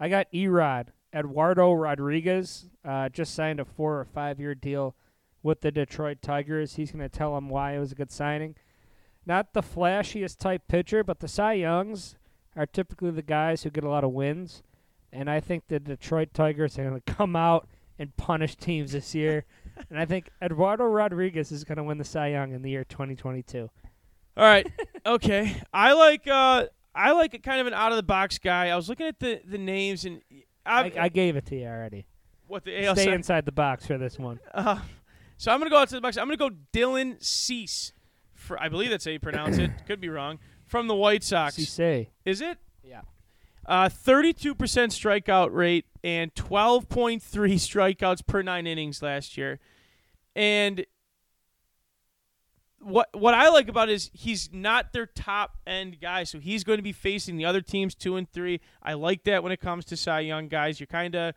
I 0.00 0.08
got 0.08 0.30
Erod 0.32 0.88
Eduardo 1.14 1.72
Rodriguez. 1.72 2.66
Uh, 2.84 3.08
just 3.08 3.34
signed 3.34 3.60
a 3.60 3.64
four 3.64 3.98
or 3.98 4.04
five 4.04 4.38
year 4.40 4.54
deal 4.54 4.94
with 5.42 5.60
the 5.60 5.70
Detroit 5.70 6.18
Tigers. 6.22 6.74
He's 6.74 6.92
going 6.92 7.08
to 7.08 7.16
tell 7.16 7.34
them 7.34 7.48
why 7.48 7.72
it 7.72 7.78
was 7.78 7.92
a 7.92 7.96
good 7.96 8.10
signing. 8.10 8.54
Not 9.26 9.52
the 9.52 9.62
flashiest 9.62 10.38
type 10.38 10.62
pitcher, 10.68 11.04
but 11.04 11.20
the 11.20 11.28
Cy 11.28 11.54
Youngs 11.54 12.16
are 12.56 12.66
typically 12.66 13.10
the 13.10 13.22
guys 13.22 13.62
who 13.62 13.70
get 13.70 13.84
a 13.84 13.88
lot 13.88 14.04
of 14.04 14.12
wins. 14.12 14.62
And 15.12 15.30
I 15.30 15.40
think 15.40 15.64
the 15.68 15.80
Detroit 15.80 16.30
Tigers 16.34 16.78
are 16.78 16.88
going 16.88 17.00
to 17.00 17.14
come 17.14 17.36
out 17.36 17.68
and 17.98 18.16
punish 18.16 18.56
teams 18.56 18.92
this 18.92 19.14
year. 19.14 19.44
and 19.90 19.98
I 19.98 20.04
think 20.04 20.30
Eduardo 20.42 20.84
Rodriguez 20.84 21.52
is 21.52 21.64
going 21.64 21.76
to 21.76 21.84
win 21.84 21.98
the 21.98 22.04
Cy 22.04 22.28
Young 22.28 22.52
in 22.52 22.62
the 22.62 22.70
year 22.70 22.84
2022. 22.84 23.70
All 24.38 24.44
right. 24.44 24.70
Okay. 25.04 25.60
I 25.72 25.94
like 25.94 26.28
uh 26.28 26.66
I 26.94 27.12
like 27.12 27.34
a 27.34 27.38
kind 27.38 27.60
of 27.60 27.66
an 27.66 27.74
out 27.74 27.90
of 27.90 27.96
the 27.96 28.04
box 28.04 28.38
guy. 28.38 28.68
I 28.68 28.76
was 28.76 28.88
looking 28.88 29.06
at 29.06 29.18
the 29.18 29.40
the 29.44 29.58
names 29.58 30.04
and 30.04 30.22
I, 30.64 30.92
I, 30.98 31.08
gave 31.08 31.34
it 31.34 31.46
to 31.46 31.56
you 31.56 31.66
already. 31.66 32.06
what 32.46 32.64
the 32.64 32.84
AL 32.84 32.94
Stay 32.94 33.06
side- 33.06 33.14
inside 33.14 33.44
the 33.46 33.52
box 33.52 33.86
for 33.86 33.96
this 33.96 34.18
one. 34.18 34.38
Uh, 34.52 34.78
so 35.38 35.50
I'm 35.50 35.58
gonna 35.58 35.70
go 35.70 35.78
out 35.78 35.88
to 35.88 35.94
the 35.94 36.00
box. 36.00 36.16
I'm 36.16 36.26
gonna 36.26 36.36
go 36.36 36.50
Dylan 36.72 37.22
Cease. 37.24 37.92
For 38.34 38.60
I 38.62 38.68
believe 38.68 38.90
that's 38.90 39.04
how 39.04 39.10
you 39.10 39.18
pronounce 39.18 39.58
it. 39.58 39.70
Could 39.86 40.00
be 40.00 40.08
wrong. 40.08 40.38
From 40.66 40.86
the 40.86 40.94
White 40.94 41.24
Sox. 41.24 41.56
Cisse. 41.56 42.08
Is 42.24 42.40
it? 42.40 42.58
Yeah. 42.84 43.00
Uh, 43.66 43.88
32% 43.88 44.54
strikeout 44.54 45.52
rate 45.52 45.86
and 46.04 46.34
12.3 46.34 47.20
strikeouts 47.20 48.26
per 48.26 48.42
nine 48.42 48.66
innings 48.66 49.02
last 49.02 49.36
year. 49.36 49.58
And 50.36 50.86
what 52.80 53.08
what 53.12 53.34
I 53.34 53.48
like 53.48 53.68
about 53.68 53.88
is 53.88 54.10
he's 54.12 54.50
not 54.52 54.92
their 54.92 55.06
top 55.06 55.58
end 55.66 56.00
guy, 56.00 56.24
so 56.24 56.38
he's 56.38 56.64
going 56.64 56.78
to 56.78 56.82
be 56.82 56.92
facing 56.92 57.36
the 57.36 57.44
other 57.44 57.60
teams 57.60 57.94
two 57.94 58.16
and 58.16 58.30
three. 58.30 58.60
I 58.82 58.94
like 58.94 59.24
that 59.24 59.42
when 59.42 59.52
it 59.52 59.60
comes 59.60 59.84
to 59.86 59.96
Cy 59.96 60.20
Young 60.20 60.48
guys. 60.48 60.78
You're 60.78 60.86
kind 60.86 61.14
of, 61.14 61.34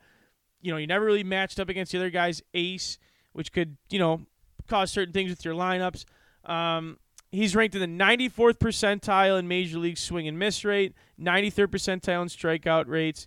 you 0.60 0.72
know, 0.72 0.78
you 0.78 0.86
never 0.86 1.04
really 1.04 1.24
matched 1.24 1.58
up 1.58 1.68
against 1.68 1.92
the 1.92 1.98
other 1.98 2.10
guy's 2.10 2.42
ace, 2.54 2.98
which 3.32 3.52
could 3.52 3.76
you 3.90 3.98
know 3.98 4.22
cause 4.68 4.90
certain 4.92 5.12
things 5.12 5.30
with 5.30 5.44
your 5.44 5.54
lineups. 5.54 6.04
Um, 6.44 6.98
he's 7.30 7.56
ranked 7.56 7.74
in 7.74 7.80
the 7.80 8.04
94th 8.04 8.58
percentile 8.58 9.38
in 9.38 9.48
Major 9.48 9.78
League 9.78 9.98
swing 9.98 10.28
and 10.28 10.38
miss 10.38 10.64
rate, 10.64 10.94
93rd 11.20 11.66
percentile 11.66 12.22
in 12.22 12.28
strikeout 12.28 12.86
rates. 12.86 13.26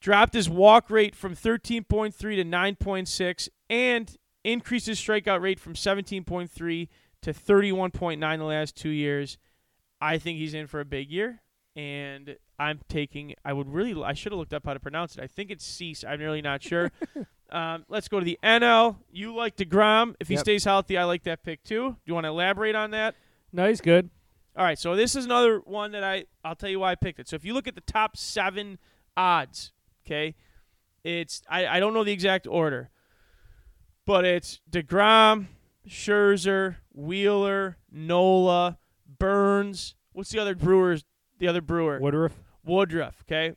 dropped 0.00 0.34
his 0.34 0.48
walk 0.48 0.90
rate 0.90 1.14
from 1.14 1.36
13.3 1.36 2.12
to 2.16 2.44
9.6, 2.44 3.48
and 3.68 4.16
increased 4.42 4.86
his 4.86 4.98
strikeout 4.98 5.40
rate 5.40 5.60
from 5.60 5.74
17.3 5.74 6.88
to 7.22 7.32
31.9 7.32 8.38
the 8.38 8.44
last 8.44 8.76
two 8.76 8.88
years. 8.90 9.38
I 10.00 10.18
think 10.18 10.38
he's 10.38 10.54
in 10.54 10.66
for 10.66 10.80
a 10.80 10.84
big 10.84 11.10
year, 11.10 11.42
and 11.76 12.36
I'm 12.58 12.80
taking. 12.88 13.34
I 13.44 13.52
would 13.52 13.68
really. 13.68 14.02
I 14.02 14.14
should 14.14 14.32
have 14.32 14.38
looked 14.38 14.54
up 14.54 14.64
how 14.64 14.74
to 14.74 14.80
pronounce 14.80 15.16
it. 15.16 15.22
I 15.22 15.26
think 15.26 15.50
it's 15.50 15.64
Cease. 15.64 16.04
I'm 16.04 16.20
really 16.20 16.40
not 16.42 16.62
sure. 16.62 16.90
um, 17.50 17.84
let's 17.88 18.08
go 18.08 18.18
to 18.18 18.24
the 18.24 18.38
NL. 18.42 18.96
You 19.10 19.34
like 19.34 19.56
Degrom. 19.56 20.14
If 20.20 20.28
he 20.28 20.34
Yep. 20.34 20.40
stays 20.40 20.64
healthy, 20.64 20.96
I 20.96 21.04
like 21.04 21.24
that 21.24 21.42
pick 21.42 21.62
too. 21.62 21.90
Do 21.90 21.96
you 22.06 22.14
want 22.14 22.24
to 22.24 22.28
elaborate 22.28 22.74
on 22.74 22.92
that? 22.92 23.14
No, 23.52 23.68
he's 23.68 23.80
good. 23.82 24.08
All 24.56 24.64
right, 24.64 24.78
so 24.78 24.96
this 24.96 25.14
is 25.14 25.24
another 25.26 25.58
one 25.60 25.92
that 25.92 26.02
I 26.02 26.24
I'll 26.44 26.56
tell 26.56 26.68
you 26.70 26.80
why 26.80 26.90
I 26.92 26.94
picked 26.94 27.20
it. 27.20 27.28
So 27.28 27.36
if 27.36 27.44
you 27.44 27.54
look 27.54 27.68
at 27.68 27.74
the 27.74 27.80
top 27.82 28.16
seven 28.16 28.78
odds, 29.16 29.72
okay, 30.06 30.34
it's 31.04 31.42
I, 31.48 31.66
I 31.66 31.80
don't 31.80 31.94
know 31.94 32.04
the 32.04 32.12
exact 32.12 32.46
order, 32.46 32.90
but 34.06 34.24
it's 34.24 34.60
Degrom, 34.70 35.46
Scherzer, 35.88 36.76
Wheeler, 36.92 37.76
Nola, 37.90 38.78
Burnes. 39.18 39.94
What's 40.12 40.30
the 40.30 40.38
other 40.38 40.54
Brewers? 40.54 41.04
The 41.38 41.48
other 41.48 41.60
Brewer 41.60 41.98
Woodruff. 42.00 42.32
Woodruff. 42.64 43.24
Okay, 43.26 43.54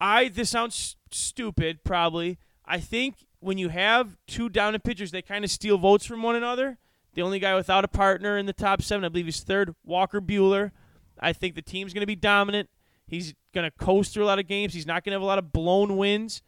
I 0.00 0.28
this 0.28 0.50
sounds 0.50 0.96
stupid, 1.10 1.84
probably. 1.84 2.38
I 2.64 2.80
think 2.80 3.26
when 3.40 3.58
you 3.58 3.70
have 3.70 4.16
two 4.26 4.48
dominant 4.48 4.84
pitchers, 4.84 5.10
they 5.10 5.22
kind 5.22 5.44
of 5.44 5.50
steal 5.50 5.78
votes 5.78 6.06
from 6.06 6.22
one 6.22 6.36
another. 6.36 6.78
The 7.14 7.22
only 7.22 7.38
guy 7.38 7.54
without 7.54 7.84
a 7.84 7.88
partner 7.88 8.38
in 8.38 8.46
the 8.46 8.52
top 8.52 8.82
seven, 8.82 9.04
I 9.04 9.08
believe 9.08 9.26
he's 9.26 9.40
third, 9.40 9.74
Walker 9.84 10.20
Buehler. 10.20 10.70
I 11.18 11.32
think 11.32 11.54
the 11.54 11.62
team's 11.62 11.92
going 11.92 12.02
to 12.02 12.06
be 12.06 12.16
dominant. 12.16 12.70
He's 13.06 13.34
going 13.54 13.64
to 13.64 13.70
coast 13.70 14.14
through 14.14 14.24
a 14.24 14.26
lot 14.26 14.38
of 14.38 14.46
games. 14.46 14.72
He's 14.72 14.86
not 14.86 15.04
going 15.04 15.12
to 15.12 15.16
have 15.16 15.22
a 15.22 15.26
lot 15.26 15.38
of 15.38 15.52
blown 15.52 15.96
wins. 15.96 16.40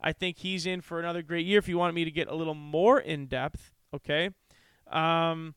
I 0.00 0.12
think 0.12 0.38
he's 0.38 0.66
in 0.66 0.80
for 0.80 0.98
another 0.98 1.22
great 1.22 1.46
year. 1.46 1.58
If 1.58 1.68
you 1.68 1.78
want 1.78 1.94
me 1.94 2.04
to 2.04 2.10
get 2.10 2.28
a 2.28 2.34
little 2.34 2.54
more 2.54 2.98
in 3.00 3.26
depth, 3.26 3.72
okay. 3.94 4.30
Um, 4.90 5.54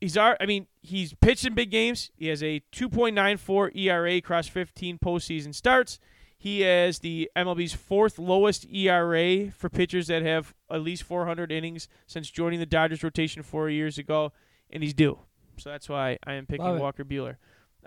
he's 0.00 0.16
our, 0.16 0.36
I 0.40 0.46
mean, 0.46 0.66
he's 0.80 1.14
pitched 1.14 1.44
in 1.44 1.54
big 1.54 1.70
games. 1.70 2.10
He 2.16 2.28
has 2.28 2.42
a 2.42 2.62
2.94 2.72 3.76
ERA 3.76 4.12
across 4.14 4.48
15 4.48 4.98
postseason 4.98 5.54
starts. 5.54 5.98
He 6.38 6.60
has 6.60 6.98
the 6.98 7.30
MLB's 7.34 7.72
fourth 7.72 8.18
lowest 8.18 8.66
ERA 8.70 9.50
for 9.50 9.68
pitchers 9.68 10.08
that 10.08 10.22
have 10.22 10.54
at 10.70 10.82
least 10.82 11.02
400 11.04 11.50
innings 11.50 11.88
since 12.06 12.30
joining 12.30 12.60
the 12.60 12.66
Dodgers 12.66 13.02
rotation 13.02 13.42
four 13.42 13.70
years 13.70 13.96
ago, 13.98 14.32
and 14.70 14.82
he's 14.82 14.94
due. 14.94 15.18
So 15.56 15.70
that's 15.70 15.88
why 15.88 16.18
I 16.26 16.34
am 16.34 16.46
picking 16.46 16.66
Walker 16.78 17.04
Buehler. 17.04 17.36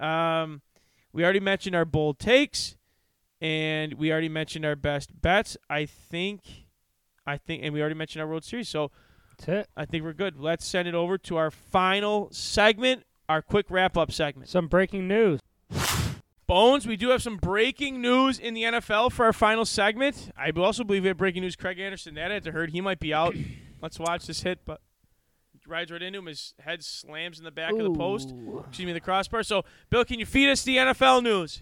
Um, 0.02 0.62
we 1.14 1.24
already 1.24 1.40
mentioned 1.40 1.76
our 1.76 1.86
bold 1.86 2.18
takes, 2.20 2.76
and 3.40 3.94
we 3.94 4.12
already 4.12 4.30
mentioned 4.30 4.66
our 4.66 4.76
best 4.76 5.22
bets. 5.22 5.56
I 5.70 5.86
think, 5.86 6.42
I 7.30 7.38
think, 7.38 7.64
and 7.64 7.74
we 7.74 7.80
already 7.80 7.96
mentioned 7.96 8.22
our 8.22 8.28
World 8.28 8.44
Series. 8.44 8.68
So 8.70 8.92
That's 9.38 9.48
it. 9.48 9.70
I 9.78 9.86
think 9.86 10.04
we're 10.04 10.14
good. 10.14 10.38
Let's 10.38 10.66
send 10.66 10.88
it 10.88 10.96
over 10.96 11.18
to 11.20 11.38
our 11.38 11.52
final 11.52 12.30
segment, 12.32 13.04
our 13.28 13.42
quick 13.42 13.68
wrap 13.70 13.98
up 13.98 14.12
segment. 14.12 14.50
Some 14.50 14.68
breaking 14.68 15.08
news. 15.08 15.40
Bones, 16.48 16.88
we 16.88 16.98
do 16.98 17.10
have 17.10 17.22
some 17.22 17.38
breaking 17.38 18.02
news 18.02 18.40
in 18.40 18.56
the 18.56 18.64
NFL 18.64 19.12
for 19.12 19.26
our 19.26 19.34
final 19.34 19.66
segment. 19.66 20.32
I 20.36 20.50
also 20.50 20.84
believe 20.84 21.04
we 21.04 21.10
have 21.10 21.18
breaking 21.18 21.44
news. 21.44 21.56
Craig 21.56 21.80
Anderson, 21.80 22.16
that 22.16 22.32
I 22.32 22.34
had 22.36 22.44
to 22.46 22.52
hurt. 22.52 22.72
He 22.72 22.82
might 22.82 23.00
be 23.00 23.14
out. 23.14 23.36
Let's 23.82 24.00
watch 24.00 24.26
this 24.26 24.42
hit, 24.42 24.60
but 24.66 24.82
rides 25.68 25.92
right 25.92 26.02
into 26.02 26.18
him. 26.18 26.26
His 26.26 26.56
head 26.60 26.84
slams 26.84 27.38
in 27.38 27.46
the 27.46 27.52
back 27.52 27.74
of 27.74 27.84
the 27.84 27.92
post. 27.92 28.34
Excuse 28.68 28.88
me, 28.88 28.94
the 28.94 29.00
crossbar. 29.00 29.44
So, 29.44 29.64
Bill, 29.92 30.04
can 30.04 30.20
you 30.20 30.26
feed 30.26 30.50
us 30.50 30.64
the 30.64 30.78
NFL 30.78 31.22
news? 31.22 31.62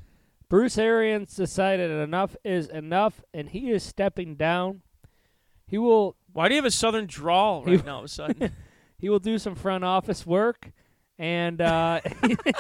Bruce 0.50 0.78
Arians 0.78 1.36
decided 1.36 1.92
enough 1.92 2.38
is 2.46 2.68
enough, 2.70 3.22
and 3.34 3.50
he 3.50 3.70
is 3.70 3.84
stepping 3.84 4.36
down. 4.36 4.82
He 5.68 5.78
will 5.78 6.16
Why 6.34 6.48
do 6.48 6.56
you 6.56 6.60
have 6.62 6.66
a 6.66 6.72
southern 6.72 7.06
drawl 7.08 7.64
He- 7.66 7.76
right 7.76 7.86
now 7.86 7.94
all 7.96 8.00
of 8.00 8.06
a 8.06 8.10
sudden? 8.10 8.52
he 8.98 9.10
will 9.10 9.20
do 9.20 9.38
some 9.38 9.54
front 9.56 9.84
office 9.84 10.26
work, 10.26 10.72
and 11.20 11.62
uh, 11.62 12.02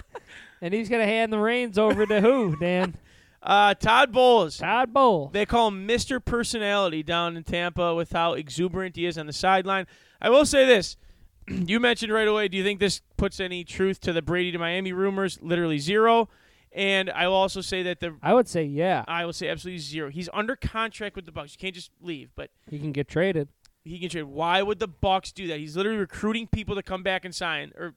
and 0.61 0.73
he's 0.73 0.89
gonna 0.89 1.05
hand 1.05 1.31
the 1.31 1.39
reins 1.39 1.77
over 1.77 2.05
to 2.05 2.21
who? 2.21 2.55
Dan 2.57 2.95
uh, 3.43 3.73
Todd 3.75 4.11
Bowles. 4.11 4.57
Todd 4.57 4.93
Bowles. 4.93 5.31
They 5.31 5.45
call 5.45 5.69
him 5.69 5.87
Mr. 5.87 6.23
Personality 6.23 7.03
down 7.03 7.37
in 7.37 7.43
Tampa 7.43 7.95
with 7.95 8.11
how 8.11 8.33
exuberant 8.33 8.95
he 8.95 9.05
is 9.05 9.17
on 9.17 9.25
the 9.27 9.33
sideline. 9.33 9.87
I 10.21 10.29
will 10.29 10.45
say 10.45 10.65
this. 10.65 10.97
you 11.47 11.79
mentioned 11.79 12.11
right 12.11 12.27
away, 12.27 12.47
do 12.49 12.57
you 12.57 12.63
think 12.63 12.79
this 12.79 13.01
puts 13.15 13.39
any 13.39 13.63
truth 13.63 13.99
to 14.01 14.13
the 14.13 14.21
Brady 14.21 14.51
to 14.51 14.59
Miami 14.59 14.91
rumors? 14.91 15.39
Literally 15.41 15.77
zero. 15.79 16.27
And 16.77 17.09
I 17.09 17.27
will 17.27 17.33
also 17.35 17.59
say 17.61 17.81
that 17.83 17.99
the 18.01 18.15
I 18.21 18.33
would 18.35 18.47
say 18.47 18.63
yeah, 18.63 19.03
I 19.07 19.25
will 19.25 19.33
say 19.33 19.49
absolutely 19.49 19.79
zero. 19.79 20.11
He's 20.11 20.29
under 20.31 20.55
contract 20.55 21.15
with 21.15 21.25
the 21.25 21.31
Bucs. 21.31 21.53
You 21.53 21.57
can't 21.59 21.73
just 21.73 21.89
leave, 21.99 22.29
but 22.35 22.51
he 22.69 22.77
can 22.77 22.91
get 22.91 23.07
traded. 23.07 23.49
he 23.83 23.97
can 23.97 24.09
trade. 24.09 24.23
Why 24.25 24.61
would 24.61 24.77
the 24.77 24.87
Bucs 24.87 25.33
do 25.33 25.47
that? 25.47 25.57
He's 25.59 25.75
literally 25.75 25.97
recruiting 25.97 26.45
people 26.45 26.75
to 26.75 26.83
come 26.83 27.01
back 27.01 27.25
and 27.25 27.33
sign. 27.33 27.71
Or, 27.75 27.95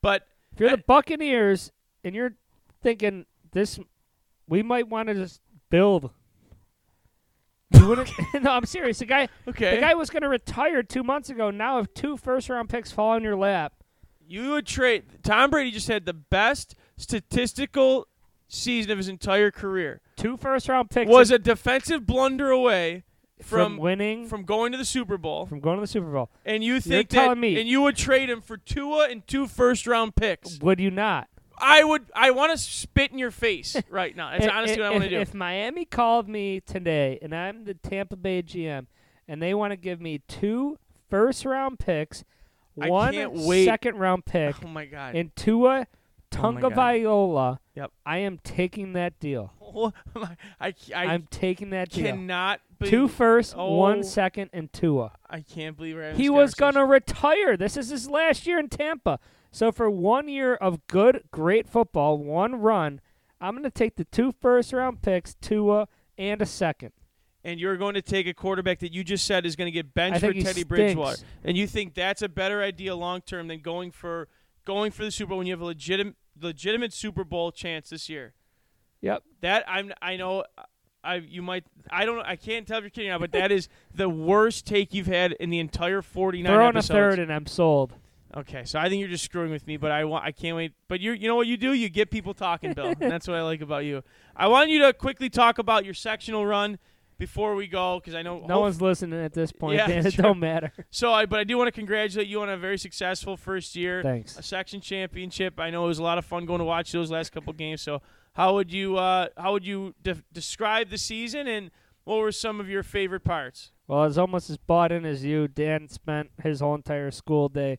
but 0.00 0.26
If 0.54 0.60
you're 0.60 0.70
the 0.70 0.78
Buccaneers 0.78 1.70
and 2.02 2.14
you're 2.14 2.32
thinking 2.82 3.26
this, 3.52 3.78
we 4.48 4.62
might 4.62 4.88
want 4.88 5.08
to 5.08 5.14
just 5.14 5.42
build. 5.68 6.10
You 7.72 7.86
wouldn't- 7.88 8.10
no, 8.42 8.52
I'm 8.52 8.64
serious. 8.64 9.00
The 9.00 9.06
guy, 9.06 9.28
okay, 9.48 9.74
the 9.74 9.80
guy 9.82 9.92
was 9.94 10.08
going 10.10 10.22
to 10.22 10.28
retire 10.28 10.82
two 10.82 11.02
months 11.02 11.28
ago. 11.28 11.50
Now, 11.50 11.78
if 11.80 11.92
two 11.92 12.16
first 12.16 12.48
round 12.48 12.68
picks 12.70 12.90
fall 12.90 13.10
on 13.10 13.22
your 13.22 13.36
lap, 13.36 13.74
You 14.26 14.52
would 14.52 14.66
trade. 14.66 15.04
Tom 15.22 15.50
Brady 15.50 15.70
just 15.70 15.88
had 15.88 16.06
the 16.06 16.12
best 16.14 16.74
statistical 16.96 18.06
season 18.48 18.90
of 18.92 18.98
his 18.98 19.08
entire 19.08 19.50
career. 19.50 20.00
two 20.16 20.36
first 20.36 20.68
round 20.68 20.90
picks 20.90 21.10
Was 21.10 21.30
a 21.30 21.38
defensive 21.38 22.06
blunder 22.06 22.50
away 22.50 23.04
from, 23.42 23.72
from 23.74 23.76
winning, 23.78 24.26
from 24.28 24.44
going 24.44 24.72
to 24.72 24.78
the 24.78 24.84
Super 24.84 25.18
Bowl, 25.18 25.46
from 25.46 25.60
going 25.60 25.76
to 25.76 25.80
the 25.80 25.86
Super 25.86 26.10
Bowl. 26.10 26.30
and 26.44 26.62
you 26.62 26.80
think 26.80 27.08
that, 27.10 27.14
telling 27.24 27.40
me- 27.40 27.58
and 27.58 27.68
you 27.68 27.82
would 27.82 27.96
trade 27.96 28.30
him 28.30 28.40
for 28.40 28.56
Tua 28.56 29.08
and 29.10 29.26
two 29.26 29.46
first 29.46 29.86
round 29.86 30.14
picks. 30.16 30.58
Would 30.60 30.80
you 30.80 30.90
not? 30.90 31.28
I 31.56 31.84
would. 31.84 32.06
I 32.16 32.32
want 32.32 32.50
to 32.50 32.58
spit 32.58 33.12
in 33.12 33.18
your 33.18 33.30
face 33.30 33.76
right 33.90 34.14
now. 34.16 34.30
That's 34.32 34.46
If- 34.46 34.50
honestly 34.52 34.78
what 34.80 34.86
I 34.86 34.90
want 34.90 35.04
to 35.04 35.10
do. 35.10 35.20
If 35.20 35.34
Miami 35.34 35.84
called 35.84 36.28
me 36.28 36.60
today 36.60 37.18
and 37.22 37.32
I'm 37.34 37.64
the 37.64 37.74
Tampa 37.74 38.16
Bay 38.16 38.42
GM 38.42 38.86
and 39.28 39.40
they 39.40 39.54
want 39.54 39.70
to 39.70 39.76
give 39.76 40.00
me 40.00 40.20
two 40.26 40.78
first 41.08 41.44
round 41.44 41.78
picks, 41.78 42.24
I 42.80 42.88
one 42.90 43.14
second 43.64 43.96
round 43.98 44.24
pick, 44.24 44.56
oh 44.64 44.68
my 44.68 44.84
god. 44.84 45.14
and 45.14 45.34
Tua 45.36 45.86
Oh 46.36 46.52
my 46.52 46.60
God. 46.60 46.72
Tagovailoa, 46.72 47.58
Yep. 47.74 47.90
I 48.06 48.18
am 48.18 48.38
taking 48.44 48.92
that 48.94 49.18
deal. 49.20 49.52
Oh 49.76 49.92
I, 50.60 50.72
I, 50.94 51.06
I'm 51.06 51.26
taking 51.32 51.70
that 51.70 51.90
deal. 51.90 52.04
cannot. 52.06 52.60
Believe, 52.78 52.90
Two 52.92 53.08
first, 53.08 53.54
Oh. 53.56 53.74
one 53.74 54.04
second, 54.04 54.50
and 54.52 54.72
Tua. 54.72 55.10
I 55.28 55.40
can't 55.40 55.76
believe 55.76 55.96
we're 55.96 56.12
He 56.14 56.30
was 56.30 56.54
gonna 56.54 56.84
retire. 56.86 57.56
This 57.56 57.76
is 57.76 57.88
his 57.88 58.08
last 58.08 58.46
year 58.46 58.58
in 58.60 58.68
Tampa. 58.68 59.18
So 59.50 59.72
for 59.72 59.90
one 59.90 60.28
year 60.28 60.54
of 60.54 60.86
good, 60.86 61.24
great 61.32 61.66
football, 61.68 62.18
one 62.18 62.54
run, 62.56 63.00
I'm 63.40 63.54
going 63.54 63.62
to 63.64 63.70
take 63.70 63.94
the 63.96 64.04
two 64.04 64.32
first 64.40 64.72
round 64.72 65.02
picks, 65.02 65.34
Tua, 65.34 65.86
and 66.18 66.40
a 66.42 66.46
second. 66.46 66.92
and 67.44 67.58
you're 67.60 67.76
going 67.76 67.94
to 67.94 68.02
take 68.02 68.26
a 68.26 68.34
quarterback 68.34 68.78
that 68.80 68.92
you 68.92 69.02
just 69.04 69.26
said 69.26 69.44
is 69.44 69.54
going 69.56 69.66
to 69.66 69.72
get 69.72 69.92
benched 69.94 70.20
for 70.20 70.28
Teddy 70.32 70.40
stinks. 70.42 70.64
Bridgewater, 70.64 71.18
and 71.44 71.56
you 71.56 71.66
think 71.66 71.94
that's 71.94 72.22
a 72.22 72.28
better 72.28 72.62
idea 72.62 72.94
long 72.96 73.20
term 73.22 73.48
than 73.48 73.60
going 73.60 73.90
for 73.90 74.28
going 74.64 74.90
for 74.92 75.04
the 75.04 75.10
Super 75.10 75.30
Bowl 75.30 75.38
when 75.38 75.46
you 75.48 75.52
have 75.52 75.60
a 75.60 75.64
legitimate 75.66 76.14
legitimate 76.40 76.92
Super 76.92 77.24
Bowl 77.24 77.52
chance 77.52 77.90
this 77.90 78.08
year. 78.08 78.34
Yep. 79.00 79.22
That 79.42 79.64
I'm 79.68 79.92
I 80.00 80.16
know 80.16 80.44
I 81.02 81.16
you 81.16 81.42
might 81.42 81.64
I 81.90 82.04
don't 82.04 82.20
I 82.20 82.36
can't 82.36 82.66
tell 82.66 82.78
if 82.78 82.84
you're 82.84 82.90
kidding 82.90 83.10
now, 83.10 83.18
but 83.18 83.32
that 83.32 83.52
is 83.52 83.68
the 83.94 84.08
worst 84.08 84.66
take 84.66 84.94
you've 84.94 85.06
had 85.06 85.32
in 85.32 85.50
the 85.50 85.58
entire 85.58 86.02
49 86.02 86.52
Throw 86.52 86.68
in 86.68 86.76
a 86.76 86.82
third, 86.82 87.18
and 87.18 87.32
I'm 87.32 87.46
sold. 87.46 87.94
Okay, 88.36 88.64
so 88.64 88.80
I 88.80 88.88
think 88.88 88.98
you're 88.98 89.08
just 89.08 89.24
screwing 89.24 89.52
with 89.52 89.66
me, 89.66 89.76
but 89.76 89.92
I 89.92 90.04
want 90.04 90.24
I 90.24 90.32
can't 90.32 90.56
wait. 90.56 90.72
But 90.88 91.00
you 91.00 91.12
you 91.12 91.28
know 91.28 91.36
what 91.36 91.46
you 91.46 91.56
do? 91.56 91.72
You 91.72 91.88
get 91.88 92.10
people 92.10 92.34
talking, 92.34 92.72
Bill. 92.72 92.86
and 92.86 92.96
that's 92.98 93.28
what 93.28 93.36
I 93.36 93.42
like 93.42 93.60
about 93.60 93.84
you. 93.84 94.02
I 94.34 94.48
want 94.48 94.70
you 94.70 94.80
to 94.80 94.92
quickly 94.92 95.30
talk 95.30 95.58
about 95.58 95.84
your 95.84 95.94
sectional 95.94 96.44
run 96.44 96.78
before 97.18 97.54
we 97.54 97.66
go 97.66 97.98
because 98.00 98.14
I 98.14 98.22
know 98.22 98.40
No 98.40 98.54
hope- 98.54 98.60
one's 98.62 98.80
listening 98.80 99.22
at 99.24 99.32
this 99.32 99.52
point. 99.52 99.76
Yeah, 99.78 99.86
Dan. 99.86 100.06
It 100.06 100.14
sure. 100.14 100.22
don't 100.22 100.40
matter. 100.40 100.72
So 100.90 101.12
I 101.12 101.26
but 101.26 101.38
I 101.40 101.44
do 101.44 101.56
want 101.58 101.68
to 101.68 101.72
congratulate 101.72 102.26
you 102.28 102.40
on 102.42 102.48
a 102.48 102.56
very 102.56 102.78
successful 102.78 103.36
first 103.36 103.76
year. 103.76 104.02
Thanks. 104.02 104.38
A 104.38 104.42
section 104.42 104.80
championship. 104.80 105.58
I 105.60 105.70
know 105.70 105.84
it 105.84 105.88
was 105.88 105.98
a 105.98 106.02
lot 106.02 106.18
of 106.18 106.24
fun 106.24 106.46
going 106.46 106.58
to 106.60 106.64
watch 106.64 106.92
those 106.92 107.10
last 107.10 107.30
couple 107.32 107.52
games. 107.52 107.82
So 107.82 108.02
how 108.34 108.54
would 108.54 108.72
you 108.72 108.96
uh, 108.96 109.28
how 109.36 109.52
would 109.52 109.66
you 109.66 109.94
de- 110.02 110.22
describe 110.32 110.90
the 110.90 110.98
season 110.98 111.46
and 111.46 111.70
what 112.04 112.16
were 112.18 112.32
some 112.32 112.60
of 112.60 112.68
your 112.68 112.82
favorite 112.82 113.24
parts? 113.24 113.70
Well, 113.86 114.04
it's 114.04 114.18
almost 114.18 114.50
as 114.50 114.56
bought 114.56 114.92
in 114.92 115.04
as 115.04 115.24
you. 115.24 115.46
Dan 115.48 115.88
spent 115.88 116.30
his 116.42 116.60
whole 116.60 116.74
entire 116.74 117.10
school 117.10 117.48
day. 117.48 117.78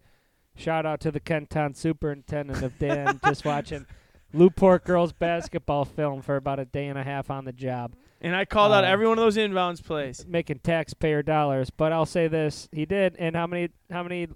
Shout 0.55 0.85
out 0.85 0.99
to 1.01 1.11
the 1.11 1.19
Kenton 1.19 1.73
superintendent 1.73 2.63
of 2.63 2.77
Dan 2.79 3.19
just 3.25 3.43
watching 3.45 3.85
Newport 4.31 4.83
girls 4.85 5.11
basketball 5.13 5.83
film 5.85 6.21
for 6.21 6.35
about 6.37 6.59
a 6.59 6.65
day 6.65 6.87
and 6.87 6.97
a 6.97 7.03
half 7.03 7.29
on 7.29 7.45
the 7.45 7.51
job. 7.53 7.95
And 8.25 8.35
I 8.35 8.43
called 8.45 8.73
out 8.73 8.83
Uh, 8.83 8.87
every 8.87 9.07
one 9.07 9.19
of 9.19 9.23
those 9.23 9.37
inbounds 9.37 9.83
plays. 9.83 10.25
making 10.27 10.59
taxpayer 10.59 11.21
dollars. 11.21 11.69
But 11.69 11.93
I'll 11.93 12.07
say 12.07 12.27
this: 12.27 12.67
he 12.71 12.85
did. 12.85 13.15
And 13.19 13.35
how 13.35 13.45
many? 13.45 13.69
How 13.91 14.01
many? 14.01 14.27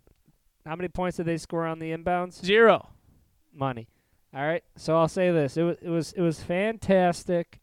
How 0.66 0.76
many 0.76 0.90
points 0.90 1.18
did 1.18 1.26
they 1.26 1.38
score 1.38 1.66
on 1.66 1.80
the 1.80 1.92
inbounds? 1.92 2.46
Zero. 2.46 2.90
Money. 3.52 3.88
All 4.34 4.46
right. 4.46 4.64
So 4.76 4.96
I'll 4.96 5.08
say 5.08 5.32
this: 5.32 5.58
it 5.58 5.64
was 5.64 5.78
it 5.82 5.90
was 5.90 6.12
it 6.14 6.22
was 6.22 6.42
fantastic. 6.44 7.60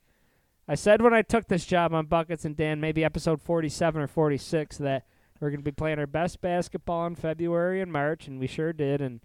I 0.68 0.74
said 0.74 1.00
when 1.00 1.14
I 1.14 1.22
took 1.22 1.46
this 1.46 1.64
job 1.64 1.94
on 1.94 2.06
Buckets 2.06 2.44
and 2.44 2.56
Dan, 2.56 2.80
maybe 2.80 3.04
episode 3.04 3.40
47 3.40 4.02
or 4.02 4.08
46, 4.08 4.78
that 4.78 5.06
we're 5.38 5.50
going 5.50 5.60
to 5.60 5.64
be 5.64 5.70
playing 5.70 6.00
our 6.00 6.08
best 6.08 6.40
basketball 6.40 7.06
in 7.06 7.14
February 7.14 7.80
and 7.80 7.92
March, 7.92 8.26
and 8.26 8.40
we 8.40 8.48
sure 8.48 8.72
did. 8.72 9.00
And 9.00 9.20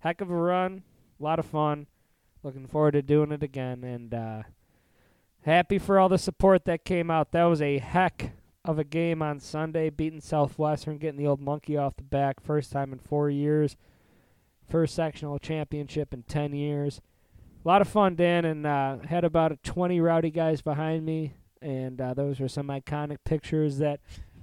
heck 0.00 0.20
of 0.20 0.30
a 0.30 0.36
run, 0.36 0.82
a 1.18 1.22
lot 1.22 1.38
of 1.38 1.46
fun. 1.46 1.86
Looking 2.42 2.66
forward 2.66 2.90
to 2.90 3.00
doing 3.00 3.32
it 3.32 3.42
again, 3.42 3.84
and 3.84 4.12
uh, 4.12 4.42
happy 5.42 5.78
for 5.78 5.98
all 5.98 6.08
the 6.08 6.18
support 6.18 6.64
that 6.64 6.84
came 6.84 7.10
out. 7.10 7.32
That 7.32 7.44
was 7.44 7.60
a 7.60 7.78
heck 7.78 8.32
of 8.64 8.78
a 8.78 8.84
game 8.84 9.22
on 9.22 9.40
Sunday, 9.40 9.90
beating 9.90 10.20
Southwestern, 10.20 10.98
getting 10.98 11.18
the 11.18 11.26
old 11.26 11.40
monkey 11.40 11.76
off 11.76 11.96
the 11.96 12.02
back, 12.02 12.40
first 12.40 12.70
time 12.72 12.92
in 12.92 12.98
four 12.98 13.28
years, 13.28 13.76
first 14.68 14.94
sectional 14.94 15.38
championship 15.38 16.14
in 16.14 16.22
10 16.22 16.54
years. 16.54 17.00
A 17.64 17.68
lot 17.68 17.80
of 17.80 17.88
fun, 17.88 18.14
Dan, 18.16 18.44
and 18.44 18.66
uh, 18.66 18.98
had 19.08 19.24
about 19.24 19.62
20 19.62 20.00
rowdy 20.00 20.30
guys 20.30 20.62
behind 20.62 21.04
me, 21.04 21.34
and 21.60 22.00
uh, 22.00 22.14
those 22.14 22.40
were 22.40 22.48
some 22.48 22.68
iconic 22.68 23.18
pictures 23.24 23.78
that 23.78 24.00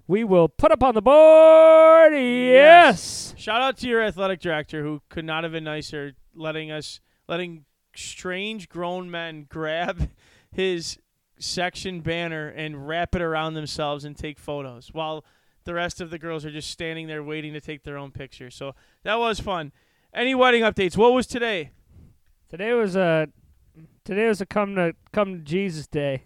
we 0.08 0.24
will 0.24 0.48
put 0.48 0.72
up 0.72 0.84
on 0.84 0.96
the 0.96 1.02
board. 1.02 2.14
Yes. 2.14 3.34
Shout 3.38 3.62
out 3.62 3.78
to 3.78 3.88
your 3.88 4.02
athletic 4.02 4.40
director 4.40 4.84
who 4.84 5.02
could 5.10 5.26
not 5.26 5.44
have 5.44 5.54
been 5.54 5.66
nicer, 5.66 6.14
letting 6.34 6.72
us 6.72 7.00
letting 7.28 7.66
strange 7.96 8.70
grown 8.70 9.12
men 9.12 9.46
grab 9.50 10.10
his 10.52 10.98
section 11.40 12.02
banner 12.02 12.50
and 12.50 12.88
wrap 12.88 13.16
it 13.16 13.22
around 13.22 13.54
themselves 13.54 14.04
and 14.04 14.18
take 14.18 14.38
photos 14.38 14.90
while 14.92 15.24
the 15.64 15.74
rest 15.74 16.02
of 16.02 16.10
the 16.10 16.20
girls 16.20 16.46
are 16.46 16.52
just 16.52 16.70
standing 16.70 17.08
there 17.08 17.24
waiting 17.24 17.54
to 17.54 17.62
take 17.62 17.84
their 17.84 17.98
own 17.98 18.12
picture. 18.12 18.50
So 18.50 18.74
that 19.04 19.16
was 19.16 19.40
fun. 19.40 19.72
Any 20.14 20.36
wedding 20.36 20.64
updates? 20.64 20.98
What 20.98 21.14
was 21.14 21.28
today? 21.28 21.72
Today 22.50 22.74
was 22.74 22.96
a 22.96 23.28
today 24.04 24.28
was 24.28 24.42
a 24.42 24.46
come 24.46 24.76
to 24.76 24.96
come 25.12 25.36
to 25.36 25.40
Jesus 25.40 25.86
day, 25.86 26.24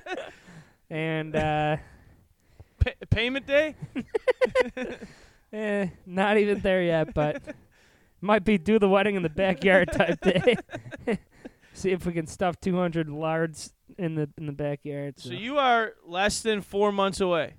and 0.90 1.34
uh, 1.34 1.76
Pa- 2.80 2.92
payment 3.10 3.46
day? 3.46 3.74
eh, 5.52 5.86
not 6.06 6.38
even 6.38 6.60
there 6.60 6.82
yet, 6.82 7.12
but 7.14 7.42
might 8.20 8.44
be 8.44 8.56
do 8.58 8.78
the 8.78 8.88
wedding 8.88 9.16
in 9.16 9.22
the 9.22 9.28
backyard 9.28 9.92
type 9.92 10.20
day. 10.20 10.56
See 11.80 11.92
if 11.92 12.04
we 12.04 12.12
can 12.12 12.26
stuff 12.26 12.60
200 12.60 13.08
lards 13.08 13.72
in 13.96 14.14
the 14.14 14.28
in 14.36 14.44
the 14.44 14.52
backyard. 14.52 15.18
So 15.18 15.30
you 15.32 15.56
are 15.56 15.94
less 16.06 16.42
than 16.42 16.60
four 16.60 16.92
months 16.92 17.20
away, 17.22 17.54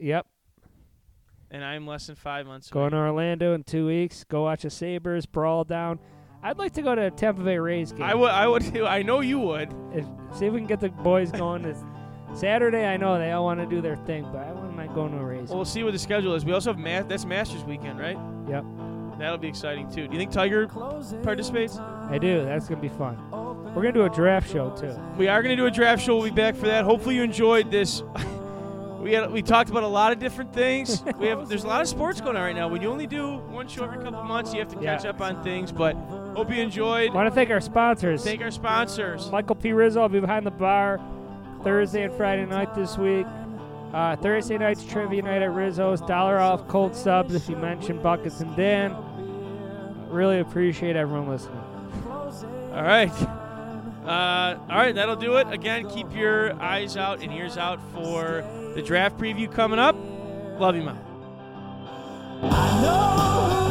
Yep. 0.00 0.26
and 1.52 1.64
I'm 1.64 1.86
less 1.86 2.08
than 2.08 2.16
five 2.16 2.46
months 2.46 2.68
Going 2.68 2.90
to. 2.90 2.96
Orlando 2.96 3.54
in 3.54 3.62
two 3.62 3.86
weeks. 3.86 4.24
Go 4.24 4.42
watch 4.42 4.62
the 4.62 4.70
Sabres 4.70 5.24
brawl 5.24 5.62
down. 5.62 6.00
I'd 6.42 6.58
like 6.58 6.72
to 6.72 6.82
go 6.82 6.96
to 6.96 7.06
a 7.06 7.10
Tampa 7.12 7.42
Bay 7.44 7.58
Rays 7.58 7.92
game. 7.92 8.02
I 8.02 8.14
would. 8.16 8.32
I 8.32 8.48
would. 8.48 8.76
I 8.82 9.02
know 9.02 9.20
you 9.20 9.38
would. 9.38 9.72
If, 9.92 10.04
see 10.36 10.46
if 10.46 10.52
we 10.52 10.58
can 10.58 10.66
get 10.66 10.80
the 10.80 10.88
boys 10.88 11.30
going. 11.30 11.62
This 11.62 11.78
Saturday, 12.34 12.86
I 12.86 12.96
know 12.96 13.18
they 13.18 13.30
all 13.30 13.44
want 13.44 13.60
to 13.60 13.66
do 13.66 13.80
their 13.80 13.96
thing, 13.98 14.24
but 14.32 14.38
I 14.42 14.50
wouldn't 14.52 14.76
mind 14.76 14.94
going 14.96 15.12
to 15.12 15.18
a 15.18 15.24
Rays. 15.24 15.48
Well, 15.50 15.58
we'll 15.58 15.64
see 15.64 15.84
what 15.84 15.92
the 15.92 15.98
schedule 16.00 16.34
is. 16.34 16.44
We 16.44 16.50
also 16.52 16.72
have 16.72 16.78
ma- 16.80 17.06
that's 17.06 17.24
Masters 17.24 17.62
weekend, 17.62 18.00
right? 18.00 18.18
Yep. 18.48 18.64
That'll 19.18 19.38
be 19.38 19.48
exciting 19.48 19.88
too. 19.90 20.06
Do 20.06 20.12
you 20.12 20.18
think 20.18 20.30
Tiger 20.30 20.66
participates? 20.68 21.78
I 21.78 22.18
do. 22.18 22.44
That's 22.44 22.68
gonna 22.68 22.80
be 22.80 22.88
fun. 22.88 23.16
We're 23.30 23.82
gonna 23.82 23.92
do 23.92 24.04
a 24.04 24.10
draft 24.10 24.50
show 24.50 24.70
too. 24.70 24.94
We 25.18 25.28
are 25.28 25.42
going 25.42 25.54
to 25.54 25.62
do 25.62 25.66
a 25.66 25.70
draft 25.70 26.02
show. 26.02 26.16
We'll 26.16 26.24
be 26.24 26.30
back 26.30 26.54
for 26.56 26.66
that. 26.66 26.84
Hopefully, 26.84 27.16
you 27.16 27.22
enjoyed 27.22 27.70
this. 27.70 28.02
we 29.00 29.12
had 29.12 29.30
we 29.30 29.42
talked 29.42 29.68
about 29.68 29.82
a 29.82 29.88
lot 29.88 30.12
of 30.12 30.18
different 30.18 30.52
things. 30.54 31.02
we 31.18 31.26
have 31.26 31.46
there's 31.48 31.64
a 31.64 31.68
lot 31.68 31.82
of 31.82 31.88
sports 31.88 32.20
going 32.20 32.36
on 32.36 32.42
right 32.42 32.56
now. 32.56 32.68
When 32.68 32.80
you 32.80 32.88
only 32.88 33.06
do 33.06 33.36
one 33.36 33.68
show 33.68 33.84
every 33.84 34.02
couple 34.02 34.22
months, 34.22 34.52
you 34.54 34.60
have 34.60 34.68
to 34.68 34.76
catch 34.76 35.04
Yeah. 35.04 35.10
up 35.10 35.20
on 35.20 35.42
things. 35.44 35.72
But 35.72 35.94
hope 35.94 36.50
you 36.50 36.56
enjoyed. 36.62 37.12
Want 37.12 37.26
to 37.28 37.34
thank 37.34 37.50
our 37.50 37.60
sponsors. 37.60 38.24
Thank 38.24 38.40
our 38.40 38.50
sponsors. 38.50 39.30
Michael 39.30 39.56
P. 39.56 39.72
Rizzo 39.72 40.00
will 40.00 40.08
be 40.08 40.20
behind 40.20 40.46
the 40.46 40.50
bar 40.50 40.98
Thursday 41.62 42.02
and 42.04 42.14
Friday 42.14 42.46
night 42.46 42.74
this 42.74 42.96
week. 42.96 43.26
Uh, 43.92 44.16
Thursday 44.16 44.56
night's 44.58 44.84
trivia 44.84 45.22
night 45.22 45.42
at 45.42 45.52
Rizzo's. 45.52 46.00
Dollar 46.00 46.38
off 46.38 46.66
cold 46.68 46.94
subs 46.96 47.34
if 47.34 47.46
you 47.48 47.56
mention 47.56 48.00
Buckets 48.02 48.40
and 48.40 48.54
Dan. 48.56 48.96
Really 50.08 50.40
appreciate 50.40 50.96
everyone 50.96 51.28
listening. 51.28 51.62
All 52.72 52.82
right. 52.82 53.10
Uh, 54.06 54.58
all 54.70 54.76
right, 54.76 54.94
that'll 54.94 55.16
do 55.16 55.36
it. 55.36 55.48
Again, 55.50 55.88
keep 55.90 56.14
your 56.14 56.52
eyes 56.62 56.96
out 56.96 57.22
and 57.22 57.32
ears 57.32 57.56
out 57.56 57.80
for 57.92 58.44
the 58.74 58.82
draft 58.82 59.18
preview 59.18 59.50
coming 59.50 59.80
up. 59.80 59.96
Love 60.60 60.76
you, 60.76 60.82
man. 60.82 60.98
I 62.42 62.82
know 62.82 63.65